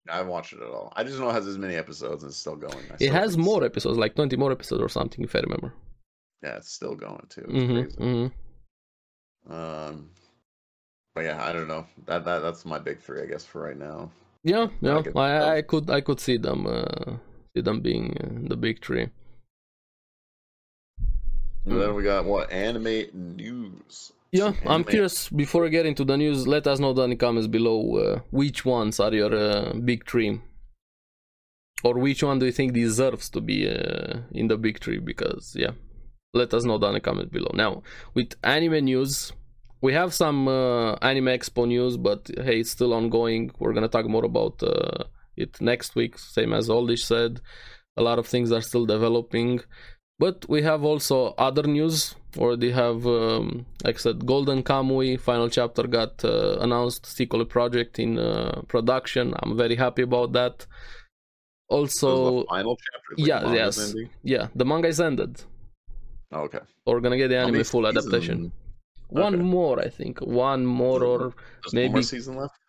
I 0.09 0.17
haven't 0.17 0.31
watched 0.31 0.53
it 0.53 0.61
at 0.61 0.67
all. 0.69 0.91
I 0.95 1.03
just 1.03 1.19
know 1.19 1.29
it 1.29 1.33
has 1.33 1.47
as 1.47 1.57
many 1.57 1.75
episodes 1.75 2.23
and 2.23 2.29
it's 2.31 2.37
still 2.39 2.55
going. 2.55 2.89
I 2.91 2.97
It 2.99 3.09
still 3.09 3.11
has 3.11 3.39
more 3.39 3.63
episodes, 3.63 3.97
like 3.97 4.13
20 4.13 4.35
more 4.37 4.51
episodes 4.51 4.83
or 4.83 4.89
something, 4.89 5.23
if 5.23 5.35
I 5.35 5.39
remember. 5.39 5.73
Yeah, 6.41 6.57
it's 6.57 6.71
still 6.71 6.95
going 6.95 7.27
too. 7.29 7.51
It's 7.53 7.63
hmm 7.63 7.63
crazy. 7.63 7.99
hmm 7.99 8.27
Um, 9.49 10.09
but 11.13 11.21
yeah, 11.25 11.43
I 11.43 11.51
don't 11.53 11.67
know. 11.67 11.85
That 12.05 12.25
that 12.25 12.39
that's 12.39 12.65
my 12.65 12.79
big 12.79 12.99
three, 12.99 13.21
I 13.21 13.25
guess, 13.25 13.45
for 13.45 13.61
right 13.61 13.77
now. 13.77 14.11
Yeah, 14.43 14.69
yeah, 14.81 15.03
like 15.03 15.07
it. 15.07 15.15
I, 15.15 15.57
I 15.57 15.61
could 15.61 15.89
I 15.91 16.01
could 16.01 16.19
see 16.19 16.37
them 16.37 16.65
uh, 16.65 17.17
see 17.53 17.61
them 17.61 17.81
being 17.81 18.17
uh, 18.17 18.47
the 18.49 18.57
big 18.57 18.83
three. 18.83 19.09
And 21.69 21.79
Hmm. 21.79 21.81
then 21.81 21.95
we 21.95 22.03
got 22.03 22.25
what 22.25 22.51
anime 22.51 23.05
news. 23.13 24.11
Yeah, 24.31 24.53
I'm 24.65 24.83
curious. 24.83 25.29
Before 25.29 25.65
I 25.65 25.69
get 25.69 25.85
into 25.85 26.03
the 26.03 26.17
news, 26.17 26.47
let 26.47 26.67
us 26.67 26.79
know 26.79 26.93
down 26.93 27.05
in 27.05 27.09
the 27.11 27.15
comments 27.15 27.47
below 27.47 27.97
uh, 27.97 28.19
which 28.31 28.65
ones 28.65 28.99
are 28.99 29.13
your 29.13 29.33
uh, 29.33 29.73
big 29.73 30.09
three, 30.09 30.41
or 31.83 31.97
which 31.97 32.23
one 32.23 32.39
do 32.39 32.45
you 32.45 32.51
think 32.51 32.73
deserves 32.73 33.29
to 33.29 33.41
be 33.41 33.69
uh, 33.69 34.19
in 34.31 34.47
the 34.47 34.57
big 34.57 34.83
three? 34.83 34.99
Because 34.99 35.55
yeah, 35.57 35.71
let 36.33 36.53
us 36.53 36.65
know 36.65 36.77
down 36.77 36.89
in 36.89 36.95
the 36.95 36.99
comments 36.99 37.31
below. 37.31 37.51
Now, 37.53 37.83
with 38.13 38.35
anime 38.43 38.83
news, 38.83 39.31
we 39.81 39.93
have 39.93 40.13
some 40.13 40.47
uh, 40.47 40.93
anime 40.95 41.27
expo 41.27 41.67
news, 41.67 41.95
but 41.95 42.29
hey, 42.43 42.59
it's 42.59 42.71
still 42.71 42.93
ongoing. 42.93 43.51
We're 43.59 43.73
gonna 43.73 43.87
talk 43.87 44.07
more 44.07 44.25
about 44.25 44.61
uh, 44.61 45.05
it 45.37 45.61
next 45.61 45.95
week, 45.95 46.17
same 46.17 46.51
as 46.51 46.67
Oldish 46.67 47.05
said. 47.05 47.39
A 47.95 48.01
lot 48.01 48.19
of 48.19 48.27
things 48.27 48.51
are 48.51 48.61
still 48.61 48.85
developing. 48.85 49.61
But 50.19 50.45
we 50.49 50.63
have 50.63 50.83
also 50.83 51.35
other 51.37 51.63
news. 51.63 52.15
Already 52.37 52.71
have, 52.71 53.05
um, 53.05 53.65
like 53.83 53.95
I 53.95 53.99
said, 53.99 54.25
Golden 54.25 54.63
Kamuy 54.63 55.19
final 55.19 55.49
chapter 55.49 55.83
got 55.83 56.23
uh, 56.25 56.57
announced. 56.59 57.05
Sequel 57.05 57.45
project 57.45 57.99
in 57.99 58.17
uh, 58.17 58.61
production. 58.67 59.33
I'm 59.41 59.55
very 59.55 59.75
happy 59.75 60.01
about 60.01 60.33
that. 60.33 60.65
Also, 61.69 62.45
final 62.45 62.77
chapter. 62.77 63.21
Like 63.21 63.27
yeah, 63.27 63.53
yes, 63.53 63.89
ending? 63.89 64.09
yeah. 64.23 64.47
The 64.55 64.65
manga 64.65 64.87
is 64.87 64.99
ended. 64.99 65.41
Oh, 66.31 66.41
okay. 66.41 66.59
We're 66.85 66.99
gonna 66.99 67.17
get 67.17 67.27
the 67.29 67.37
anime 67.37 67.63
full 67.63 67.83
season? 67.83 67.97
adaptation. 67.97 68.51
One 69.09 69.41
more, 69.41 69.79
I 69.79 69.89
think. 69.89 70.19
One 70.19 70.65
more, 70.65 71.03
or 71.03 71.19
There's 71.63 71.73
maybe 71.73 71.93
more 71.93 72.01
season 72.01 72.37
left. 72.37 72.59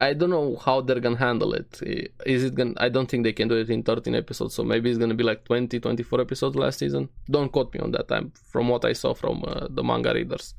I 0.00 0.14
don't 0.14 0.30
know 0.30 0.56
how 0.56 0.80
they're 0.80 1.00
gonna 1.00 1.18
handle 1.18 1.52
it. 1.52 1.80
Is 2.24 2.44
it 2.44 2.54
gonna? 2.54 2.74
I 2.78 2.88
don't 2.88 3.08
think 3.10 3.24
they 3.24 3.34
can 3.34 3.48
do 3.48 3.56
it 3.56 3.68
in 3.68 3.82
13 3.82 4.14
episodes. 4.14 4.54
So 4.54 4.64
maybe 4.64 4.88
it's 4.88 4.98
gonna 4.98 5.14
be 5.14 5.24
like 5.24 5.44
20, 5.44 5.78
24 5.78 6.20
episodes 6.22 6.56
last 6.56 6.78
season. 6.78 7.10
Don't 7.30 7.52
quote 7.52 7.74
me 7.74 7.80
on 7.80 7.90
that. 7.92 8.08
time. 8.08 8.32
from 8.50 8.68
what 8.68 8.84
I 8.84 8.94
saw 8.94 9.12
from 9.12 9.44
uh, 9.46 9.66
the 9.68 9.82
manga 9.82 10.14
readers. 10.14 10.54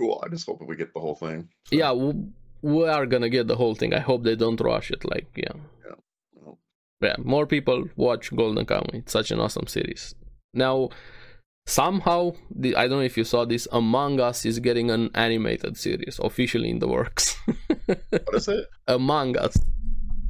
Cool. 0.00 0.22
I 0.24 0.30
just 0.30 0.46
hope 0.46 0.60
that 0.60 0.68
we 0.68 0.76
get 0.76 0.94
the 0.94 1.00
whole 1.00 1.14
thing. 1.14 1.48
So. 1.66 1.76
Yeah, 1.76 1.92
we, 1.92 2.14
we 2.62 2.88
are 2.88 3.04
gonna 3.04 3.28
get 3.28 3.48
the 3.48 3.56
whole 3.56 3.74
thing. 3.74 3.92
I 3.92 4.00
hope 4.00 4.24
they 4.24 4.36
don't 4.36 4.60
rush 4.60 4.90
it. 4.90 5.04
Like, 5.04 5.28
yeah. 5.36 5.52
Yeah. 5.86 5.94
Well. 6.32 6.58
Yeah. 7.02 7.16
More 7.18 7.46
people 7.46 7.84
watch 7.96 8.34
Golden 8.34 8.64
Kamuy. 8.64 8.94
It's 8.94 9.12
such 9.12 9.30
an 9.30 9.40
awesome 9.40 9.66
series. 9.66 10.14
Now, 10.54 10.88
somehow 11.66 12.32
the, 12.50 12.74
i 12.76 12.82
don't 12.88 12.98
know 12.98 13.04
if 13.04 13.16
you 13.16 13.24
saw 13.24 13.44
this 13.44 13.68
among 13.72 14.20
us 14.20 14.44
is 14.44 14.58
getting 14.58 14.90
an 14.90 15.10
animated 15.14 15.76
series 15.76 16.18
officially 16.22 16.70
in 16.70 16.78
the 16.78 16.88
works. 16.88 17.36
What 17.86 18.34
is 18.34 18.48
it? 18.48 18.68
Among 18.88 19.36
us. 19.36 19.56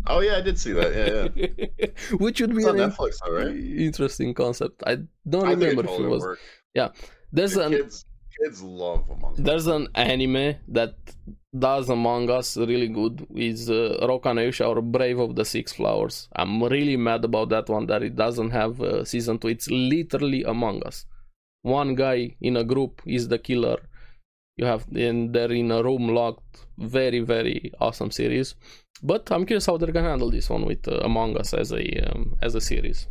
Oh 0.07 0.21
yeah 0.21 0.37
i 0.37 0.41
did 0.41 0.59
see 0.59 0.73
that. 0.73 0.91
Yeah, 0.95 1.29
yeah. 1.35 1.87
which 2.19 2.41
would 2.41 2.55
be 2.55 2.65
an 2.65 2.81
on 2.81 2.91
netflix 2.91 3.17
all 3.25 3.33
right? 3.33 3.55
interesting 3.55 4.35
concept. 4.35 4.83
I 4.87 4.99
don't 5.29 5.47
I 5.47 5.51
remember 5.53 5.85
if 5.85 6.01
it 6.01 6.09
was 6.09 6.23
work. 6.23 6.39
yeah. 6.75 6.89
There's 7.33 7.55
the 7.55 7.67
an 7.67 7.73
kids, 7.73 8.05
kids 8.39 8.63
love 8.63 9.09
among 9.09 9.33
us. 9.33 9.39
there's 9.39 9.67
an 9.67 9.89
anime 9.95 10.57
that 10.69 10.95
does 11.59 11.89
among 11.89 12.31
us 12.31 12.57
really 12.57 12.89
good. 12.89 13.27
Is 13.35 13.71
uh, 13.71 13.97
or 14.01 14.83
Brave 14.83 15.19
of 15.19 15.37
the 15.37 15.45
Six 15.45 15.73
Flowers. 15.73 16.29
I'm 16.35 16.63
really 16.63 16.97
mad 16.97 17.25
about 17.25 17.51
that 17.51 17.69
one 17.69 17.87
that 17.87 18.03
it 18.03 18.17
doesn't 18.17 18.51
have 18.51 18.81
uh, 18.81 19.05
season 19.05 19.39
two. 19.39 19.49
It's 19.49 19.71
literally 19.71 20.43
Among 20.45 20.83
Us 20.83 21.07
one 21.63 21.95
guy 21.95 22.35
in 22.41 22.57
a 22.57 22.65
group 22.65 23.03
is 23.07 23.29
the 23.29 23.39
killer 23.39 23.79
you 24.57 24.65
have 24.67 24.87
and 24.95 25.33
they're 25.35 25.53
in 25.53 25.71
a 25.71 25.83
room 25.83 26.09
locked 26.09 26.67
very 26.79 27.21
very 27.21 27.73
awesome 27.81 28.11
series 28.11 28.55
but 29.03 29.31
i'm 29.33 29.47
curious 29.47 29.67
how 29.67 29.77
they're 29.77 29.93
gonna 29.93 30.09
handle 30.11 30.31
this 30.31 30.51
one 30.51 30.65
with 30.67 30.87
uh, 30.89 30.99
among 31.05 31.37
us 31.37 31.55
as 31.55 31.73
a 31.73 31.85
um, 32.11 32.37
as 32.43 32.55
a 32.55 32.61
series 32.61 33.09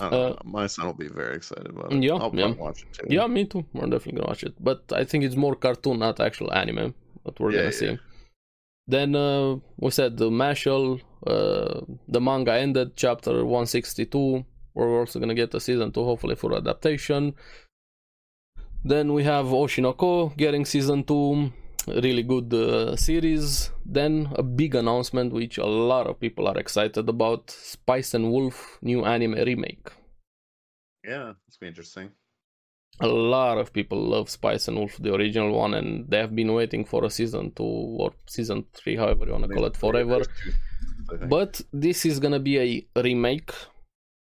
uh, 0.00 0.34
my 0.44 0.66
son 0.66 0.86
will 0.86 0.92
be 0.94 1.08
very 1.08 1.36
excited 1.36 1.68
about 1.68 1.92
it. 1.92 2.02
Yeah, 2.02 2.14
I'll 2.14 2.34
yeah. 2.34 2.52
watch 2.52 2.82
it 2.82 2.92
too. 2.92 3.06
Yeah, 3.08 3.26
me 3.28 3.44
too. 3.44 3.64
We're 3.72 3.86
definitely 3.86 4.18
gonna 4.18 4.28
watch 4.28 4.42
it. 4.42 4.54
But 4.58 4.92
I 4.92 5.04
think 5.04 5.24
it's 5.24 5.36
more 5.36 5.54
cartoon, 5.54 6.00
not 6.00 6.20
actual 6.20 6.52
anime. 6.52 6.94
But 7.24 7.38
we're 7.38 7.52
Yeah, 7.52 7.58
gonna 7.58 7.70
yeah. 7.70 7.78
see. 7.78 7.98
Then 8.86 9.14
uh, 9.14 9.56
we 9.78 9.90
said 9.90 10.16
the 10.16 10.30
Mashle, 10.30 11.00
uh, 11.26 11.80
the 12.08 12.20
manga 12.20 12.52
ended, 12.54 12.96
chapter 12.96 13.44
162. 13.44 14.44
We're 14.74 14.98
also 15.00 15.20
gonna 15.20 15.34
get 15.34 15.54
a 15.54 15.60
season 15.60 15.92
two, 15.92 16.04
hopefully 16.04 16.34
for 16.34 16.56
adaptation. 16.56 17.34
Then 18.84 19.12
we 19.12 19.24
have 19.24 19.46
Oshi 19.46 19.82
no 19.82 19.92
Ko 19.92 20.32
getting 20.36 20.64
season 20.64 21.04
two, 21.04 21.52
really 21.86 22.22
good 22.22 22.52
uh, 22.52 22.96
series. 22.96 23.70
Then 23.86 24.28
a 24.34 24.42
big 24.42 24.74
announcement, 24.74 25.32
which 25.32 25.58
a 25.58 25.66
lot 25.66 26.06
of 26.06 26.20
people 26.20 26.48
are 26.48 26.58
excited 26.58 27.08
about: 27.08 27.50
Spice 27.50 28.14
and 28.14 28.30
Wolf 28.30 28.78
new 28.82 29.04
anime 29.04 29.34
remake. 29.34 29.88
Yeah, 31.04 31.32
it's 31.46 31.56
be 31.56 31.68
interesting. 31.68 32.10
A 33.00 33.08
lot 33.08 33.58
of 33.58 33.72
people 33.72 34.00
love 34.00 34.30
Spice 34.30 34.68
and 34.68 34.78
Wolf, 34.78 34.96
the 34.98 35.14
original 35.14 35.52
one, 35.52 35.74
and 35.74 36.08
they 36.08 36.18
have 36.18 36.34
been 36.34 36.52
waiting 36.52 36.84
for 36.84 37.04
a 37.04 37.10
season 37.10 37.52
two 37.52 37.64
or 37.64 38.12
season 38.26 38.66
three, 38.72 38.96
however 38.96 39.26
you 39.26 39.32
want 39.32 39.44
to 39.44 39.50
call 39.54 39.64
it, 39.64 39.76
forever. 39.76 40.22
But 41.28 41.60
this 41.72 42.06
is 42.06 42.20
gonna 42.20 42.38
be 42.38 42.58
a 42.58 43.00
remake, 43.02 43.50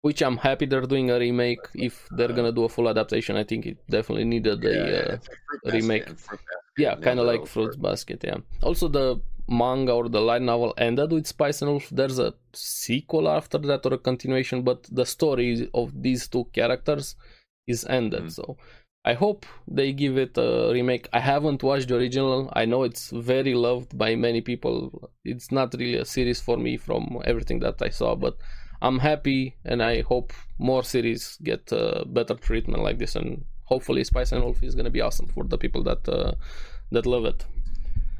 which 0.02 0.22
I'm 0.22 0.36
happy 0.36 0.66
they're 0.66 0.82
doing 0.86 1.10
a 1.10 1.18
remake. 1.18 1.60
If 1.74 2.08
they're 2.10 2.32
gonna 2.32 2.52
do 2.52 2.64
a 2.64 2.68
full 2.68 2.88
adaptation, 2.88 3.36
I 3.36 3.44
think 3.44 3.66
it 3.66 3.78
definitely 3.88 4.24
needed 4.24 4.62
yeah, 4.62 4.70
a 4.70 4.98
uh, 5.14 5.18
Fruit 5.18 5.62
Basket 5.64 5.72
remake. 5.72 6.06
Basket 6.06 6.40
yeah, 6.78 6.94
kind 6.96 7.18
of 7.20 7.26
like 7.26 7.46
Fruits 7.46 7.76
for- 7.76 7.82
Basket. 7.82 8.20
Yeah. 8.24 8.38
Also, 8.62 8.88
the 8.88 9.20
manga 9.48 9.92
or 9.92 10.08
the 10.08 10.20
light 10.20 10.42
novel 10.42 10.74
ended 10.78 11.10
with 11.10 11.26
Spice 11.26 11.62
and 11.62 11.70
Wolf. 11.70 11.88
There's 11.90 12.18
a 12.18 12.34
sequel 12.52 13.28
after 13.28 13.58
that 13.58 13.84
or 13.86 13.94
a 13.94 13.98
continuation, 13.98 14.62
but 14.62 14.86
the 14.92 15.06
story 15.06 15.68
of 15.74 16.02
these 16.02 16.28
two 16.28 16.44
characters 16.52 17.16
is 17.66 17.84
ended. 17.86 18.24
Mhm. 18.24 18.32
So 18.32 18.56
I 19.04 19.14
hope 19.14 19.46
they 19.66 19.92
give 19.92 20.18
it 20.18 20.36
a 20.36 20.70
remake. 20.72 21.08
I 21.12 21.20
haven't 21.20 21.62
watched 21.62 21.88
the 21.88 21.96
original. 21.96 22.52
I 22.52 22.66
know 22.66 22.82
it's 22.82 23.10
very 23.10 23.54
loved 23.54 23.96
by 23.96 24.14
many 24.16 24.42
people. 24.42 25.10
It's 25.24 25.50
not 25.50 25.74
really 25.74 25.96
a 25.96 26.04
series 26.04 26.40
for 26.40 26.56
me 26.58 26.76
from 26.76 27.20
everything 27.24 27.60
that 27.60 27.80
I 27.80 27.88
saw, 27.88 28.14
but 28.14 28.36
I'm 28.80 28.98
happy 28.98 29.56
and 29.64 29.82
I 29.82 30.02
hope 30.02 30.32
more 30.58 30.82
series 30.84 31.36
get 31.42 31.72
uh, 31.72 32.04
better 32.06 32.34
treatment 32.34 32.82
like 32.82 32.98
this. 32.98 33.16
And 33.16 33.44
hopefully, 33.64 34.04
Spice 34.04 34.32
and 34.32 34.42
Wolf 34.42 34.62
is 34.62 34.74
gonna 34.74 34.90
be 34.90 35.00
awesome 35.00 35.26
for 35.28 35.44
the 35.44 35.58
people 35.58 35.82
that 35.84 36.08
uh, 36.08 36.32
that 36.92 37.06
love 37.06 37.24
it. 37.24 37.44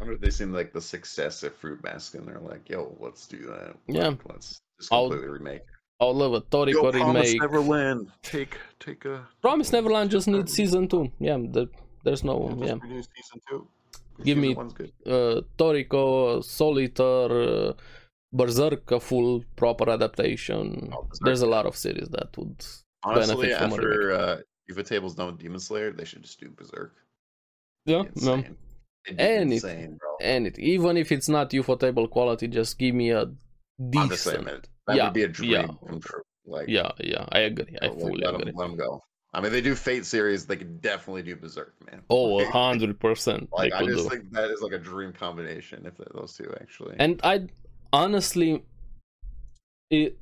I 0.01 0.05
wonder 0.05 0.15
if 0.15 0.21
they 0.21 0.31
seem 0.31 0.53
like 0.53 0.73
the 0.73 0.81
success 0.81 1.43
of 1.43 1.55
Fruit 1.57 1.83
Basket 1.83 2.21
and 2.21 2.29
they're 2.29 2.39
like, 2.41 2.69
yo, 2.69 2.97
let's 3.01 3.27
do 3.27 3.39
that. 3.47 3.75
Yeah. 3.89 4.09
Like, 4.09 4.21
let's 4.29 4.61
just 4.79 4.93
I'll- 4.93 5.09
completely 5.11 5.29
remake. 5.39 5.61
it. 5.61 5.67
I'll 6.01 6.15
love 6.15 6.35
it. 6.35 6.49
Toriko 6.51 6.73
Yo, 6.85 6.93
Promise 6.93 7.27
remake. 7.33 7.41
Neverland. 7.43 8.13
Take 8.23 8.57
take 8.79 9.05
a 9.05 9.27
Promise 9.43 9.73
Neverland 9.73 10.11
just 10.13 10.29
needs 10.29 10.53
season 10.53 10.87
two. 10.87 11.11
Yeah, 11.19 11.39
there, 11.43 11.67
there's 12.05 12.23
no 12.23 12.49
just 12.51 12.63
yeah. 12.63 13.03
season 13.17 13.41
two. 13.49 13.67
Give 14.19 14.37
Season 14.37 14.41
me- 14.41 14.55
one's 14.55 14.73
good. 14.75 14.93
Uh, 15.05 15.41
Toriko, 15.59 16.45
Solitaire, 16.45 17.33
uh, 17.71 17.73
Berserk, 18.33 18.91
a 18.91 19.01
full 19.01 19.43
proper 19.57 19.89
adaptation. 19.91 20.91
Oh, 20.93 21.09
There's 21.21 21.43
a 21.43 21.47
lot 21.47 21.67
of 21.67 21.77
series 21.77 22.09
that 22.11 22.37
would. 22.37 22.65
Honestly, 23.03 23.49
benefit 23.49 23.59
from 23.59 23.71
a 23.71 23.75
after 23.75 24.13
uh, 24.13 24.37
Uva 24.69 24.83
Table's 24.83 25.15
done 25.15 25.29
with 25.29 25.39
Demon 25.39 25.61
Slayer, 25.61 25.93
they 25.93 26.05
should 26.05 26.23
just 26.23 26.41
do 26.41 26.51
Berserk. 26.51 26.95
Yeah, 27.87 28.03
no. 28.17 28.45
Insane. 29.07 29.71
And 29.81 29.99
bro. 29.99 30.09
And 30.21 30.47
it, 30.47 30.59
even 30.59 30.97
if 30.97 31.11
it's 31.13 31.29
not 31.29 31.51
ufotable 31.51 32.11
quality, 32.11 32.49
just 32.49 32.79
give 32.79 32.95
me 32.95 33.11
a 33.11 33.23
I'm 33.23 34.09
just 34.11 34.25
saying, 34.25 34.45
decent. 34.45 34.69
That 34.87 34.97
Yeah, 34.97 35.05
would 35.05 35.15
be 35.15 35.23
a 35.23 35.29
dream 35.29 35.51
yeah. 35.51 35.67
come 35.87 36.01
true. 36.01 36.23
Like, 36.45 36.69
Yeah, 36.69 36.91
yeah, 37.01 37.25
I 37.31 37.41
agree. 37.41 37.77
I 37.81 37.89
fully 37.89 38.21
let 38.25 38.35
agree. 38.35 38.45
Them, 38.47 38.55
let 38.57 38.65
'em 38.71 38.77
go. 38.77 39.03
I 39.33 39.41
mean, 39.41 39.53
they 39.53 39.61
do 39.61 39.75
Fate 39.75 40.07
series. 40.07 40.47
They 40.47 40.57
could 40.57 40.81
definitely 40.81 41.23
do 41.23 41.37
Berserk, 41.37 41.75
man. 41.91 42.03
Oh, 42.11 42.45
hundred 42.51 42.99
percent. 42.99 43.49
Like, 43.53 43.73
I 43.73 43.85
just 43.85 44.05
do. 44.05 44.09
think 44.11 44.31
that 44.33 44.51
is 44.51 44.61
like 44.63 44.73
a 44.73 44.79
dream 44.79 45.13
combination 45.13 45.87
if 45.87 45.95
those 46.15 46.35
two 46.35 46.53
actually. 46.61 46.97
And 46.99 47.21
I 47.23 47.47
honestly, 47.93 48.63
it, 49.91 50.19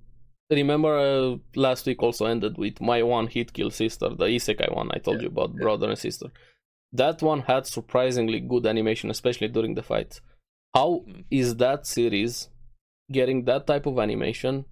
remember 0.50 0.96
uh, 0.96 1.36
last 1.54 1.86
week 1.86 2.02
also 2.02 2.26
ended 2.26 2.56
with 2.58 2.80
my 2.80 3.02
one 3.02 3.26
hit 3.26 3.52
kill 3.52 3.70
sister, 3.70 4.08
the 4.10 4.26
isekai 4.26 4.74
one 4.74 4.90
I 4.92 4.98
told 4.98 5.16
Yeah, 5.16 5.22
you 5.22 5.28
about, 5.28 5.54
yeah. 5.54 5.60
brother 5.60 5.88
and 5.88 5.98
sister. 5.98 6.28
That 6.92 7.22
one 7.22 7.40
had 7.40 7.66
surprisingly 7.66 8.40
good 8.40 8.66
animation, 8.66 9.10
especially 9.10 9.48
during 9.48 9.74
the 9.74 9.82
fights. 9.82 10.20
How 10.74 11.04
Mhm. 11.06 11.24
is 11.30 11.56
that 11.56 11.86
series 11.86 12.48
getting 13.10 13.44
that 13.44 13.66
type 13.66 13.86
of 13.86 13.98
animation? 13.98 14.64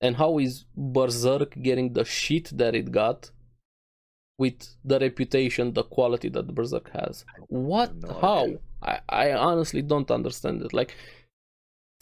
And 0.00 0.16
how 0.16 0.38
is 0.38 0.64
Berserk 0.76 1.54
getting 1.62 1.92
the 1.92 2.04
shit 2.04 2.50
that 2.58 2.74
it 2.74 2.90
got 2.90 3.30
with 4.38 4.76
the 4.84 4.98
reputation, 4.98 5.72
the 5.72 5.84
quality 5.84 6.28
that 6.30 6.54
Berserk 6.54 6.90
has? 6.90 7.24
What? 7.48 7.94
no 7.94 8.12
how? 8.20 8.58
I, 8.82 9.00
I 9.08 9.32
honestly 9.32 9.82
don't 9.82 10.10
understand 10.10 10.62
it. 10.62 10.72
Like, 10.72 10.96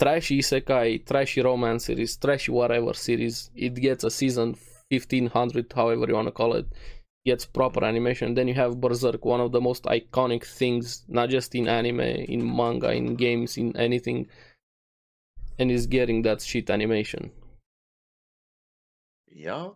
trashy 0.00 0.38
isekai, 0.40 1.06
trashy 1.06 1.42
romance 1.42 1.84
series, 1.84 2.16
trashy 2.16 2.50
whatever 2.50 2.94
series, 2.94 3.50
it 3.54 3.74
gets 3.74 4.04
a 4.04 4.10
season 4.10 4.56
1500, 4.90 5.72
however 5.74 6.06
you 6.08 6.14
want 6.14 6.26
to 6.28 6.32
call 6.32 6.54
it, 6.54 6.66
gets 7.26 7.44
proper 7.44 7.84
animation. 7.84 8.34
Then 8.34 8.48
you 8.48 8.54
have 8.54 8.80
Berserk, 8.80 9.24
one 9.24 9.40
of 9.40 9.52
the 9.52 9.60
most 9.60 9.84
iconic 9.84 10.44
things, 10.44 11.04
not 11.08 11.28
just 11.28 11.54
in 11.54 11.68
anime, 11.68 12.00
in 12.00 12.40
manga, 12.56 12.90
in 12.92 13.14
games, 13.14 13.58
in 13.58 13.76
anything, 13.76 14.26
and 15.58 15.70
is 15.70 15.86
getting 15.86 16.22
that 16.22 16.40
shit 16.40 16.70
animation. 16.70 17.30
yeah, 19.32 19.70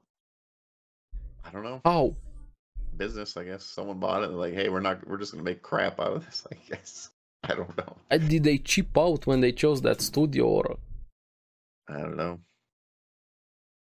I 1.44 1.50
don't 1.50 1.62
know. 1.64 1.80
How? 1.84 2.16
Business, 2.96 3.36
I 3.36 3.44
guess. 3.44 3.64
Someone 3.64 3.98
bought 3.98 4.22
it. 4.22 4.30
like, 4.30 4.54
hey, 4.54 4.68
we're 4.68 4.80
not. 4.80 5.06
We're 5.06 5.18
just 5.18 5.32
gonna 5.32 5.44
make 5.44 5.62
crap 5.62 6.00
out 6.00 6.12
of 6.12 6.24
this. 6.26 6.46
I 6.52 6.56
guess. 6.68 7.10
I 7.50 7.54
don't 7.54 7.76
know. 7.76 7.96
Uh, 8.10 8.18
Did 8.18 8.44
they 8.44 8.58
cheap 8.58 8.96
out 8.96 9.26
when 9.26 9.40
they 9.40 9.52
chose 9.52 9.82
that 9.82 10.00
studio, 10.00 10.44
or 10.46 10.76
I 11.88 11.98
don't 12.00 12.16
know. 12.16 12.40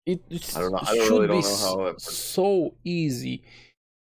it, 0.06 0.20
I 0.56 0.60
don't 0.60 0.72
know. 0.72 0.78
I 0.82 0.94
don't 0.96 1.06
should 1.06 1.22
really 1.22 1.36
be 1.38 1.42
don't 1.42 1.60
know 1.60 1.66
how 1.68 1.86
it 1.86 2.00
so 2.00 2.74
easy. 2.84 3.42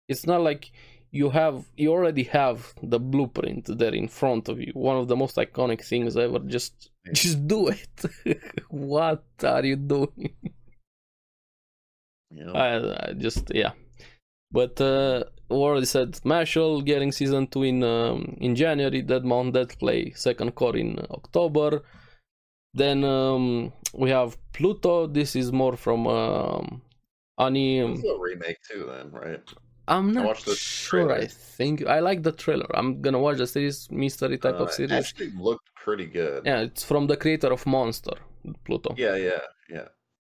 It's 0.07 0.25
not 0.25 0.41
like 0.41 0.71
you 1.11 1.29
have 1.29 1.65
you 1.77 1.91
already 1.91 2.23
have 2.23 2.73
the 2.81 2.99
blueprint 2.99 3.65
there 3.77 3.93
in 3.93 4.07
front 4.07 4.49
of 4.49 4.59
you. 4.59 4.71
One 4.73 4.97
of 4.97 5.07
the 5.07 5.15
most 5.15 5.35
iconic 5.35 5.81
things 5.85 6.15
ever. 6.17 6.39
Just 6.39 6.89
Yeah. 7.05 7.13
just 7.13 7.47
do 7.47 7.67
it. 7.67 7.95
what 8.69 9.23
are 9.43 9.65
you 9.65 9.75
doing? 9.75 10.35
Know? 12.31 12.53
I, 12.53 13.09
I 13.09 13.13
just 13.13 13.51
yeah. 13.53 13.73
But 14.51 14.79
uh, 14.81 15.23
already 15.51 15.85
said 15.85 16.13
Mashle 16.23 16.83
getting 16.85 17.11
season 17.11 17.47
two 17.47 17.63
in 17.63 17.83
um, 17.83 18.37
in 18.39 18.55
January. 18.55 19.01
Dead 19.01 19.23
Mount 19.25 19.53
Death 19.53 19.77
Play 19.79 20.11
second 20.15 20.55
cour 20.55 20.75
in 20.75 20.99
October. 21.11 21.83
Then 22.73 23.03
um, 23.03 23.73
we 23.93 24.09
have 24.11 24.37
Pluto. 24.53 25.07
This 25.07 25.35
is 25.35 25.51
more 25.51 25.75
from 25.75 26.07
um, 26.07 26.81
Ani. 27.37 27.79
It's 27.79 28.03
a 28.03 28.17
remake 28.19 28.57
too, 28.69 28.85
then, 28.91 29.11
right? 29.11 29.43
I'm 29.87 30.13
not 30.13 30.25
watched 30.25 30.45
the 30.45 30.55
sure. 30.55 31.11
I 31.11 31.15
trailer. 31.15 31.27
think 31.27 31.85
I 31.85 31.99
like 31.99 32.23
the 32.23 32.31
trailer. 32.31 32.67
I'm 32.73 33.01
gonna 33.01 33.19
watch 33.19 33.37
the 33.39 33.47
series, 33.47 33.89
mystery 33.91 34.37
type 34.37 34.59
Uh, 34.59 34.63
of 34.63 34.69
it 34.69 34.73
series. 34.73 34.91
actually 34.91 35.31
looked 35.37 35.67
pretty 35.75 36.05
good. 36.05 36.45
Yeah, 36.45 36.61
it's 36.61 36.83
from 36.83 37.07
the 37.07 37.17
creator 37.17 37.51
of 37.51 37.65
Monster, 37.65 38.17
Pluto. 38.65 38.93
Yeah, 38.97 39.15
yeah, 39.17 39.41
yeah. 39.69 39.87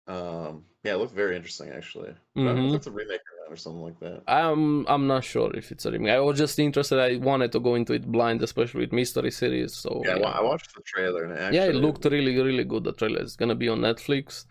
Um, 0.07 0.65
yeah, 0.83 0.93
it 0.95 0.97
looked 0.97 1.13
very 1.15 1.35
interesting 1.35 1.69
actually. 1.69 2.09
I 2.35 2.43
don't 2.43 2.55
know 2.57 2.69
if 2.69 2.75
it's 2.75 2.87
a 2.87 2.91
remake 2.91 3.21
or 3.31 3.34
or 3.49 3.55
something 3.55 3.81
like 3.83 3.99
that. 3.99 4.21
I'm 4.27 4.85
I'm 4.87 5.05
not 5.07 5.23
sure 5.23 5.51
if 5.55 5.71
it's 5.71 5.85
a 5.85 5.91
remake. 5.91 6.11
I 6.13 6.19
was 6.19 6.37
just 6.37 6.57
interested. 6.59 6.99
I 6.99 7.17
wanted 7.17 7.51
to 7.53 7.59
go 7.59 7.75
into 7.75 7.93
it 7.93 8.05
blind, 8.15 8.41
especially 8.41 8.81
with 8.81 8.93
mystery 8.93 9.31
series. 9.31 9.73
So 9.75 10.01
Yeah, 10.05 10.15
I 10.15 10.19
wa- 10.19 10.35
I 10.39 10.41
watched 10.41 10.73
the 10.75 10.81
trailer 10.83 11.23
and 11.25 11.33
actually, 11.33 11.57
yeah, 11.57 11.65
it 11.65 11.75
looked 11.75 12.05
really 12.05 12.35
really 12.49 12.63
good. 12.63 12.83
The 12.83 12.93
trailer 12.93 13.21
is 13.21 13.35
gonna 13.35 13.55
be 13.55 13.69
on 13.69 13.79
Netflix. 13.79 14.45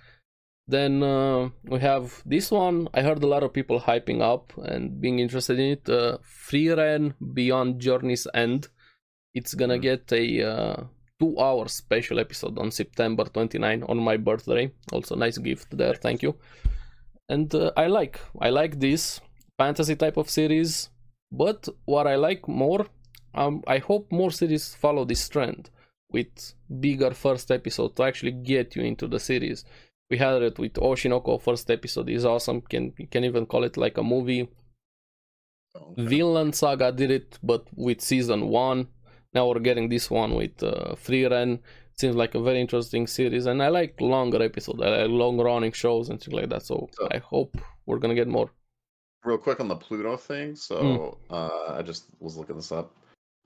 Then 0.66 1.02
uh, 1.02 1.50
we 1.64 1.78
have 1.80 2.22
this 2.24 2.50
one. 2.50 2.88
I 2.94 3.02
heard 3.02 3.22
a 3.22 3.26
lot 3.26 3.42
of 3.42 3.52
people 3.52 3.80
hyping 3.80 4.22
up 4.22 4.52
and 4.72 4.98
being 5.00 5.18
interested 5.18 5.58
in 5.58 5.72
it. 5.76 5.88
Uh, 5.88 6.16
Frieren 6.48 7.14
Beyond 7.34 7.80
Journey's 7.80 8.26
End. 8.32 8.68
It's 9.34 9.52
gonna 9.54 9.76
Mhm. 9.78 9.82
get 9.82 10.12
a 10.12 10.24
uh, 10.52 10.76
two-hour 11.20 11.68
special 11.68 12.18
episode 12.18 12.58
on 12.58 12.70
September 12.70 13.24
29 13.24 13.82
on 13.90 13.98
my 13.98 14.16
birthday. 14.16 14.72
Also, 14.92 15.14
nice 15.16 15.36
gift 15.38 15.76
there. 15.76 15.94
Thank 15.94 16.22
you. 16.22 16.34
And 17.28 17.54
uh, 17.54 17.72
I 17.76 17.86
like 17.86 18.20
I 18.40 18.50
like 18.50 18.80
this 18.80 19.20
fantasy 19.58 19.96
type 19.96 20.16
of 20.16 20.30
series. 20.30 20.90
But 21.32 21.68
what 21.84 22.06
I 22.06 22.16
like 22.16 22.46
more, 22.46 22.86
um, 23.34 23.62
I 23.66 23.78
hope 23.78 24.12
more 24.12 24.30
series 24.30 24.74
follow 24.74 25.04
this 25.04 25.28
trend 25.28 25.70
with 26.10 26.54
bigger 26.80 27.10
first 27.12 27.50
episode 27.50 27.96
to 27.96 28.04
actually 28.04 28.32
get 28.32 28.76
you 28.76 28.82
into 28.82 29.08
the 29.08 29.18
series. 29.18 29.64
We 30.10 30.18
had 30.18 30.42
it 30.42 30.58
with 30.58 30.74
Oshi 30.74 31.10
no 31.10 31.20
Ko 31.20 31.38
first 31.38 31.70
episode 31.70 32.08
is 32.08 32.24
awesome. 32.24 32.60
Can 32.60 32.92
you 32.98 33.06
can 33.08 33.24
even 33.24 33.46
call 33.46 33.64
it 33.64 33.76
like 33.76 33.98
a 33.98 34.02
movie. 34.02 34.48
Vinland 35.96 36.54
Saga 36.54 36.92
did 36.92 37.10
it, 37.10 37.38
but 37.42 37.66
with 37.74 38.00
season 38.00 38.48
one. 38.48 38.88
Now 39.32 39.48
we're 39.48 39.58
getting 39.58 39.88
this 39.88 40.08
one 40.10 40.34
with 40.34 40.62
uh, 40.62 40.94
Frieren. 40.94 41.58
Seems 41.96 42.16
like 42.16 42.34
a 42.34 42.40
very 42.42 42.60
interesting 42.60 43.06
series, 43.06 43.46
and 43.46 43.62
I 43.62 43.68
like 43.68 44.00
longer 44.00 44.42
episodes. 44.42 44.80
I 44.82 44.88
like 44.88 45.10
long 45.10 45.38
running 45.40 45.72
shows 45.72 46.08
and 46.10 46.20
things 46.20 46.34
like 46.34 46.48
that. 46.48 46.62
So 46.62 46.88
So- 46.92 47.08
I 47.12 47.18
hope 47.18 47.56
we're 47.86 47.98
gonna 47.98 48.14
get 48.16 48.28
more. 48.28 48.50
real 49.26 49.38
quick 49.38 49.58
on 49.58 49.68
the 49.68 49.76
Pluto 49.76 50.18
thing. 50.18 50.54
So 50.54 50.76
Mm. 50.82 51.16
uh, 51.30 51.72
I 51.78 51.80
just 51.82 52.04
was 52.20 52.36
looking 52.36 52.56
this 52.56 52.70
up. 52.72 52.94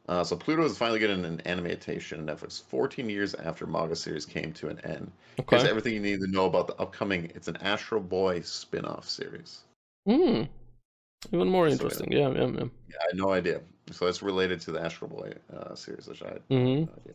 Uh, 0.09 0.25
so 0.25 0.35
Pluto 0.37 0.65
is 0.65 0.77
finally 0.77 0.99
getting 0.99 1.25
an 1.25 1.41
animation 1.47 2.19
on 2.19 2.27
Netflix 2.27 2.61
14 2.65 3.09
years 3.09 3.35
after 3.35 3.65
manga 3.65 3.95
series 3.95 4.27
came 4.27 4.53
to 4.55 4.69
an 4.71 4.81
end. 4.81 5.13
Here's 5.49 5.63
Okay. 5.63 5.71
everything 5.71 5.95
you 5.95 6.01
need 6.01 6.19
to 6.19 6.27
know 6.27 6.47
about 6.47 6.67
the 6.67 6.75
upcoming. 6.83 7.31
It's 7.37 7.47
an 7.47 7.59
Astro 7.59 8.01
Boy 8.01 8.41
spin-off 8.41 9.09
series. 9.09 9.61
Hmm. 10.05 10.45
Even 11.33 11.49
more 11.49 11.67
So, 11.67 11.69
yeah. 11.69 11.73
interesting. 11.75 12.11
Yeah, 12.13 12.29
yeah, 12.31 12.47
yeah. 12.47 12.69
Yeah, 12.89 12.97
I 13.01 13.07
had 13.11 13.17
no 13.17 13.31
idea. 13.31 13.61
So 13.93 14.07
it's 14.09 14.21
related 14.23 14.61
to 14.63 14.73
the 14.73 14.81
Astro 14.81 15.07
Boy 15.07 15.33
uh, 15.53 15.77
series, 15.77 16.09
which 16.09 16.23
I 16.23 16.29
had 16.31 16.49
Mhm. 16.49 16.87
no 16.89 16.93
idea. 17.01 17.15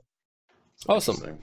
So 0.78 0.94
Awesome. 0.94 1.40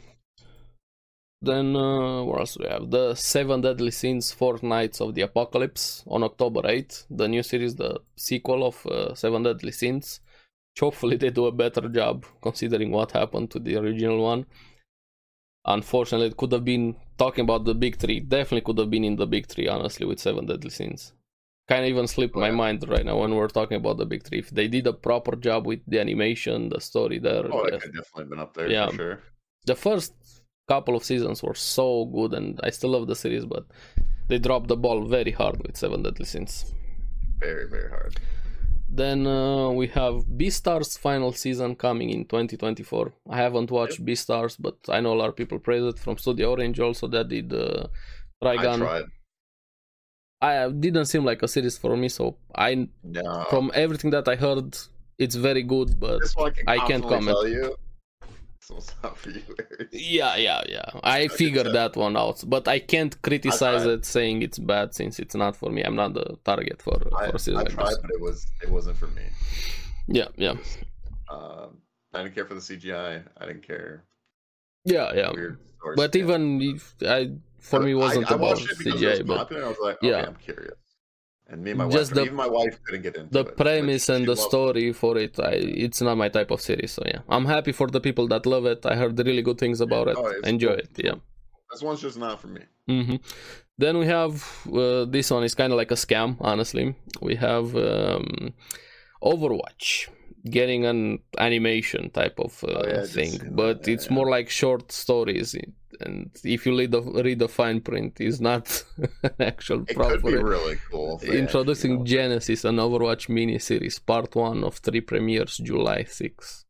Then 1.43 1.75
uh, 1.75 2.23
what 2.25 2.41
else 2.41 2.55
do 2.55 2.65
we 2.65 2.71
have? 2.71 2.91
The 2.91 3.15
Seven 3.15 3.63
Deadly 3.63 3.91
Sins: 3.91 4.31
Four 4.31 4.59
Knights 4.63 5.01
of 5.01 5.15
the 5.15 5.23
Apocalypse 5.23 6.05
on 6.07 6.23
October 6.23 6.63
8th. 6.63 7.07
The 7.11 7.29
new 7.29 7.43
series, 7.43 7.75
the 7.77 8.01
sequel 8.15 8.67
of 8.67 8.87
uh, 8.87 9.15
Seven 9.15 9.43
Deadly 9.43 9.73
Sins. 9.73 10.21
Which 10.73 10.81
hopefully 10.81 11.17
they 11.17 11.31
do 11.31 11.47
a 11.47 11.53
better 11.53 11.89
job 11.89 12.27
considering 12.43 12.91
what 12.91 13.13
happened 13.13 13.51
to 13.53 13.59
the 13.59 13.77
original 13.77 14.23
one. 14.23 14.47
Unfortunately, 15.65 16.29
it 16.29 16.37
could 16.37 16.53
have 16.53 16.65
been 16.65 16.97
talking 17.19 17.45
about 17.45 17.65
the 17.65 17.75
big 17.75 17.97
three. 17.97 18.21
Definitely 18.21 18.63
could 18.63 18.79
have 18.79 18.91
been 18.91 19.05
in 19.05 19.17
the 19.17 19.27
big 19.27 19.47
three, 19.47 19.67
honestly, 19.67 20.07
with 20.07 20.21
Seven 20.21 20.47
Deadly 20.47 20.71
Sins. 20.71 21.13
Of 21.71 21.85
even 21.85 22.07
slipped 22.09 22.37
my 22.37 22.51
mind 22.51 22.87
right 22.89 23.05
now 23.07 23.19
when 23.21 23.35
we're 23.35 23.49
talking 23.49 23.77
about 23.77 23.97
the 23.99 24.07
big 24.07 24.23
three. 24.25 24.39
If 24.41 24.51
they 24.51 24.69
did 24.69 24.87
a 24.87 24.93
proper 24.93 25.37
job 25.37 25.67
with 25.67 25.81
the 25.87 26.01
animation, 26.01 26.69
the 26.69 26.81
story 26.81 27.19
there, 27.19 27.45
Oh, 27.53 27.65
that 27.71 27.81
could 27.83 27.95
definitely 27.95 28.25
been 28.31 28.41
up 28.41 28.55
there 28.55 28.69
Yeah. 28.71 28.89
for 28.91 28.97
sure. 28.97 29.19
the 29.67 29.77
first 29.77 30.13
couple 30.69 30.95
of 30.97 31.05
seasons 31.05 31.43
were 31.43 31.55
so 31.55 32.07
good 32.07 32.33
and 32.35 32.59
I 32.63 32.71
still 32.71 32.91
love 32.91 33.07
the 33.07 33.15
series, 33.17 33.45
but 33.45 33.65
they 34.29 34.39
dropped 34.39 34.69
the 34.69 34.77
ball 34.77 35.05
very 35.05 35.31
hard 35.33 35.57
with 35.65 35.77
Seven 35.77 36.03
Deadly 36.03 36.25
Sins. 36.25 36.75
Very, 37.39 37.69
very 37.69 37.89
hard. 37.91 38.17
Then 38.93 39.27
uh, 39.27 39.71
we 39.71 39.87
have 39.89 40.25
Beastars 40.39 40.99
final 40.99 41.33
season 41.33 41.77
coming 41.77 42.11
in 42.11 42.25
2024. 42.25 43.13
I 43.31 43.37
haven't 43.37 43.71
watched 43.71 44.05
Beastars, 44.05 44.57
but 44.59 44.77
I 44.89 45.01
know 45.01 45.13
a 45.13 45.19
lot 45.23 45.29
of 45.29 45.37
people 45.37 45.59
praise 45.61 45.85
it 45.85 45.99
from 45.99 46.19
Studio 46.19 46.51
Orange 46.51 46.81
also 46.81 47.07
that 47.09 47.29
did 47.29 47.53
uh, 47.53 47.87
I 48.43 48.57
Trigun. 48.57 48.79
tried. 48.79 49.05
I 50.43 50.71
didn't 50.71 51.05
seem 51.07 51.25
like 51.25 51.43
a 51.43 51.49
series 51.49 51.77
for 51.79 51.97
me, 51.97 52.09
so 52.09 52.37
I 52.55 52.89
No. 53.05 53.45
from 53.51 53.71
everything 53.75 54.11
that 54.13 54.27
I 54.29 54.37
heard, 54.37 54.77
it's 55.19 55.35
very 55.35 55.63
good, 55.63 56.01
but 56.01 56.23
I, 56.67 56.75
I 56.75 56.77
can 56.79 56.87
can't 56.89 57.03
comment. 57.03 57.37
Tell 57.37 57.47
you, 57.49 57.77
this 58.61 58.71
one's 58.71 58.95
not 59.03 59.19
for 59.19 59.31
you. 59.31 59.43
Eric. 59.59 59.89
Yeah, 59.93 60.37
yeah, 60.37 60.63
yeah. 60.69 60.85
I 61.03 61.29
figured 61.29 61.67
that 61.75 61.95
one 61.97 62.17
out, 62.17 62.43
but 62.47 62.69
I 62.69 62.79
can't 62.79 63.21
criticize 63.21 63.83
tried. 63.83 63.93
it 63.93 64.05
saying 64.07 64.41
it's 64.43 64.59
bad 64.59 64.95
since 64.95 65.19
it's 65.19 65.35
not 65.35 65.57
for 65.57 65.71
me. 65.71 65.83
I'm 65.83 65.97
not 65.97 66.15
the 66.15 66.39
target 66.45 66.81
for 66.81 66.97
I, 67.19 67.31
for 67.31 67.37
I 67.59 67.65
tried, 67.65 67.97
but 68.01 68.11
it 68.11 68.21
was 68.21 68.47
it 68.63 68.71
wasn't 68.71 68.97
for 68.97 69.09
me. 69.09 69.25
Yeah, 70.09 70.29
yeah, 70.37 70.55
Um, 71.29 71.77
I 72.15 72.23
didn't 72.23 72.35
care 72.35 72.47
for 72.47 72.55
the 72.55 72.61
CGI. 72.61 73.23
I 73.37 73.47
didn't 73.47 73.63
care. 73.63 74.05
yeah, 74.85 75.13
yeah. 75.15 75.33
But 75.97 76.17
even 76.17 76.61
if 76.63 76.95
I, 77.03 77.31
for 77.61 77.81
me, 77.81 77.93
I- 77.93 77.95
wasn't 78.05 78.31
I, 78.31 78.35
about 78.35 78.59
it 78.61 78.71
it 78.71 78.93
was 78.93 79.03
CGI, 79.03 79.27
but. 79.27 79.53
I 79.53 79.75
like, 79.87 79.99
yeah. 80.03 80.27
I'm 80.27 80.37
curious. 80.37 80.75
And 81.49 81.65
me 81.65 81.71
and 81.73 81.79
my 81.79 81.89
Just 81.89 82.11
wife, 82.13 82.15
the- 82.17 82.23
even 82.27 82.37
my 82.37 82.47
wife 82.47 82.79
couldn't 82.85 83.03
get 83.03 83.17
into 83.17 83.31
the 83.33 83.45
it. 83.51 83.57
premise 83.57 84.09
and 84.09 84.27
the 84.27 84.37
story 84.37 84.93
for 84.93 85.19
it, 85.19 85.35
I, 85.41 85.55
it's 85.87 86.01
not 86.01 86.17
my 86.17 86.29
type 86.29 86.51
of 86.53 86.61
series. 86.61 86.93
So 86.93 87.03
yeah, 87.07 87.21
I'm 87.29 87.45
happy 87.47 87.73
for 87.73 87.89
the 87.89 88.01
people 88.01 88.29
that 88.29 88.47
love 88.47 88.67
it. 88.67 88.87
I 88.87 88.95
heard 88.95 89.19
really 89.19 89.43
good 89.43 89.59
things 89.59 89.81
about 89.81 90.07
it. 90.09 90.17
Oh, 90.19 90.27
it's 90.27 90.47
Enjoy 90.49 90.69
cool. 90.69 90.79
it. 90.79 90.91
Yeah. 90.97 91.15
This 91.73 91.83
one's 91.83 92.01
just 92.03 92.19
not 92.19 92.41
for 92.41 92.49
me. 92.49 92.63
hmm 92.87 93.17
Then 93.79 93.99
we 93.99 94.07
have 94.07 94.33
uh, 94.73 95.05
this 95.07 95.31
one 95.31 95.43
is 95.49 95.55
kind 95.55 95.73
of 95.73 95.77
like 95.83 95.91
a 95.91 96.01
scam, 96.05 96.37
honestly. 96.41 96.95
We 97.21 97.35
have 97.37 97.75
um, 97.77 98.53
Overwatch 99.23 100.09
getting 100.49 100.87
an 100.87 101.19
animation 101.39 102.11
type 102.11 102.39
of 102.39 102.63
uh, 102.65 102.69
Oh, 102.73 102.87
yeah, 102.87 103.05
thing, 103.05 103.33
that. 103.39 103.57
but 103.57 103.87
Yeah, 103.87 103.95
it's 103.95 104.07
yeah. 104.07 104.15
more 104.15 104.29
like 104.31 104.49
short 104.49 104.91
stories. 104.93 105.55
And 106.01 106.31
if 106.45 106.65
you 106.65 106.79
read 106.79 106.93
the 106.93 107.03
read 107.03 107.41
the 107.41 107.49
fine 107.49 107.81
print, 107.83 108.21
it's 108.21 108.41
not 108.41 108.83
an 109.23 109.35
actual 109.41 109.83
It 109.89 109.97
could 109.97 110.23
be 110.23 110.37
really 110.37 110.77
cool. 110.91 111.21
introducing 111.23 111.93
actually, 111.93 111.93
you 111.93 111.99
know, 111.99 112.05
Genesis, 112.29 112.65
an 112.65 112.77
Overwatch 112.77 113.29
miniseries, 113.29 114.05
part 114.05 114.35
one 114.35 114.65
of 114.65 114.77
three 114.77 115.03
premieres, 115.03 115.59
July 115.59 116.05
6th. 116.05 116.65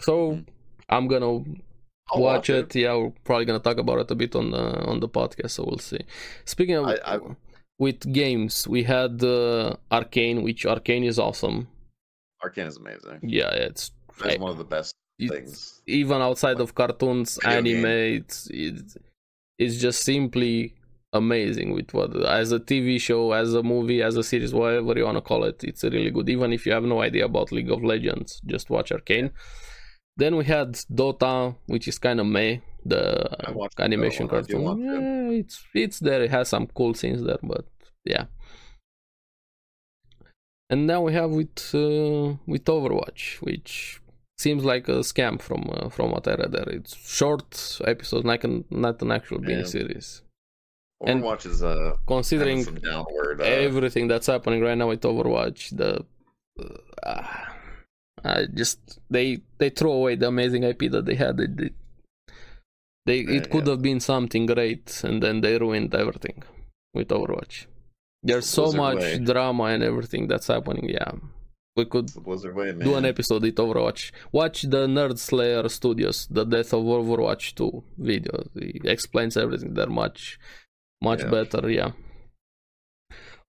So 0.00 0.32
Mhm. 0.32 0.46
I'm 0.88 1.08
gonna 1.08 1.44
I'll 2.12 2.20
watch 2.22 2.50
it. 2.50 2.74
Yeah, 2.74 2.94
we're 2.96 3.12
probably 3.24 3.46
gonna 3.46 3.58
talk 3.60 3.78
about 3.78 3.98
it 4.00 4.10
a 4.10 4.14
bit 4.14 4.36
on 4.36 4.50
the 4.50 4.84
on 4.86 5.00
the 5.00 5.08
podcast, 5.08 5.50
so 5.52 5.64
we'll 5.64 5.78
see. 5.78 6.00
Speaking 6.44 6.76
of 6.76 6.86
I- 6.86 7.00
I- 7.16 7.36
with 7.78 8.00
games, 8.12 8.66
we 8.68 8.84
had 8.84 9.22
uh, 9.22 9.76
Arcane, 9.90 10.42
which 10.42 10.64
Arcane 10.66 11.04
is 11.04 11.18
awesome. 11.18 11.68
Arcane 12.42 12.66
is 12.66 12.76
amazing. 12.76 13.20
Yeah, 13.22 13.50
it's 13.50 13.90
That's 14.20 14.36
I- 14.36 14.38
one 14.38 14.52
of 14.52 14.58
the 14.58 14.64
best 14.64 14.94
it's 15.18 15.32
things. 15.32 15.82
even 15.86 16.20
outside 16.20 16.60
of 16.60 16.74
cartoons, 16.74 17.38
anime, 17.38 17.86
it's, 17.86 18.48
it's 18.50 18.96
it's 19.58 19.76
just 19.78 20.02
simply 20.02 20.74
amazing 21.12 21.72
with 21.72 21.94
what 21.94 22.14
as 22.26 22.52
a 22.52 22.60
TV 22.60 23.00
show, 23.00 23.32
as 23.32 23.54
a 23.54 23.62
movie, 23.62 24.02
as 24.02 24.16
a 24.16 24.22
series, 24.22 24.52
whatever 24.52 24.98
you 24.98 25.04
wanna 25.04 25.22
call 25.22 25.44
it. 25.44 25.64
It's 25.64 25.82
really 25.84 26.10
good. 26.10 26.28
Even 26.28 26.52
if 26.52 26.66
you 26.66 26.72
have 26.72 26.84
no 26.84 27.00
idea 27.00 27.24
about 27.24 27.52
League 27.52 27.70
of 27.70 27.82
Legends, 27.82 28.40
just 28.44 28.68
watch 28.68 28.92
Arcane. 28.92 29.30
Then 30.18 30.36
we 30.36 30.44
had 30.44 30.72
Dota, 30.92 31.56
which 31.66 31.88
is 31.88 31.98
kind 31.98 32.20
of 32.20 32.26
meh. 32.26 32.58
The 32.84 33.04
I 33.48 33.50
watched 33.52 33.76
the 33.78 33.84
animation 33.84 34.28
Dota 34.28 34.32
one. 34.32 34.38
I 34.38 34.46
do 34.46 34.54
cartoon. 34.64 35.30
Yeah, 35.32 35.38
it's 35.40 35.64
it's 35.74 35.98
there. 36.00 36.22
It 36.22 36.30
has 36.30 36.48
some 36.48 36.66
cool 36.68 36.92
scenes 36.94 37.22
there, 37.22 37.38
but 37.42 37.64
yeah. 38.04 38.26
And 40.68 40.86
now 40.86 41.00
we 41.02 41.12
have 41.12 41.30
with 41.30 41.74
uh, 41.74 42.34
with 42.46 42.64
Overwatch, 42.64 43.40
which 43.40 44.00
seems 44.38 44.64
like 44.64 44.88
a 44.88 44.98
scam 45.12 45.40
from 45.40 45.62
uh, 45.70 45.88
from 45.88 46.10
what 46.10 46.26
I 46.26 46.34
read 46.34 46.52
there. 46.52 46.68
It's 46.68 46.96
short 46.96 47.78
episodes, 47.84 48.24
not 48.24 48.42
an 48.44 48.64
not 48.70 49.00
an 49.02 49.10
actual 49.12 49.40
Yeah. 49.42 49.48
mini 49.48 49.64
series. 49.64 50.22
And- 51.06 51.22
Overwatch 51.22 51.46
is 51.46 51.62
uh, 51.62 51.96
Considering 52.06 52.64
downward. 52.64 53.40
Uh, 53.40 53.44
everything 53.44 54.08
that's 54.08 54.26
happening 54.26 54.60
right 54.62 54.76
now 54.78 54.88
with 54.88 55.02
Overwatch, 55.02 55.76
the 55.76 56.04
uh, 57.02 57.22
I 58.24 58.46
just 58.52 58.98
they 59.10 59.38
they 59.58 59.70
throw 59.70 59.92
away 59.92 60.16
the 60.16 60.26
amazing 60.28 60.62
IP 60.64 60.90
that 60.90 61.04
they 61.06 61.14
had. 61.14 61.36
They, 61.36 61.46
they, 61.46 61.70
they 63.06 63.18
it 63.36 63.50
could 63.50 63.66
yeah. 63.66 63.72
have 63.74 63.82
been 63.82 64.00
something 64.00 64.46
great, 64.46 65.02
and 65.04 65.22
then 65.22 65.42
they 65.42 65.58
ruined 65.58 65.94
everything. 65.94 66.42
with 66.94 67.08
Overwatch. 67.08 67.66
There's 68.26 68.46
so 68.46 68.72
much 68.72 68.98
way. 68.98 69.18
drama 69.18 69.64
and 69.74 69.82
everything 69.82 70.26
that's 70.28 70.46
happening. 70.48 70.88
Yeah, 70.88 71.12
we 71.76 71.84
could 71.84 72.04
It's 72.04 72.14
the 72.14 72.20
Blizzard 72.20 72.54
way, 72.56 72.72
do 72.72 72.94
an 72.96 73.04
episode 73.04 73.42
with 73.42 73.56
Overwatch. 73.56 74.12
Watch 74.32 74.62
the 74.62 74.86
Nerd 74.86 75.18
Slayer 75.18 75.68
Studios, 75.68 76.26
the 76.30 76.44
Death 76.44 76.72
of 76.74 76.84
Overwatch 76.84 77.54
2 77.54 77.84
video. 77.98 78.44
He 78.54 78.80
explains 78.84 79.36
everything 79.36 79.74
there 79.74 79.88
much, 80.02 80.38
much 81.02 81.20
Yeah. 81.22 81.30
better. 81.30 81.70
Yeah. 81.70 81.92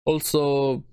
Also, 0.05 0.85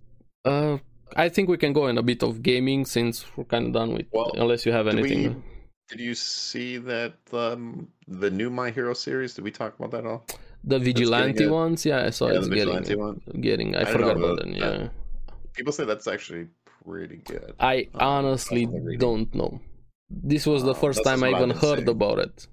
uh, 0.46 0.78
I 1.16 1.30
think 1.30 1.50
we 1.50 1.58
can 1.58 1.74
go 1.74 1.88
in 1.88 1.98
a 1.98 2.04
bit 2.04 2.24
of 2.24 2.42
gaming 2.42 2.86
since 2.86 3.26
we're 3.38 3.44
kind 3.46 3.68
of 3.68 3.74
done 3.74 3.94
with. 3.94 4.08
Well, 4.12 4.32
unless 4.36 4.66
you 4.66 4.72
have 4.72 4.88
anything. 4.88 5.24
we- 5.36 5.42
Did 5.90 6.00
you 6.00 6.16
see 6.16 6.78
that 6.78 7.14
um, 7.34 7.88
the 8.08 8.32
new 8.32 8.50
My 8.50 8.72
Hero 8.72 8.94
series? 8.94 9.36
Did 9.36 9.44
we 9.44 9.52
talk 9.52 9.78
about 9.78 9.92
that 9.92 10.00
at 10.06 10.06
all? 10.08 10.26
The 10.64 10.80
vigilante 10.80 11.48
ones, 11.48 11.86
yeah, 11.86 12.06
I 12.06 12.10
saw 12.12 12.30
yeah, 12.32 12.38
it's 12.40 12.48
getting, 12.48 13.00
one. 13.00 13.22
getting. 13.42 13.76
I, 13.76 13.82
I 13.82 13.86
forgot 13.86 14.18
know, 14.18 14.26
about 14.28 14.40
them. 14.40 14.52
that- 14.54 14.80
Yeah, 14.80 14.88
People 15.54 15.74
say 15.74 15.86
that's 15.86 16.08
actually 16.08 16.48
pretty 16.86 17.18
good. 17.18 17.54
I 17.60 17.90
Um, 17.96 18.02
honestly 18.26 18.66
don't 18.98 19.34
know. 19.36 19.60
This 20.10 20.46
was 20.48 20.64
the 20.64 20.72
Uh, 20.72 20.84
first 20.86 21.04
time 21.04 21.24
I 21.24 21.30
even 21.30 21.50
heard 21.50 21.80
saying. 21.80 21.90
about 21.90 22.20
it, 22.20 22.48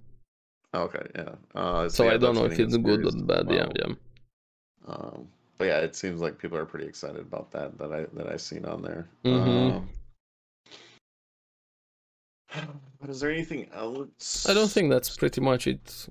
Okay, 0.75 1.07
yeah. 1.15 1.35
Uh, 1.55 1.89
so 1.89 2.05
yeah, 2.05 2.13
I 2.15 2.17
don't 2.17 2.35
know 2.35 2.45
if 2.47 2.59
it's 2.59 2.77
good 2.77 3.05
or 3.07 3.13
bad. 3.25 3.51
Yeah, 3.51 3.69
yeah. 3.79 3.95
Um, 4.87 5.29
but 5.59 5.65
yeah, 5.67 5.79
it 5.81 5.95
seems 5.97 6.21
like 6.21 6.39
people 6.39 6.57
are 6.59 6.65
pretty 6.67 6.87
excited 6.87 7.21
about 7.21 7.51
that. 7.53 7.77
That 7.79 7.93
I 7.93 8.07
that 8.17 8.27
I've 8.29 8.41
seen 8.41 8.65
on 8.65 8.83
there. 8.83 9.09
Mhm. 9.25 9.73
Um, 9.77 9.89
but 13.01 13.11
is 13.11 13.21
there 13.21 13.31
anything 13.31 13.69
else? 13.73 14.47
I 14.49 14.55
don't 14.55 14.71
think 14.71 14.91
that's 14.91 15.17
pretty 15.17 15.41
much 15.41 15.67
it. 15.67 16.09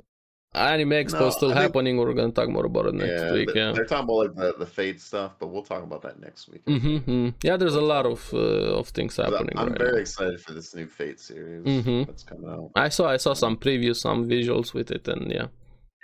Anime 0.56 0.90
Expo 0.90 1.20
No, 1.20 1.28
is 1.28 1.36
still 1.36 1.52
I 1.52 1.54
think- 1.54 1.62
happening. 1.62 1.98
We're 1.98 2.14
gonna 2.14 2.32
talk 2.32 2.50
more 2.50 2.66
about 2.66 2.88
it 2.88 2.96
next 2.96 3.22
yeah, 3.22 3.32
week. 3.34 3.50
Yeah. 3.54 3.72
they're 3.72 3.86
talking 3.86 4.06
about 4.06 4.16
like 4.16 4.36
the, 4.36 4.56
the 4.58 4.66
Fate 4.66 5.00
stuff, 5.00 5.34
but 5.40 5.48
we'll 5.48 5.62
talk 5.64 5.84
about 5.84 6.02
that 6.02 6.20
next 6.20 6.50
week. 6.50 6.66
Mm-hmm. 6.66 7.30
Yeah, 7.44 7.56
there's 7.58 7.76
a 7.76 7.82
lot 7.82 8.08
of 8.08 8.28
uh, 8.34 8.80
of 8.80 8.88
things 8.90 9.16
'Cause 9.16 9.26
I'm- 9.26 9.34
happening. 9.34 9.54
I'm, 9.58 9.70
right 9.70 9.78
very 9.78 9.94
now. 9.94 10.00
excited 10.00 10.42
for 10.42 10.54
this 10.54 10.74
new 10.74 10.88
Fate 10.88 11.20
series 11.20 11.64
Mhm. 11.66 12.08
that's 12.08 12.24
coming 12.24 12.50
out. 12.50 12.72
I 12.76 12.90
saw 12.90 13.10
I 13.10 13.18
saw 13.18 13.34
some 13.34 13.58
previews, 13.58 13.98
some 13.98 14.28
visuals 14.28 14.74
with 14.74 14.90
it, 14.90 15.08
and 15.08 15.32
yeah, 15.32 15.48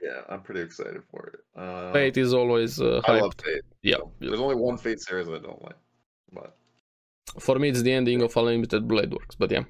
Yeah, 0.03 0.21
I'm 0.29 0.41
pretty 0.41 0.61
excited 0.61 1.01
for 1.09 1.21
it. 1.33 1.39
Uh, 1.59 1.91
Fate 1.91 2.17
is 2.17 2.31
always 2.31 2.79
uh, 2.79 3.01
I 3.05 3.19
love 3.19 3.35
hyped. 3.35 3.45
Fate. 3.45 3.63
Yeah, 3.81 3.97
so 3.97 4.11
There's 4.19 4.39
only 4.39 4.55
one 4.55 4.77
Fate 4.77 4.99
series 4.99 5.27
I 5.27 5.39
don't 5.39 5.63
like, 5.63 5.79
but 6.31 6.55
for 7.39 7.57
me 7.57 7.69
it's 7.69 7.81
the 7.81 7.91
ending 7.93 8.21
of 8.21 8.37
Unlimited 8.37 8.87
Blade 8.87 9.11
Works. 9.11 9.33
But 9.33 9.49
yeah, 9.51 9.63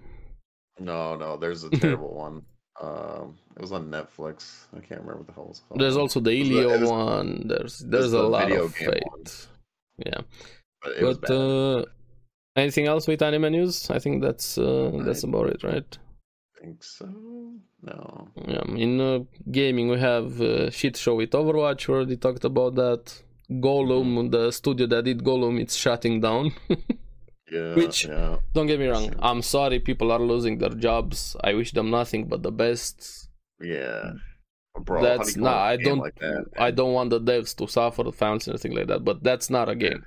no, 0.80 1.16
no, 1.16 1.38
there's 1.38 1.64
a 1.64 1.70
terrible 1.84 2.14
one. 2.14 2.42
Um, 2.82 3.38
it 3.56 3.62
was 3.62 3.72
on 3.72 3.90
Netflix. 3.90 4.66
I 4.76 4.80
can't 4.80 5.02
remember 5.02 5.18
what 5.20 5.28
the 5.28 5.34
hell 5.34 5.48
it's 5.50 5.62
called. 5.62 5.80
there's 5.80 5.96
also 5.98 6.20
the 6.20 6.66
was 6.66 6.82
was- 6.82 6.90
one. 6.90 7.48
There's 7.48 7.80
there's 7.80 8.14
a 8.14 8.18
the 8.18 8.24
lot 8.24 8.52
of 8.52 8.74
Fate. 8.76 9.04
one. 9.06 9.24
Yeah, 9.98 10.22
but 10.84 10.92
it 10.98 11.04
was 11.04 11.18
but 11.20 11.32
uh, 11.32 11.86
anything 12.58 12.88
else 12.88 13.08
with 13.08 13.22
anime 13.22 13.52
news? 13.52 13.90
I 13.90 14.00
think 14.00 14.22
that's 14.22 14.58
uh, 14.58 14.92
that's 15.06 15.24
about 15.24 15.48
it, 15.52 15.64
right? 15.64 15.98
I 16.58 16.62
think 16.62 16.84
so. 16.84 17.08
No. 17.82 18.28
Yeah, 18.48 18.64
in 18.76 19.00
uh, 19.00 19.20
gaming 19.52 19.88
we 19.90 20.00
have 20.00 20.42
uh, 20.42 20.70
shit 20.72 20.98
show 20.98 21.16
with 21.16 21.32
Overwatch. 21.32 21.88
We 21.88 21.94
already 21.94 22.18
talked 22.18 22.44
about 22.44 22.76
that. 22.76 23.22
Gollum, 23.50 24.32
the 24.32 24.52
studio 24.52 24.88
that 24.88 25.06
did 25.06 25.20
Gollum, 25.24 25.62
it's 25.62 25.76
shutting 25.76 26.20
down. 26.20 26.52
Yeah. 27.52 27.76
Which- 27.76 28.06
Yeah. 28.06 28.38
Don't 28.54 28.68
get 28.68 28.80
me 28.80 28.88
wrong. 28.88 29.14
I'm 29.20 29.42
sorry, 29.42 29.80
people 29.80 30.12
are 30.12 30.20
losing 30.20 30.58
their 30.58 30.70
jobs. 30.88 31.36
I 31.44 31.54
wish 31.54 31.72
them 31.72 31.90
nothing 31.90 32.28
but 32.28 32.44
the 32.44 32.52
best. 32.52 33.30
Yeah. 33.62 34.14
Bro, 34.80 35.04
that's 35.04 35.36
you 35.36 35.44
nah. 35.44 35.52
call 35.52 35.60
a 35.60 35.68
I 35.74 35.76
don't. 35.78 36.00
Like 36.00 36.20
that, 36.20 36.46
I 36.58 36.72
don't 36.72 36.94
want 36.94 37.10
the 37.10 37.22
devs 37.22 37.56
to 37.58 37.68
suffer, 37.68 38.04
the 38.04 38.12
fans, 38.12 38.48
anything 38.48 38.76
like 38.76 38.88
that. 38.88 39.06
But 39.06 39.24
that's 39.24 39.50
not 39.50 39.70
a 39.70 39.76
game. 39.76 40.06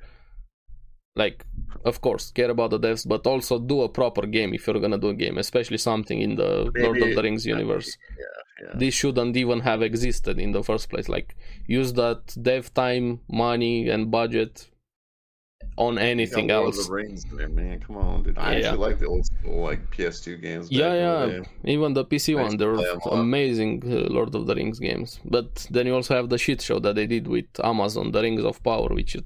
Like, 1.16 1.46
of 1.84 2.00
course, 2.00 2.30
care 2.30 2.50
about 2.50 2.70
the 2.70 2.78
devs, 2.78 3.08
but 3.08 3.26
also 3.26 3.58
do 3.58 3.80
a 3.80 3.88
proper 3.88 4.26
game 4.26 4.52
if 4.52 4.66
you're 4.66 4.78
gonna 4.78 4.98
do 4.98 5.08
a 5.08 5.14
game, 5.14 5.38
especially 5.38 5.78
something 5.78 6.20
in 6.20 6.36
the 6.36 6.70
Lord 6.76 7.02
of 7.02 7.14
the 7.14 7.22
Rings 7.22 7.46
universe. 7.46 7.96
Yeah. 8.18 8.24
Yeah. 8.60 8.74
this 8.74 8.92
shouldn't 8.92 9.36
even 9.36 9.60
have 9.60 9.82
existed 9.82 10.36
in 10.40 10.50
the 10.50 10.64
first 10.64 10.90
place 10.90 11.08
like 11.08 11.36
use 11.68 11.92
that 11.92 12.34
dev 12.42 12.74
time 12.74 13.20
money 13.30 13.88
and 13.88 14.10
budget 14.10 14.68
on 15.86 15.92
anything 16.12 16.46
Lord 16.48 16.68
of 16.70 16.74
else 16.74 16.86
the 16.86 16.92
Rings 17.00 17.22
there, 17.36 17.48
man. 17.60 17.76
Come 17.86 17.96
on, 18.06 18.16
dude. 18.24 18.36
I 18.38 18.40
Yeah. 18.40 18.56
actually 18.58 18.82
like 18.86 18.98
the 19.02 19.08
old 19.14 19.24
school 19.30 19.58
like 19.68 19.80
PS2 19.94 20.26
games. 20.46 20.64
back 20.68 20.78
yeah 20.80 20.92
the 20.94 21.32
yeah 21.64 21.72
even 21.74 21.88
the 21.98 22.04
pc 22.10 22.26
one 22.44 22.52
they're 22.60 22.74
play 22.80 22.90
'em 22.94 23.00
a 23.04 23.08
lot. 23.08 23.20
amazing 23.28 23.72
uh, 23.86 23.94
lord 24.16 24.32
of 24.38 24.42
the 24.48 24.54
rings 24.60 24.78
games 24.88 25.10
but 25.36 25.50
then 25.74 25.84
you 25.88 25.94
also 25.98 26.12
have 26.18 26.28
the 26.34 26.40
shit 26.44 26.60
show 26.68 26.78
that 26.84 26.94
they 26.98 27.06
did 27.14 27.24
with 27.34 27.48
amazon 27.72 28.04
the 28.14 28.20
rings 28.26 28.44
of 28.50 28.54
power 28.70 28.88
which 28.98 29.12
is 29.18 29.24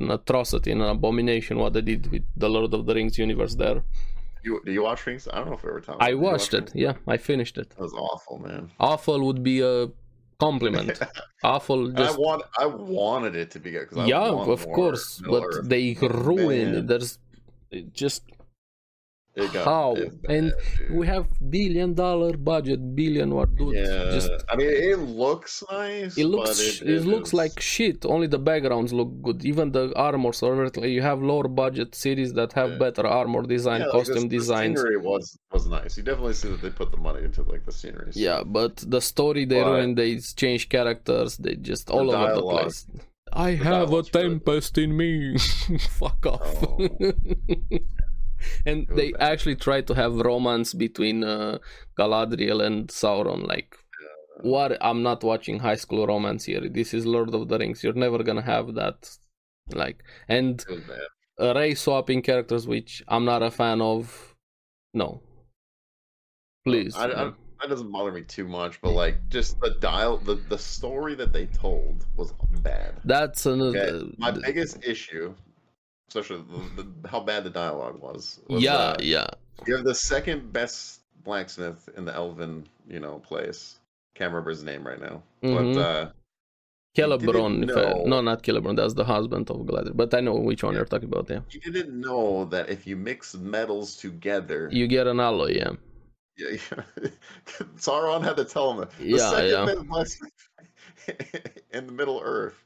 an 0.00 0.08
atrocity 0.18 0.70
and 0.74 0.80
an 0.86 0.90
abomination 0.98 1.54
what 1.62 1.72
they 1.76 1.84
did 1.92 2.02
with 2.12 2.24
the 2.42 2.48
lord 2.56 2.72
of 2.78 2.82
the 2.88 2.94
rings 2.98 3.14
universe 3.26 3.54
there 3.64 3.78
You 4.46 4.54
do 4.66 4.70
you 4.78 4.82
watch 4.88 5.00
Rings? 5.08 5.24
I 5.32 5.36
don't 5.38 5.48
know 5.50 5.58
if 5.60 5.64
we 5.64 5.70
ever 5.72 5.82
talked. 5.86 6.02
i 6.02 6.08
about 6.08 6.08
it. 6.08 6.10
Do 6.10 6.16
you 6.18 6.24
watched 6.30 6.52
watch 6.52 6.62
it 6.62 6.66
Rings? 6.74 6.84
yeah 6.86 7.14
i 7.14 7.16
finished 7.30 7.56
it 7.62 7.68
That 7.70 7.82
was 7.88 7.94
awful, 8.10 8.36
man. 8.46 8.62
awful 8.92 9.18
would 9.26 9.42
be 9.52 9.56
a 9.74 9.74
compliment. 10.38 10.98
Awful 11.42 11.90
just 11.90 12.14
I 12.14 12.18
want, 12.18 12.42
I 12.58 12.66
wanted 12.66 13.36
it 13.36 13.50
to 13.52 13.58
be 13.60 13.70
good. 13.70 13.88
yeah 14.06 14.20
of 14.20 14.66
course 14.70 15.20
but 15.26 15.44
they 15.68 15.94
ruin 16.00 16.72
man, 16.72 16.74
it. 16.76 16.86
There's 16.86 17.18
it 17.70 17.92
it 19.36 19.52
got- 19.52 19.64
how? 19.72 19.88
And 20.34 20.52
dude. 20.52 20.90
we 20.98 21.04
have 21.14 21.26
billion 21.56 21.90
dollar 21.94 22.32
budget 22.36 22.80
billion 23.00 23.28
what 23.36 23.50
dude 23.56 23.74
yeah, 23.74 24.10
just 24.16 24.30
I 24.50 24.54
mean, 24.58 24.70
it 24.92 24.98
looks 25.24 25.62
nice. 25.70 26.16
it 26.22 26.26
looks 26.34 26.50
but 26.80 26.88
it, 26.88 27.04
looks 27.12 27.30
is- 27.30 27.34
like 27.42 27.54
shit 27.60 27.98
only 28.14 28.28
the 28.34 28.38
backgrounds 28.50 28.92
look 28.92 29.10
good 29.26 29.38
even 29.44 29.66
the 29.72 29.84
armors 30.08 30.38
or 30.44 30.52
everything 30.54 30.84
you 30.98 31.02
have 31.10 31.18
lower 31.30 31.48
budget 31.62 31.90
series 32.04 32.30
that 32.38 32.50
have 32.60 32.70
Yeah. 32.72 32.78
better 32.84 33.06
armor 33.20 33.42
design 33.56 33.80
Yeah, 33.80 33.86
like 33.88 33.96
costume 34.06 34.28
designs 34.28 34.76
The 34.76 34.82
scenery 34.82 34.98
was 35.10 35.24
was 35.54 35.64
nice. 35.78 35.92
You 35.96 36.02
definitely 36.10 36.34
see 36.40 36.48
that 36.52 36.62
they 36.64 36.70
put 36.70 36.88
the 36.94 37.02
money 37.08 37.22
into 37.28 37.40
like 37.52 37.64
the 37.68 37.72
scenery. 37.80 38.12
so- 38.12 38.20
yeah 38.28 38.40
but 38.58 38.72
the 38.94 39.00
story 39.12 39.44
they 39.52 39.60
But- 39.62 39.70
ruin 39.72 39.90
they 40.00 40.10
change 40.42 40.62
characters 40.76 41.30
they 41.44 41.54
just 41.70 41.84
all 41.90 42.06
over 42.14 42.34
the 42.40 42.42
place 42.54 42.78
i 43.32 43.50
have 43.68 43.88
a 43.88 43.96
really 43.96 44.02
good. 44.02 44.12
tempest 44.22 44.72
in 44.84 44.90
me 45.00 45.10
fuck 46.00 46.22
off 46.34 46.48
Oh. 46.68 46.88
and 48.66 48.86
they 48.98 49.12
bad. 49.12 49.22
actually 49.32 49.56
try 49.56 49.80
to 49.80 49.94
have 49.94 50.14
romance 50.16 50.72
between 50.74 51.22
uh, 51.24 51.58
galadriel 51.98 52.64
and 52.64 52.88
sauron 52.88 53.46
like 53.46 53.76
what 54.42 54.76
i'm 54.80 55.02
not 55.02 55.22
watching 55.22 55.58
high 55.60 55.76
school 55.76 56.06
romance 56.06 56.44
here 56.44 56.68
this 56.68 56.92
is 56.94 57.06
lord 57.06 57.32
of 57.34 57.48
the 57.48 57.58
rings 57.58 57.82
you're 57.84 57.92
never 58.06 58.22
gonna 58.22 58.42
have 58.42 58.74
that 58.74 58.98
like 59.72 60.02
and 60.28 60.64
It 60.68 60.70
was 60.74 60.80
bad. 60.84 61.00
uh, 61.46 61.54
race 61.60 61.80
swapping 61.82 62.22
characters 62.22 62.66
which 62.66 63.02
i'm 63.08 63.24
not 63.24 63.42
a 63.42 63.50
fan 63.50 63.80
of 63.80 64.34
no 64.92 65.22
please 66.66 66.94
I, 66.96 67.04
I, 67.06 67.24
that 67.60 67.68
doesn't 67.68 67.90
bother 67.90 68.12
me 68.12 68.22
too 68.22 68.46
much, 68.46 68.80
but 68.82 68.90
like 68.90 69.16
just 69.28 69.58
the 69.60 69.70
dial, 69.80 70.18
the, 70.18 70.34
the 70.48 70.58
story 70.58 71.14
that 71.14 71.32
they 71.32 71.46
told 71.46 72.04
was 72.16 72.34
bad. 72.62 72.94
that's 73.04 73.46
another 73.46 73.78
Okay, 73.78 74.14
my 74.18 74.32
biggest 74.32 74.84
issue, 74.84 75.34
especially 76.08 76.42
the, 76.76 76.82
the, 76.82 77.08
how 77.08 77.20
bad 77.20 77.44
the 77.44 77.50
dialogue 77.50 78.00
was. 78.00 78.40
was 78.48 78.62
yeah 78.62 78.74
uh, 78.76 78.96
yeah 79.00 79.26
You're 79.66 79.82
the 79.82 79.94
second 79.94 80.52
best 80.52 81.00
blacksmith 81.24 81.88
in 81.96 82.04
the 82.04 82.14
Elven, 82.14 82.66
you 82.88 83.00
know, 83.00 83.18
place. 83.20 83.78
Can't 84.14 84.30
remember 84.32 84.50
his 84.50 84.62
name 84.62 84.86
right 84.86 85.00
now, 85.00 85.22
Mhm. 85.42 85.74
but 85.74 85.80
uh, 85.80 86.10
Celebron, 86.96 87.54
I- 87.76 88.04
no, 88.08 88.20
not 88.20 88.42
Celebron. 88.44 88.76
That's 88.76 88.94
the 88.94 89.04
husband 89.04 89.50
of 89.50 89.56
Galadriel. 89.66 89.96
But 89.96 90.14
I 90.14 90.20
know 90.20 90.34
which 90.36 90.62
one 90.62 90.74
Yeah. 90.74 90.78
you're 90.80 90.86
talking 90.86 91.08
about. 91.08 91.28
Yeah, 91.28 91.40
you 91.50 91.72
didn't 91.72 91.98
know 92.00 92.44
that 92.46 92.68
if 92.70 92.86
you 92.86 92.96
mix 92.96 93.34
metals 93.34 93.96
together, 93.96 94.68
you 94.70 94.86
get 94.86 95.06
an 95.08 95.18
alloy. 95.18 95.52
Yeah, 95.56 95.72
Yeah, 96.36 96.50
yeah. 96.50 97.08
Sauron 97.76 98.22
had 98.22 98.36
to 98.36 98.44
tell 98.44 98.68
him. 98.72 98.88
The 98.98 99.04
Yeah, 99.16 99.30
second 99.30 99.50
yeah. 99.50 99.64
best 99.66 99.86
blacksmith 99.88 100.32
in 101.72 101.86
the 101.86 101.92
Middle 101.92 102.20
Earth 102.22 102.58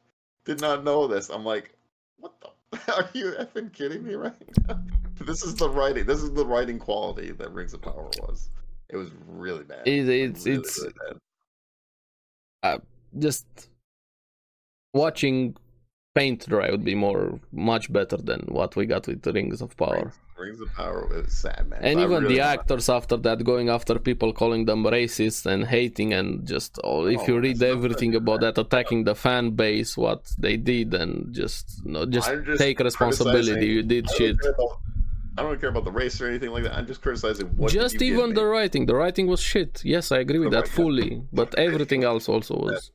did 0.44 0.60
not 0.60 0.84
know 0.84 1.06
this. 1.06 1.28
I'm 1.30 1.44
like, 1.44 1.72
what 2.18 2.32
the? 2.42 2.48
Are 2.88 3.08
you 3.14 3.32
effing 3.38 3.72
kidding 3.72 4.04
me 4.04 4.14
right 4.14 4.34
now? 4.68 4.80
This 5.20 5.42
is 5.42 5.56
the 5.56 5.68
writing. 5.68 6.06
This 6.06 6.22
is 6.22 6.32
the 6.32 6.46
writing 6.46 6.78
quality 6.78 7.32
that 7.32 7.50
Rings 7.52 7.74
of 7.74 7.82
Power 7.82 8.08
was. 8.20 8.50
It 8.88 8.96
was 8.96 9.10
really 9.26 9.64
bad. 9.64 9.86
It- 9.86 10.08
it's 10.08 10.46
Really, 10.46 10.58
it's 10.60 10.78
really 10.80 10.94
bad. 11.08 11.18
Uh, 12.62 12.78
just 13.18 13.46
watching 14.94 15.56
paint 16.20 16.40
dry 16.52 16.68
would 16.72 16.84
be 16.92 16.96
more 17.06 17.22
much 17.72 17.84
better 17.98 18.18
than 18.30 18.40
what 18.58 18.70
we 18.78 18.84
got 18.94 19.02
with 19.10 19.20
the 19.26 19.32
Rings 19.38 19.60
of 19.66 19.70
Power. 19.82 20.04
Rings, 20.06 20.18
Rings 20.44 20.60
of 20.66 20.70
Power 20.80 21.00
was 21.12 21.32
sad, 21.44 21.62
man. 21.70 21.80
And 21.88 21.96
I 22.00 22.04
even 22.04 22.22
really 22.22 22.34
the 22.36 22.40
actors 22.54 22.86
after 22.98 23.16
that 23.26 23.38
going 23.52 23.68
after 23.78 23.94
people 24.08 24.30
calling 24.32 24.62
them 24.70 24.80
racist 24.84 25.40
and 25.52 25.60
hating 25.76 26.10
and 26.18 26.28
just 26.54 26.72
oh, 26.84 27.06
if 27.16 27.20
Oh, 27.22 27.26
you 27.28 27.34
read 27.46 27.60
everything 27.62 28.12
about 28.20 28.40
bad. 28.40 28.54
that 28.54 28.60
attacking 28.64 29.00
the 29.10 29.16
fan 29.24 29.44
base 29.62 29.90
what 30.04 30.22
they 30.44 30.56
did 30.72 30.88
and 31.02 31.12
just 31.40 31.64
no 31.94 32.00
just 32.16 32.30
just 32.46 32.60
take 32.64 32.78
responsibility 32.90 33.66
you 33.76 33.82
did 33.94 34.04
shit 34.18 34.36
I 35.38 35.42
don't 35.42 35.60
care 35.62 35.72
about 35.74 35.84
the 35.90 35.96
race 36.02 36.16
or 36.20 36.26
anything 36.32 36.50
like 36.50 36.64
that. 36.64 36.74
I'm 36.76 36.88
just 36.92 37.00
criticizing 37.00 37.46
what. 37.58 37.70
did 37.70 37.80
just 37.82 38.02
even 38.08 38.28
the 38.38 38.44
writing 38.54 38.82
the 38.90 38.96
writing 39.02 39.26
was 39.32 39.40
shit 39.52 39.72
yes 39.94 40.04
i 40.16 40.18
agree 40.24 40.40
with 40.44 40.52
that 40.56 40.66
fully 40.78 41.10
but 41.40 41.48
everything 41.66 42.02
else 42.10 42.24
also 42.34 42.54
was 42.66 42.90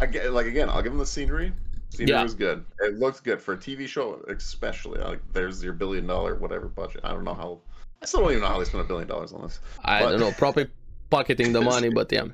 I 0.00 0.06
get 0.06 0.32
like 0.32 0.46
again. 0.46 0.68
I'll 0.70 0.82
give 0.82 0.92
them 0.92 1.00
the 1.06 1.06
scenery. 1.16 1.52
Scenery 1.90 2.10
Yeah. 2.16 2.22
was 2.22 2.34
good. 2.34 2.64
It 2.80 2.98
looks 2.98 3.20
good 3.20 3.40
for 3.40 3.54
a 3.54 3.56
TV 3.56 3.86
show, 3.88 4.22
especially. 4.28 5.00
Like, 5.00 5.20
there's 5.32 5.62
your 5.64 5.72
billion 5.72 6.06
dollar 6.06 6.34
whatever 6.36 6.68
budget. 6.68 7.00
I 7.04 7.10
don't 7.12 7.24
know 7.24 7.34
how. 7.34 7.60
I 8.02 8.06
still 8.06 8.20
don't 8.20 8.30
even 8.30 8.42
know 8.42 8.48
how 8.48 8.58
they 8.58 8.64
spent 8.66 8.84
a 8.84 8.86
billion 8.86 9.08
dollars 9.08 9.32
on 9.32 9.42
this. 9.42 9.60
I 9.84 10.00
But- 10.02 10.10
don't 10.12 10.20
know, 10.20 10.32
probably 10.32 10.68
pocketing 11.10 11.52
the 11.52 11.60
money, 11.74 11.88
but 11.88 12.12
yeah. 12.12 12.26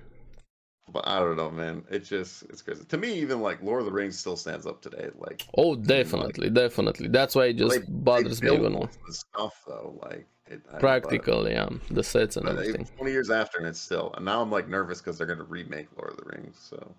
But 0.93 1.09
I 1.09 1.18
don't 1.18 1.36
know, 1.36 1.51
man. 1.51 1.82
It 1.90 2.01
just 2.05 2.43
it's 2.44 2.60
crazy. 2.62 2.85
To 2.85 2.98
me, 2.98 3.14
even 3.14 3.40
like 3.40 3.62
Lord 3.62 3.81
of 3.81 3.86
the 3.86 3.93
Rings 3.93 4.18
still 4.18 4.36
stands 4.36 4.66
up 4.66 4.82
today. 4.82 5.09
Like 5.18 5.47
Oh, 5.56 5.74
definitely, 5.74 6.51
definitely. 6.51 7.09
That's 7.09 7.35
why 7.35 7.47
it 7.47 7.55
just 7.56 7.81
they- 7.81 7.86
bothers 7.89 8.40
they 8.40 8.51
me 8.51 8.56
even 8.56 8.72
more. 8.72 8.90
the 9.06 9.12
stuff 9.14 9.55
though. 9.66 9.98
Like 10.02 10.26
it, 10.47 10.60
I- 10.68 10.72
but- 10.72 10.81
Practical, 10.81 11.48
yeah, 11.48 11.68
the 11.90 12.02
sets 12.02 12.36
and 12.36 12.47
everything. 12.48 12.86
20 12.98 13.10
years 13.12 13.31
after, 13.31 13.59
and 13.59 13.66
it's 13.66 13.81
still. 13.81 14.12
And 14.16 14.24
now 14.26 14.43
I'm 14.43 14.51
like 14.51 14.68
nervous 14.68 14.98
because 15.01 15.16
they're 15.16 15.26
going 15.26 15.39
to 15.39 15.44
remake 15.44 15.86
Lord 15.97 16.10
of 16.10 16.16
the 16.18 16.24
Rings. 16.36 16.59
So 16.60 16.94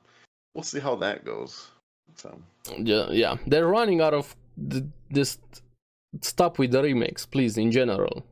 we'll 0.56 0.64
see 0.64 0.80
how 0.80 0.96
that 0.96 1.24
goes. 1.24 1.68
So 2.16 2.40
Yeah, 2.78 3.08
yeah, 3.12 3.38
they're 3.48 3.68
running 3.68 4.02
out 4.02 4.14
of 4.14 4.36
th- 4.70 4.86
this. 5.10 5.40
Stop 6.22 6.60
with 6.60 6.72
the 6.72 6.82
remakes, 6.82 7.26
please. 7.26 7.58
In 7.58 7.72
general, 7.72 8.26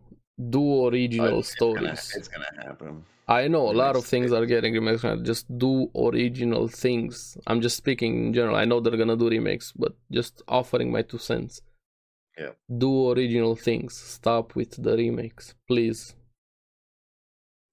do 0.49 0.87
original 0.87 1.35
oh, 1.35 1.39
it's 1.39 1.55
gonna, 1.55 1.95
stories. 1.95 2.13
it's 2.15 2.27
going 2.27 2.45
to 2.55 2.61
happen. 2.61 3.05
I 3.27 3.47
know 3.47 3.69
a 3.69 3.73
lot 3.73 3.95
of 3.95 4.05
things 4.05 4.31
are 4.31 4.45
getting 4.45 4.73
remakes. 4.73 5.05
Just 5.23 5.45
do 5.57 5.89
original 5.95 6.67
things. 6.67 7.37
I'm 7.47 7.61
just 7.61 7.77
speaking 7.77 8.27
in 8.27 8.33
general. 8.33 8.55
I 8.55 8.65
know 8.65 8.79
they're 8.79 8.97
gonna 8.97 9.15
do 9.15 9.29
remakes, 9.29 9.71
but 9.71 9.95
just 10.11 10.41
offering 10.47 10.91
my 10.91 11.03
two 11.03 11.17
cents. 11.17 11.61
Yeah. 12.37 12.51
Do 12.77 13.11
original 13.11 13.55
things. 13.55 13.95
Stop 13.95 14.55
with 14.55 14.81
the 14.81 14.97
remakes, 14.97 15.55
please. 15.67 16.15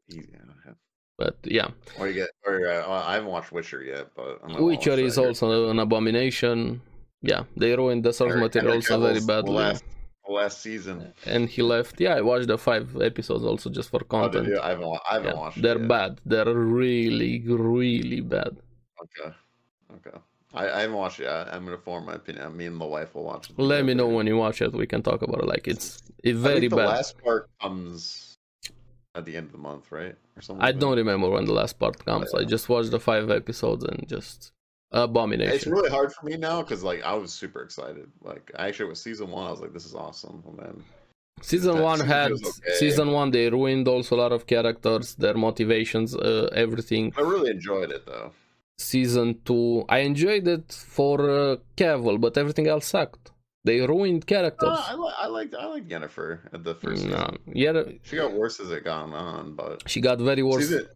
Easy. 0.09 0.29
I 1.21 1.25
But 1.25 1.37
yeah, 1.45 1.69
Or 1.99 2.09
you 2.09 2.15
get, 2.15 2.31
or 2.47 2.67
uh, 2.67 3.03
I 3.11 3.15
haven't 3.15 3.31
watched 3.31 3.53
Witcher 3.53 3.83
yet, 3.83 4.07
but 4.17 4.31
Witcher 4.61 4.93
is 5.09 5.19
also 5.19 5.71
an 5.71 5.79
abomination. 5.79 6.81
Yeah, 7.23 7.43
they 7.57 7.77
ruined 7.77 8.03
the 8.05 8.13
source 8.13 8.35
material 8.35 8.75
also 8.75 8.99
very 9.01 9.21
badly. 9.21 9.53
Last, 9.53 9.85
last 10.29 10.57
season. 10.63 11.13
And 11.27 11.49
he 11.55 11.61
left. 11.63 12.01
Yeah, 12.01 12.15
I 12.17 12.23
watched 12.23 12.49
the 12.49 12.57
five 12.57 12.87
episodes 13.11 13.45
also 13.45 13.69
just 13.69 13.91
for 13.91 14.01
Oh, 14.03 14.07
content. 14.17 14.49
you? 14.49 14.59
I 14.61 14.71
haven't, 14.71 14.99
I 15.11 15.15
haven't 15.15 15.29
Yeah, 15.35 15.41
watched. 15.43 15.61
they're 15.63 15.79
bad. 15.97 16.21
They're 16.25 16.55
really, 16.55 17.35
really 17.47 18.21
bad. 18.23 18.57
Okay. 19.05 19.31
Okay. 19.97 20.17
I, 20.55 20.65
I 20.69 20.81
haven't 20.83 20.97
watched 20.97 21.21
it 21.21 21.25
yet. 21.25 21.53
I'm 21.53 21.65
gonna 21.65 21.79
form 21.79 22.07
my 22.07 22.15
opinion. 22.15 22.57
Me 22.57 22.67
and 22.67 22.81
the 22.81 22.87
wife 22.87 23.15
will 23.15 23.25
watch 23.25 23.51
it. 23.51 23.59
Let 23.59 23.85
me 23.85 23.93
know 23.95 24.09
when 24.09 24.27
you 24.27 24.37
watch 24.37 24.63
it. 24.63 24.73
We 24.73 24.87
can 24.87 25.03
talk 25.03 25.23
about 25.23 25.41
it. 25.43 25.47
Like 25.47 25.69
it's 25.69 26.03
it's 26.25 26.39
I 26.39 26.43
very 26.43 26.69
bad. 26.69 26.89
last 26.89 27.19
part 27.23 27.49
comes 27.61 28.30
at 29.15 29.25
the 29.25 29.37
end 29.37 29.47
of 29.47 29.53
the 29.53 29.59
month, 29.59 29.91
right? 29.91 30.15
Or 30.37 30.43
something. 30.43 30.63
I 30.63 30.67
like 30.67 30.79
don't 30.79 30.97
remember 30.97 31.29
when 31.31 31.45
the 31.45 31.53
last 31.53 31.79
part 31.79 32.05
comes. 32.05 32.33
I 32.35 32.45
just 32.45 32.69
watched 32.69 32.91
the 32.91 33.01
five 33.01 33.31
episodes 33.31 33.85
and 33.85 34.09
just 34.09 34.53
abomination. 34.93 35.55
It's 35.55 35.67
really 35.67 35.91
hard 35.91 36.13
for 36.13 36.27
me 36.27 36.37
now 36.37 36.63
because 36.63 36.83
like 36.83 37.03
I 37.03 37.15
was 37.15 37.33
super 37.33 37.63
excited. 37.63 38.11
Like 38.23 38.51
I 38.59 38.69
actually 38.69 38.91
was 38.91 39.01
season 39.01 39.31
one. 39.31 39.47
I 39.47 39.51
was 39.51 39.61
like, 39.61 39.73
this 39.73 39.87
is 39.87 39.95
awesome. 39.95 40.43
And 40.47 40.59
then 40.59 40.85
season 41.43 41.77
that 41.77 41.83
one 41.83 41.99
season 41.99 42.09
had 42.09 42.33
okay. 42.33 42.75
season 42.75 43.13
one. 43.13 43.31
They 43.31 43.51
ruined 43.51 43.89
also 43.89 44.17
a 44.17 44.21
lot 44.25 44.33
of 44.33 44.47
characters, 44.47 45.15
their 45.15 45.35
motivations, 45.35 46.15
uh, 46.15 46.49
everything. 46.53 47.13
I 47.17 47.23
really 47.23 47.51
enjoyed 47.51 47.91
it 47.91 48.07
though. 48.07 48.33
Season 48.79 49.39
two, 49.45 49.85
I 49.89 49.99
enjoyed 49.99 50.49
it 50.49 50.73
for 50.73 51.31
uh, 51.31 51.57
Cavill, 51.77 52.19
but 52.19 52.39
everything 52.39 52.67
else 52.67 52.87
sucked. 52.87 53.33
They 53.65 53.81
ruined 53.87 54.27
characters. 54.27 54.69
Uh, 54.71 54.85
I, 54.89 54.95
li- 54.95 55.13
I 55.19 55.27
liked 55.27 55.55
I 55.55 55.67
liked 55.67 55.89
Yennefer 55.89 56.39
at 56.55 56.65
the 56.65 56.75
first 56.75 57.05
no, 57.05 57.11
season. 57.11 57.39
yeah, 57.53 57.83
She 58.03 58.17
got 58.17 58.33
worse 58.33 58.59
as 58.61 58.71
it 58.71 58.85
gone 58.85 59.13
on, 59.13 59.55
but 59.55 59.83
she 59.89 60.01
got 60.01 60.19
very 60.19 60.43
worse 60.43 60.69
season, 60.69 60.87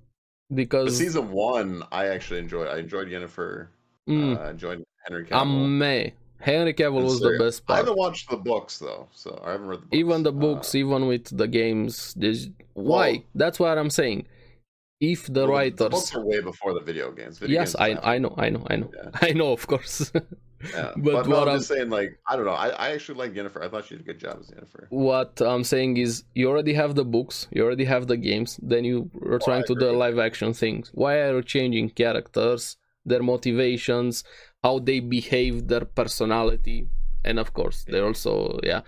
but 0.49 0.57
because 0.57 0.97
season 0.97 1.31
one 1.31 1.83
I 1.93 2.07
actually 2.07 2.41
enjoyed. 2.41 2.69
I 2.69 2.79
enjoyed 2.79 3.11
Jennifer. 3.11 3.69
mm, 4.09 4.37
Uh, 4.37 4.41
I 4.41 4.51
enjoyed 4.51 4.83
Henry 5.07 5.27
Cavill. 5.27 5.41
I'm 5.41 5.79
meh. 5.79 6.11
Henry 6.41 6.73
Cavill 6.75 6.97
And 6.99 7.05
was 7.05 7.21
the 7.21 7.29
Ciri- 7.31 7.39
best 7.39 7.63
I 7.69 7.77
haven't 7.77 7.97
watched 7.97 8.31
the 8.31 8.37
books 8.37 8.79
though, 8.79 9.09
so 9.15 9.41
I 9.45 9.53
haven't 9.53 9.67
read 9.67 9.81
the 9.81 9.87
books. 9.87 9.97
even 9.99 10.23
the 10.23 10.31
Uh, 10.33 10.45
books 10.47 10.75
even 10.75 11.07
with 11.07 11.37
the 11.37 11.47
games 11.49 12.15
there's 12.17 12.49
why 12.75 13.11
Well- 13.13 13.23
that's 13.35 13.59
what 13.61 13.77
i'm 13.79 13.89
saying 13.91 14.27
if 15.01 15.27
the 15.27 15.41
well, 15.41 15.49
writers 15.53 15.79
The 15.79 15.91
books 15.91 16.15
are 16.15 16.25
way 16.25 16.41
before 16.41 16.73
the 16.75 16.81
video 16.81 17.11
games. 17.13 17.39
Video 17.39 17.61
yes 17.61 17.75
games 17.75 17.99
I, 18.03 18.15
I 18.15 18.19
know 18.19 18.35
i 18.39 18.49
know 18.49 18.65
i 18.71 18.77
know 18.77 18.91
Yeah. 18.97 19.11
i 19.29 19.33
know 19.33 19.53
of 19.53 19.67
course 19.67 20.11
Yeah. 20.15 20.93
but 20.97 21.13
But, 21.17 21.27
no, 21.29 21.37
what 21.39 21.49
I'm 21.49 21.55
I'm- 21.57 21.61
saying, 21.61 21.91
like, 21.91 22.13
I 22.27 22.37
don't 22.37 22.47
know. 22.47 22.59
I, 22.67 22.69
I 22.69 22.87
actually 22.97 23.19
like 23.23 23.35
Jennifer. 23.35 23.63
I 23.63 23.69
thought 23.69 23.85
she 23.87 23.95
did 23.97 24.01
a 24.07 24.09
good 24.11 24.19
job 24.25 24.37
as 24.41 24.49
Jennifer. 24.55 24.87
what 25.11 25.33
i'm 25.53 25.65
saying 25.73 25.93
is 26.05 26.11
you 26.39 26.45
already 26.53 26.75
have 26.83 26.93
the 27.01 27.05
books 27.17 27.37
you 27.55 27.61
already 27.67 27.85
have 27.95 28.05
the 28.13 28.17
games 28.29 28.51
then 28.73 28.83
you 28.91 28.99
are 29.33 29.39
trying 29.49 29.65
to 29.71 29.75
do 29.83 29.87
live 30.05 30.19
action 30.29 30.51
things 30.65 30.85
why 31.03 31.13
are 31.25 31.33
you 31.37 31.43
changing 31.57 31.87
characters 32.03 32.63
their 33.11 33.23
motivations 33.23 34.25
how 34.65 34.75
they 34.89 34.99
behave 35.19 35.55
their 35.71 35.85
personality 36.01 36.79
and 37.29 37.37
of 37.45 37.49
course 37.59 37.79
they're 37.91 38.07
also 38.13 38.33
yeah 38.71 38.81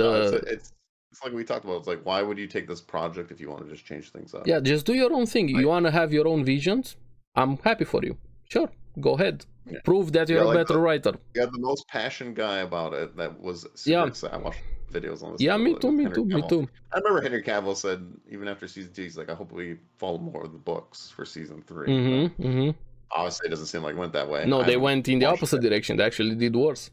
the 0.00 0.08
No, 0.10 0.22
it's, 0.22 0.50
it's 0.54 0.68
it's 1.10 1.22
like 1.24 1.32
we 1.32 1.44
talked 1.44 1.64
about. 1.64 1.78
It's 1.78 1.86
like, 1.88 2.04
why 2.04 2.22
would 2.22 2.38
you 2.38 2.46
take 2.46 2.66
this 2.68 2.80
project 2.80 3.30
if 3.30 3.40
you 3.40 3.48
want 3.50 3.64
to 3.64 3.70
just 3.70 3.84
change 3.84 4.10
things 4.10 4.34
up? 4.34 4.46
Yeah, 4.46 4.60
just 4.60 4.86
do 4.86 4.94
your 4.94 5.12
own 5.12 5.26
thing. 5.26 5.46
Like- 5.52 5.60
you 5.62 5.68
want 5.68 5.86
to 5.86 5.90
have 5.90 6.12
your 6.12 6.26
own 6.28 6.44
visions? 6.44 6.96
I'm 7.34 7.56
happy 7.58 7.84
for 7.84 8.00
you. 8.04 8.16
Sure, 8.48 8.68
go 9.00 9.14
ahead. 9.14 9.44
Yeah. 9.66 9.78
Prove 9.84 10.12
that 10.12 10.28
you're 10.28 10.38
Yeah, 10.38 10.44
a 10.44 10.48
like 10.52 10.56
better 10.60 10.74
the- 10.74 10.80
writer. 10.80 11.12
Yeah, 11.34 11.46
the 11.46 11.58
most 11.58 11.86
passion 11.88 12.34
guy 12.34 12.58
about 12.58 12.94
it. 12.94 13.16
That 13.16 13.38
was 13.40 13.66
super 13.74 13.90
Yeah. 13.90 14.06
excited. 14.06 14.34
I 14.34 14.38
watched 14.38 14.60
videos 14.90 15.22
on 15.22 15.32
this. 15.32 15.42
Yeah, 15.42 15.56
me 15.58 15.74
too, 15.78 15.92
me 15.92 16.04
Henry 16.04 16.14
too, 16.16 16.24
me 16.24 16.42
too. 16.48 16.66
I 16.92 16.98
remember 16.98 17.20
Henry 17.20 17.42
Cavill 17.42 17.76
said 17.76 18.00
even 18.30 18.48
after 18.48 18.66
season 18.66 18.92
two, 18.94 19.02
he's 19.02 19.18
like, 19.18 19.28
I 19.30 19.34
hope 19.34 19.52
we 19.52 19.76
follow 19.98 20.18
more 20.18 20.44
of 20.44 20.52
the 20.52 20.58
books 20.58 21.10
for 21.14 21.24
season 21.26 21.62
3 21.66 21.86
Mm-hmm, 21.88 22.42
mm-hmm. 22.42 22.70
Obviously, 23.12 23.46
it 23.46 23.50
doesn't 23.50 23.66
seem 23.66 23.82
like 23.82 23.94
it 23.94 23.98
went 23.98 24.12
that 24.14 24.28
way. 24.28 24.46
No, 24.46 24.60
I 24.62 24.64
they 24.64 24.76
went 24.78 25.06
in 25.08 25.18
the 25.18 25.26
opposite 25.26 25.58
it. 25.64 25.68
direction. 25.68 25.96
They 25.98 26.04
actually 26.04 26.34
did 26.34 26.54
worse. 26.56 26.90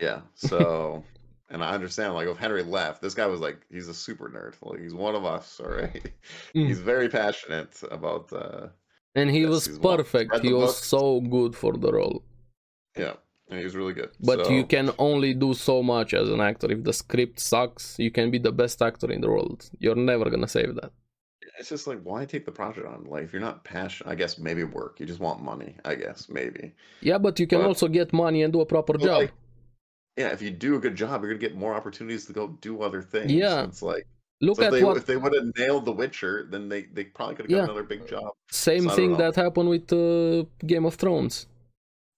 Yeah. 0.00 0.20
So, 0.34 1.04
and 1.50 1.62
I 1.64 1.70
understand, 1.74 2.14
like, 2.14 2.28
if 2.28 2.36
Henry 2.36 2.62
left, 2.62 3.00
this 3.02 3.14
guy 3.14 3.26
was 3.26 3.40
like, 3.40 3.58
he's 3.70 3.88
a 3.88 3.94
super 3.94 4.28
nerd. 4.28 4.54
Like, 4.62 4.80
he's 4.80 4.94
one 4.94 5.14
of 5.14 5.24
us, 5.24 5.60
all 5.62 5.70
right? 5.70 6.02
Mm. 6.54 6.66
He's 6.68 6.80
very 6.80 7.08
passionate 7.08 7.74
about, 7.90 8.32
uh, 8.32 8.68
And 9.14 9.30
he 9.30 9.40
Yes, 9.42 9.50
was 9.68 9.78
perfect. 9.78 10.28
He 10.46 10.52
was 10.52 10.72
books. 10.74 10.86
so 10.96 11.20
good 11.36 11.52
for 11.62 11.72
the 11.84 11.90
role. 11.92 12.22
yeah, 12.96 13.14
and 13.48 13.58
he 13.60 13.64
was 13.64 13.74
really 13.80 13.94
good. 14.00 14.10
But 14.30 14.38
So- 14.46 14.52
you 14.52 14.64
can 14.74 14.90
only 14.98 15.32
do 15.34 15.50
so 15.54 15.82
much 15.82 16.10
as 16.20 16.28
an 16.28 16.40
actor. 16.40 16.68
If 16.76 16.80
the 16.88 16.92
script 16.92 17.38
sucks, 17.40 17.98
you 18.04 18.10
can 18.10 18.30
be 18.30 18.38
the 18.48 18.52
best 18.62 18.78
actor 18.82 19.10
in 19.16 19.20
the 19.24 19.30
world. 19.34 19.60
You're 19.82 20.00
never 20.12 20.26
gonna 20.32 20.48
save 20.58 20.74
that. 20.80 20.90
It's 21.58 21.70
just 21.70 21.86
like, 21.90 22.00
why 22.08 22.24
take 22.24 22.44
the 22.50 22.52
project 22.60 22.86
on? 22.86 23.04
Like, 23.12 23.24
if 23.24 23.32
you're 23.32 23.46
not 23.50 23.64
passionate, 23.64 24.08
I 24.12 24.14
guess 24.20 24.38
maybe 24.38 24.62
work. 24.64 25.00
You 25.00 25.06
just 25.06 25.18
want 25.26 25.42
money, 25.42 25.72
I 25.84 25.94
guess, 25.96 26.28
maybe. 26.28 26.72
Yeah, 27.00 27.18
but 27.18 27.40
you 27.40 27.46
can 27.48 27.60
But- 27.60 27.68
also 27.68 27.88
get 27.88 28.12
money 28.12 28.40
and 28.44 28.52
do 28.52 28.60
a 28.60 28.66
proper 28.74 28.92
But, 28.92 29.02
job. 29.08 29.18
like, 29.22 29.32
yeah, 30.18 30.28
if 30.28 30.42
you 30.42 30.50
do 30.50 30.76
a 30.76 30.80
good 30.80 30.96
job, 30.96 31.22
you're 31.22 31.32
gonna 31.32 31.40
get 31.40 31.56
more 31.56 31.74
opportunities 31.74 32.26
to 32.26 32.32
go 32.32 32.48
do 32.60 32.82
other 32.82 33.02
things. 33.02 33.32
Yeah. 33.32 33.64
It's 33.64 33.82
like, 33.82 34.06
Look 34.40 34.60
so 34.60 34.62
if 34.62 34.68
at 34.68 34.72
they, 34.72 34.84
what 34.84 34.96
if 34.96 35.06
they 35.06 35.16
would 35.16 35.34
have 35.34 35.46
nailed 35.56 35.84
The 35.86 35.92
Witcher, 35.92 36.46
then 36.50 36.68
they, 36.68 36.82
they 36.84 37.04
probably 37.04 37.36
could 37.36 37.46
have 37.46 37.50
got 37.50 37.64
another 37.64 37.82
big 37.84 38.06
job. 38.06 38.34
same 38.50 38.88
So 38.88 38.90
thing 38.90 39.16
that 39.16 39.36
happened 39.36 39.68
with 39.70 39.92
uh, 39.92 40.44
Game 40.66 40.84
of 40.86 40.94
Thrones. 40.96 41.46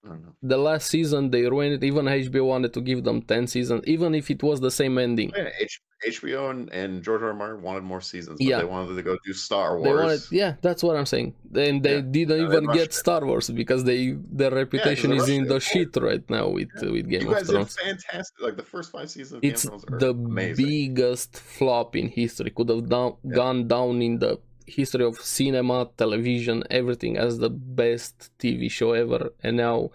I 0.04 0.08
don't 0.08 0.22
know. 0.24 0.36
the 0.42 0.56
last 0.58 0.88
season 0.88 1.30
they 1.30 1.42
ruined 1.42 1.74
it 1.74 1.84
even 1.84 2.06
hbo 2.06 2.46
wanted 2.46 2.72
to 2.74 2.80
give 2.80 3.04
them 3.04 3.20
10 3.22 3.46
seasons 3.46 3.82
even 3.86 4.14
if 4.14 4.30
it 4.30 4.42
was 4.42 4.60
the 4.60 4.70
same 4.70 4.98
ending 4.98 5.32
Yeah, 5.36 5.50
H- 5.60 5.80
HBO 6.06 6.50
and, 6.50 6.70
and 6.72 7.02
George 7.02 7.22
R. 7.22 7.28
R. 7.28 7.34
Martin 7.34 7.60
wanted 7.62 7.82
more 7.82 8.00
seasons, 8.00 8.38
but 8.38 8.46
Yeah. 8.46 8.58
they 8.58 8.64
wanted 8.64 8.94
to 8.96 9.02
go 9.02 9.18
do 9.24 9.32
Star 9.32 9.78
Wars. 9.78 9.84
they 9.86 9.92
wanted 10.02 10.22
yeah 10.30 10.54
that's 10.62 10.82
what 10.82 10.96
i'm 10.96 11.06
saying 11.14 11.34
and 11.54 11.82
they 11.82 11.96
Yeah. 11.96 12.00
didn't 12.16 12.38
Yeah, 12.40 12.46
even 12.48 12.66
rushed 12.66 12.78
get 12.80 12.94
star 12.94 13.22
wars 13.26 13.50
because 13.50 13.84
they 13.84 14.16
their 14.40 14.50
reputation 14.62 15.10
they 15.10 15.16
is 15.18 15.28
in 15.28 15.42
it, 15.44 15.48
the 15.52 15.60
shit 15.60 15.92
right 16.08 16.24
now 16.30 16.48
with 16.48 16.70
with 16.94 17.06
game 17.08 17.22
you 17.26 17.34
of 17.34 17.46
thrones 17.46 17.76
fantastic. 17.76 18.40
Like 18.46 18.56
the 18.56 18.68
first 18.74 18.88
five 18.92 19.08
seasons 19.10 19.38
of 19.38 19.44
it's 19.50 19.64
Game 19.64 19.74
of 19.74 19.82
Thrones 19.82 20.02
are 20.02 20.06
the 20.06 20.12
amazing. 20.14 20.64
biggest 20.66 21.36
flop 21.56 21.96
in 21.96 22.08
history 22.08 22.50
could 22.56 22.68
have 22.70 22.88
down, 22.88 23.10
gone 23.40 23.60
down 23.74 24.00
in 24.08 24.18
the 24.24 24.32
history 24.66 25.04
of 25.04 25.16
cinema 25.20 25.78
television 26.02 26.62
everything 26.70 27.16
as 27.18 27.38
the 27.38 27.50
best 27.50 28.30
tv 28.38 28.70
show 28.70 28.92
ever 28.92 29.22
and 29.42 29.56
now 29.56 29.90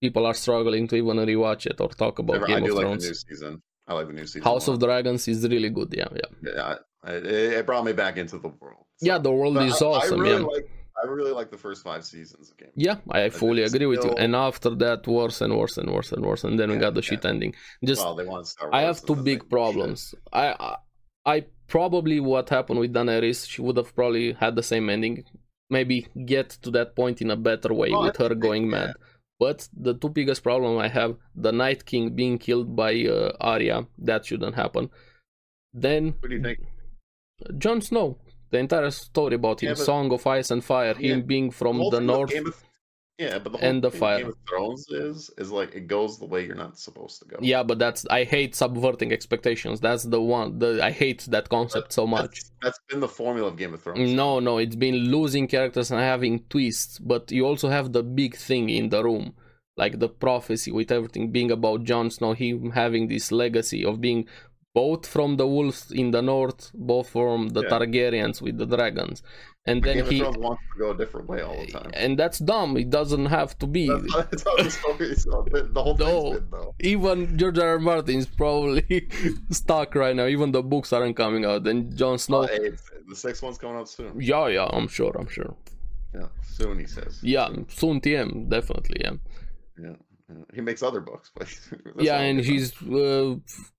people 0.00 0.24
are 0.24 0.34
struggling 0.44 0.88
to 0.88 0.96
even 0.96 1.18
rewatch 1.18 1.66
it 1.66 1.78
or 1.80 1.88
talk 1.90 2.18
about 2.18 2.42
I 2.42 2.46
game 2.46 2.64
do 2.64 2.70
of 2.70 2.76
like 2.78 2.84
thrones 2.84 3.02
the 3.04 3.10
new 3.10 3.14
season. 3.14 3.62
I 3.90 3.94
like 3.98 4.06
the 4.10 4.16
new 4.20 4.26
season. 4.32 4.42
house 4.50 4.66
of 4.70 4.78
dragons 4.86 5.22
is 5.32 5.40
really 5.54 5.70
good 5.78 5.90
yeah 6.00 6.10
yeah 6.20 6.30
Yeah, 6.58 7.12
it, 7.16 7.24
it 7.58 7.66
brought 7.68 7.84
me 7.90 7.94
back 8.02 8.14
into 8.22 8.36
the 8.44 8.50
world. 8.60 8.84
So- 8.98 9.06
yeah 9.08 9.18
the 9.18 9.32
world 9.38 9.54
but 9.54 9.66
is 9.70 9.82
I, 9.82 9.86
awesome 9.86 10.20
I 10.20 10.22
really 10.24 10.42
yeah 10.42 10.54
like. 10.56 10.68
I 11.02 11.06
really 11.18 11.34
like 11.40 11.50
the 11.56 11.62
first 11.66 11.80
five 11.88 12.02
seasons 12.04 12.44
of 12.50 12.54
Game. 12.60 12.74
yeah 12.86 12.96
i 13.10 13.20
fully 13.42 13.62
agree 13.68 13.88
with 13.92 14.02
you 14.06 14.12
and 14.24 14.32
after 14.48 14.70
that 14.84 15.00
worse 15.18 15.38
and 15.44 15.52
worse 15.60 15.76
and 15.80 15.88
worse 15.96 16.10
and 16.14 16.22
worse 16.28 16.42
and 16.46 16.54
then 16.58 16.68
we 16.72 16.76
got 16.86 16.94
the 16.98 17.04
yeah. 17.04 17.10
shit 17.10 17.24
ending 17.32 17.52
just 17.90 18.02
well, 18.04 18.14
they 18.20 18.26
want 18.32 18.44
Star 18.52 18.66
Wars. 18.68 18.78
i 18.78 18.80
have 18.88 18.98
two 19.08 19.16
big 19.30 19.40
problems 19.56 20.00
I, 20.44 20.46
I 20.68 20.76
i 21.34 21.36
probably 21.76 22.18
what 22.32 22.46
happened 22.56 22.80
with 22.82 22.92
daenerys 22.92 23.38
she 23.52 23.60
would 23.64 23.78
have 23.82 23.90
probably 23.98 24.26
had 24.42 24.52
the 24.60 24.66
same 24.72 24.86
ending 24.96 25.16
maybe 25.70 26.06
get 26.34 26.48
to 26.64 26.70
that 26.72 26.94
point 27.00 27.16
in 27.24 27.30
a 27.30 27.36
better 27.50 27.72
way 27.72 27.90
I 27.94 27.98
with 28.04 28.16
her 28.22 28.28
think, 28.30 28.40
going 28.46 28.64
yeah. 28.64 28.76
mad 28.76 28.92
but 29.40 29.68
the 29.86 29.94
two 30.00 30.10
biggest 30.18 30.42
problem 30.48 30.78
i 30.86 30.88
have 30.98 31.12
the 31.46 31.52
night 31.64 31.80
king 31.90 32.04
being 32.20 32.36
killed 32.46 32.68
by 32.82 32.92
uh, 33.16 33.32
arya 33.52 33.78
that 34.10 34.24
shouldn't 34.26 34.54
happen 34.62 34.88
then 35.86 36.14
What 36.20 36.30
do 36.30 36.36
you 36.36 36.42
think? 36.42 36.58
Jon 37.62 37.80
Snow, 37.80 38.18
the 38.50 38.58
entire 38.58 38.90
story 38.90 39.36
about 39.36 39.62
him, 39.62 39.68
Yeah, 39.68 39.74
but- 39.78 39.84
Song 39.90 40.12
of 40.16 40.26
Ice 40.26 40.50
and 40.54 40.62
Fire, 40.64 40.94
Yeah. 40.98 41.14
him 41.14 41.22
being 41.32 41.50
from 41.50 41.78
the 41.78 41.86
about 41.86 42.02
north. 42.02 42.30
Game 42.30 42.48
of, 42.48 42.56
Yeah, 43.20 43.38
but 43.38 43.52
the 43.52 43.58
whole 43.58 43.80
the 43.80 43.90
thing 43.90 43.90
with 43.90 44.00
fire. 44.00 44.18
Game 44.18 44.28
of 44.28 44.36
Thrones 44.48 44.86
is 44.88 45.30
is 45.36 45.50
like 45.50 45.74
it 45.74 45.86
goes 45.86 46.18
the 46.18 46.24
way 46.32 46.40
you're 46.46 46.62
not 46.66 46.78
supposed 46.78 47.16
to 47.20 47.26
go. 47.28 47.36
Yeah, 47.52 47.62
but 47.62 47.78
that's 47.78 48.06
I 48.06 48.24
hate 48.24 48.54
subverting 48.54 49.12
expectations. 49.12 49.78
That's 49.78 50.04
the 50.04 50.22
one. 50.22 50.58
The 50.58 50.70
I 50.82 50.90
hate 50.90 51.22
that 51.34 51.50
concept 51.50 51.92
so 51.92 52.06
much. 52.06 52.30
That's, 52.30 52.52
that's 52.62 52.80
been 52.88 53.00
the 53.00 53.08
formula 53.08 53.48
of 53.48 53.58
Game 53.58 53.74
of 53.74 53.82
Thrones. 53.82 54.10
No, 54.22 54.40
no, 54.40 54.56
it's 54.56 54.76
been 54.86 54.96
losing 55.16 55.46
characters 55.46 55.90
and 55.90 56.00
having 56.00 56.34
twists, 56.48 56.98
but 56.98 57.30
you 57.30 57.46
also 57.46 57.68
have 57.68 57.92
the 57.92 58.02
big 58.02 58.36
thing 58.36 58.70
in 58.70 58.88
the 58.88 59.04
room, 59.04 59.34
like 59.76 59.98
the 59.98 60.08
prophecy 60.08 60.72
with 60.72 60.90
everything 60.90 61.30
being 61.30 61.50
about 61.50 61.84
Jon 61.84 62.10
Snow, 62.10 62.32
him 62.32 62.70
having 62.70 63.08
this 63.08 63.30
legacy 63.30 63.84
of 63.84 64.00
being 64.00 64.26
both 64.72 65.04
from 65.06 65.36
the 65.36 65.46
wolves 65.46 65.90
in 65.90 66.12
the 66.12 66.22
north, 66.22 66.70
both 66.74 67.10
from 67.10 67.48
the 67.50 67.62
Yeah. 67.62 67.70
Targaryens 67.70 68.40
with 68.40 68.56
the 68.56 68.66
dragons, 68.66 69.22
and 69.66 69.82
But 69.82 69.86
then 69.94 69.96
Game 70.04 70.12
he, 70.12 70.22
wants 70.22 70.62
to 70.72 70.78
go 70.78 70.90
a 70.90 70.96
different 70.96 71.28
way 71.28 71.42
all 71.42 71.54
the 71.54 71.68
eh, 71.68 71.78
time. 71.78 71.90
and 71.92 72.18
that's 72.18 72.38
dumb. 72.38 72.76
It 72.78 72.88
doesn't 72.88 73.26
have 73.26 73.58
to 73.58 73.66
be. 73.66 73.88
That's, 73.88 74.44
that's 74.56 74.76
how 74.76 74.94
the. 74.96 75.68
The, 75.72 75.82
whole 75.82 75.96
No. 75.96 76.32
been 76.32 76.46
though. 76.50 76.74
Even 76.80 77.36
George 77.38 77.58
R. 77.58 77.68
R. 77.68 77.78
Martin's 77.78 78.26
probably 78.26 79.08
stuck 79.50 79.94
right 79.94 80.16
now. 80.16 80.26
Even 80.26 80.52
the 80.52 80.62
books 80.62 80.92
aren't 80.92 81.16
coming 81.16 81.44
out, 81.44 81.66
and 81.66 81.94
Jon 81.96 82.14
oh, 82.14 82.16
Snow. 82.16 82.38
Well, 82.40 82.48
hey, 82.48 82.70
the 83.08 83.16
sixth 83.16 83.42
one's 83.42 83.58
coming 83.58 83.76
out 83.76 83.88
soon. 83.88 84.18
Yeah, 84.18 84.46
yeah, 84.48 84.66
I'm 84.72 84.88
sure, 84.88 85.14
I'm 85.18 85.28
sure. 85.28 85.54
Yeah, 86.14 86.26
soon 86.42 86.78
he 86.78 86.86
says. 86.86 87.20
Yeah, 87.22 87.48
Soon. 87.68 88.00
TM, 88.00 88.48
definitely. 88.48 89.02
Yeah, 89.04 89.12
yeah. 89.80 89.94
He 90.54 90.60
makes 90.60 90.82
other 90.82 91.00
books, 91.00 91.30
but 91.34 91.48
yeah 91.98 92.18
and 92.20 92.40
he's 92.40 92.72
uh, 92.82 93.34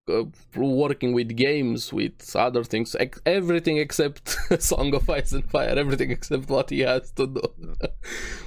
uh, 0.10 0.24
working 0.56 1.14
with 1.14 1.36
games 1.36 1.92
with 1.94 2.36
other 2.36 2.64
things 2.64 2.96
ex- 3.00 3.22
everything 3.26 3.78
except 3.78 4.38
song 4.60 4.94
of 4.96 5.10
ice 5.10 5.32
and 5.32 5.50
fire 5.50 5.76
everything 5.78 6.12
except 6.12 6.50
what 6.50 6.70
he 6.70 6.80
has 6.82 7.12
to 7.14 7.28
do. 7.28 7.42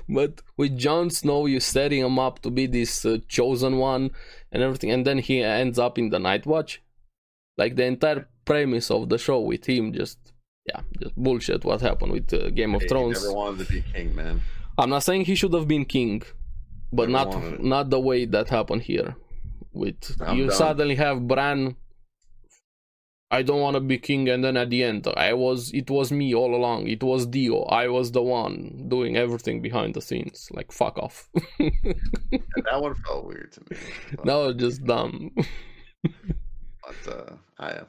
But 0.09 0.43
with 0.57 0.79
Jon 0.79 1.11
Snow 1.11 1.47
you're 1.47 1.61
setting 1.61 2.01
him 2.01 2.19
up 2.19 2.41
to 2.43 2.51
be 2.51 2.67
this 2.67 3.05
uh, 3.05 3.19
chosen 3.29 3.79
one 3.79 4.11
and 4.53 4.63
everything 4.63 4.91
and 4.91 5.07
then 5.07 5.19
he 5.19 5.43
ends 5.43 5.79
up 5.79 5.99
in 5.99 6.11
the 6.11 6.19
night 6.19 6.47
watch. 6.47 6.83
Like 7.57 7.77
the 7.77 7.85
entire 7.85 8.29
premise 8.45 8.91
of 8.91 9.09
the 9.09 9.19
show 9.19 9.41
with 9.41 9.65
him 9.67 9.93
just 9.93 10.19
yeah 10.67 10.81
just 11.01 11.15
bullshit 11.17 11.65
what 11.65 11.81
happened 11.81 12.13
with 12.13 12.33
uh, 12.33 12.51
game 12.51 12.75
of 12.75 12.83
thrones 12.89 13.21
He 13.21 13.25
never 13.25 13.37
wanted 13.37 13.67
to 13.67 13.73
be 13.73 13.83
king, 13.93 14.15
man. 14.15 14.41
I'm 14.77 14.91
not 14.91 15.05
saying 15.05 15.27
he 15.27 15.35
should 15.37 15.55
have 15.55 15.69
been 15.69 15.85
king, 15.85 16.23
but 16.95 17.09
not 17.11 17.61
not 17.61 17.91
the 17.91 18.01
way 18.01 18.25
that 18.27 18.49
happened 18.49 18.83
here. 18.83 19.17
With 19.73 20.17
I'm 20.21 20.37
you 20.39 20.47
done. 20.47 20.57
suddenly 20.57 20.95
have 20.97 21.27
Bran. 21.27 21.77
I 23.31 23.43
don't 23.43 23.61
want 23.61 23.75
to 23.75 23.81
be 23.81 23.99
king, 23.99 24.29
and 24.29 24.45
then 24.45 24.57
at 24.57 24.71
the 24.71 24.85
end, 24.85 25.09
I 25.17 25.33
was. 25.33 25.73
It 25.73 25.91
was 25.91 26.13
me 26.13 26.33
all 26.35 26.55
along. 26.55 26.87
It 26.87 27.03
was 27.03 27.27
Dio. 27.27 27.63
I 27.65 27.89
was 27.89 28.13
the 28.13 28.23
one 28.23 28.85
doing 28.89 29.17
everything 29.17 29.61
behind 29.61 29.95
the 29.95 30.01
scenes. 30.01 30.49
Like 30.53 30.71
fuck 30.71 30.97
off. 30.99 31.29
And 31.59 31.73
that 32.71 32.81
one 32.81 32.95
felt 33.05 33.25
weird 33.27 33.51
to 33.53 33.61
me. 33.69 33.77
But, 34.17 34.27
was 34.27 34.55
just 34.57 34.85
dumb. 34.85 35.33
but 36.05 37.09
uh, 37.09 37.33
I, 37.59 37.81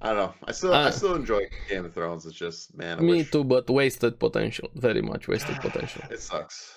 I 0.00 0.06
don't 0.08 0.16
know. 0.16 0.34
I 0.44 0.52
still, 0.52 0.74
I 0.74 0.84
Uh, 0.84 0.90
still 0.90 1.14
enjoy 1.14 1.42
Game 1.68 1.84
of 1.84 1.94
Thrones. 1.94 2.26
It's 2.26 2.34
just, 2.36 2.76
man, 2.76 2.98
I 2.98 3.02
me 3.02 3.18
wish- 3.18 3.30
too, 3.30 3.44
but 3.44 3.68
wasted 3.70 4.18
potential. 4.18 4.68
Very 4.74 5.02
much 5.02 5.28
wasted 5.28 5.56
potential. 5.66 6.02
It 6.10 6.20
sucks. 6.20 6.74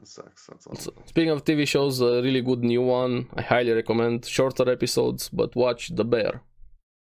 It 0.00 0.06
sucks. 0.08 0.46
That's 0.46 0.66
all. 0.66 0.76
So, 0.76 0.92
speaking 1.06 1.30
of 1.30 1.44
TV 1.44 1.66
shows, 1.66 2.00
a 2.00 2.22
really 2.22 2.40
good 2.42 2.62
new 2.62 2.82
one. 2.82 3.28
I 3.34 3.42
highly 3.42 3.72
recommend. 3.72 4.24
Shorter 4.26 4.70
episodes, 4.70 5.28
but 5.28 5.56
watch 5.56 5.88
The 5.88 6.04
Bear. 6.04 6.42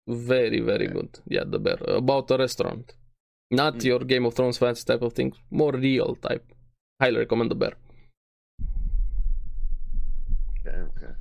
Very, 0.08 0.60
very 0.62 0.88
good. 0.88 1.20
Yeah, 1.28 1.44
The 1.46 1.60
Bear. 1.60 1.78
About 1.88 2.32
a 2.32 2.38
restaurant. 2.38 2.96
Not 3.52 3.76
Mm. 3.76 3.84
your 3.86 4.00
Game 4.00 4.26
of 4.26 4.34
Thrones 4.34 4.58
fancy 4.58 4.84
type 4.86 5.02
of 5.04 5.14
thing. 5.14 5.34
More 5.52 5.74
real 5.74 6.16
type. 6.16 6.46
Highly 7.00 7.18
recommend 7.20 7.52
The 7.52 7.56
Bear. 7.56 7.74
Okay, 10.66 10.78
okay. 10.78 11.14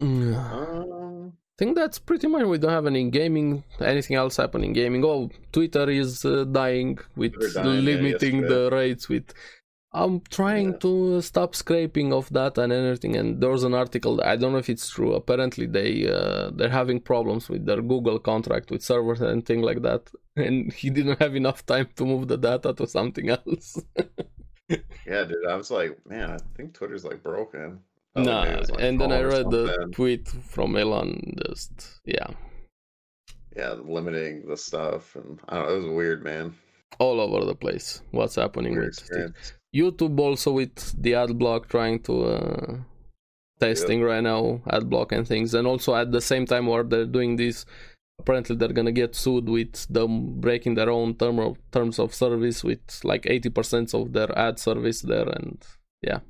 I 0.00 0.04
Um, 0.04 1.32
think 1.58 1.76
that's 1.76 1.98
pretty 1.98 2.26
much. 2.26 2.44
We 2.44 2.58
don't 2.58 2.70
have 2.72 2.86
any 2.86 3.08
gaming. 3.10 3.64
Anything 3.80 4.16
else 4.16 4.36
happening 4.36 4.70
in 4.70 4.74
gaming? 4.74 5.04
Oh, 5.04 5.30
Twitter 5.52 5.88
is 5.88 6.24
uh, 6.24 6.44
dying 6.44 6.98
with 7.16 7.34
Twitter 7.34 7.62
dying, 7.62 7.74
yeah, 7.76 7.80
limiting 7.80 8.40
the 8.42 8.68
rates 8.72 9.08
with. 9.08 9.32
I'm 9.94 10.20
trying 10.30 10.72
Yeah. 10.72 10.78
to 10.80 11.20
stop 11.20 11.54
scraping 11.54 12.12
of 12.14 12.30
that 12.32 12.56
and 12.58 12.72
everything. 12.72 13.14
And 13.16 13.40
there's 13.42 13.62
an 13.64 13.74
article. 13.74 14.20
I 14.22 14.36
don't 14.36 14.52
know 14.52 14.58
if 14.58 14.70
it's 14.70 14.88
true. 14.88 15.12
Apparently, 15.14 15.66
they 15.66 16.08
uh, 16.10 16.50
they're 16.56 16.70
having 16.70 17.00
problems 17.00 17.48
with 17.50 17.66
their 17.66 17.82
Google 17.82 18.18
contract 18.18 18.70
with 18.70 18.82
servers 18.82 19.20
and 19.20 19.44
thing 19.44 19.62
like 19.62 19.82
that. 19.82 20.10
And 20.36 20.72
he 20.72 20.88
didn't 20.88 21.18
have 21.20 21.36
enough 21.36 21.66
time 21.66 21.88
to 21.96 22.06
move 22.06 22.26
the 22.28 22.38
data 22.38 22.72
to 22.74 22.86
something 22.86 23.28
else. 23.28 23.78
yeah, 25.06 25.24
dude. 25.24 25.46
I 25.48 25.56
was 25.56 25.70
like, 25.70 25.98
man, 26.08 26.30
I 26.30 26.38
think 26.56 26.72
Twitter's 26.74 27.04
like 27.04 27.22
broken. 27.22 27.80
Thought 28.14 28.24
nah. 28.26 28.42
it 28.44 28.70
and 28.78 29.00
then 29.00 29.12
I 29.12 29.22
read 29.22 29.50
the 29.50 29.88
tweet 29.92 30.28
from 30.28 30.76
Elon. 30.76 31.36
Just 31.46 32.00
yeah, 32.06 32.28
yeah, 33.56 33.72
limiting 33.72 34.46
the 34.48 34.56
stuff, 34.56 35.14
and 35.16 35.38
I 35.48 35.56
don't 35.56 35.66
know. 35.66 35.74
It 35.74 35.78
was 35.78 35.86
weird, 35.88 36.24
man. 36.24 36.54
all 36.98 37.20
over 37.20 37.44
the 37.44 37.54
place. 37.54 38.02
What's 38.10 38.34
happening 38.36 38.74
Weird 38.74 38.94
with. 39.10 39.52
YouTube 39.74 40.18
also 40.20 40.52
with 40.52 40.94
the 41.00 41.14
ad 41.14 41.38
block 41.38 41.68
trying 41.68 41.98
to 42.00 42.24
uh, 42.24 42.76
testing 43.60 44.02
right 44.02 44.22
now 44.22 44.60
ad 44.70 44.88
block 44.90 45.12
and 45.12 45.26
things 45.26 45.54
and 45.54 45.66
also 45.66 45.94
at 45.94 46.10
the 46.12 46.20
same 46.20 46.44
time 46.46 46.66
while 46.66 46.84
they're 46.84 47.06
doing 47.06 47.36
this 47.36 47.64
apparently 48.18 48.56
they're 48.56 48.72
gonna 48.72 48.92
get 48.92 49.14
sued 49.14 49.48
with 49.48 49.86
them 49.88 50.40
breaking 50.40 50.74
their 50.74 50.90
own 50.90 51.14
term 51.14 51.38
of, 51.38 51.56
terms 51.70 51.98
of 51.98 52.14
service 52.14 52.62
with 52.62 52.80
like 53.04 53.22
80% 53.22 53.94
of 53.94 54.12
their 54.12 54.36
ad 54.38 54.58
service 54.58 55.00
there 55.02 55.28
and 55.28 55.62
yeah 56.02 56.20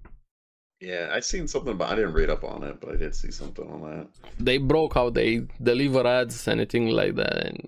Yeah, 0.80 1.10
I 1.16 1.20
seen 1.20 1.46
something 1.46 1.74
about. 1.74 1.92
I 1.92 1.94
didn't 1.96 2.14
read 2.14 2.28
up 2.28 2.42
on 2.42 2.64
it, 2.64 2.80
but 2.80 2.90
I 2.94 2.96
did 2.96 3.14
see 3.14 3.30
something 3.30 3.66
on 3.74 3.80
that. 3.88 4.06
they 4.48 4.58
broke 4.58 4.94
how 4.94 5.10
they 5.10 5.30
deliver 5.62 6.04
ads 6.06 6.48
anything 6.48 6.88
like 6.88 7.14
that 7.20 7.36
and 7.46 7.60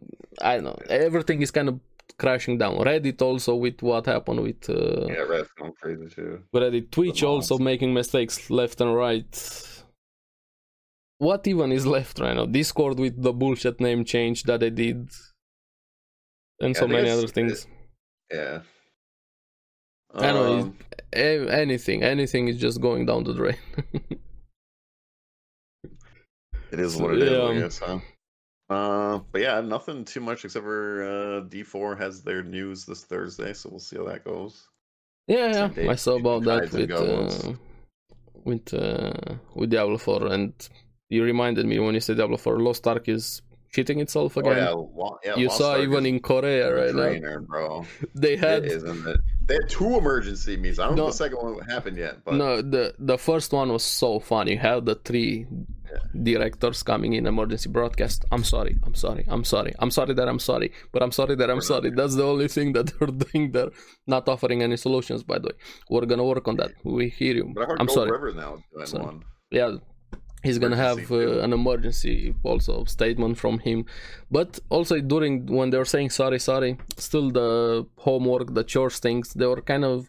i 0.43 0.55
don't 0.55 0.65
know 0.65 0.79
everything 0.91 1.41
is 1.41 1.53
kind 1.53 1.69
of 1.69 1.77
crashing 2.19 2.59
down 2.59 2.77
reddit 2.77 3.21
also 3.23 3.55
with 3.55 3.83
what 3.83 4.07
happened 4.07 4.41
with 4.43 4.69
uh, 4.69 5.07
Yeah, 5.07 5.23
Red's 5.23 5.49
going 5.59 5.73
crazy 5.81 6.09
too. 6.15 6.43
Reddit, 6.55 6.91
Twitch 6.91 7.23
also 7.23 7.59
making 7.59 7.93
mistakes 7.95 8.51
left 8.51 8.81
and 8.81 8.95
right. 8.95 9.71
What 11.19 11.47
even 11.47 11.73
is 11.73 11.87
left 11.87 12.19
right 12.19 12.35
now? 12.35 12.47
Discord 12.47 12.99
with 12.99 13.23
the 13.23 13.33
bullshit 13.33 13.81
name 13.81 14.05
change 14.05 14.43
that 14.45 14.61
they 14.61 14.71
did, 14.71 15.09
and 16.61 16.75
Yeah, 16.75 16.81
so 16.81 16.89
many 16.89 17.09
other 17.09 17.29
things. 17.29 17.67
Yeah. 18.33 18.61
I 20.15 20.33
don't 20.33 20.35
know, 20.35 20.63
Um, 20.63 20.79
anything, 21.13 22.03
anything 22.03 22.49
is 22.49 22.59
just 22.59 22.81
going 22.81 23.07
down 23.07 23.25
the 23.25 23.35
drain. 23.35 23.57
It 26.75 26.81
is 26.81 26.97
what 26.97 27.15
it 27.15 27.23
is, 27.23 27.31
yeah. 27.31 27.45
I 27.45 27.55
guess, 27.61 27.79
huh? 27.79 27.99
Uh, 28.75 29.21
but 29.31 29.41
yeah, 29.47 29.61
nothing 29.61 30.05
too 30.05 30.21
much 30.29 30.45
except 30.45 30.65
for 30.65 31.03
uh, 31.05 31.41
D4 31.53 31.99
has 31.99 32.23
their 32.23 32.43
news 32.43 32.85
this 32.85 33.05
Thursday, 33.05 33.53
so 33.53 33.69
we'll 33.71 33.79
see 33.89 33.97
how 33.97 34.05
that 34.13 34.25
goes. 34.25 34.55
yeah, 35.27 35.71
yeah, 35.77 35.91
I 35.91 35.97
saw 36.05 36.15
about 36.23 36.43
that 36.45 36.73
with 36.73 36.91
uh, 36.91 37.53
with 38.49 38.75
uh, 38.75 39.35
with 39.55 39.71
Diablo 39.71 39.99
4, 39.99 40.27
and 40.35 40.53
you 41.09 41.23
reminded 41.25 41.65
me 41.67 41.79
when 41.79 41.95
you 41.95 42.01
said 42.01 42.17
Diablo 42.17 42.37
4, 42.37 42.59
Lost 42.61 42.87
Ark 42.87 43.09
is 43.09 43.43
cheating 43.73 44.01
itself 44.01 44.37
Oh, 44.37 44.41
again. 44.41 44.57
yeah, 44.57 44.71
Lo- 44.71 45.19
yeah, 45.25 45.37
you 45.37 45.47
Lost 45.49 45.59
saw 45.59 45.73
Ark 45.73 45.83
even 45.83 46.07
in 46.07 46.21
Korea 46.21 46.67
right 46.75 47.21
now, 47.23 47.39
bro. 47.41 47.85
they 48.15 48.37
had 48.37 48.65
It? 48.65 48.83
They 49.47 49.55
had 49.61 49.69
two 49.69 49.97
emergency 49.99 50.57
meetings. 50.57 50.79
I 50.79 50.87
don't 50.87 50.97
know 50.97 51.03
No. 51.05 51.09
if 51.09 51.15
the 51.15 51.25
second 51.25 51.39
one 51.39 51.59
happened 51.75 51.97
yet, 51.99 52.15
but 52.25 52.35
No, 52.35 52.63
the 52.63 52.95
the 52.99 53.19
first 53.19 53.53
one 53.53 53.69
was 53.73 53.83
so 54.03 54.21
fun. 54.21 54.47
You 54.49 54.59
have 54.59 54.85
the 54.85 54.95
three 55.09 55.47
directors 56.23 56.83
coming 56.83 57.13
in 57.15 57.27
emergency 57.27 57.69
broadcast. 57.69 58.25
I'm 58.33 58.45
sorry, 58.45 58.77
I'm 58.85 58.95
sorry, 58.95 59.25
I'm 59.29 59.45
sorry, 59.45 59.75
I'm 59.79 59.91
sorry 59.91 60.15
that 60.15 60.29
I'm 60.29 60.39
sorry, 60.39 60.73
but 60.93 61.03
I'm 61.03 61.13
sorry 61.13 61.35
that 61.37 61.51
I'm 61.51 61.61
sorry. 61.61 61.91
That's 61.91 62.15
the 62.17 62.25
only 62.25 62.49
thing 62.49 62.73
that 62.75 62.87
they're 62.99 63.09
doing 63.09 63.53
there. 63.53 63.71
Not 64.07 64.29
offering 64.29 64.63
any 64.63 64.77
solutions, 64.77 65.23
by 65.23 65.39
the 65.39 65.49
way. 65.49 65.57
We're 65.91 66.07
gonna 66.07 66.25
work 66.25 66.47
on 66.49 66.57
that. 66.57 66.73
We 66.85 67.09
hear 67.09 67.35
you. 67.35 67.53
but 67.55 67.63
I 67.63 67.67
heard 67.67 67.81
I'm 67.81 67.87
Gold 67.87 67.97
sorry. 67.99 68.11
River 68.11 68.33
now 68.35 68.59
Sorry. 68.85 69.21
Yeah, 69.51 69.77
he's 70.45 70.59
gonna 70.59 70.77
have 70.77 71.11
uh, 71.11 71.41
an 71.41 71.53
emergency 71.53 72.35
also 72.43 72.85
statement 72.85 73.39
from 73.39 73.59
him. 73.59 73.87
But 74.31 74.61
also 74.69 75.01
during 75.01 75.47
when 75.47 75.71
they 75.71 75.79
were 75.79 75.93
saying 75.97 76.11
sorry, 76.11 76.39
sorry, 76.39 76.77
still 76.97 77.31
the 77.31 77.87
homework, 77.97 78.55
the 78.55 78.65
chores 78.65 78.99
things, 78.99 79.33
they 79.35 79.47
were 79.47 79.63
kind 79.63 79.85
of 79.85 80.09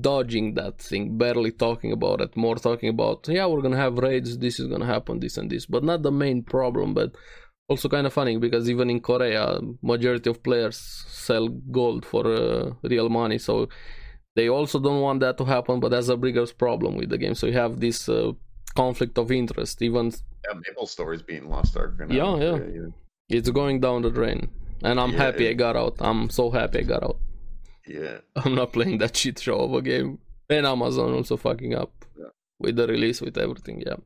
dodging 0.00 0.54
that 0.54 0.78
thing, 0.78 1.18
barely 1.18 1.52
talking 1.52 1.92
about 1.92 2.20
it, 2.20 2.36
more 2.36 2.56
talking 2.56 2.88
about 2.88 3.28
yeah, 3.28 3.46
we're 3.46 3.62
gonna 3.62 3.76
have 3.76 3.98
raids, 3.98 4.38
this 4.38 4.58
is 4.58 4.66
gonna 4.66 4.86
happen, 4.86 5.20
this 5.20 5.36
and 5.36 5.50
this, 5.50 5.66
but 5.66 5.84
not 5.84 6.02
the 6.02 6.12
main 6.12 6.42
problem. 6.42 6.94
But 6.94 7.14
also 7.68 7.88
kind 7.88 8.06
of 8.06 8.12
funny 8.12 8.36
because 8.38 8.68
even 8.68 8.90
in 8.90 9.00
Korea, 9.00 9.58
majority 9.82 10.30
of 10.30 10.42
players 10.42 10.76
sell 11.08 11.48
gold 11.48 12.04
for 12.04 12.26
uh, 12.26 12.72
real 12.82 13.08
money, 13.08 13.38
so 13.38 13.68
they 14.36 14.48
also 14.48 14.80
don't 14.80 15.00
want 15.00 15.20
that 15.20 15.36
to 15.38 15.44
happen. 15.44 15.80
But 15.80 15.90
that's 15.90 16.08
a 16.08 16.16
bigger 16.16 16.46
problem 16.46 16.96
with 16.96 17.10
the 17.10 17.18
game. 17.18 17.34
So 17.34 17.46
you 17.46 17.54
have 17.54 17.80
this. 17.80 18.08
Uh, 18.08 18.32
conflict 18.74 19.18
of 19.18 19.30
interest 19.30 19.80
even 19.82 20.06
Yeah, 20.44 20.58
Maple 20.66 20.86
Story's 20.86 21.22
being 21.22 21.48
Lost 21.48 21.76
Ark. 21.76 21.94
right 21.98 22.10
Yeah, 22.10 22.36
now. 22.36 22.36
yeah. 22.56 22.88
it's 23.36 23.50
going 23.50 23.80
down 23.80 24.02
the 24.02 24.10
drain 24.10 24.48
and 24.82 25.00
i'm 25.00 25.12
Yeah, 25.12 25.18
happy 25.24 25.48
i 25.48 25.52
got 25.54 25.76
out 25.76 25.94
i'm 26.00 26.28
so 26.30 26.50
happy 26.50 26.78
i 26.80 26.82
got 26.82 27.02
out 27.02 27.18
Yeah. 27.86 28.18
i'm 28.36 28.54
not 28.54 28.72
playing 28.72 28.98
that 28.98 29.16
shit 29.16 29.38
show 29.38 29.58
of 29.66 29.72
a 29.74 29.82
game 29.82 30.18
And 30.50 30.66
Amazon 30.66 31.14
also 31.14 31.36
fucking 31.36 31.74
up 31.74 31.92
Yeah. 32.20 32.30
with 32.62 32.76
the 32.76 32.86
release, 32.86 33.18
with 33.24 33.36
everything. 33.38 33.82
Yeah. 33.86 33.96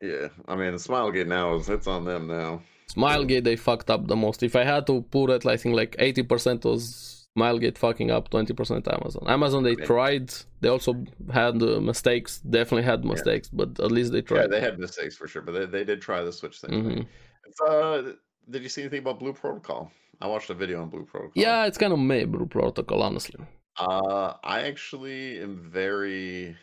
Yeah, 0.00 0.28
I 0.46 0.54
mean, 0.60 0.74
Smilegate 0.78 1.26
now 1.26 1.56
is 1.56 1.68
it's 1.68 1.88
on 1.88 2.04
them 2.04 2.28
now. 2.28 2.60
Smilegate, 2.94 3.42
they 3.44 3.56
fucked 3.56 3.90
up 3.90 4.06
the 4.06 4.14
most. 4.14 4.42
If 4.42 4.54
I 4.54 4.62
had 4.72 4.86
to 4.86 5.02
put 5.02 5.30
it, 5.30 5.44
I 5.44 5.56
think 5.56 5.74
like 5.74 5.96
80% 5.98 6.64
was 6.64 7.25
Smilegate 7.36 7.76
fucking 7.78 8.10
up, 8.10 8.30
20% 8.30 8.88
Amazon. 8.92 9.24
Amazon, 9.26 9.62
they 9.62 9.76
Yeah. 9.78 9.84
tried. 9.84 10.32
They 10.60 10.68
also 10.68 11.04
had 11.32 11.62
uh, 11.62 11.80
mistakes, 11.80 12.38
definitely 12.40 12.84
had 12.84 13.04
mistakes, 13.04 13.48
but 13.48 13.78
at 13.80 13.92
least 13.92 14.12
they 14.12 14.22
tried. 14.22 14.42
Yeah, 14.42 14.46
they 14.46 14.60
had 14.60 14.78
mistakes 14.78 15.16
for 15.16 15.28
sure, 15.28 15.42
but 15.42 15.52
they, 15.52 15.66
they 15.66 15.84
did 15.84 16.00
try 16.00 16.22
the 16.22 16.32
Switch 16.32 16.60
thing. 16.60 16.70
Mhm. 16.70 17.06
Uh, 17.68 18.12
did 18.50 18.62
you 18.62 18.68
see 18.68 18.82
anything 18.82 19.00
about 19.00 19.18
Blue 19.20 19.32
Protocol? 19.32 19.90
I 20.20 20.26
watched 20.26 20.50
a 20.50 20.54
video 20.54 20.80
on 20.82 20.88
Blue 20.88 21.04
Protocol. 21.04 21.32
Yeah, 21.34 21.66
it's 21.66 21.78
kind 21.78 21.92
of 21.92 21.98
meh, 21.98 22.24
Blue 22.24 22.46
Protocol, 22.46 23.02
honestly. 23.02 23.38
Uh, 23.78 24.34
I 24.42 24.62
actually 24.62 25.38
am 25.40 25.58
very 25.58 26.56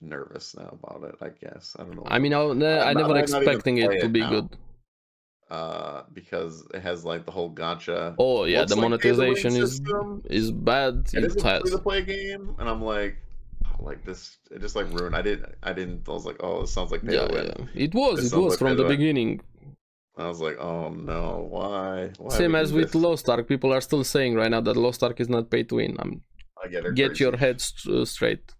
nervous 0.00 0.54
now 0.56 0.78
about 0.80 1.02
it. 1.08 1.16
I 1.20 1.30
guess 1.30 1.74
I 1.78 1.82
don't 1.82 1.96
know. 1.96 2.04
I 2.06 2.18
mean, 2.20 2.32
I, 2.32 2.38
I 2.38 2.42
I'm 2.42 2.58
never 2.58 2.74
I 2.94 3.02
not 3.02 3.08
even 3.08 3.18
expecting 3.18 3.78
it 3.78 4.00
to 4.00 4.08
be 4.08 4.20
now. 4.20 4.30
good. 4.30 4.48
Uh, 5.50 6.02
because 6.12 6.66
it 6.74 6.82
has 6.82 7.06
like 7.06 7.24
the 7.24 7.30
whole 7.30 7.50
gacha. 7.50 8.14
Oh 8.18 8.44
yeah, 8.44 8.60
Looks 8.60 8.70
the 8.70 8.76
like 8.76 8.82
monetization 8.82 9.56
is 9.56 9.76
system. 9.76 10.22
is 10.28 10.50
bad. 10.50 11.08
It 11.14 11.24
It 11.24 11.24
is 11.24 11.42
free 11.42 11.70
to 11.70 11.78
play 11.78 12.02
game, 12.02 12.54
and 12.58 12.68
I'm 12.68 12.82
like, 12.82 13.16
oh, 13.64 13.82
like 13.82 14.04
this. 14.04 14.36
It 14.50 14.60
just 14.60 14.76
like 14.76 14.92
ruined. 14.92 15.16
I 15.16 15.22
didn't. 15.22 15.54
I 15.62 15.72
didn't. 15.72 16.06
I 16.06 16.12
was 16.12 16.26
like, 16.26 16.36
oh, 16.40 16.64
it 16.64 16.66
sounds 16.66 16.90
like 16.92 17.02
Pay 17.02 17.14
Yeah, 17.14 17.28
yeah. 17.32 17.64
It 17.74 17.94
was. 17.94 18.20
This 18.20 18.32
It 18.32 18.36
was 18.36 18.52
like 18.52 18.58
from 18.58 18.76
the 18.76 18.84
beginning. 18.84 19.40
I 20.18 20.26
was 20.26 20.40
like, 20.40 20.58
oh 20.58 20.90
no, 20.90 21.46
why? 21.48 22.10
why 22.18 22.36
Same 22.36 22.54
as 22.54 22.72
with 22.72 22.92
this? 22.92 22.94
Lost 22.94 23.28
Ark. 23.30 23.48
People 23.48 23.72
are 23.72 23.80
still 23.80 24.04
saying 24.04 24.34
right 24.34 24.50
now 24.50 24.60
that 24.60 24.76
Lost 24.76 25.02
Ark 25.02 25.18
is 25.20 25.28
not 25.28 25.48
pay 25.48 25.62
to 25.62 25.76
win. 25.76 25.96
I'm, 25.98 26.22
I 26.62 26.68
get 26.68 26.84
it. 26.84 26.94
get 26.94 27.20
your 27.20 27.36
head 27.36 27.60
st- 27.60 28.06
straight. 28.06 28.52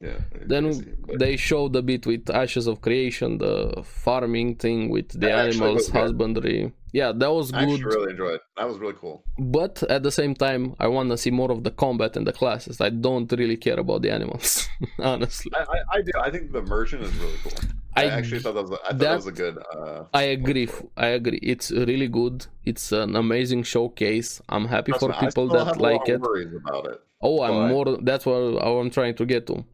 Yeah. 0.00 0.18
Then 0.46 0.96
they 1.18 1.36
showed 1.36 1.74
a 1.74 1.82
bit 1.82 2.06
with 2.06 2.30
Ashes 2.30 2.68
of 2.68 2.80
Creation, 2.80 3.38
the 3.38 3.82
farming 3.84 4.54
thing 4.56 4.90
with 4.90 5.08
the 5.08 5.18
That 5.26 5.48
animals, 5.48 5.88
good. 5.90 6.00
husbandry. 6.00 6.72
Yeah, 6.92 7.12
that 7.16 7.32
was 7.32 7.52
I 7.52 7.64
good. 7.66 7.80
I 7.80 7.84
really 7.84 8.10
enjoyed 8.12 8.34
it. 8.36 8.40
That 8.56 8.68
was 8.68 8.78
really 8.78 8.94
cool. 9.00 9.24
But 9.38 9.82
at 9.90 10.04
the 10.04 10.12
same 10.12 10.34
time, 10.34 10.74
I 10.78 10.86
want 10.86 11.10
to 11.10 11.18
see 11.18 11.30
more 11.32 11.50
of 11.50 11.64
the 11.64 11.72
combat 11.72 12.16
and 12.16 12.26
the 12.26 12.32
classes. 12.32 12.80
I 12.80 12.90
don't 12.90 13.30
really 13.32 13.56
care 13.56 13.78
about 13.78 14.02
the 14.02 14.10
animals, 14.12 14.68
honestly. 15.00 15.50
I, 15.54 15.62
I, 15.62 15.78
I 15.98 16.02
do. 16.02 16.12
I 16.20 16.30
think 16.30 16.52
the 16.52 16.58
immersion 16.60 17.02
is 17.02 17.12
really 17.16 17.36
cool. 17.42 17.52
I, 17.96 18.04
actually 18.04 18.38
thought 18.38 18.54
that 18.54 18.62
was. 18.62 18.70
A, 18.70 18.74
I 18.74 18.76
thought 18.76 18.88
that- 18.90 18.98
that 19.00 19.16
was 19.16 19.26
a 19.26 19.32
good. 19.32 19.58
Uh, 19.76 20.04
I 20.14 20.22
agree. 20.22 20.68
I 20.96 21.08
agree. 21.08 21.40
It's 21.42 21.72
really 21.72 22.06
good. 22.08 22.46
It's 22.64 22.92
an 22.92 23.16
amazing 23.16 23.64
showcase. 23.64 24.40
I'm 24.48 24.66
happy 24.66 24.92
trust 24.92 25.04
for 25.06 25.10
me, 25.10 25.18
people 25.26 25.48
that 25.48 25.66
have 25.66 25.76
a 25.76 25.80
lot 25.82 25.92
like 25.92 26.08
it. 26.08 26.20
Worries 26.20 26.54
about 26.54 26.86
it. 26.86 27.00
Oh, 27.20 27.42
I'm 27.42 27.70
more. 27.72 27.98
That's 28.00 28.24
what 28.24 28.34
I'm 28.64 28.90
trying 28.90 29.16
to 29.16 29.26
get 29.26 29.48
to. 29.48 29.64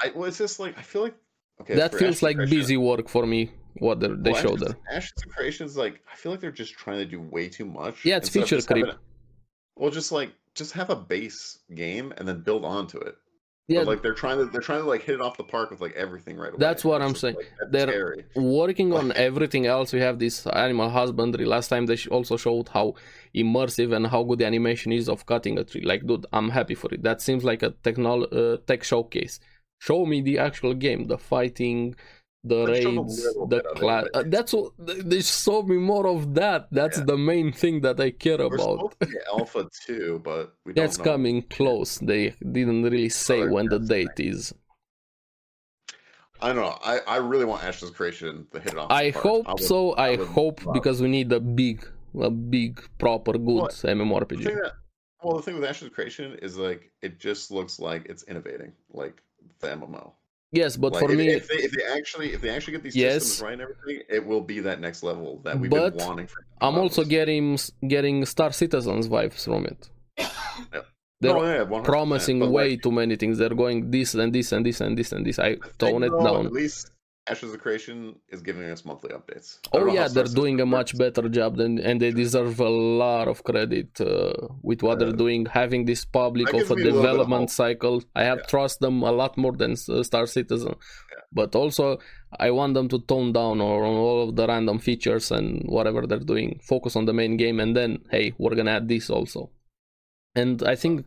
I, 0.00 0.10
well, 0.14 0.24
it's 0.24 0.38
just 0.38 0.58
like 0.60 0.76
I 0.78 0.82
feel 0.82 1.02
like. 1.02 1.14
Okay. 1.60 1.74
that 1.76 1.92
feels 1.92 2.02
Ashes 2.16 2.22
like 2.22 2.36
Creation- 2.36 2.58
busy 2.58 2.76
work 2.76 3.08
for 3.08 3.26
me. 3.26 3.50
What 3.78 3.98
they 4.00 4.08
they 4.08 4.32
well, 4.32 4.42
showed 4.42 4.60
there. 4.60 4.76
Ashes 4.90 5.12
of 5.24 5.32
Creation 5.34 5.66
is 5.66 5.76
like 5.76 6.00
I 6.12 6.16
feel 6.16 6.32
like 6.32 6.40
they're 6.40 6.50
just 6.52 6.74
trying 6.74 6.98
to 6.98 7.04
do 7.06 7.20
way 7.20 7.48
too 7.48 7.64
much. 7.64 8.04
Yeah, 8.04 8.16
it's 8.18 8.28
feature 8.28 8.56
having 8.56 8.84
creep. 8.84 8.86
a- 8.94 8.98
well, 9.76 9.90
just 9.90 10.12
like 10.12 10.32
just 10.54 10.72
have 10.72 10.90
a 10.90 10.96
base 10.96 11.58
game 11.74 12.12
and 12.16 12.26
then 12.28 12.40
build 12.42 12.64
onto 12.64 12.98
it. 12.98 13.16
Yeah, 13.66 13.80
But, 13.80 13.86
like 13.88 14.02
they're 14.02 14.14
trying 14.14 14.38
to 14.38 14.44
they're 14.44 14.60
trying 14.60 14.82
to 14.82 14.88
like 14.88 15.02
hit 15.02 15.14
it 15.14 15.20
off 15.22 15.36
the 15.38 15.44
park 15.44 15.70
with 15.70 15.80
like 15.80 15.94
everything 15.94 16.36
right 16.36 16.50
away. 16.50 16.58
That's 16.58 16.84
what 16.84 17.00
I'm 17.02 17.14
saying. 17.14 17.36
like, 17.36 17.70
They're- 17.72 17.88
scary. 17.88 18.24
working 18.36 18.92
on 18.92 19.10
everything 19.12 19.64
else 19.66 19.92
we 19.92 20.00
have 20.00 20.18
this 20.18 20.46
animal 20.46 20.90
husbandry 20.90 21.44
last 21.46 21.68
time 21.68 21.86
they 21.86 21.96
also 22.10 22.36
showed 22.36 22.68
how 22.68 22.94
immersive 23.34 23.94
and 23.96 24.06
how 24.06 24.22
good 24.22 24.38
the 24.40 24.46
animation 24.46 24.92
is 24.92 25.08
of 25.08 25.24
cutting 25.26 25.58
a 25.58 25.64
tree 25.64 25.80
like 25.82 26.06
dude 26.06 26.26
i'm 26.32 26.50
happy 26.50 26.74
for 26.74 26.92
it 26.94 27.02
that 27.02 27.20
seems 27.22 27.42
like 27.42 27.62
a 27.62 27.70
technol- 27.86 28.28
uh, 28.32 28.58
tech 28.66 28.84
showcase 28.84 29.40
show 29.86 30.00
me 30.10 30.18
the 30.28 30.36
actual 30.48 30.72
game 30.86 31.00
the 31.12 31.18
fighting 31.32 31.94
the 32.52 32.56
Let's 32.64 32.80
show 32.82 32.90
them 32.90 32.98
a 32.98 33.02
raids 33.02 33.22
the 33.40 33.46
bit 33.54 33.64
of 33.70 33.76
it, 33.76 33.80
class 33.80 34.04
uh, 34.18 34.22
that's 34.34 34.52
what 34.56 34.66
they 35.10 35.22
show 35.22 35.60
me 35.72 35.76
more 35.92 36.06
of 36.14 36.20
that 36.40 36.60
that's 36.78 36.98
Yeah. 36.98 37.04
the 37.12 37.18
main 37.32 37.48
thing 37.60 37.76
that 37.86 37.96
i 38.08 38.10
care 38.24 38.38
We're 38.38 38.54
about 38.56 38.76
supposed 38.78 39.00
to 39.00 39.06
get 39.16 39.22
alpha 39.38 39.62
two, 39.86 40.20
but 40.28 40.44
we 40.64 40.72
don't 40.72 40.78
that's 40.84 40.98
know. 40.98 41.04
coming 41.10 41.36
close 41.56 41.90
they 42.10 42.22
didn't 42.56 42.82
really 42.88 43.08
say 43.26 43.38
they're 43.40 43.52
when 43.54 43.66
the 43.74 43.80
date 43.94 44.18
is 44.32 44.40
I 46.40 46.48
don't 46.48 46.56
know. 46.56 46.76
I, 46.92 46.98
I 47.14 47.16
really 47.18 47.46
want 47.46 47.62
of 47.64 47.94
Creation 47.94 48.46
to 48.52 48.60
hit 48.60 48.72
it 48.74 48.78
off. 48.78 48.90
I 48.90 49.10
the 49.10 49.18
hope 49.18 49.46
would- 49.48 49.60
so. 49.60 49.92
I, 49.92 50.10
would 50.16 50.28
hope 50.28 50.58
love- 50.66 50.74
because 50.74 51.00
we 51.00 51.08
need 51.08 51.32
a 51.32 51.40
big, 51.40 51.86
a 52.20 52.28
big, 52.30 52.72
proper, 52.98 53.32
good 53.32 53.62
Well, 53.62 53.68
The 53.68 53.88
MMORPG. 53.88 54.44
thing 54.44 54.56
that, 54.56 54.72
well, 55.22 55.36
the 55.38 55.42
thing 55.42 55.58
with 55.58 55.82
of 55.82 55.92
Creation 55.92 56.38
is 56.42 56.58
like 56.58 56.90
it 57.00 57.18
just 57.18 57.50
looks 57.50 57.78
like 57.88 58.02
it's 58.10 58.24
innovating, 58.24 58.72
like 58.92 59.22
the 59.64 59.70
MMO. 59.70 60.12
Yes, 60.52 60.76
but 60.76 60.92
Like, 60.92 61.04
for 61.04 61.10
if, 61.10 61.18
me, 61.18 61.28
if 61.28 61.48
they, 61.48 61.56
if 61.56 61.72
they 61.72 61.84
actually 61.98 62.32
if 62.32 62.40
they 62.40 62.50
actually 62.50 62.74
get 62.74 62.82
these 62.84 62.94
Yes. 62.94 63.24
systems 63.24 63.42
right 63.42 63.52
and 63.54 63.62
everything, 63.62 64.06
it 64.08 64.24
will 64.24 64.40
be 64.40 64.60
that 64.60 64.80
next 64.80 65.02
level 65.02 65.40
that 65.44 65.58
we've 65.58 65.70
been 65.70 65.94
wanting 65.96 66.28
for. 66.28 66.46
I'm 66.60 66.78
also 66.78 67.02
getting 67.04 67.58
getting 67.94 68.24
Star 68.24 68.52
Citizens 68.52 69.08
vibes 69.08 69.44
from 69.44 69.66
it. 69.66 69.90
They're 71.20 71.34
No, 71.34 71.42
yeah, 71.44 71.82
promising 71.82 72.38
way 72.52 72.70
like, 72.70 72.82
too 72.82 72.92
many 72.92 73.16
things. 73.16 73.38
They're 73.38 73.58
going 73.64 73.90
this 73.90 74.14
and 74.14 74.32
this 74.32 74.52
and 74.52 74.64
this 74.66 74.80
and 74.80 74.96
this 74.96 75.10
and 75.12 75.26
this. 75.26 75.38
I 75.38 75.56
tone 75.78 76.02
it 76.04 76.10
down. 76.10 76.46
At 76.46 76.52
least 76.52 76.90
Ashes 77.26 77.54
of 77.54 77.60
Creation 77.60 78.16
is 78.28 78.42
giving 78.42 78.68
us 78.70 78.84
monthly 78.84 79.10
updates. 79.10 79.58
Oh 79.72 79.78
don't 79.78 79.86
know 79.86 79.92
how 79.94 80.00
yeah, 80.02 80.08
they're 80.08 80.24
doing 80.24 80.60
a 80.60 80.66
much 80.66 80.96
better 80.98 81.26
job 81.28 81.56
than, 81.56 81.78
and 81.78 82.00
they 82.00 82.10
deserve 82.10 82.60
a 82.60 82.68
lot 82.68 83.28
of 83.28 83.42
credit 83.44 83.98
uh, 84.00 84.34
with 84.62 84.82
what 84.82 84.98
they're 84.98 85.12
doing. 85.12 85.46
Having 85.46 85.86
this 85.86 86.04
public 86.04 86.52
of 86.52 86.70
a 86.70 86.76
me 86.76 86.82
a 86.82 86.88
of 86.88 86.94
development 86.96 87.50
cycle, 87.50 88.02
I 88.14 88.24
have 88.24 88.40
Yeah. 88.40 88.46
trust 88.54 88.80
them 88.80 89.02
a 89.02 89.12
lot 89.12 89.38
more 89.38 89.52
than 89.52 89.72
uh, 89.72 90.02
Star 90.02 90.26
Citizen. 90.26 90.74
But 91.32 91.56
also, 91.56 91.98
I 92.38 92.50
want 92.50 92.74
them 92.74 92.88
to 92.88 92.98
tone 93.00 93.32
down 93.32 93.60
on 93.60 93.82
all 94.06 94.28
of 94.28 94.36
the 94.36 94.46
random 94.46 94.78
features 94.78 95.30
and 95.30 95.62
whatever 95.66 96.06
they're 96.06 96.18
doing. 96.34 96.60
Focus 96.62 96.94
on 96.94 97.06
the 97.06 97.14
main 97.14 97.36
game, 97.38 97.58
and 97.58 97.74
then 97.74 98.04
hey, 98.10 98.34
we're 98.38 98.54
gonna 98.54 98.72
add 98.72 98.88
this 98.88 99.08
also. 99.08 99.50
And 100.36 100.62
I 100.62 100.74
think 100.74 101.06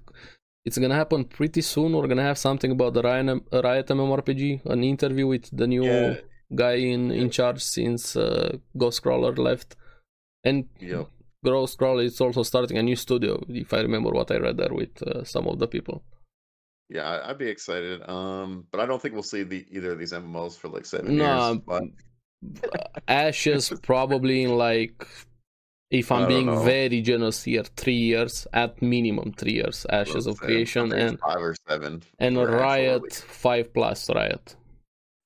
it's 0.67 0.77
gonna 0.81 0.99
happen 1.03 1.21
pretty 1.37 1.61
soon. 1.73 1.89
We're 1.93 2.07
gonna 2.13 2.29
have 2.31 2.37
something 2.47 2.71
about 2.77 2.93
the 2.95 3.03
Riot, 3.09 3.27
Riot 3.67 3.87
MMORPG, 3.99 4.43
an 4.73 4.81
interview 4.93 5.25
with 5.33 5.45
the 5.59 5.67
new 5.75 5.85
Yeah, 5.85 6.15
guy 6.63 6.75
in, 6.95 7.03
in 7.21 7.29
charge 7.37 7.61
since 7.63 8.15
uh, 8.15 8.49
Ghostcrawler 8.81 9.33
left. 9.47 9.69
And 10.43 10.59
Yep. 10.79 11.07
Ghostcrawler 11.45 12.03
is 12.05 12.19
also 12.21 12.43
starting 12.43 12.77
a 12.77 12.83
new 12.89 12.95
studio, 12.95 13.33
if 13.49 13.73
I 13.73 13.81
remember 13.87 14.11
what 14.11 14.31
I 14.31 14.37
read 14.37 14.57
there 14.57 14.73
with 14.81 14.95
uh, 15.03 15.23
some 15.23 15.47
of 15.47 15.59
the 15.59 15.67
people. 15.67 15.97
yeah, 16.89 17.21
I'd 17.25 17.37
be 17.37 17.49
excited. 17.49 17.99
Um, 18.09 18.65
but 18.71 18.79
I 18.81 18.85
don't 18.85 19.01
think 19.01 19.13
we'll 19.13 19.23
see 19.23 19.43
the 19.43 19.65
either 19.75 19.91
of 19.93 19.99
these 19.99 20.13
MMOs 20.13 20.57
for 20.57 20.69
like 20.69 20.85
seven 20.85 21.17
Nah, 21.17 21.51
years. 21.51 21.61
But 21.65 21.83
Ashes 23.07 23.71
probably 23.81 24.43
in 24.43 24.51
like, 24.57 25.05
if 25.89 26.11
I'm 26.11 26.27
being 26.27 26.47
know. 26.47 26.63
very 26.63 27.01
generous 27.01 27.43
here, 27.43 27.63
three 27.75 27.93
years 28.13 28.45
at 28.53 28.81
minimum, 28.81 29.31
three 29.33 29.53
years. 29.53 29.85
Ashes 29.89 30.27
of 30.27 30.37
Creation 30.39 30.91
and 30.91 31.19
five 31.19 31.37
or 31.41 31.55
seven. 31.67 32.03
and 32.19 32.37
Riot 32.37 33.13
five 33.13 33.73
plus 33.73 34.09
Riot. 34.09 34.55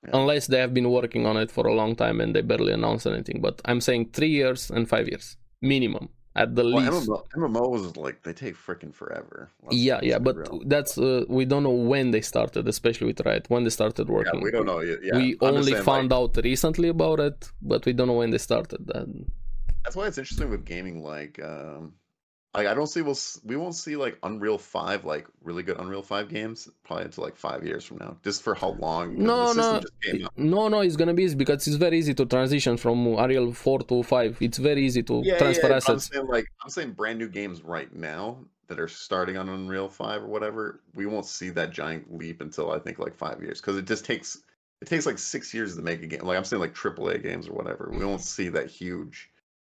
Yeah. 0.04 0.12
Unless 0.20 0.48
they 0.48 0.60
have 0.60 0.74
been 0.74 0.90
working 0.90 1.26
on 1.28 1.38
it 1.38 1.52
for 1.52 1.68
a 1.68 1.74
long 1.74 1.96
time 1.96 2.22
and 2.22 2.36
they 2.36 2.42
barely 2.42 2.74
announced 2.74 3.06
anything, 3.06 3.40
but 3.42 3.62
I'm 3.66 3.82
saying 3.82 4.10
three 4.14 4.30
years 4.30 4.72
and 4.72 4.90
five 4.90 5.08
years 5.08 5.38
minimum 5.62 6.10
at 6.36 6.56
the 6.56 6.64
Well, 6.64 6.74
least. 6.92 7.08
MMO, 7.10 7.24
MMOs 7.36 7.98
like 7.98 8.24
they 8.24 8.34
take 8.34 8.56
freaking 8.56 8.94
forever. 8.94 9.50
Let's- 9.64 9.76
yeah, 9.76 9.96
let's 9.96 10.06
yeah, 10.08 10.18
but 10.20 10.38
real. 10.38 10.62
that's 10.66 10.98
uh, 10.98 11.26
we 11.28 11.46
don't 11.46 11.62
know 11.64 11.70
when 11.94 12.10
they 12.12 12.22
started, 12.22 12.68
especially 12.68 13.08
with 13.08 13.20
Riot. 13.26 13.46
When 13.50 13.64
they 13.64 13.70
started 13.70 14.10
working. 14.10 14.40
yeah, 14.40 14.44
we 14.44 14.52
don't 14.52 14.66
know. 14.66 14.80
Yeah, 14.80 15.18
we 15.18 15.36
I'm 15.42 15.56
only 15.56 15.74
saying, 15.74 15.84
found 15.84 16.10
like, 16.12 16.18
out 16.20 16.38
recently 16.44 16.90
about 16.90 17.20
it, 17.20 17.50
but 17.62 17.86
we 17.86 17.94
don't 17.94 18.08
know 18.08 18.20
when 18.24 18.32
they 18.32 18.38
started. 18.40 18.88
That 18.88 19.08
That's 19.84 19.95
why 19.95 20.08
it's 20.08 20.18
interesting 20.18 20.49
with 20.49 20.66
gaming. 20.66 21.03
Like, 21.03 21.40
um, 21.44 21.94
like 22.53 22.68
I 22.68 22.74
don't 22.74 22.88
see 22.88 23.02
we'll 23.02 23.18
we 23.45 23.56
won't 23.56 23.76
see 23.76 23.95
like 23.95 24.18
Unreal 24.24 24.58
Five 24.58 25.06
like 25.06 25.28
really 25.41 25.64
good 25.64 25.80
Unreal 25.80 26.03
Five 26.03 26.30
games 26.30 26.70
probably 26.84 27.06
until 27.06 27.24
like 27.24 27.38
five 27.38 27.66
years 27.66 27.86
from 27.86 27.98
now, 27.98 28.18
just 28.24 28.44
for 28.44 28.56
how 28.56 28.72
long. 28.72 29.16
No, 29.18 29.53
no. 29.53 29.80
just 29.80 29.94
came 30.02 30.26
out. 30.26 30.34
no, 30.38 30.68
no, 30.68 30.82
it's 30.82 30.95
gonna 30.98 31.14
be 31.14 31.24
easy 31.24 31.36
because 31.36 31.66
it's 31.68 31.78
very 31.78 31.98
easy 31.98 32.14
to 32.14 32.26
transition 32.26 32.78
from 32.78 33.08
Unreal 33.08 33.53
4 33.53 33.80
to 33.80 34.03
5. 34.03 34.38
It's 34.41 34.58
very 34.58 34.86
easy 34.86 35.03
to 35.03 35.24
Yeah, 35.24 35.38
transfer 35.38 35.68
yeah, 35.68 35.80
but 35.80 35.90
I'm 35.90 35.98
assets. 35.98 36.10
saying 36.14 36.28
like 36.28 36.45
I'm 36.64 36.70
saying 36.70 36.91
brand 36.91 37.20
new 37.20 37.30
games 37.30 37.64
right 37.64 37.91
now 37.94 38.38
that 38.68 38.80
are 38.80 38.88
starting 38.88 39.38
on 39.38 39.49
Unreal 39.49 39.90
Five 39.90 40.22
or 40.24 40.28
whatever. 40.28 40.82
We 40.94 41.06
won't 41.06 41.26
see 41.26 41.49
that 41.52 41.72
giant 41.72 42.14
leap 42.14 42.41
until 42.41 42.72
I 42.72 42.80
think 42.80 42.99
like 42.99 43.16
five 43.16 43.41
years 43.41 43.62
because 43.62 43.78
it 43.78 43.86
just 43.86 44.06
takes 44.06 44.38
it 44.82 44.88
takes 44.88 45.06
like 45.06 45.20
six 45.20 45.53
years 45.53 45.76
to 45.78 45.82
make 45.82 46.03
a 46.03 46.08
game. 46.08 46.22
Like 46.22 46.38
I'm 46.38 46.44
saying 46.44 46.60
like 46.62 46.74
AAA 46.76 47.18
games 47.18 47.48
or 47.48 47.53
whatever. 47.53 47.90
We 47.91 48.06
won't 48.06 48.22
see 48.22 48.49
that 48.49 48.70
huge, 48.70 49.30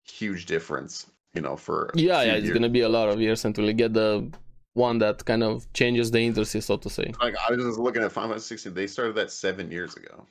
huge 0.06 0.46
difference. 0.46 1.08
You 1.34 1.42
know, 1.42 1.56
for 1.58 1.90
Yeah, 1.96 2.22
yeah, 2.22 2.34
it's 2.34 2.46
years. 2.46 2.54
gonna 2.54 2.70
be 2.70 2.82
a 2.82 2.90
lot 2.90 3.10
of 3.10 3.20
years 3.20 3.44
until 3.46 3.66
we 3.66 3.74
get 3.74 3.94
the 3.94 4.32
one 4.74 5.00
that 5.00 5.26
kind 5.26 5.44
of 5.44 5.72
changes 5.74 6.12
the 6.12 6.20
industry, 6.20 6.62
so 6.62 6.78
to 6.78 6.90
say. 6.90 7.12
Like 7.22 7.36
I 7.48 7.52
was 7.54 7.64
just 7.64 7.80
looking 7.80 8.04
at 8.04 8.12
Final 8.12 8.30
Fantasy 8.32 8.56
16. 8.56 8.74
They 8.74 8.88
started 8.88 9.16
that 9.16 9.32
seven 9.32 9.72
years 9.72 9.96
ago. 9.96 10.26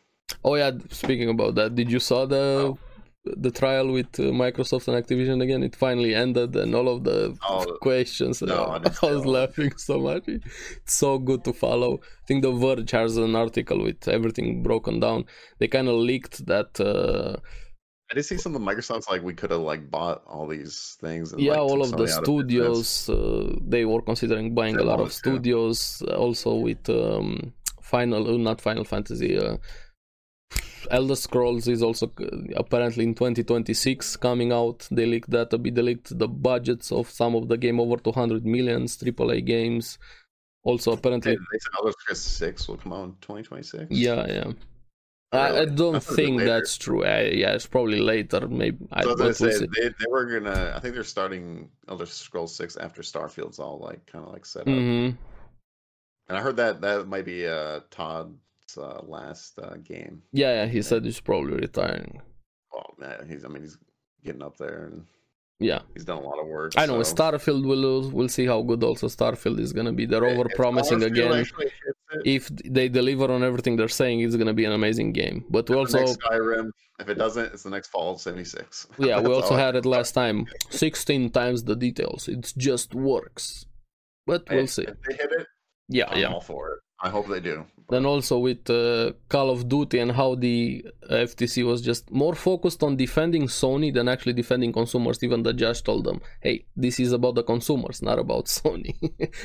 Oh 0.45 0.55
yeah, 0.55 0.71
speaking 0.91 1.29
about 1.31 1.57
that, 1.57 1.75
did 1.75 1.91
you 1.91 1.99
saw 2.01 2.27
the 2.27 2.45
Oh. 2.75 2.79
the 3.25 3.53
trial 3.53 3.87
with 3.93 4.19
uh, 4.19 4.25
Microsoft 4.45 4.89
and 4.89 4.97
Activision 5.01 5.41
again, 5.43 5.63
it 5.63 5.77
finally 5.77 6.13
ended, 6.13 6.57
and 6.57 6.75
all 6.75 6.89
of 6.89 7.05
the 7.05 7.37
Oh, 7.49 7.65
questions. 7.81 8.43
no, 8.43 8.55
uh, 8.55 8.81
I 8.85 9.07
I, 9.09 9.13
was 9.15 9.25
laughing 9.39 9.73
so 9.77 9.95
much. 10.01 10.25
It's 10.27 10.95
so 11.05 11.19
good 11.19 11.43
to 11.45 11.53
follow. 11.53 11.93
I 12.23 12.25
think 12.27 12.43
The 12.43 12.51
Verge 12.53 12.91
has 12.93 13.17
an 13.17 13.35
article 13.37 13.81
with 13.87 14.07
everything 14.09 14.63
broken 14.65 14.99
down. 15.01 15.25
They 15.59 15.69
kind 15.69 15.89
of 15.89 15.97
leaked 15.97 16.47
that. 16.47 16.71
Uh, 16.81 17.37
I 18.13 18.15
did 18.15 18.25
see 18.25 18.37
some 18.37 18.55
of 18.55 18.61
the 18.61 18.67
Microsoft's 18.71 19.09
like 19.09 19.23
we 19.23 19.33
could 19.33 19.51
have 19.51 19.63
like 19.63 19.91
bought 19.91 20.23
all 20.27 20.47
these 20.47 20.99
things. 21.01 21.33
And, 21.33 21.41
yeah, 21.41 21.53
like, 21.53 21.61
all 21.61 21.81
of 21.81 21.93
the 21.93 22.03
of 22.03 22.11
studios 22.11 23.09
uh, 23.09 23.57
they 23.67 23.87
were 23.87 24.03
considering 24.03 24.55
buying 24.55 24.77
They 24.77 24.83
a 24.83 24.85
lot 24.85 25.01
of 25.01 25.15
studios. 25.15 26.03
uh, 26.07 26.17
Also 26.17 26.57
with 26.57 26.91
um, 26.91 27.55
Final, 27.81 28.35
uh, 28.35 28.37
not 28.37 28.61
Final 28.61 28.85
Fantasy. 28.85 29.39
Uh, 29.39 29.57
Elder 30.91 31.17
Scrolls 31.17 31.69
is 31.69 31.83
also 31.83 32.13
uh, 32.21 32.27
apparently 32.55 33.05
in 33.05 33.15
2026 33.15 34.17
coming 34.19 34.53
out. 34.53 34.87
They 34.91 35.07
leaked 35.07 35.31
that 35.31 35.55
a 35.55 35.57
bit. 35.57 35.75
They 35.75 35.81
leaked 35.83 36.19
the 36.19 36.29
budgets 36.29 36.93
of 36.93 37.09
some 37.09 37.35
of 37.35 37.49
the 37.49 37.57
game 37.57 37.81
over 37.81 37.97
200 37.97 38.45
millions 38.45 38.99
AAA 38.99 39.47
games. 39.47 39.99
Also, 40.65 40.93
apparently, 40.93 41.33
they 41.33 41.59
said 41.59 41.73
Elder 41.79 41.93
Scrolls 41.93 42.21
Six 42.21 42.69
will 42.69 42.77
come 42.77 42.93
out 42.93 43.05
in 43.05 43.11
2026. 43.23 43.87
yeah, 43.91 44.27
yeah. 44.29 44.53
I, 45.33 45.61
I 45.61 45.65
don't 45.65 45.97
I 45.97 45.99
thought 45.99 46.13
it'd 46.13 46.17
be 46.17 46.23
think 46.23 46.39
later. 46.39 46.51
that's 46.51 46.77
true. 46.77 47.05
I, 47.05 47.23
yeah, 47.23 47.53
it's 47.55 47.67
probably 47.67 48.01
later. 48.01 48.47
Maybe. 48.49 48.79
I, 48.93 49.03
So 49.03 49.13
I 49.13 49.15
but 49.17 49.27
was 49.29 49.39
gonna 49.41 49.53
say 49.53 49.67
they, 49.81 49.89
they 49.89 50.07
were 50.11 50.27
gonna. 50.27 50.73
I 50.77 50.81
think 50.81 50.95
they're 50.95 51.05
starting 51.05 51.69
Elder 51.89 52.07
Scrolls 52.07 52.55
Six 52.55 52.77
after 52.77 53.03
Starfield's 53.03 53.59
all 53.59 53.79
like 53.79 54.05
kind 54.07 54.25
of 54.27 54.33
like 54.33 54.45
set 54.45 54.63
up. 54.63 54.69
Mhm. 54.69 55.17
And 56.29 56.39
I 56.39 56.41
heard 56.41 56.57
that 56.57 56.81
that 56.83 57.09
might 57.09 57.25
be 57.25 57.47
uh, 57.47 57.81
Todd's 57.91 58.77
uh, 58.79 59.01
last 59.07 59.59
uh, 59.59 59.77
game. 59.83 60.23
Yeah, 60.33 60.65
yeah. 60.65 60.67
He 60.67 60.83
said 60.83 61.05
he's 61.05 61.21
probably 61.21 61.55
retiring. 61.55 62.21
Oh 62.75 62.95
man, 62.99 63.27
he's. 63.29 63.45
I 63.45 63.49
mean, 63.49 63.63
he's 63.63 63.79
getting 64.25 64.43
up 64.43 64.57
there 64.57 64.85
and 64.93 65.05
Yeah. 65.61 65.81
he's 65.95 66.05
done 66.05 66.19
a 66.19 66.27
lot 66.27 66.39
of 66.41 66.47
work. 66.47 66.73
I 66.77 66.87
know 66.87 67.03
so- 67.03 67.15
Starfield 67.15 67.67
will 67.67 68.11
we'll 68.11 68.29
see 68.29 68.47
how 68.47 68.63
good 68.63 68.83
also 68.85 69.09
Starfield 69.09 69.59
is 69.61 69.73
gonna 69.73 69.93
be. 69.93 70.07
They're 70.07 70.25
over 70.25 70.49
promising 70.55 71.03
again. 71.03 71.33
actually 71.33 71.65
hits 71.67 71.75
it, 71.89 71.97
If 72.25 72.49
they 72.49 72.89
deliver 72.89 73.31
on 73.33 73.43
everything 73.43 73.77
they're 73.77 73.89
saying, 73.89 74.21
it's 74.21 74.37
gonna 74.37 74.55
be 74.55 74.65
an 74.65 74.73
amazing 74.73 75.13
game. 75.13 75.45
But 75.51 75.69
we 75.69 75.77
also 75.77 75.99
Skyrim. 76.05 76.71
If 77.01 77.09
it 77.09 77.15
doesn't, 77.15 77.53
it's 77.53 77.63
the 77.65 77.71
next 77.71 77.89
Fallout 77.89 78.21
76. 78.21 78.87
yeah, 78.99 79.21
we 79.21 79.33
also 79.33 79.57
had 79.57 79.75
it 79.77 79.85
last 79.87 80.13
time. 80.13 80.47
Sixteen 80.71 81.31
times 81.31 81.65
the 81.65 81.75
details. 81.75 82.29
It 82.29 82.53
just 82.57 82.95
works. 82.95 83.67
But 84.27 84.45
we'll 84.51 84.67
see. 84.69 84.83
If 84.83 85.01
they 85.03 85.15
hit 85.17 85.31
it, 85.33 85.47
Yeah, 85.89 86.07
I'm 86.09 86.19
yeah. 86.19 86.33
all 86.33 86.41
for 86.41 86.75
it. 86.75 86.79
I 87.03 87.09
hope 87.11 87.27
they 87.29 87.41
do. 87.41 87.65
Then 87.91 88.07
also 88.07 88.39
with 88.39 88.71
uh, 88.71 89.13
Call 89.29 89.51
of 89.51 89.69
Duty 89.69 89.99
and 89.99 90.13
how 90.13 90.35
the 90.37 90.87
FTC 91.11 91.67
was 91.67 91.83
just 91.83 92.11
more 92.11 92.35
focused 92.35 92.83
on 92.83 92.97
defending 92.97 93.45
Sony 93.49 93.93
than 93.93 94.09
actually 94.09 94.33
defending 94.35 94.73
consumers. 94.73 95.23
Even 95.23 95.43
the 95.43 95.53
judge 95.53 95.83
told 95.83 96.05
them, 96.05 96.21
"Hey, 96.41 96.65
this 96.77 96.99
is 97.01 97.13
about 97.13 97.35
the 97.35 97.43
consumers, 97.43 98.01
not 98.01 98.19
about 98.19 98.45
Sony." 98.59 98.95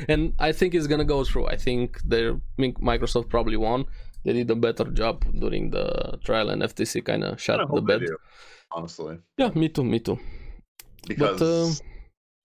and 0.08 0.34
I 0.40 0.52
think 0.54 0.76
it's 0.76 0.88
gonna 0.88 1.04
go 1.16 1.24
through. 1.26 1.48
I 1.48 1.58
think 1.58 2.00
they 2.04 2.32
Microsoft 2.60 3.28
probably 3.30 3.58
won. 3.58 3.86
They 4.24 4.34
did 4.34 4.50
a 4.52 4.56
better 4.56 4.86
job 4.86 5.26
during 5.40 5.72
the 5.72 6.20
trial, 6.24 6.50
and 6.52 6.62
FTC 6.62 7.04
kind 7.04 7.24
of 7.24 7.42
shut 7.42 7.60
the 7.74 7.82
bed. 7.82 8.02
do, 8.02 8.18
honestly, 8.72 9.18
Yeah, 9.38 9.50
me 9.56 9.68
too, 9.70 9.84
me 9.84 10.00
too. 10.00 10.20
because 11.08 11.42
uh, 11.42 11.74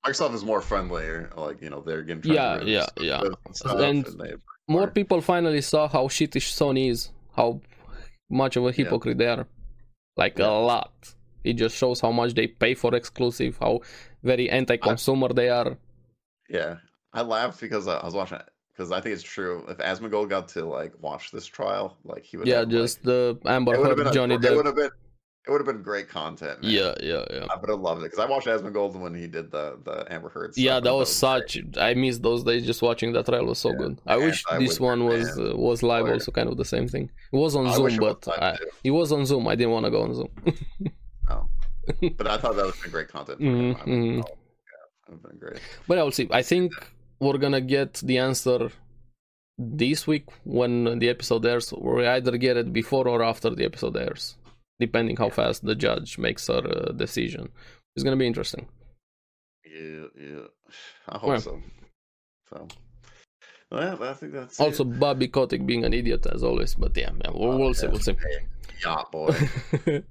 Microsoft 0.07 0.35
is 0.35 0.45
more 0.45 0.61
friendly. 0.61 1.07
Like 1.37 1.61
you 1.63 1.71
know, 1.71 1.81
they're 1.81 2.03
getting 2.03 2.33
Yeah, 2.33 2.63
yeah, 2.63 2.87
yeah. 3.01 3.21
And- 3.67 3.81
and 3.81 4.05
they, 4.21 4.33
More 4.69 4.89
people 4.89 5.21
finally 5.21 5.61
saw 5.61 5.89
how 5.89 6.07
shittish 6.09 6.53
Sony 6.53 6.89
is, 6.91 7.11
how 7.37 7.61
much 8.31 8.57
of 8.57 8.65
a 8.67 8.73
hypocrite 8.73 9.19
they 9.19 9.27
are. 9.27 9.47
Like 10.17 10.39
a 10.39 10.47
lot. 10.47 10.93
It 11.45 11.55
just 11.55 11.77
shows 11.77 12.01
how 12.01 12.13
much 12.13 12.35
they 12.35 12.47
pay 12.47 12.75
for 12.75 12.95
exclusive, 12.95 13.59
how 13.59 13.81
very 14.23 14.49
anti-consumer 14.49 15.29
they 15.33 15.49
are. 15.49 15.77
yeah, 16.49 16.77
I 17.13 17.23
laughed 17.23 17.61
because 17.61 17.89
I 17.89 18.05
was 18.05 18.15
watching 18.15 18.39
it 18.39 18.49
because 18.73 18.93
I 18.93 19.01
think 19.01 19.15
it's 19.15 19.23
true. 19.23 19.65
If 19.69 19.79
Asmongold 19.79 20.29
got 20.29 20.49
to 20.49 20.65
like 20.65 20.93
watch 21.01 21.31
this 21.31 21.47
trial, 21.47 21.97
like 22.05 22.25
he 22.25 22.37
would. 22.37 22.47
Yeah, 22.47 22.61
have, 22.61 22.69
just 22.69 22.99
like, 22.99 23.05
the 23.05 23.39
Amber 23.47 23.75
it 23.75 23.81
would 23.81 23.89
have 23.89 23.99
Heard, 23.99 24.15
Johnny 24.15 24.35
It 24.37 24.41
would 24.43 24.51
Depp. 24.51 24.67
have 24.67 24.77
been. 24.77 24.91
It 25.45 25.51
would 25.51 25.61
have 25.61 25.67
been 25.67 25.83
great 25.83 26.09
content. 26.09 26.63
man. 26.63 26.71
Yeah, 26.71 26.95
yeah, 27.03 27.25
yeah. 27.33 27.47
I 27.51 27.59
would 27.61 27.69
have 27.69 27.81
loved 27.81 28.03
it 28.03 28.05
because 28.05 28.21
I 28.21 28.27
watched 28.27 28.47
Asmongold 28.47 28.95
when 29.01 29.13
he 29.15 29.27
did 29.27 29.51
the 29.51 29.77
the 29.85 30.07
Amber 30.13 30.29
Heard. 30.29 30.55
Stuff, 30.55 30.63
Yeah, 30.65 30.79
that 30.79 30.89
I 30.89 30.93
was 30.93 31.11
it 31.11 31.15
such. 31.15 31.59
I 31.77 31.95
missed 31.95 32.23
those 32.23 32.45
days 32.45 32.65
just 32.65 32.81
watching 32.81 33.13
that 33.15 33.27
trial 33.27 33.47
was 33.47 33.59
so 33.59 33.71
Yeah. 33.71 33.77
good. 33.83 33.99
I 34.07 34.17
wish 34.19 34.45
I 34.49 34.59
this 34.59 34.79
one 34.79 35.05
was 35.05 35.27
uh, 35.39 35.53
was 35.57 35.83
live, 35.83 36.05
Or- 36.07 36.13
also 36.13 36.31
kind 36.31 36.49
of 36.49 36.57
the 36.57 36.65
same 36.65 36.87
thing. 36.87 37.11
It 37.33 37.37
was 37.37 37.57
on 37.57 37.67
I 37.67 37.75
Zoom, 37.75 37.85
wish 37.85 37.95
it 37.95 38.01
was 38.03 38.17
but 38.25 38.43
I, 38.43 38.59
it 38.85 38.91
was 38.93 39.11
on 39.11 39.27
Zoom. 39.27 39.49
I 39.49 39.57
didn't 39.57 39.73
want 39.73 39.85
to 39.87 39.91
go 39.91 40.03
on 40.03 40.15
Zoom. 40.15 40.31
But 42.17 42.29
I 42.29 42.37
thought 42.39 42.55
that 42.57 42.65
was 42.67 42.77
been 42.81 42.93
great 42.93 43.09
content. 43.09 43.41
Mhm. 43.41 43.83
I 43.83 43.85
mean, 43.87 44.23
mhm. 44.23 44.25
oh, 44.25 44.39
yeah, 45.11 45.17
been 45.29 45.39
great. 45.39 45.59
But 45.89 45.99
I'll 45.99 46.13
see. 46.13 46.29
I 46.31 46.43
think 46.43 46.73
we're 47.19 47.39
gonna 47.39 47.61
get 47.61 47.95
the 47.95 48.19
answer 48.19 48.71
this 49.59 50.07
week 50.07 50.27
when 50.45 50.99
the 51.01 51.09
episode 51.09 51.45
airs. 51.45 51.73
We 51.77 52.07
either 52.07 52.37
get 52.37 52.57
it 52.57 52.73
before 52.73 53.09
or 53.09 53.21
after 53.25 53.51
the 53.51 53.65
episode 53.65 53.97
airs, 53.97 54.37
depending 54.81 55.17
how 55.17 55.31
fast 55.31 55.65
the 55.65 55.75
judge 55.75 56.19
makes 56.19 56.47
her 56.49 56.63
uh, 56.67 56.93
decision. 56.93 57.51
It's 57.97 58.05
gonna 58.05 58.17
be 58.17 58.27
interesting. 58.27 58.69
Yeah, 59.65 60.07
yeah. 60.19 60.47
I 61.09 61.19
hope 61.19 61.29
Well. 61.29 61.41
so. 61.41 61.61
So, 62.51 62.69
well, 63.71 64.03
I 64.03 64.13
think 64.15 64.33
that's 64.33 64.61
Also, 64.61 64.85
It. 64.85 64.99
Bobby 65.01 65.29
Kotick 65.29 65.65
being 65.65 65.85
an 65.85 65.95
idiot 65.95 66.27
as 66.27 66.43
always. 66.43 66.75
But 66.75 66.97
yeah, 66.97 67.11
yeah 67.25 67.31
we'll, 67.33 67.53
Oh, 67.53 67.57
we'll 67.59 67.75
see. 67.75 67.87
We'll 67.87 68.01
see. 68.01 68.13
Hey, 68.13 68.47
yacht 68.85 69.11
boy. 69.11 69.31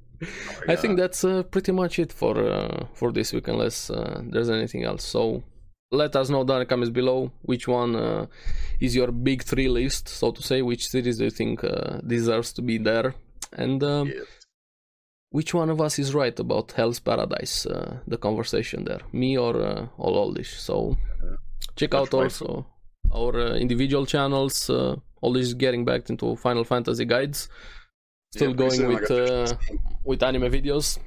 I 0.67 0.75
think 0.75 0.97
that's 0.97 1.23
uh, 1.23 1.43
pretty 1.43 1.71
much 1.71 1.99
it 1.99 2.11
for 2.13 2.37
uh, 2.39 2.85
for 2.93 3.11
this 3.11 3.33
week, 3.33 3.47
unless 3.47 3.89
uh, 3.89 4.21
there's 4.23 4.49
anything 4.49 4.83
else. 4.83 5.03
So 5.03 5.43
let 5.91 6.15
us 6.15 6.29
know 6.29 6.43
down 6.43 6.57
in 6.57 6.61
the 6.61 6.65
comments 6.67 6.91
below 6.91 7.31
which 7.41 7.67
one 7.67 7.95
uh, 7.95 8.25
is 8.79 8.95
your 8.95 9.11
big 9.11 9.43
three 9.43 9.67
list, 9.67 10.07
so 10.07 10.31
to 10.31 10.41
say. 10.43 10.61
Which 10.61 10.87
series 10.87 11.17
do 11.17 11.23
you 11.25 11.31
think 11.31 11.63
uh, 11.63 11.99
deserves 12.05 12.53
to 12.53 12.61
be 12.61 12.77
there, 12.77 13.15
and 13.53 13.83
um, 13.83 14.07
Yes. 14.07 14.25
Which 15.31 15.53
one 15.53 15.69
of 15.69 15.81
us 15.81 15.97
is 15.97 16.13
right 16.13 16.37
about 16.39 16.73
Hell's 16.73 16.99
Paradise? 16.99 17.65
Uh, 17.65 17.97
the 18.07 18.17
conversation 18.17 18.85
there, 18.85 19.01
me 19.11 19.37
or 19.37 19.55
uh, 19.55 19.87
or 19.97 20.11
Oldish. 20.11 20.59
So 20.59 20.97
check 21.75 21.93
out 21.95 22.13
also 22.13 22.67
our 23.13 23.33
uh, 23.39 23.55
individual 23.55 24.05
channels. 24.05 24.69
Uh, 24.69 24.97
Oldish 25.23 25.43
is 25.43 25.53
getting 25.53 25.85
back 25.85 26.09
into 26.09 26.35
Final 26.35 26.63
Fantasy 26.63 27.05
guides. 27.05 27.49
Still 28.33 28.51
Yeah, 28.51 28.63
going 28.63 28.87
with 28.87 29.11
uh, 29.11 29.47
with 30.05 30.23
anime 30.23 30.49
videos, 30.51 30.99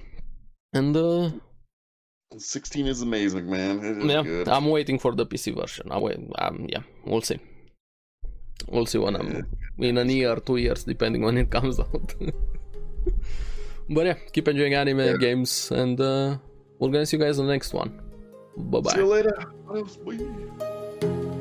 and 0.73 0.97
uh, 0.97 1.31
16 2.37 2.87
is 2.87 3.03
amazing, 3.03 3.49
man. 3.49 3.79
It 3.79 3.99
is 3.99 4.05
yeah, 4.05 4.23
good. 4.23 4.49
I'm 4.49 4.69
waiting 4.69 4.99
for 4.99 5.15
the 5.15 5.25
PC 5.27 5.55
version. 5.55 5.91
I 5.91 5.99
wait, 5.99 6.19
um, 6.39 6.67
yeah, 6.69 6.83
we'll 7.07 7.23
see. 7.23 7.39
We'll 8.69 8.87
see 8.87 8.99
when 8.99 9.17
I'm 9.17 9.47
in 9.79 9.99
a 9.99 10.05
year, 10.05 10.37
two 10.37 10.57
years, 10.57 10.85
depending 10.85 11.23
when 11.23 11.39
it 11.39 11.51
comes 11.51 11.79
out. 11.87 12.15
But 13.91 14.07
yeah, 14.07 14.15
keep 14.33 14.49
enjoying 14.49 14.75
anime 14.75 14.99
Yeah. 15.01 15.17
games, 15.17 15.71
and 15.71 16.01
uh, 16.01 16.37
we're 16.79 16.91
gonna 16.91 17.07
see 17.07 17.17
you 17.17 17.23
guys 17.23 17.39
on 17.39 17.47
the 17.47 17.53
next 17.53 17.73
one. 17.75 18.01
Bye 18.57 18.93
See 18.93 19.01
you 19.01 19.09
bye. 19.09 19.23
later. 19.23 21.34